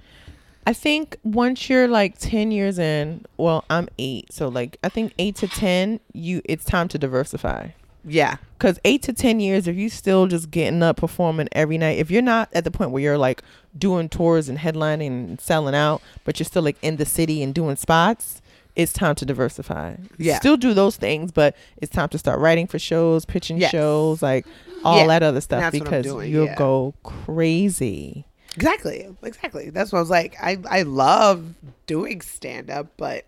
I 0.65 0.73
think 0.73 1.17
once 1.23 1.69
you're 1.69 1.87
like 1.87 2.17
10 2.19 2.51
years 2.51 2.77
in, 2.77 3.25
well, 3.37 3.65
I'm 3.69 3.89
8. 3.97 4.31
So 4.31 4.47
like 4.47 4.77
I 4.83 4.89
think 4.89 5.13
8 5.19 5.35
to 5.37 5.47
10, 5.47 5.99
you 6.13 6.41
it's 6.45 6.65
time 6.65 6.87
to 6.89 6.97
diversify. 6.97 7.69
Yeah, 8.05 8.37
Cuz 8.59 8.79
8 8.85 9.01
to 9.03 9.13
10 9.13 9.39
years 9.41 9.67
if 9.67 9.75
you 9.75 9.89
still 9.89 10.27
just 10.27 10.51
getting 10.51 10.81
up 10.81 10.97
performing 10.97 11.49
every 11.51 11.77
night, 11.77 11.97
if 11.97 12.09
you're 12.09 12.21
not 12.21 12.49
at 12.53 12.63
the 12.63 12.71
point 12.71 12.91
where 12.91 13.03
you're 13.03 13.17
like 13.17 13.43
doing 13.77 14.07
tours 14.09 14.47
and 14.47 14.59
headlining 14.59 15.07
and 15.07 15.41
selling 15.41 15.75
out, 15.75 16.01
but 16.23 16.39
you're 16.39 16.45
still 16.45 16.63
like 16.63 16.77
in 16.81 16.95
the 16.95 17.05
city 17.05 17.43
and 17.43 17.53
doing 17.53 17.75
spots, 17.75 18.41
it's 18.81 18.93
time 18.93 19.15
to 19.15 19.25
diversify. 19.25 19.95
Yeah. 20.17 20.37
Still 20.39 20.57
do 20.57 20.73
those 20.73 20.95
things, 20.95 21.31
but 21.31 21.55
it's 21.77 21.91
time 21.93 22.09
to 22.09 22.17
start 22.17 22.39
writing 22.39 22.67
for 22.67 22.79
shows, 22.79 23.25
pitching 23.25 23.57
Yes. 23.57 23.71
shows, 23.71 24.21
like 24.21 24.45
all 24.83 24.99
Yeah. 24.99 25.07
that 25.07 25.23
other 25.23 25.41
stuff 25.41 25.59
That's 25.61 25.79
because 25.79 26.05
doing, 26.05 26.31
you'll 26.31 26.45
yeah. 26.45 26.55
go 26.55 26.93
crazy. 27.03 28.25
exactly, 28.55 29.07
exactly. 29.23 29.69
That's 29.69 29.91
what 29.91 29.99
I 29.99 30.01
was 30.01 30.09
like. 30.09 30.35
I 30.41 30.57
I 30.69 30.81
love 30.83 31.55
doing 31.87 32.21
stand 32.21 32.69
up, 32.69 32.87
but 32.97 33.25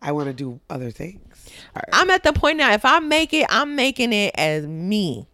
I 0.00 0.12
want 0.12 0.26
to 0.28 0.32
do 0.34 0.60
other 0.68 0.90
things. 0.90 1.20
I'm 1.92 2.10
at 2.10 2.22
the 2.24 2.32
point 2.32 2.58
now. 2.58 2.72
If 2.72 2.84
I 2.84 2.98
make 2.98 3.32
it, 3.32 3.46
I'm 3.50 3.76
making 3.76 4.12
it 4.12 4.34
as 4.36 4.66
me. 4.66 5.26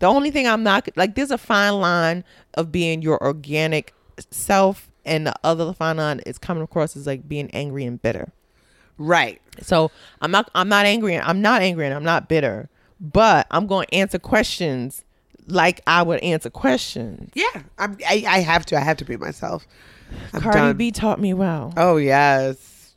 The 0.00 0.06
only 0.06 0.30
thing 0.30 0.46
I'm 0.46 0.62
not 0.62 0.88
like, 0.96 1.14
there's 1.14 1.30
a 1.30 1.38
fine 1.38 1.74
line 1.80 2.24
of 2.54 2.70
being 2.72 3.02
your 3.02 3.22
organic 3.22 3.92
self, 4.30 4.88
and 5.04 5.26
the 5.26 5.34
other 5.44 5.72
fine 5.72 5.96
line 5.98 6.20
is 6.26 6.38
coming 6.38 6.62
across 6.62 6.96
as 6.96 7.06
like 7.06 7.28
being 7.28 7.50
angry 7.52 7.84
and 7.84 8.00
bitter. 8.00 8.32
Right. 8.98 9.40
So 9.60 9.90
I'm 10.20 10.30
not, 10.30 10.50
I'm 10.54 10.68
not 10.68 10.86
angry. 10.86 11.18
I'm 11.18 11.40
not 11.42 11.62
angry, 11.62 11.86
and 11.86 11.94
I'm 11.94 12.04
not 12.04 12.28
bitter. 12.28 12.68
But 13.00 13.46
I'm 13.50 13.66
going 13.66 13.86
to 13.86 13.94
answer 13.94 14.18
questions 14.18 15.04
like 15.46 15.80
I 15.86 16.02
would 16.02 16.20
answer 16.20 16.48
questions. 16.48 17.30
Yeah, 17.34 17.62
I'm, 17.78 17.98
I 18.08 18.24
I 18.26 18.38
have 18.40 18.64
to. 18.66 18.76
I 18.76 18.80
have 18.80 18.96
to 18.98 19.04
be 19.04 19.16
myself. 19.16 19.66
I'm 20.32 20.40
Cardi 20.40 20.58
done. 20.58 20.76
B 20.76 20.90
taught 20.90 21.20
me 21.20 21.34
well. 21.34 21.72
Oh 21.76 21.96
yes. 21.96 22.94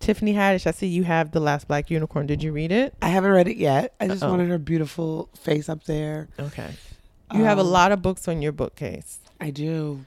Tiffany 0.00 0.34
Haddish, 0.34 0.66
I 0.66 0.72
see 0.72 0.88
you 0.88 1.04
have 1.04 1.30
the 1.30 1.38
last 1.38 1.68
Black 1.68 1.88
Unicorn. 1.90 2.26
Did 2.26 2.42
you 2.42 2.50
read 2.50 2.72
it? 2.72 2.92
I 3.00 3.08
haven't 3.08 3.30
read 3.30 3.46
it 3.46 3.56
yet. 3.56 3.94
I 4.00 4.08
just 4.08 4.22
Uh-oh. 4.24 4.30
wanted 4.30 4.48
her 4.48 4.58
beautiful 4.58 5.28
face 5.38 5.68
up 5.68 5.84
there. 5.84 6.28
Okay. 6.40 6.70
You 7.32 7.44
have 7.44 7.58
a 7.58 7.62
Um, 7.62 7.68
lot 7.68 7.92
of 7.92 8.02
books 8.02 8.26
on 8.26 8.42
your 8.42 8.50
bookcase. 8.50 9.20
I 9.40 9.50
do. 9.50 10.04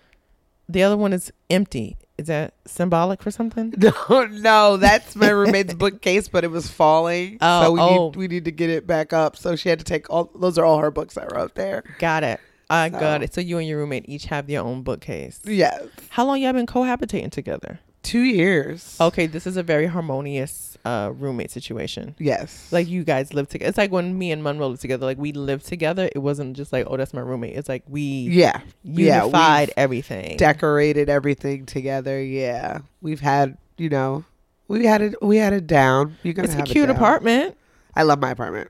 The 0.68 0.84
other 0.84 0.98
one 0.98 1.14
is 1.14 1.32
empty. 1.50 1.96
Is 2.18 2.28
that 2.28 2.54
symbolic 2.66 3.22
for 3.22 3.30
something? 3.32 3.74
No, 4.10 4.26
no, 4.28 4.78
that's 4.78 5.16
my 5.16 5.30
roommate's 5.30 5.74
bookcase, 5.74 6.28
but 6.30 6.44
it 6.44 6.52
was 6.52 6.70
falling. 6.70 7.38
Oh, 7.42 7.64
so 7.64 7.72
we 7.74 7.80
oh. 7.82 8.06
need 8.08 8.16
we 8.16 8.28
need 8.28 8.46
to 8.46 8.52
get 8.52 8.70
it 8.70 8.88
back 8.88 9.12
up. 9.14 9.36
So 9.36 9.56
she 9.56 9.70
had 9.70 9.80
to 9.80 9.86
take 9.86 10.10
all. 10.10 10.32
Those 10.36 10.58
are 10.58 10.64
all 10.66 10.80
her 10.80 10.92
books 10.92 11.18
I 11.18 11.26
wrote 11.28 11.56
there. 11.56 11.84
Got 12.00 12.24
it. 12.24 12.40
I 12.70 12.90
So- 12.90 13.00
got 13.00 13.22
it. 13.24 13.34
So 13.34 13.42
you 13.42 13.58
and 13.58 13.68
your 13.68 13.80
roommate 13.80 14.06
each 14.08 14.26
have 14.26 14.50
your 14.50 14.64
own 14.64 14.82
bookcase. 14.84 15.42
Yes, 15.44 15.84
How 16.10 16.26
long 16.26 16.42
y'all 16.42 16.54
been 16.54 16.66
cohabitating 16.66 17.32
together? 17.32 17.80
Two 18.06 18.22
years. 18.24 18.98
Okay, 19.02 19.26
this 19.26 19.46
is 19.48 19.58
a 19.58 19.64
very 19.64 19.88
harmonious 19.88 20.78
uh, 20.86 21.12
roommate 21.18 21.52
situation. 21.52 22.16
Yes, 22.20 22.72
Like 22.72 22.88
you 22.88 23.04
guys 23.04 23.34
live 23.34 23.50
together. 23.50 23.70
It's 23.70 23.78
like 23.78 23.92
when 23.92 24.18
me 24.18 24.32
and 24.32 24.44
Monroe 24.44 24.68
lived 24.68 24.82
together. 24.82 25.06
Like 25.06 25.18
we 25.18 25.32
lived 25.34 25.66
together. 25.66 26.10
It 26.16 26.20
wasn't 26.20 26.56
just 26.56 26.72
like, 26.72 26.86
oh, 26.88 26.96
that's 26.96 27.14
my 27.14 27.22
roommate. 27.22 27.56
It's 27.58 27.68
like 27.68 27.84
we 27.88 28.02
yeah, 28.02 28.62
yeah. 28.84 29.24
unified 29.24 29.70
we've 29.70 29.74
everything. 29.78 30.38
decorated 30.38 31.10
everything 31.10 31.66
together. 31.66 32.22
Yeah, 32.24 32.80
we've 33.02 33.20
had 33.22 33.58
you 33.78 33.90
know 33.90 34.24
We 34.68 34.86
had 34.86 35.02
it. 35.02 35.16
We 35.22 35.38
had 35.38 35.54
it 35.54 35.68
down. 35.68 36.18
You 36.24 36.34
gonna 36.34 36.46
It's 36.46 36.54
a 36.54 36.58
have 36.58 36.68
it 36.68 36.72
cute 36.72 36.90
apartment. 36.90 37.58
I 37.96 38.04
love 38.04 38.20
my 38.20 38.32
apartment. 38.32 38.70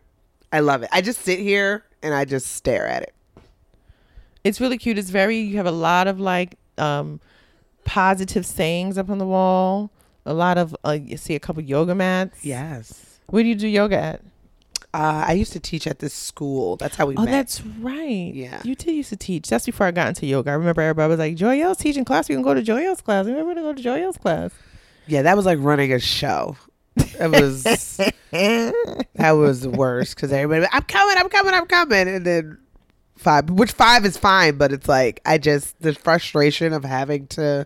I 0.53 0.61
love 0.61 0.83
it. 0.83 0.89
I 0.93 1.01
just 1.01 1.21
sit 1.21 1.39
here 1.39 1.83
and 2.01 2.13
I 2.13 2.23
just 2.25 2.47
stare 2.53 2.87
at 2.87 3.03
it. 3.03 3.13
It's 4.43 4.61
really 4.61 4.77
cute. 4.77 4.97
It's 4.97 5.09
very. 5.09 5.37
You 5.39 5.57
have 5.57 5.65
a 5.65 5.71
lot 5.71 6.07
of 6.07 6.19
like 6.19 6.57
um 6.77 7.19
positive 7.85 8.45
sayings 8.45 8.97
up 8.97 9.09
on 9.09 9.17
the 9.17 9.25
wall. 9.25 9.91
A 10.25 10.33
lot 10.33 10.57
of 10.57 10.75
uh, 10.85 10.97
you 11.01 11.17
see 11.17 11.35
a 11.35 11.39
couple 11.39 11.63
yoga 11.63 11.95
mats. 11.95 12.43
Yes. 12.43 13.19
Where 13.27 13.43
do 13.43 13.49
you 13.49 13.55
do 13.55 13.67
yoga 13.67 13.97
at? 13.97 14.21
Uh, 14.93 15.25
I 15.27 15.33
used 15.33 15.51
to 15.53 15.59
teach 15.59 15.87
at 15.87 15.99
this 15.99 16.13
school. 16.13 16.77
That's 16.77 16.95
how 16.95 17.05
we 17.05 17.15
Oh, 17.17 17.23
met. 17.23 17.31
that's 17.31 17.61
right. 17.63 18.31
Yeah. 18.33 18.61
You 18.63 18.75
did 18.75 18.93
used 18.93 19.09
to 19.09 19.17
teach. 19.17 19.49
That's 19.49 19.65
before 19.65 19.87
I 19.87 19.91
got 19.91 20.07
into 20.07 20.25
yoga. 20.25 20.51
I 20.51 20.53
remember 20.53 20.81
everybody 20.81 21.09
was 21.09 21.19
like, 21.19 21.35
Joyelle's 21.35 21.77
teaching 21.77 22.05
class. 22.05 22.29
We 22.29 22.35
can 22.35 22.43
go 22.43 22.53
to 22.53 22.61
Joyelle's 22.63 23.01
class. 23.01 23.25
We 23.25 23.33
never 23.33 23.53
to 23.53 23.61
go 23.61 23.73
to 23.73 23.83
Joyelle's 23.83 24.17
class. 24.17 24.51
yeah, 25.07 25.21
that 25.23 25.35
was 25.35 25.45
like 25.45 25.57
running 25.61 25.91
a 25.91 25.99
show. 25.99 26.55
That 27.17 27.29
was 27.29 27.63
that 28.31 29.31
was 29.31 29.61
the 29.61 29.69
worst 29.69 30.15
because 30.15 30.31
everybody, 30.31 30.69
I'm 30.71 30.83
coming, 30.83 31.17
I'm 31.17 31.29
coming, 31.29 31.53
I'm 31.53 31.65
coming, 31.65 32.07
and 32.07 32.25
then 32.25 32.57
five, 33.17 33.49
which 33.49 33.71
five 33.71 34.05
is 34.05 34.17
fine, 34.17 34.57
but 34.57 34.71
it's 34.71 34.87
like 34.87 35.21
I 35.25 35.37
just 35.37 35.79
the 35.81 35.93
frustration 35.93 36.73
of 36.73 36.83
having 36.83 37.27
to 37.27 37.65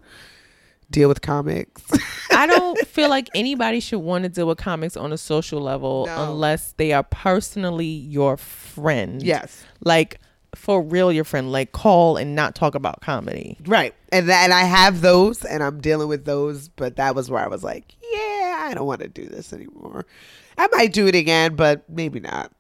deal 0.92 1.08
with 1.10 1.22
comics. 1.22 1.84
I 2.32 2.48
don't 2.48 2.78
feel 2.88 3.10
like 3.10 3.30
anybody 3.36 3.80
should 3.80 4.00
want 4.00 4.24
to 4.24 4.30
deal 4.30 4.48
with 4.48 4.58
comics 4.58 4.98
on 4.98 5.12
a 5.14 5.18
social 5.18 5.62
level 5.62 6.06
No. 6.08 6.32
unless 6.32 6.74
they 6.78 6.94
are 6.94 7.04
personally 7.04 7.86
your 7.86 8.38
friend. 8.38 9.22
yes, 9.22 9.64
Like 9.84 10.20
for 10.56 10.82
real 10.82 11.12
your 11.12 11.24
friend. 11.26 11.52
Like 11.52 11.74
call 11.74 12.18
and 12.18 12.34
not 12.36 12.56
talk 12.56 12.74
about 12.74 13.02
comedy. 13.02 13.58
right, 13.68 13.94
and 14.12 14.30
and 14.32 14.52
I 14.52 14.62
have 14.64 15.02
those, 15.02 15.46
and 15.46 15.62
I'm 15.62 15.80
dealing 15.80 16.08
with 16.08 16.26
those, 16.26 16.70
but 16.70 16.96
that 16.96 17.14
was 17.14 17.30
where 17.30 17.44
I 17.44 17.48
was 17.48 17.64
like, 17.64 17.94
yeah, 18.12 18.66
I 18.68 18.74
don't 18.74 18.88
want 18.88 19.02
to 19.02 19.08
do 19.10 19.28
this 19.28 19.54
anymore. 19.54 20.08
I 20.58 20.68
might 20.72 20.92
do 20.92 21.06
it 21.08 21.14
again, 21.16 21.56
but 21.56 21.88
maybe 21.88 22.20
not. 22.20 22.52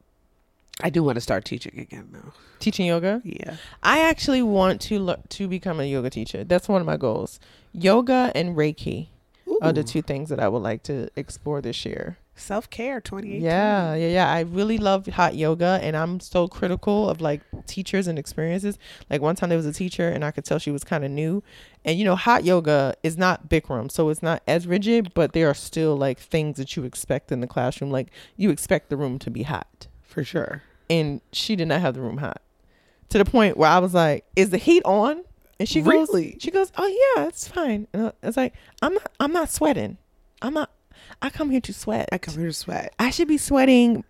I 0.81 0.89
do 0.89 1.03
want 1.03 1.15
to 1.15 1.21
start 1.21 1.45
teaching 1.45 1.77
again 1.79 2.09
though. 2.11 2.33
Teaching 2.59 2.85
yoga. 2.85 3.21
Yeah. 3.23 3.55
I 3.83 3.99
actually 4.01 4.41
want 4.41 4.81
to 4.81 4.99
lear- 4.99 5.17
to 5.29 5.47
become 5.47 5.79
a 5.79 5.85
yoga 5.85 6.09
teacher. 6.09 6.43
That's 6.43 6.67
one 6.69 6.81
of 6.81 6.87
my 6.87 6.97
goals. 6.97 7.39
Yoga 7.73 8.31
and 8.35 8.55
Reiki 8.55 9.07
are 9.61 9.73
the 9.73 9.83
two 9.83 10.01
things 10.01 10.29
that 10.29 10.39
I 10.39 10.47
would 10.47 10.61
like 10.61 10.83
to 10.83 11.09
explore 11.15 11.61
this 11.61 11.85
year. 11.85 12.17
Self 12.35 12.69
care 12.69 13.01
2018. 13.01 13.41
Yeah, 13.41 13.95
yeah, 13.95 14.07
yeah. 14.07 14.31
I 14.31 14.41
really 14.41 14.77
love 14.77 15.07
hot 15.07 15.35
yoga, 15.35 15.79
and 15.81 15.97
I'm 15.97 16.21
so 16.21 16.47
critical 16.47 17.09
of 17.09 17.19
like 17.19 17.41
teachers 17.67 18.07
and 18.07 18.17
experiences. 18.17 18.77
Like 19.09 19.21
one 19.21 19.35
time 19.35 19.49
there 19.49 19.57
was 19.57 19.65
a 19.65 19.73
teacher, 19.73 20.07
and 20.07 20.23
I 20.23 20.31
could 20.31 20.45
tell 20.45 20.57
she 20.57 20.71
was 20.71 20.85
kind 20.85 21.03
of 21.03 21.11
new. 21.11 21.43
And 21.83 21.99
you 21.99 22.05
know, 22.05 22.15
hot 22.15 22.45
yoga 22.45 22.95
is 23.03 23.17
not 23.17 23.49
Bikram, 23.49 23.91
so 23.91 24.07
it's 24.07 24.23
not 24.23 24.41
as 24.47 24.67
rigid, 24.67 25.13
but 25.13 25.33
there 25.33 25.49
are 25.49 25.53
still 25.53 25.97
like 25.97 26.17
things 26.19 26.55
that 26.57 26.77
you 26.77 26.85
expect 26.85 27.29
in 27.33 27.41
the 27.41 27.47
classroom. 27.47 27.91
Like 27.91 28.07
you 28.37 28.51
expect 28.51 28.89
the 28.89 28.95
room 28.95 29.19
to 29.19 29.29
be 29.29 29.43
hot, 29.43 29.87
for 30.01 30.23
sure. 30.23 30.63
And 30.89 31.21
she 31.31 31.55
did 31.55 31.67
not 31.67 31.81
have 31.81 31.93
the 31.93 32.01
room 32.01 32.17
hot 32.17 32.41
to 33.09 33.17
the 33.17 33.25
point 33.25 33.57
where 33.57 33.69
I 33.69 33.79
was 33.79 33.93
like, 33.93 34.25
"Is 34.35 34.49
the 34.49 34.57
heat 34.57 34.83
on?" 34.85 35.23
And 35.59 35.67
she 35.67 35.81
goes, 35.81 36.09
Really? 36.09 36.37
"She 36.39 36.51
goes, 36.51 36.71
oh 36.77 37.13
yeah, 37.15 37.25
it's 37.27 37.47
fine." 37.47 37.87
And 37.93 38.07
I 38.23 38.27
was 38.27 38.37
like, 38.37 38.53
"I'm 38.81 38.93
not, 38.93 39.11
I'm 39.19 39.33
not 39.33 39.49
sweating. 39.49 39.97
I'm 40.41 40.53
not. 40.53 40.71
I 41.21 41.29
come 41.29 41.49
here 41.49 41.61
to 41.61 41.73
sweat. 41.73 42.07
I 42.11 42.17
come 42.17 42.35
here 42.35 42.47
to 42.47 42.53
sweat. 42.53 42.93
I 42.99 43.09
should 43.09 43.27
be 43.27 43.37
sweating 43.37 44.03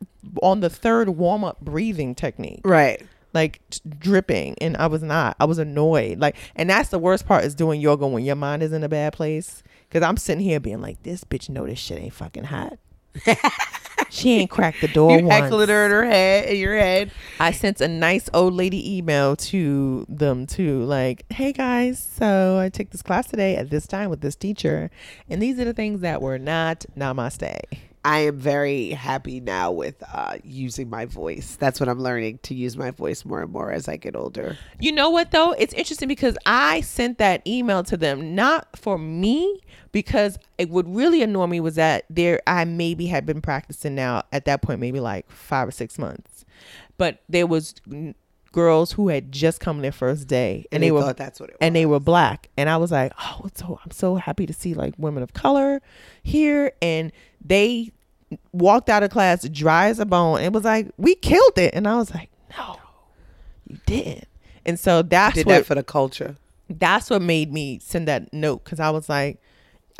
on 0.43 0.59
the 0.59 0.69
third 0.69 1.09
warm 1.09 1.43
up 1.43 1.59
breathing 1.61 2.13
technique, 2.13 2.61
Right. 2.63 3.01
like 3.33 3.61
dripping, 3.99 4.55
and 4.59 4.75
I 4.77 4.87
was 4.87 5.01
not. 5.01 5.35
I 5.39 5.45
was 5.45 5.57
annoyed. 5.59 6.19
Like, 6.19 6.35
and 6.55 6.69
that's 6.69 6.89
the 6.89 6.99
worst 6.99 7.25
part 7.25 7.45
is 7.45 7.55
doing 7.55 7.79
yoga 7.81 8.05
when 8.05 8.23
your 8.25 8.35
mind 8.35 8.61
is 8.63 8.73
in 8.73 8.83
a 8.83 8.89
bad 8.89 9.13
place. 9.13 9.63
Cause 9.91 10.03
I'm 10.03 10.17
sitting 10.17 10.43
here 10.43 10.59
being 10.59 10.81
like, 10.81 11.01
this 11.01 11.23
bitch 11.23 11.49
know 11.49 11.65
this 11.65 11.79
shit 11.79 11.97
ain't 11.99 12.13
fucking 12.13 12.43
hot. 12.45 12.77
she 14.09 14.33
ain't 14.39 14.49
cracked 14.49 14.81
the 14.81 14.87
door 14.87 15.17
You 15.19 15.25
once. 15.25 15.41
heckling 15.43 15.69
her 15.69 15.85
in 15.85 15.91
her 15.91 16.05
head, 16.05 16.49
in 16.49 16.57
your 16.57 16.77
head. 16.77 17.11
I 17.39 17.51
sent 17.51 17.81
a 17.81 17.87
nice 17.87 18.29
old 18.33 18.53
lady 18.53 18.97
email 18.97 19.35
to 19.35 20.05
them 20.09 20.45
too, 20.47 20.83
like, 20.83 21.25
"Hey 21.31 21.51
guys, 21.53 22.01
so 22.01 22.57
I 22.57 22.69
took 22.69 22.89
this 22.91 23.01
class 23.01 23.27
today 23.27 23.55
at 23.55 23.69
this 23.69 23.87
time 23.87 24.09
with 24.09 24.21
this 24.21 24.35
teacher, 24.35 24.89
and 25.29 25.41
these 25.41 25.59
are 25.59 25.65
the 25.65 25.73
things 25.73 26.01
that 26.01 26.21
were 26.21 26.37
not 26.39 26.85
namaste." 26.97 27.61
I 28.09 28.21
am 28.21 28.39
very 28.39 28.89
happy 28.89 29.39
now 29.39 29.71
with 29.71 30.01
uh, 30.11 30.39
using 30.43 30.89
my 30.89 31.05
voice. 31.05 31.55
That's 31.59 31.79
what 31.79 31.87
I'm 31.87 31.99
learning 31.99 32.39
to 32.41 32.55
use 32.55 32.75
my 32.75 32.89
voice 32.89 33.23
more 33.23 33.43
and 33.43 33.51
more 33.51 33.71
as 33.71 33.87
I 33.87 33.97
get 33.97 34.15
older. 34.15 34.57
You 34.79 34.93
know 34.93 35.11
what 35.11 35.29
though? 35.29 35.51
It's 35.51 35.75
interesting 35.75 36.07
because 36.07 36.35
I 36.43 36.81
sent 36.81 37.19
that 37.19 37.45
email 37.45 37.83
to 37.83 37.95
them 37.95 38.33
not 38.33 38.67
for 38.75 38.97
me 38.97 39.61
because 39.91 40.39
it 40.57 40.71
would 40.71 40.89
really 40.89 41.21
annoy 41.21 41.45
me 41.45 41.59
was 41.59 41.75
that 41.75 42.05
there 42.09 42.41
I 42.47 42.65
maybe 42.65 43.05
had 43.05 43.27
been 43.27 43.41
practicing 43.41 43.93
now 43.93 44.23
at 44.31 44.45
that 44.45 44.63
point 44.63 44.79
maybe 44.79 44.99
like 44.99 45.29
5 45.29 45.67
or 45.67 45.71
6 45.71 45.99
months. 45.99 46.45
But 46.97 47.21
there 47.29 47.45
was 47.45 47.75
n- 47.91 48.15
girls 48.53 48.93
who 48.93 49.09
had 49.09 49.31
just 49.31 49.59
come 49.59 49.81
their 49.81 49.91
first 49.91 50.27
day 50.27 50.65
and, 50.71 50.81
they, 50.81 50.89
were 50.89 51.01
thought 51.01 51.17
that's 51.17 51.39
what 51.39 51.51
and 51.61 51.75
they 51.75 51.85
were 51.85 51.99
black 51.99 52.49
and 52.57 52.71
I 52.71 52.77
was 52.77 52.91
like, 52.91 53.13
"Oh, 53.19 53.47
so 53.53 53.79
I'm 53.85 53.91
so 53.91 54.15
happy 54.15 54.47
to 54.47 54.53
see 54.53 54.73
like 54.73 54.95
women 54.97 55.21
of 55.21 55.33
color 55.33 55.83
here 56.23 56.71
and 56.81 57.11
they 57.39 57.91
walked 58.51 58.89
out 58.89 59.03
of 59.03 59.09
class 59.09 59.47
dry 59.49 59.87
as 59.87 59.99
a 59.99 60.05
bone 60.05 60.39
and 60.41 60.53
was 60.53 60.63
like, 60.63 60.89
"We 60.97 61.15
killed 61.15 61.57
it." 61.57 61.73
And 61.73 61.87
I 61.87 61.95
was 61.95 62.13
like, 62.13 62.29
"No. 62.57 62.77
You 63.67 63.77
didn't." 63.85 64.25
And 64.65 64.79
so 64.79 65.01
that's 65.01 65.35
did 65.35 65.45
what 65.45 65.53
that 65.59 65.65
for 65.65 65.75
the 65.75 65.83
culture. 65.83 66.35
that's 66.69 67.09
what 67.09 67.21
made 67.21 67.51
me 67.51 67.79
send 67.81 68.07
that 68.07 68.31
note 68.33 68.63
because 68.63 68.79
I 68.79 68.89
was 68.91 69.09
like, 69.09 69.39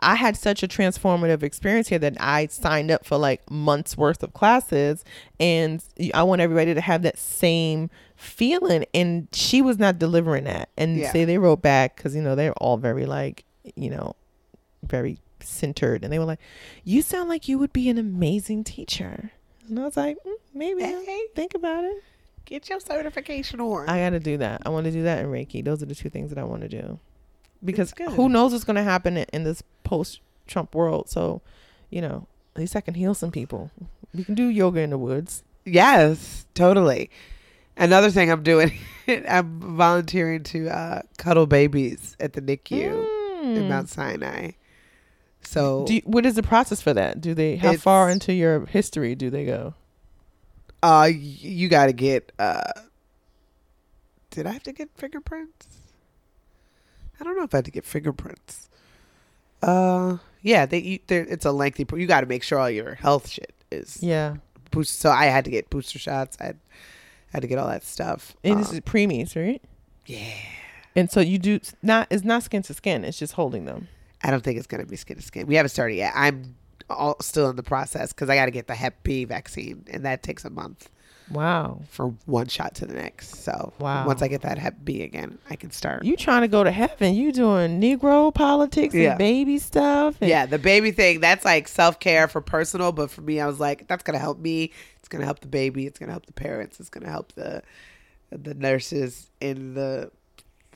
I 0.02 0.16
had 0.16 0.38
such 0.38 0.64
a 0.64 0.68
transformative 0.68 1.44
experience 1.44 1.88
here 1.90 2.00
that 2.00 2.16
I 2.20 2.46
signed 2.48 2.90
up 2.92 3.06
for 3.06 3.18
like 3.18 3.50
months 3.50 3.98
worth 3.98 4.22
of 4.24 4.34
classes, 4.34 5.04
and 5.40 5.84
I 6.14 6.24
want 6.24 6.42
everybody 6.42 6.74
to 6.74 6.82
have 6.82 7.02
that 7.02 7.18
same 7.18 7.90
feeling. 8.16 8.86
And 8.94 9.28
she 9.34 9.62
was 9.62 9.78
not 9.80 9.98
delivering 9.98 10.44
that. 10.46 10.70
And 10.78 10.98
Yeah. 10.98 11.12
say 11.12 11.26
they 11.26 11.38
wrote 11.38 11.62
back 11.62 11.96
because 11.98 12.16
you 12.16 12.22
know 12.22 12.36
they're 12.36 12.54
all 12.54 12.78
very 12.78 13.06
like 13.06 13.44
you 13.76 13.90
know 13.90 14.16
very 14.84 15.20
centered, 15.44 16.04
and 16.04 16.12
they 16.14 16.20
were 16.20 16.26
like, 16.26 16.40
"You 16.84 17.02
sound 17.02 17.30
like 17.30 17.48
you 17.48 17.58
would 17.60 17.74
be 17.74 17.90
an 17.90 17.98
amazing 17.98 18.64
teacher." 18.64 19.32
And 19.68 19.80
I 19.80 19.84
was 19.84 19.96
like, 19.98 20.18
mm, 20.26 20.34
maybe. 20.54 20.82
Hey. 20.82 21.26
Think 21.36 21.54
about 21.54 21.84
it. 21.84 22.04
Get 22.46 22.70
your 22.70 22.80
certification 22.80 23.60
on. 23.62 23.88
I 23.88 24.00
got 24.00 24.10
to 24.12 24.20
do 24.20 24.38
that. 24.38 24.64
I 24.66 24.70
want 24.70 24.86
to 24.86 24.92
do 24.92 25.04
that 25.04 25.20
in 25.20 25.28
Reiki. 25.28 25.64
Those 25.64 25.84
are 25.84 25.86
the 25.86 25.94
two 25.94 26.10
things 26.10 26.30
that 26.32 26.40
I 26.40 26.44
want 26.44 26.64
to 26.64 26.68
do. 26.68 26.98
Because 27.64 27.94
who 28.12 28.30
knows 28.30 28.52
what's 28.52 28.64
going 28.64 28.78
to 28.78 28.84
happen 28.84 29.18
in, 29.18 29.26
in 29.32 29.44
this 29.44 29.62
post 29.84 30.22
Trump 30.48 30.74
world. 30.74 31.08
So, 31.10 31.42
you 31.92 32.02
know, 32.02 32.26
at 32.56 32.62
least 32.62 32.76
I 32.76 32.82
can 32.82 32.96
heal 32.96 33.14
some 33.14 33.30
people. 33.30 33.70
We 34.16 34.24
can 34.24 34.34
do 34.34 34.46
yoga 34.48 34.80
in 34.80 34.90
the 34.90 34.98
woods. 34.98 35.44
yes, 35.66 36.48
totally. 36.56 37.12
Another 37.78 38.10
thing 38.10 38.32
I'm 38.32 38.42
doing, 38.42 38.72
I'm 39.08 39.60
volunteering 39.60 40.42
to 40.46 40.68
uh, 40.70 41.02
cuddle 41.20 41.46
babies 41.46 42.18
at 42.20 42.34
the 42.34 42.42
NICU 42.42 43.44
in 43.44 43.56
Mm. 43.56 43.70
Mount 43.70 43.88
Sinai. 43.88 44.52
So 45.42 45.86
Do 45.86 45.96
you, 45.96 46.02
what 46.06 46.26
is 46.26 46.36
the 46.36 46.44
process 46.44 46.82
for 46.82 46.94
that? 46.94 47.22
Do 47.22 47.34
they 47.34 47.56
how 47.56 47.74
far 47.78 48.10
into 48.10 48.34
your 48.34 48.66
history 48.66 49.16
do 49.16 49.30
they 49.30 49.46
go? 49.46 49.74
uh, 50.84 51.10
you 51.12 51.68
got 51.70 51.88
to 51.88 51.94
get. 51.94 52.32
Uh, 52.40 52.62
did 54.32 54.46
I 54.48 54.52
have 54.52 54.64
to 54.64 54.72
get 54.72 54.90
fingerprints? 54.96 55.68
I 57.20 57.24
don't 57.24 57.36
know 57.38 57.44
if 57.44 57.54
I 57.54 57.58
had 57.58 57.66
to 57.66 57.72
get 57.72 57.84
fingerprints. 57.86 58.70
Uh, 59.62 60.18
yeah, 60.42 60.66
they. 60.66 61.02
It's 61.10 61.46
a 61.46 61.52
lengthy. 61.52 61.86
You 61.98 62.06
got 62.08 62.22
to 62.22 62.28
make 62.28 62.44
sure 62.44 62.60
all 62.60 62.70
your 62.70 62.96
health 62.96 63.28
shit 63.28 63.54
is 63.72 64.02
Yeah. 64.02 64.36
boost. 64.72 65.00
So 65.00 65.10
I 65.10 65.26
had 65.26 65.44
to 65.46 65.52
get 65.52 65.70
booster 65.70 66.00
shots. 66.00 66.38
I 66.40 66.46
had, 66.46 66.60
had 67.34 67.42
to 67.42 67.48
get 67.48 67.58
all 67.58 67.68
that 67.68 67.84
stuff. 67.84 68.36
And 68.44 68.60
this 68.62 68.70
Um, 68.70 68.76
is 68.76 68.82
preemies, 68.82 69.36
right? 69.36 69.62
yeah. 70.06 70.32
And 70.96 71.12
so 71.12 71.20
you 71.20 71.38
do 71.38 71.60
not 71.84 72.08
it's 72.10 72.24
not 72.24 72.44
skin 72.44 72.62
to 72.64 72.74
skin, 72.74 73.04
it's 73.04 73.20
just 73.20 73.34
holding 73.34 73.66
them. 73.66 73.88
I 74.24 74.32
don't 74.32 74.44
think 74.44 74.58
it's 74.58 74.68
gonna 74.68 74.86
be 74.86 74.96
skin 74.96 75.18
to 75.18 75.24
skin. 75.24 75.48
We 75.48 75.56
haven't 75.56 75.70
started 75.70 75.96
yet. 75.96 76.14
I'm 76.16 76.56
all 76.90 77.16
still 77.22 77.50
in 77.50 77.56
the 77.56 77.64
process 77.64 78.12
because 78.14 78.30
I 78.30 78.36
got 78.36 78.46
to 78.46 78.52
get 78.52 78.66
the 78.68 78.74
Hep 78.76 79.04
B 79.04 79.24
vaccine, 79.24 79.86
and 79.92 80.04
that 80.06 80.24
takes 80.24 80.44
a 80.44 80.50
month 80.50 80.90
Wow. 81.30 81.82
from 81.88 82.18
one 82.26 82.48
shot 82.48 82.74
to 82.76 82.88
the 82.88 82.96
next. 82.96 83.44
So 83.44 83.74
Wow. 83.80 84.08
once 84.08 84.24
I 84.24 84.28
get 84.28 84.42
that 84.42 84.58
Hep 84.58 84.78
B 84.84 85.04
again, 85.04 85.38
I 85.52 85.56
can 85.56 85.70
start. 85.70 86.04
You 86.04 86.18
trying 86.18 86.42
to 86.42 86.48
go 86.48 86.64
to 86.64 86.72
heaven. 86.72 87.14
You 87.14 87.32
doing 87.32 87.80
Negro 87.80 88.34
politics 88.34 88.96
and 88.96 89.18
baby 89.20 89.60
stuff. 89.60 90.16
And 90.20 90.30
yeah, 90.32 90.48
the 90.48 90.58
baby 90.58 90.90
thing, 90.92 91.20
that's 91.20 91.46
like 91.46 91.68
self 91.68 92.00
care 92.00 92.28
for 92.28 92.42
personal, 92.42 92.92
but 92.92 93.12
for 93.12 93.22
me, 93.22 93.40
I 93.40 93.46
was 93.46 93.60
like, 93.60 93.88
that's 93.88 94.02
gonna 94.02 94.18
help 94.18 94.40
me. 94.40 94.72
It's 94.98 95.08
gonna 95.08 95.26
help 95.26 95.42
the 95.42 95.48
baby. 95.48 95.86
It's 95.86 96.00
gonna 96.00 96.12
help 96.12 96.26
the 96.26 96.34
parents. 96.34 96.80
It's 96.80 96.90
gonna 96.90 97.10
help 97.10 97.34
the 97.34 97.62
the 98.32 98.54
nurses 98.56 99.30
in 99.42 99.74
the 99.76 100.12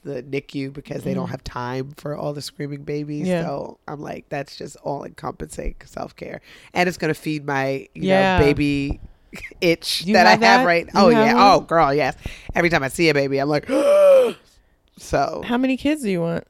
the 0.04 0.22
NICU 0.24 0.72
because 0.74 1.04
they 1.04 1.14
don't 1.14 1.30
have 1.30 1.44
time 1.44 1.92
for 1.98 2.16
all 2.16 2.34
the 2.34 2.42
screaming 2.42 2.84
babies. 2.84 3.26
Mm. 3.26 3.30
Yeah. 3.30 3.44
So 3.44 3.80
I'm 3.88 4.02
like, 4.02 4.28
that's 4.30 4.56
just 4.56 4.76
all 4.84 5.04
encompassing 5.04 5.76
self 5.86 6.16
care, 6.16 6.42
and 6.74 6.88
it's 6.90 6.98
gonna 6.98 7.14
feed 7.14 7.46
my 7.46 7.88
you 7.96 8.10
Yeah. 8.10 8.38
know 8.40 8.46
baby 8.46 9.00
itch 9.62 10.04
You 10.06 10.14
that 10.14 10.28
have 10.28 10.44
I 10.44 10.46
have 10.46 10.60
that? 10.62 10.66
right. 10.66 10.86
You 10.86 10.92
Oh 10.96 11.10
have 11.10 11.26
yeah. 11.28 11.34
one? 11.34 11.44
Oh 11.44 11.60
girl, 11.62 11.94
yes. 11.94 12.16
Every 12.54 12.70
time 12.70 12.84
I 12.84 12.88
see 12.90 13.10
a 13.10 13.14
baby, 13.14 13.40
I'm 13.40 13.50
like, 13.50 13.68
so 14.98 15.42
How 15.46 15.58
many 15.58 15.78
kids 15.78 16.02
do 16.04 16.12
you 16.12 16.22
want? 16.22 16.46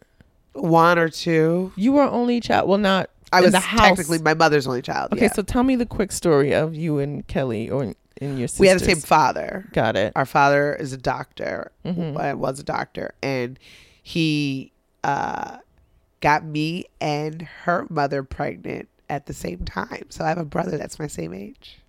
one 0.54 0.99
or 0.99 1.10
two. 1.10 1.72
You 1.76 1.97
are 1.97 2.08
only 2.08 2.39
child. 2.39 2.70
Well, 2.70 2.78
not 2.78 3.10
I 3.32 3.39
in 3.39 3.45
was 3.45 3.54
the 3.54 3.60
house. 3.60 3.88
technically 3.88 4.20
my 4.20 4.36
mother's 4.36 4.68
only 4.68 4.84
child. 4.84 5.12
Okay, 5.14 5.24
yeah. 5.26 5.32
so 5.34 5.41
tell 5.41 5.64
me 5.64 5.76
the 5.76 5.86
quick 5.88 6.12
story 6.12 6.54
of 6.54 6.76
you 6.76 6.99
and 6.99 7.26
Kelly 7.28 7.70
or 7.72 7.93
in 8.22 8.38
your 8.38 8.47
sisters. 8.47 8.59
we 8.59 8.68
had 8.68 8.80
the 8.80 8.86
same 8.86 8.99
father. 8.99 9.68
Got 9.74 9.95
it. 9.95 10.14
Our 10.16 10.26
father 10.26 10.74
is 10.76 10.93
a 10.93 10.97
doctor. 10.97 11.72
Mhm. 11.86 12.34
uh, 12.34 12.38
Was 12.38 12.59
a 12.59 12.64
doctor, 12.64 13.14
and 13.24 13.57
he 14.01 14.72
uh, 15.03 15.57
got 16.22 16.45
me 16.45 16.86
and 17.01 17.41
her 17.64 17.86
mother 17.89 18.24
pregnant 18.24 18.88
at 19.09 19.26
the 19.26 19.34
same 19.34 19.66
time. 19.66 20.05
So 20.09 20.24
I 20.24 20.30
have 20.30 20.38
a 20.38 20.45
brother 20.45 20.78
that's 20.78 20.97
my 20.99 21.07
same 21.07 21.34
age. 21.34 21.80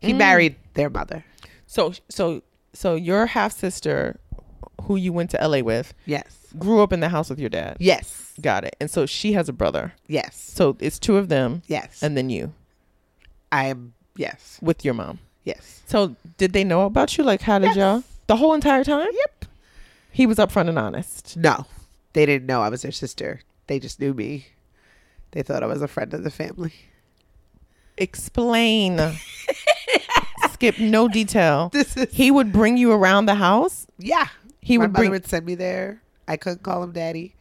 He 0.00 0.12
Mm. 0.12 0.16
married 0.18 0.56
their 0.74 0.88
mother. 0.90 1.24
So 1.66 1.92
so 2.08 2.42
so 2.72 2.94
your 2.94 3.26
half 3.26 3.52
sister, 3.52 4.18
who 4.82 4.96
you 4.96 5.12
went 5.12 5.30
to 5.30 5.38
LA 5.46 5.60
with, 5.62 5.92
Yes. 6.06 6.24
grew 6.58 6.82
up 6.82 6.92
in 6.92 7.00
the 7.00 7.10
house 7.10 7.28
with 7.30 7.38
your 7.38 7.50
dad. 7.50 7.76
Yes. 7.78 8.32
Got 8.40 8.64
it. 8.64 8.74
And 8.80 8.90
so 8.90 9.04
she 9.06 9.34
has 9.34 9.48
a 9.48 9.52
brother. 9.52 9.92
Yes. 10.06 10.36
So 10.36 10.76
it's 10.80 10.98
two 10.98 11.18
of 11.18 11.28
them, 11.28 11.62
Yes. 11.66 12.02
and 12.02 12.16
then 12.16 12.30
you 12.30 12.52
I 13.52 13.66
am. 13.66 13.92
Yes. 14.16 14.58
with 14.62 14.84
your 14.84 14.94
mom. 14.94 15.18
Yes. 15.44 15.82
So 15.86 16.14
did 16.38 16.52
they 16.52 16.64
know 16.64 16.82
about 16.86 17.16
you? 17.18 17.24
Like, 17.24 17.42
how 17.42 17.58
did 17.58 17.68
Yes. 17.74 17.76
y'all 17.76 18.04
the 18.26 18.36
whole 18.36 18.54
entire 18.54 18.84
time? 18.84 19.08
Yep. 19.12 19.44
He 20.10 20.26
was 20.26 20.38
upfront 20.38 20.68
and 20.68 20.78
honest. 20.78 21.36
No, 21.36 21.66
they 22.12 22.26
didn't 22.26 22.46
know 22.46 22.60
I 22.62 22.68
was 22.68 22.82
their 22.82 22.92
sister. 22.92 23.40
They 23.66 23.78
just 23.78 23.98
knew 24.00 24.12
me. 24.14 24.46
They 25.32 25.42
thought 25.42 25.62
I 25.62 25.66
was 25.66 25.80
a 25.82 25.88
friend 25.88 26.12
of 26.14 26.22
the 26.24 26.30
family. 26.30 26.74
Explain. 27.96 28.98
Skip 30.52 30.78
no 30.78 31.08
detail. 31.08 31.70
This 31.72 31.96
is 31.96 32.12
He 32.12 32.30
would 32.30 32.52
bring 32.52 32.76
you 32.76 32.92
around 32.92 33.26
the 33.26 33.34
house. 33.36 33.86
yeah. 33.98 34.28
He 34.60 34.78
My 34.78 34.84
would 34.84 34.92
bring. 34.92 35.10
would 35.10 35.26
send 35.26 35.44
me 35.44 35.56
there. 35.56 36.00
I 36.28 36.36
couldn't 36.36 36.62
call 36.62 36.84
him 36.84 36.92
daddy. 36.92 37.34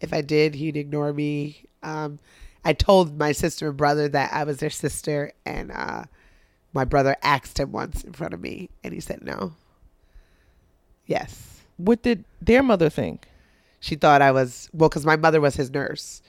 If 0.00 0.14
I 0.14 0.22
did, 0.22 0.54
he'd 0.54 0.76
ignore 0.76 1.12
me. 1.12 1.66
Um, 1.82 2.18
I 2.64 2.72
told 2.72 3.18
my 3.18 3.32
sister 3.32 3.68
and 3.68 3.76
brother 3.76 4.08
that 4.08 4.32
I 4.32 4.44
was 4.44 4.58
their 4.58 4.70
sister, 4.70 5.32
and 5.44 5.72
uh, 5.72 6.04
my 6.72 6.84
brother 6.84 7.16
asked 7.22 7.58
him 7.58 7.72
once 7.72 8.04
in 8.04 8.12
front 8.12 8.34
of 8.34 8.40
me, 8.40 8.70
and 8.84 8.94
he 8.94 9.00
said 9.00 9.22
no. 9.24 9.54
Yes, 11.06 11.62
What 11.76 12.02
did 12.02 12.24
their 12.40 12.62
mother 12.62 12.88
think? 12.88 13.26
she 13.80 13.96
thought 13.96 14.22
I 14.22 14.30
was 14.30 14.70
well 14.72 14.88
because 14.88 15.04
my 15.04 15.16
mother 15.16 15.40
was 15.40 15.56
his 15.56 15.68
nurse. 15.72 16.22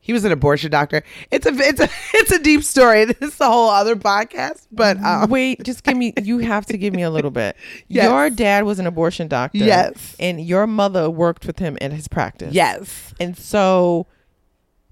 He 0.00 0.14
was 0.14 0.24
an 0.24 0.32
abortion 0.32 0.70
doctor. 0.70 1.02
It's 1.30 1.44
a 1.44 1.50
it's 1.52 1.80
a 1.80 1.88
it's 2.14 2.30
a 2.32 2.38
deep 2.38 2.62
story. 2.62 3.04
This 3.04 3.34
is 3.34 3.40
a 3.40 3.44
whole 3.50 3.68
other 3.68 3.94
podcast, 3.94 4.66
but 4.72 4.96
um, 5.02 5.28
Wait, 5.28 5.62
just 5.64 5.84
give 5.84 5.96
me. 5.98 6.14
You 6.22 6.38
have 6.38 6.64
to 6.66 6.78
give 6.78 6.94
me 6.94 7.02
a 7.02 7.10
little 7.10 7.30
bit. 7.30 7.56
Yes. 7.88 8.04
Your 8.04 8.30
dad 8.30 8.64
was 8.64 8.78
an 8.78 8.86
abortion 8.86 9.28
doctor. 9.28 9.58
Yes. 9.58 10.16
and 10.18 10.40
your 10.40 10.66
mother 10.66 11.10
worked 11.10 11.46
with 11.46 11.58
him 11.58 11.76
in 11.82 11.90
his 11.90 12.08
practice. 12.08 12.54
yes, 12.54 13.12
and 13.20 13.36
so 13.36 14.06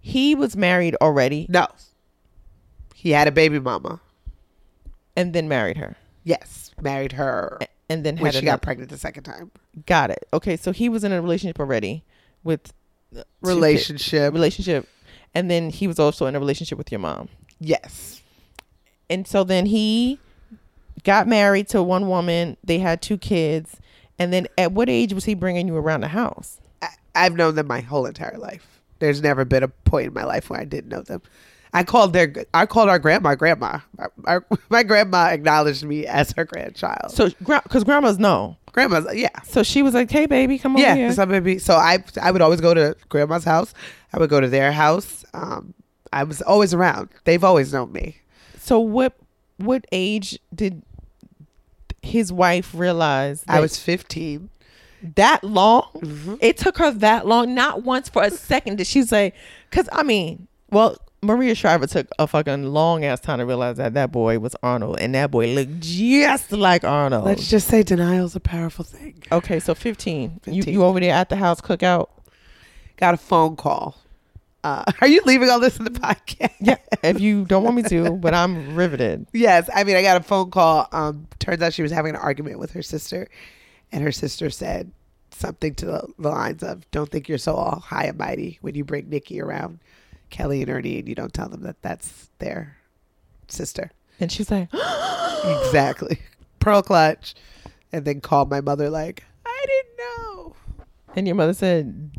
he 0.07 0.35
was 0.35 0.55
married 0.55 0.95
already, 1.01 1.47
no, 1.49 1.67
he 2.95 3.11
had 3.11 3.27
a 3.27 3.33
baby 3.33 3.59
mama. 3.59 4.01
and 5.17 5.33
then 5.33 5.49
married 5.49 5.79
her, 5.79 5.97
Yes, 6.25 6.71
married 6.81 7.13
her 7.13 7.59
and 7.89 8.05
then 8.05 8.17
when 8.19 8.33
she 8.33 8.39
another. 8.39 8.53
got 8.57 8.63
pregnant 8.63 8.91
the 8.91 8.99
second 8.99 9.23
time. 9.25 9.51
Got 9.87 10.11
it. 10.11 10.27
Okay, 10.33 10.57
so 10.57 10.73
he 10.73 10.89
was 10.89 11.05
in 11.05 11.13
a 11.13 11.21
relationship 11.23 11.59
already 11.59 12.05
with 12.43 12.73
Relationship. 13.43 14.33
relationship, 14.35 14.89
and 15.35 15.51
then 15.51 15.71
he 15.71 15.87
was 15.87 15.99
also 15.99 16.27
in 16.27 16.35
a 16.35 16.39
relationship 16.39 16.77
with 16.79 16.91
your 16.93 16.99
mom. 16.99 17.29
Yes. 17.61 18.21
And 19.09 19.27
so 19.27 19.43
then 19.45 19.67
he 19.67 20.19
got 21.05 21.27
married 21.29 21.69
to 21.69 21.83
one 21.83 22.09
woman. 22.09 22.57
They 22.65 22.79
had 22.79 23.01
two 23.03 23.17
kids, 23.19 23.77
and 24.19 24.33
then 24.33 24.49
at 24.59 24.73
what 24.73 24.89
age 24.91 25.13
was 25.15 25.25
he 25.25 25.35
bringing 25.35 25.67
you 25.69 25.77
around 25.77 26.01
the 26.03 26.09
house? 26.09 26.59
I, 26.83 26.89
I've 27.15 27.37
known 27.37 27.55
them 27.55 27.67
my 27.69 27.81
whole 27.81 28.05
entire 28.07 28.37
life. 28.39 28.74
There's 29.05 29.23
never 29.23 29.45
been 29.45 29.63
a 29.63 29.69
point 29.69 30.09
in 30.09 30.15
my 30.15 30.25
life 30.25 30.49
where 30.51 30.59
I 30.61 30.65
didn't 30.65 30.89
know 30.89 31.03
them. 31.03 31.23
I 31.73 31.83
called 31.83 32.13
their 32.13 32.33
I 32.55 32.67
called 32.67 32.89
our 32.89 32.99
grandma 32.99 33.35
grandma. 33.35 33.81
Our, 34.25 34.45
my 34.71 34.83
grandma 34.83 35.27
acknowledged 35.31 35.85
me 35.85 36.07
as 36.07 36.33
her 36.33 36.45
grandchild. 36.45 37.11
So, 37.13 37.29
because 37.41 37.85
grandmas 37.85 38.19
know. 38.19 38.57
grandma's 38.73 39.07
yeah. 39.13 39.29
So 39.43 39.63
she 39.63 39.83
was 39.83 39.93
like, 39.93 40.11
"Hey, 40.11 40.27
baby, 40.27 40.59
come 40.59 40.77
over 40.77 40.83
Yeah, 40.83 40.95
here." 40.95 41.13
so 41.13 41.27
maybe 41.27 41.59
so 41.59 41.75
I 41.75 42.03
I 42.23 42.31
would 42.31 42.43
always 42.43 42.61
go 42.61 42.75
to 42.75 42.97
grandma's 43.09 43.45
house. 43.45 43.75
I 44.13 44.19
would 44.19 44.31
go 44.31 44.41
to 44.41 44.49
their 44.49 44.73
house. 44.73 45.25
Um, 45.35 45.75
I 46.13 46.23
was 46.23 46.41
always 46.43 46.73
around. 46.73 47.09
They've 47.25 47.43
always 47.43 47.73
known 47.73 47.93
me. 47.93 48.19
So 48.59 48.79
what 48.79 49.17
what 49.57 49.85
age 49.93 50.39
did 50.55 50.83
his 52.03 52.33
wife 52.33 52.71
realize 52.75 53.45
I 53.49 53.61
was 53.61 53.79
15. 53.79 54.49
That 55.17 55.45
long? 55.45 55.91
Mm-hmm. 55.97 56.35
It 56.41 56.57
took 56.57 56.79
her 56.79 56.91
that 56.91 57.27
long. 57.27 57.55
Not 57.55 57.83
once 57.83 58.09
for 58.09 58.23
a 58.23 58.31
second 58.31 58.77
did 58.77 58.87
she 58.87 59.03
say, 59.03 59.33
because 59.71 59.89
I 59.93 60.03
mean, 60.03 60.49
well, 60.71 60.97
Maria 61.23 61.55
Shriver 61.55 61.87
took 61.87 62.07
a 62.19 62.27
fucking 62.27 62.65
long 62.65 63.05
ass 63.05 63.21
time 63.21 63.39
to 63.39 63.47
realize 63.47 63.77
that 63.79 63.95
that 63.95 64.13
boy 64.13 64.39
was 64.39 64.55
Arnold, 64.63 64.99
and 65.01 65.15
that 65.15 65.31
boy 65.31 65.47
looked 65.49 65.81
just 65.81 66.53
like 66.53 66.85
Arnold. 66.85 67.25
Let's 67.25 67.49
just 67.49 67.69
say 67.69 67.83
denial's 67.83 68.37
a 68.37 68.41
powerful 68.41 68.85
thing. 68.85 69.23
okay, 69.33 69.61
so 69.61 69.75
15. 69.75 70.41
You 70.47 70.63
15. 70.63 70.75
you 70.75 70.85
over 70.85 71.01
there 71.01 71.15
at 71.15 71.29
the 71.29 71.37
house 71.37 71.61
cookout? 71.61 72.09
Got 72.97 73.15
a 73.15 73.17
phone 73.17 73.57
call. 73.57 73.97
Uh, 74.63 74.85
are 75.01 75.07
you 75.07 75.21
leaving 75.25 75.51
all 75.51 75.61
this 75.61 75.79
in 75.79 75.85
the 75.85 75.91
podcast? 75.91 76.53
Yeah. 76.61 76.77
if 77.03 77.21
you 77.21 77.45
don't 77.45 77.63
want 77.65 77.77
me 77.77 77.83
to, 77.85 78.13
but 78.13 78.35
I'm 78.35 78.75
riveted. 78.75 79.27
Yes, 79.33 79.69
I 79.75 79.85
mean, 79.85 79.97
I 79.97 80.03
got 80.03 80.21
a 80.21 80.25
phone 80.25 80.51
call. 80.51 80.89
Um, 80.93 81.27
turns 81.39 81.61
out 81.61 81.75
she 81.75 81.83
was 81.83 81.93
having 81.93 82.15
an 82.15 82.21
argument 82.21 82.59
with 82.59 82.71
her 82.73 82.83
sister, 82.83 83.29
and 83.95 84.03
her 84.03 84.13
sister 84.13 84.51
said 84.51 84.91
something 85.31 85.75
to 85.77 85.87
the, 85.87 86.09
the 86.19 86.29
lines 86.29 86.65
of, 86.65 86.91
"Don't 86.91 87.11
think 87.11 87.29
you're 87.29 87.39
so 87.39 87.55
all 87.55 87.79
high 87.79 88.07
and 88.07 88.19
mighty 88.19 88.59
when 88.61 88.75
you 88.75 88.85
bring 88.85 89.09
Nikki 89.09 89.41
around 89.41 89.79
Kelly 90.31 90.61
and 90.63 90.71
Ernie, 90.71 90.99
and 90.99 91.09
you 91.09 91.15
don't 91.15 91.33
tell 91.33 91.49
them 91.49 91.63
that 91.63 91.81
that's 91.81 92.29
their 92.41 92.77
sister." 93.47 93.93
And 94.19 94.31
she's 94.33 94.51
like, 94.51 94.69
exactly, 95.45 96.19
pearl 96.59 96.83
clutch, 96.83 97.35
and 97.93 98.05
then 98.05 98.21
called 98.21 98.51
my 98.51 98.61
mother 98.61 98.91
like, 98.91 99.23
"I 99.47 99.65
didn't 99.65 99.97
know." 99.97 100.57
and 101.15 101.29
your 101.29 101.37
mother 101.37 101.55
said, 101.55 102.11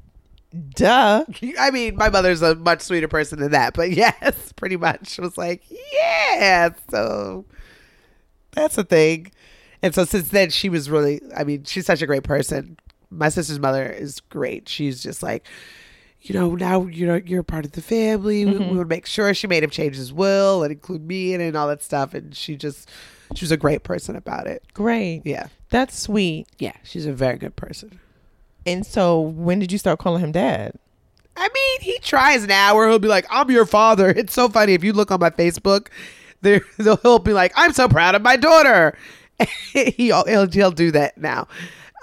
"Duh." 0.75 1.25
I 1.59 1.71
mean, 1.71 1.97
my 1.97 2.09
mother's 2.09 2.41
a 2.41 2.55
much 2.55 2.81
sweeter 2.81 3.09
person 3.09 3.39
than 3.39 3.51
that, 3.51 3.73
but 3.73 3.91
yes, 3.91 4.53
pretty 4.53 4.77
much 4.77 5.17
was 5.17 5.37
like, 5.37 5.61
yeah. 5.93 6.69
So 6.89 7.43
that's 8.51 8.77
a 8.77 8.85
thing. 8.85 9.33
And 9.85 9.93
so 9.93 10.03
since 10.03 10.29
then, 10.29 10.49
she 10.49 10.67
was 10.67 10.89
really, 10.89 11.21
I 11.37 11.43
mean, 11.43 11.63
she's 11.63 11.85
such 11.85 12.01
a 12.01 12.07
great 12.07 12.23
person. 12.23 12.75
My 13.11 13.29
sister's 13.29 13.59
mother 13.59 13.87
is 13.87 14.19
great. 14.19 14.67
She's 14.67 15.03
just 15.03 15.21
like, 15.21 15.45
you 16.21 16.33
know, 16.33 16.55
now 16.55 16.87
you 16.87 17.05
know 17.05 17.21
you're 17.23 17.43
part 17.43 17.65
of 17.65 17.73
the 17.73 17.83
family. 17.83 18.45
We, 18.45 18.53
we 18.53 18.57
mm-hmm. 18.57 18.77
would 18.79 18.89
make 18.89 19.05
sure 19.05 19.31
she 19.35 19.45
made 19.45 19.63
him 19.63 19.69
change 19.69 19.95
his 19.95 20.11
will 20.11 20.63
and 20.63 20.71
include 20.71 21.05
me 21.05 21.35
in 21.35 21.39
it 21.39 21.49
and 21.49 21.55
all 21.55 21.67
that 21.67 21.83
stuff. 21.83 22.15
And 22.15 22.35
she 22.35 22.55
just, 22.55 22.89
she 23.35 23.45
was 23.45 23.51
a 23.51 23.57
great 23.57 23.83
person 23.83 24.15
about 24.15 24.47
it. 24.47 24.63
Great. 24.73 25.21
Yeah, 25.23 25.49
That's 25.69 25.95
sweet. 25.95 26.47
yeah, 26.57 26.73
she's 26.81 27.05
a 27.05 27.13
very 27.13 27.37
good 27.37 27.55
person. 27.55 27.99
And 28.65 28.87
so 28.87 29.21
when 29.21 29.59
did 29.59 29.71
you 29.71 29.77
start 29.77 29.99
calling 29.99 30.23
him 30.23 30.31
dad? 30.31 30.73
I 31.37 31.47
mean, 31.47 31.81
he 31.81 31.99
tries 31.99 32.47
now 32.47 32.73
where 32.73 32.89
he'll 32.89 32.97
be 32.97 33.07
like, 33.07 33.27
I'm 33.29 33.51
your 33.51 33.67
father. 33.67 34.09
It's 34.17 34.33
so 34.33 34.49
funny. 34.49 34.73
If 34.73 34.83
you 34.83 34.93
look 34.93 35.11
on 35.11 35.19
my 35.19 35.29
Facebook, 35.29 35.89
there 36.41 36.61
he'll 37.03 37.19
be 37.19 37.33
like, 37.33 37.53
I'm 37.55 37.71
so 37.71 37.87
proud 37.87 38.15
of 38.15 38.23
my 38.23 38.35
daughter. 38.35 38.97
he, 39.73 39.91
he'll, 39.91 40.25
he'll 40.25 40.71
do 40.71 40.91
that 40.91 41.17
now. 41.17 41.47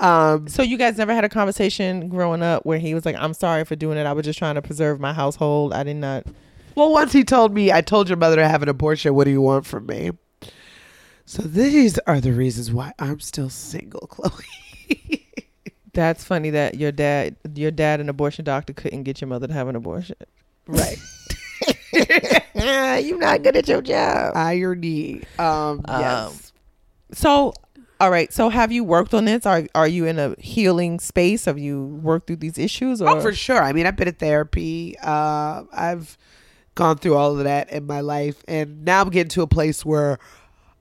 Um, 0.01 0.49
So 0.49 0.63
you 0.63 0.77
guys 0.77 0.99
never 0.99 1.15
had 1.15 1.25
a 1.25 1.29
conversation 1.29 2.09
growing 2.09 2.43
up 2.43 2.67
where 2.67 2.79
he 2.79 2.95
was 2.95 3.05
like, 3.05 3.15
"I'm 3.17 3.35
sorry 3.35 3.65
for 3.65 3.77
doing 3.77 3.99
it. 3.99 4.05
I 4.05 4.13
was 4.13 4.25
just 4.25 4.39
trying 4.39 4.57
to 4.57 4.63
preserve 4.63 4.99
my 5.01 5.13
household. 5.13 5.73
I 5.73 5.83
did 5.85 5.97
not." 5.97 6.27
well, 6.75 6.91
once 6.93 7.13
he 7.13 7.23
told 7.25 7.55
me, 7.55 7.71
I 7.73 7.83
told 7.83 8.09
your 8.09 8.17
mother 8.17 8.37
to 8.37 8.49
have 8.49 8.63
an 8.63 8.69
abortion. 8.69 9.15
What 9.15 9.25
do 9.25 9.31
you 9.31 9.41
want 9.41 9.67
from 9.67 9.87
me? 9.87 10.11
So 11.25 11.43
these 11.43 11.99
are 12.01 12.21
the 12.21 12.33
reasons 12.33 12.73
why 12.73 12.93
I'm 12.99 13.21
still 13.21 13.49
single, 13.49 14.01
Chloe. 14.09 15.29
That's 15.95 16.25
funny 16.25 16.51
that 16.51 16.75
your 16.77 16.91
dad, 16.91 17.37
your 17.55 17.71
dad, 17.71 18.01
an 18.01 18.09
abortion 18.09 18.45
doctor, 18.45 18.73
couldn't 18.73 19.05
get 19.05 19.21
your 19.21 19.29
mother 19.29 19.47
to 19.47 19.53
have 19.53 19.69
an 19.69 19.77
abortion. 19.77 20.17
right. 20.67 20.97
You're 23.05 23.19
not 23.19 23.43
good 23.43 23.57
at 23.57 23.69
your 23.69 23.83
job. 23.83 24.33
Irony. 24.35 25.23
Um, 25.39 25.83
yes. 25.89 26.52
So, 27.13 27.53
all 28.01 28.11
right. 28.11 28.33
So, 28.33 28.49
have 28.49 28.73
you 28.73 28.85
worked 28.85 29.15
on 29.15 29.25
this? 29.27 29.47
Are 29.47 29.65
Are 29.75 29.89
you 29.89 30.07
in 30.07 30.19
a 30.19 30.35
healing 30.39 30.99
space? 30.99 31.45
Have 31.45 31.59
you 31.59 31.85
worked 32.03 32.27
through 32.27 32.37
these 32.37 32.59
issues? 32.59 33.01
Or 33.03 33.09
Oh, 33.11 33.21
for 33.21 33.33
sure. 33.33 33.63
I 33.63 33.73
mean, 33.73 33.87
I've 33.87 33.97
been 33.97 34.09
in 34.09 34.15
therapy. 34.15 34.97
Uh, 35.03 35.65
I've 35.73 36.17
gone 36.75 36.97
through 36.99 37.15
all 37.17 37.37
of 37.39 37.45
that 37.45 37.71
in 37.71 37.87
my 37.87 38.01
life, 38.01 38.43
and 38.49 38.85
now 38.85 39.03
I'm 39.03 39.11
getting 39.11 39.29
to 39.31 39.43
a 39.43 39.47
place 39.47 39.85
where 39.85 40.19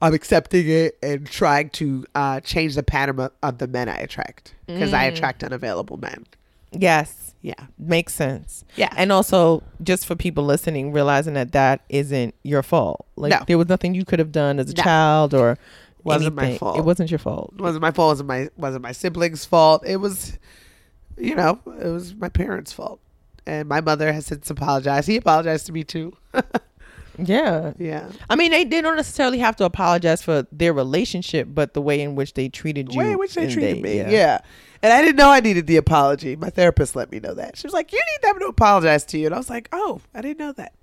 I'm 0.01 0.13
accepting 0.13 0.67
it 0.67 0.97
and 1.03 1.27
trying 1.27 1.69
to 1.71 2.05
uh, 2.15 2.39
change 2.39 2.75
the 2.75 2.83
pattern 2.83 3.19
of, 3.19 3.31
of 3.43 3.57
the 3.59 3.67
men 3.67 3.87
I 3.89 3.97
attract 3.97 4.55
because 4.65 4.93
I 4.93 5.03
attract 5.03 5.43
unavailable 5.43 5.97
men. 5.97 6.25
yes, 6.71 7.35
Yeah, 7.41 7.53
makes 7.77 8.15
sense. 8.15 8.63
yeah, 8.77 8.89
And 8.97 9.11
also, 9.11 9.61
just 9.83 10.05
for 10.07 10.15
people 10.15 10.43
listening, 10.45 10.91
realizing 10.93 11.33
that 11.35 11.51
that 11.51 11.81
isn't 11.89 12.33
your 12.43 12.63
fault. 12.63 13.05
Like 13.15 13.31
No. 13.31 13.39
there 13.45 13.57
was 13.59 13.67
nothing 13.67 13.93
you 13.93 14.05
could 14.05 14.17
have 14.19 14.31
done 14.31 14.57
as 14.59 14.71
a 14.71 14.73
No. 14.75 14.81
child 14.81 15.33
or 15.35 15.57
Wasn't 16.03 16.35
my 16.35 16.57
fault. 16.57 16.77
It 16.77 16.85
wasn't 16.85 17.11
your 17.11 17.19
fault. 17.19 17.53
it 17.57 17.61
wasn't 17.61 17.81
my 17.81 17.91
fault. 17.91 18.07
It 18.09 18.23
wasn't 18.23 18.27
my 18.29 18.49
wasn't 18.57 18.83
my 18.83 18.91
siblings' 18.91 19.45
fault. 19.45 19.83
It 19.85 19.97
was, 19.97 20.37
you 21.17 21.35
know, 21.35 21.59
it 21.79 21.87
was 21.87 22.15
my 22.15 22.29
parents' 22.29 22.71
fault. 22.73 22.99
and 23.45 23.67
my 23.67 23.81
mother 23.81 24.11
has 24.13 24.25
since 24.27 24.49
apologized. 24.49 25.07
He 25.07 25.17
apologized 25.17 25.65
to 25.67 25.71
me 25.71 25.83
too. 25.83 26.13
Yeah. 27.23 27.73
yeah, 27.77 28.09
I 28.29 28.35
mean, 28.35 28.51
they, 28.51 28.63
they 28.63 28.81
don't 28.81 28.95
necessarily 28.95 29.37
have 29.39 29.55
to 29.57 29.65
apologize 29.65 30.23
for 30.23 30.47
their 30.51 30.73
relationship, 30.73 31.49
but 31.51 31.73
the 31.73 31.81
way 31.81 32.01
in 32.01 32.15
which 32.15 32.33
they 32.33 32.47
treated 32.49 32.87
the 32.87 32.93
you. 32.93 32.99
way 32.99 33.11
in 33.11 33.17
which 33.19 33.35
they 33.35 33.51
treated 33.51 33.83
me. 33.83 33.97
yeah. 33.97 34.09
Yeah. 34.09 34.39
and 34.81 34.91
I 34.93 35.01
didn't 35.01 35.17
know 35.17 35.29
I 35.29 35.41
needed 35.41 35.67
the 35.67 35.75
apology. 35.75 36.35
My 36.37 36.49
therapist 36.49 36.95
let 36.95 37.11
me 37.11 37.19
know 37.19 37.33
that. 37.35 37.57
She 37.57 37.67
was 37.67 37.73
like, 37.73 37.91
"You 37.91 37.99
need 37.99 38.27
them 38.27 38.39
to 38.39 38.45
apologize 38.47 39.03
to 39.07 39.19
you," 39.19 39.25
and 39.27 39.35
I 39.35 39.37
was 39.37 39.49
like, 39.49 39.67
"Oh, 39.73 39.99
I 40.15 40.21
didn't 40.21 40.39
know 40.39 40.53
that." 40.53 40.73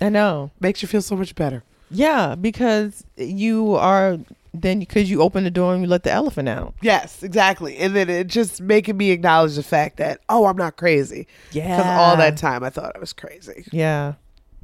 I 0.00 0.08
know. 0.08 0.50
Makes 0.60 0.82
you 0.82 0.88
feel 0.88 1.02
so 1.02 1.16
much 1.16 1.34
better. 1.36 1.62
Yeah, 1.92 2.34
because 2.34 3.04
you 3.16 3.74
are 3.74 4.18
then 4.54 4.80
because 4.80 5.10
you 5.10 5.22
open 5.22 5.44
the 5.44 5.50
door 5.50 5.74
and 5.74 5.82
you 5.82 5.88
let 5.88 6.02
the 6.02 6.10
elephant 6.10 6.48
out. 6.48 6.74
Yes, 6.82 7.22
exactly. 7.22 7.78
And 7.78 7.96
then 7.96 8.08
it 8.10 8.26
just 8.26 8.60
making 8.60 8.96
me 8.96 9.10
acknowledge 9.10 9.56
the 9.56 9.62
fact 9.62 9.96
that 9.98 10.20
oh, 10.28 10.46
I'm 10.46 10.56
not 10.56 10.76
crazy. 10.76 11.26
Yeah. 11.52 11.76
Because 11.76 11.98
all 11.98 12.16
that 12.16 12.36
time 12.36 12.62
I 12.62 12.70
thought 12.70 12.94
I 12.94 12.98
was 12.98 13.12
crazy. 13.12 13.64
Yeah. 13.72 14.14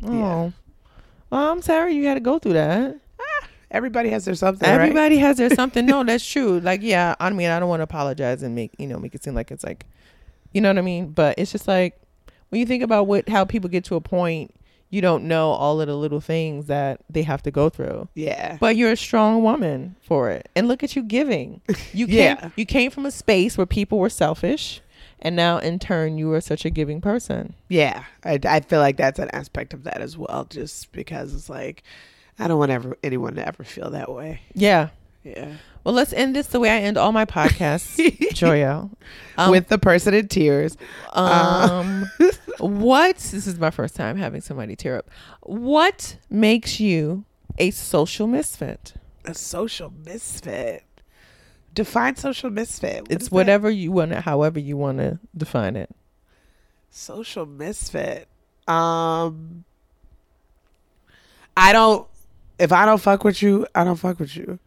Oh. 0.05 0.13
Yeah. 0.13 0.51
Well, 1.31 1.53
I'm 1.53 1.63
sorry 1.63 1.95
you 1.95 2.07
had 2.07 2.15
to 2.15 2.21
go 2.21 2.39
through 2.39 2.55
that. 2.55 2.97
Ah, 3.21 3.47
everybody 3.71 4.11
has 4.11 4.25
their 4.25 4.35
something. 4.35 4.69
right? 4.69 4.81
Everybody 4.81 5.19
has 5.19 5.37
their 5.37 5.51
something. 5.55 5.85
No, 5.85 6.05
that's 6.05 6.27
true. 6.27 6.61
Like, 6.61 6.81
yeah, 6.83 7.15
I 7.21 7.31
mean, 7.31 7.51
I 7.51 7.59
don't 7.59 7.69
want 7.69 7.81
to 7.81 7.85
apologize 7.85 8.43
and 8.43 8.55
make 8.55 8.73
you 8.79 8.87
know 8.87 8.99
make 8.99 9.15
it 9.15 9.23
seem 9.23 9.35
like 9.35 9.51
it's 9.51 9.65
like, 9.65 9.87
you 10.53 10.61
know 10.61 10.71
what 10.71 10.79
I 10.79 10.83
mean. 10.83 11.11
But 11.11 11.39
it's 11.39 11.53
just 11.53 11.69
like 11.69 12.01
when 12.51 12.61
you 12.61 12.67
think 12.67 12.83
about 12.83 13.07
what 13.07 13.29
how 13.29 13.45
people 13.45 13.69
get 13.71 13.85
to 13.87 13.97
a 13.97 14.01
point, 14.01 14.55
you 14.91 15.01
don't 15.01 15.25
know 15.25 15.51
all 15.51 15.81
of 15.81 15.87
the 15.87 15.95
little 15.97 16.21
things 16.21 16.67
that 16.67 17.01
they 17.11 17.23
have 17.23 17.43
to 17.43 17.51
go 17.51 17.69
through. 17.69 18.09
Yeah. 18.15 18.57
But 18.61 18.77
you're 18.77 18.93
a 18.93 18.97
strong 18.97 19.43
woman 19.43 19.97
for 20.03 20.31
it, 20.31 20.49
and 20.57 20.67
look 20.69 20.83
at 20.83 20.97
you 20.97 21.03
giving. 21.03 21.61
You 21.93 22.07
came, 22.07 22.17
Yeah. 22.17 22.51
you 22.57 22.65
came 22.67 22.91
from 22.91 23.05
a 23.07 23.11
space 23.11 23.57
where 23.59 23.67
people 23.67 23.99
were 23.99 24.09
selfish, 24.11 24.81
and 25.21 25.35
now 25.37 25.59
in 25.59 25.79
turn 25.79 26.17
you 26.19 26.33
are 26.33 26.41
such 26.41 26.65
a 26.65 26.71
giving 26.71 27.01
person. 27.01 27.55
Yeah, 27.69 28.05
I, 28.25 28.39
I 28.45 28.61
feel 28.61 28.81
like 28.81 28.97
that's 28.97 29.19
an 29.19 29.31
aspect 29.33 29.75
of 29.75 29.85
that 29.85 30.01
as 30.01 30.17
well. 30.17 30.47
Just 30.49 30.93
because 30.93 31.35
it's 31.35 31.49
like, 31.51 31.83
I 32.39 32.47
don't 32.49 32.59
want 32.59 32.71
ever 32.71 32.97
anyone 33.03 33.35
to 33.35 33.47
ever 33.47 33.65
feel 33.65 33.91
that 33.91 34.13
way. 34.13 34.41
Yeah. 34.55 34.89
Yeah, 35.25 35.57
Well, 35.89 35.95
let's 35.95 36.13
end 36.13 36.37
this 36.37 36.49
the 36.49 36.61
way 36.61 36.69
I 36.69 36.81
end 36.83 36.99
all 36.99 37.13
my 37.13 37.25
podcasts, 37.25 37.97
Joya. 38.35 38.91
Um, 39.39 39.51
with 39.51 39.69
the 39.69 39.79
person 39.79 40.13
in 40.13 40.29
tears. 40.29 40.77
Um, 41.15 42.11
what? 42.59 43.17
This 43.17 43.47
is 43.47 43.59
my 43.59 43.71
first 43.71 43.97
time 43.97 44.19
having 44.19 44.43
somebody 44.43 44.77
tear 44.77 44.99
up. 44.99 45.11
What 45.41 46.19
makes 46.29 46.79
you 46.79 47.25
a 47.57 47.71
social 47.71 48.27
misfit? 48.27 48.93
A 49.25 49.33
social 49.33 49.91
misfit. 50.05 50.85
Define 51.73 52.17
social 52.17 52.51
misfit. 52.51 53.05
What 53.05 53.11
It's 53.11 53.23
is 53.23 53.29
that? 53.31 53.35
whatever 53.35 53.71
you 53.71 53.91
want 53.91 54.11
to, 54.11 54.21
however 54.21 54.61
you 54.61 54.77
want 54.77 54.99
to 54.99 55.19
define 55.35 55.75
it. 55.75 55.89
Social 56.91 57.47
misfit. 57.47 58.29
Um, 58.67 59.65
I 61.57 61.73
don't. 61.73 62.07
If 62.59 62.73
I 62.73 62.85
don't 62.85 63.01
fuck 63.01 63.25
with 63.25 63.41
you, 63.41 63.67
I 63.75 63.85
don't 63.85 63.97
fuck 63.97 64.21
with 64.21 64.37
you. 64.37 64.59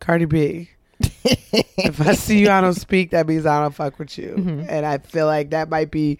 Cardi 0.00 0.24
B. 0.26 0.70
if 1.24 2.00
I 2.00 2.14
see 2.14 2.38
you, 2.40 2.50
I 2.50 2.60
don't 2.60 2.74
speak. 2.74 3.10
That 3.10 3.26
means 3.26 3.44
I 3.46 3.60
don't 3.60 3.74
fuck 3.74 3.98
with 3.98 4.16
you. 4.16 4.34
Mhm. 4.38 4.66
And 4.68 4.86
I 4.86 4.98
feel 4.98 5.26
like 5.26 5.50
that 5.50 5.68
might 5.68 5.90
be, 5.90 6.18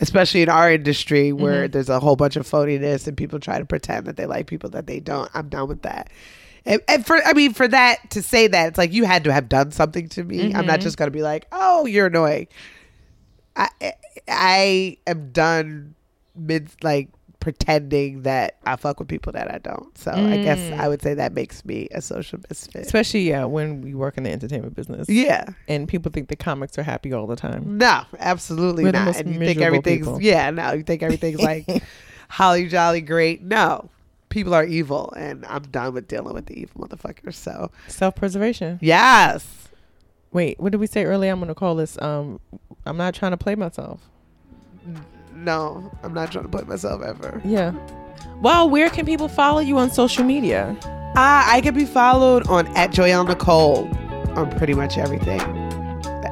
especially 0.00 0.42
in 0.42 0.48
our 0.48 0.72
industry 0.72 1.32
where 1.32 1.68
Mhm. 1.68 1.72
there's 1.72 1.88
a 1.88 2.00
whole 2.00 2.16
bunch 2.16 2.36
of 2.36 2.48
phoniness 2.48 3.06
and 3.06 3.16
people 3.16 3.38
try 3.38 3.58
to 3.58 3.64
pretend 3.64 4.06
that 4.06 4.16
they 4.16 4.26
like 4.26 4.46
people 4.46 4.70
that 4.70 4.86
they 4.86 4.98
don't. 5.00 5.30
I'm 5.34 5.48
done 5.48 5.68
with 5.68 5.82
that. 5.82 6.10
And, 6.66 6.80
and 6.88 7.06
for 7.06 7.16
I 7.24 7.32
mean, 7.32 7.54
for 7.54 7.68
that 7.68 8.10
to 8.10 8.22
say 8.22 8.46
that, 8.48 8.68
it's 8.68 8.78
like 8.78 8.92
you 8.92 9.04
had 9.04 9.24
to 9.24 9.32
have 9.32 9.48
done 9.48 9.70
something 9.70 10.08
to 10.10 10.24
me. 10.24 10.52
I'm 10.54 10.66
not 10.66 10.80
Mhm. 10.80 10.82
just 10.82 10.96
gonna 10.96 11.10
be 11.12 11.22
like, 11.22 11.46
oh, 11.52 11.86
you're 11.86 12.06
annoying. 12.06 12.48
I 13.56 13.68
I 14.28 14.96
am 15.06 15.30
done 15.32 15.94
mid 16.36 16.70
like 16.82 17.08
pretending 17.52 18.22
that 18.24 18.56
I 18.66 18.76
fuck 18.76 18.98
with 18.98 19.08
people 19.08 19.32
that 19.32 19.50
I 19.50 19.56
don't. 19.56 19.96
So 19.96 20.10
I 20.10 20.36
guess 20.42 20.58
Mm. 20.58 20.78
I 20.78 20.86
would 20.86 21.00
say 21.00 21.14
that 21.14 21.32
makes 21.32 21.64
me 21.64 21.88
a 21.92 22.02
social 22.02 22.38
misfit. 22.50 22.82
Especially 22.82 23.22
yeah, 23.26 23.44
when 23.46 23.80
we 23.80 23.94
work 23.94 24.18
in 24.18 24.24
the 24.24 24.30
entertainment 24.30 24.74
business, 24.76 25.08
Yeah. 25.08 25.46
and 25.66 25.88
people 25.88 26.12
think 26.12 26.28
the 26.28 26.36
comics 26.36 26.76
are 26.78 26.82
happy 26.82 27.10
all 27.14 27.26
the 27.26 27.36
time. 27.36 27.78
No, 27.78 28.02
absolutely 28.18 28.84
We're 28.84 28.92
not. 28.92 29.16
And 29.16 29.32
you 29.32 29.38
think 29.40 29.60
everything's 29.62 30.06
people. 30.06 30.20
yeah, 30.20 30.50
no, 30.50 30.72
you 30.72 30.82
think 30.82 31.02
everything's 31.02 31.40
like 31.40 31.66
holly 32.28 32.68
jolly 32.68 33.00
great. 33.00 33.42
No. 33.42 33.88
People 34.28 34.52
are 34.52 34.64
evil 34.66 35.10
and 35.16 35.46
I'm 35.46 35.62
done 35.62 35.94
with 35.94 36.06
dealing 36.06 36.34
with 36.34 36.44
the 36.46 36.60
evil 36.60 36.86
motherfuckers. 36.86 37.32
So 37.34 37.70
Self 37.86 38.14
preservation. 38.14 38.78
yes. 38.82 39.68
Wait, 40.34 40.60
what 40.60 40.72
did 40.72 40.78
we 40.82 40.86
say 40.86 41.04
earlier? 41.06 41.32
I'm 41.32 41.40
gonna 41.40 41.54
call 41.54 41.76
this. 41.76 41.96
Um, 42.02 42.40
I'm 42.84 42.98
not 42.98 43.14
trying 43.14 43.30
to 43.30 43.38
play 43.38 43.54
myself. 43.54 44.02
No, 45.44 45.90
I'm 46.02 46.12
not 46.12 46.32
trying 46.32 46.44
to 46.44 46.50
put 46.50 46.66
myself 46.68 47.02
ever. 47.02 47.40
Yeah. 47.44 47.72
Well, 48.40 48.68
where 48.68 48.90
can 48.90 49.06
people 49.06 49.28
follow 49.28 49.60
you 49.60 49.78
on 49.78 49.90
social 49.90 50.24
media? 50.24 50.76
Uh, 51.16 51.42
I 51.46 51.60
can 51.62 51.74
be 51.74 51.84
followed 51.84 52.46
on 52.48 52.66
at 52.76 52.90
Joyelle 52.90 53.26
Nicole 53.26 53.88
on 54.38 54.50
pretty 54.58 54.74
much 54.74 54.98
everything. 54.98 55.40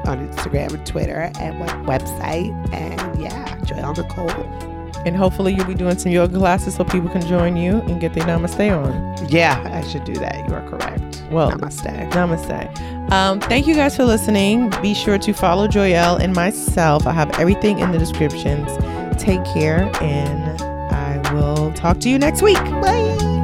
On 0.06 0.28
Instagram 0.28 0.72
and 0.74 0.86
Twitter 0.86 1.30
and 1.40 1.58
web- 1.58 1.86
website. 1.86 2.52
And 2.72 3.20
yeah, 3.20 3.56
Joyelle 3.60 3.96
Nicole. 3.96 4.75
And 5.06 5.16
hopefully 5.16 5.54
you'll 5.54 5.66
be 5.66 5.74
doing 5.74 5.96
some 5.98 6.12
yoga 6.12 6.36
classes 6.36 6.74
so 6.74 6.84
people 6.84 7.08
can 7.08 7.22
join 7.22 7.56
you 7.56 7.80
and 7.82 8.00
get 8.00 8.12
their 8.12 8.24
namaste 8.24 8.76
on. 8.76 9.28
Yeah, 9.28 9.62
I 9.72 9.86
should 9.86 10.04
do 10.04 10.14
that. 10.14 10.46
You 10.48 10.54
are 10.54 10.68
correct. 10.68 11.22
Well, 11.30 11.52
Namaste. 11.52 12.10
Namaste. 12.10 13.12
Um, 13.12 13.40
thank 13.40 13.66
you 13.66 13.74
guys 13.74 13.96
for 13.96 14.04
listening. 14.04 14.70
Be 14.82 14.94
sure 14.94 15.18
to 15.18 15.32
follow 15.32 15.68
Joyelle 15.68 16.20
and 16.20 16.34
myself. 16.34 17.06
I 17.06 17.12
have 17.12 17.30
everything 17.38 17.78
in 17.78 17.92
the 17.92 17.98
descriptions. 17.98 18.68
Take 19.16 19.44
care, 19.44 19.90
and 20.02 20.60
I 20.92 21.32
will 21.32 21.72
talk 21.72 22.00
to 22.00 22.08
you 22.08 22.18
next 22.18 22.42
week. 22.42 22.56
Bye. 22.56 23.35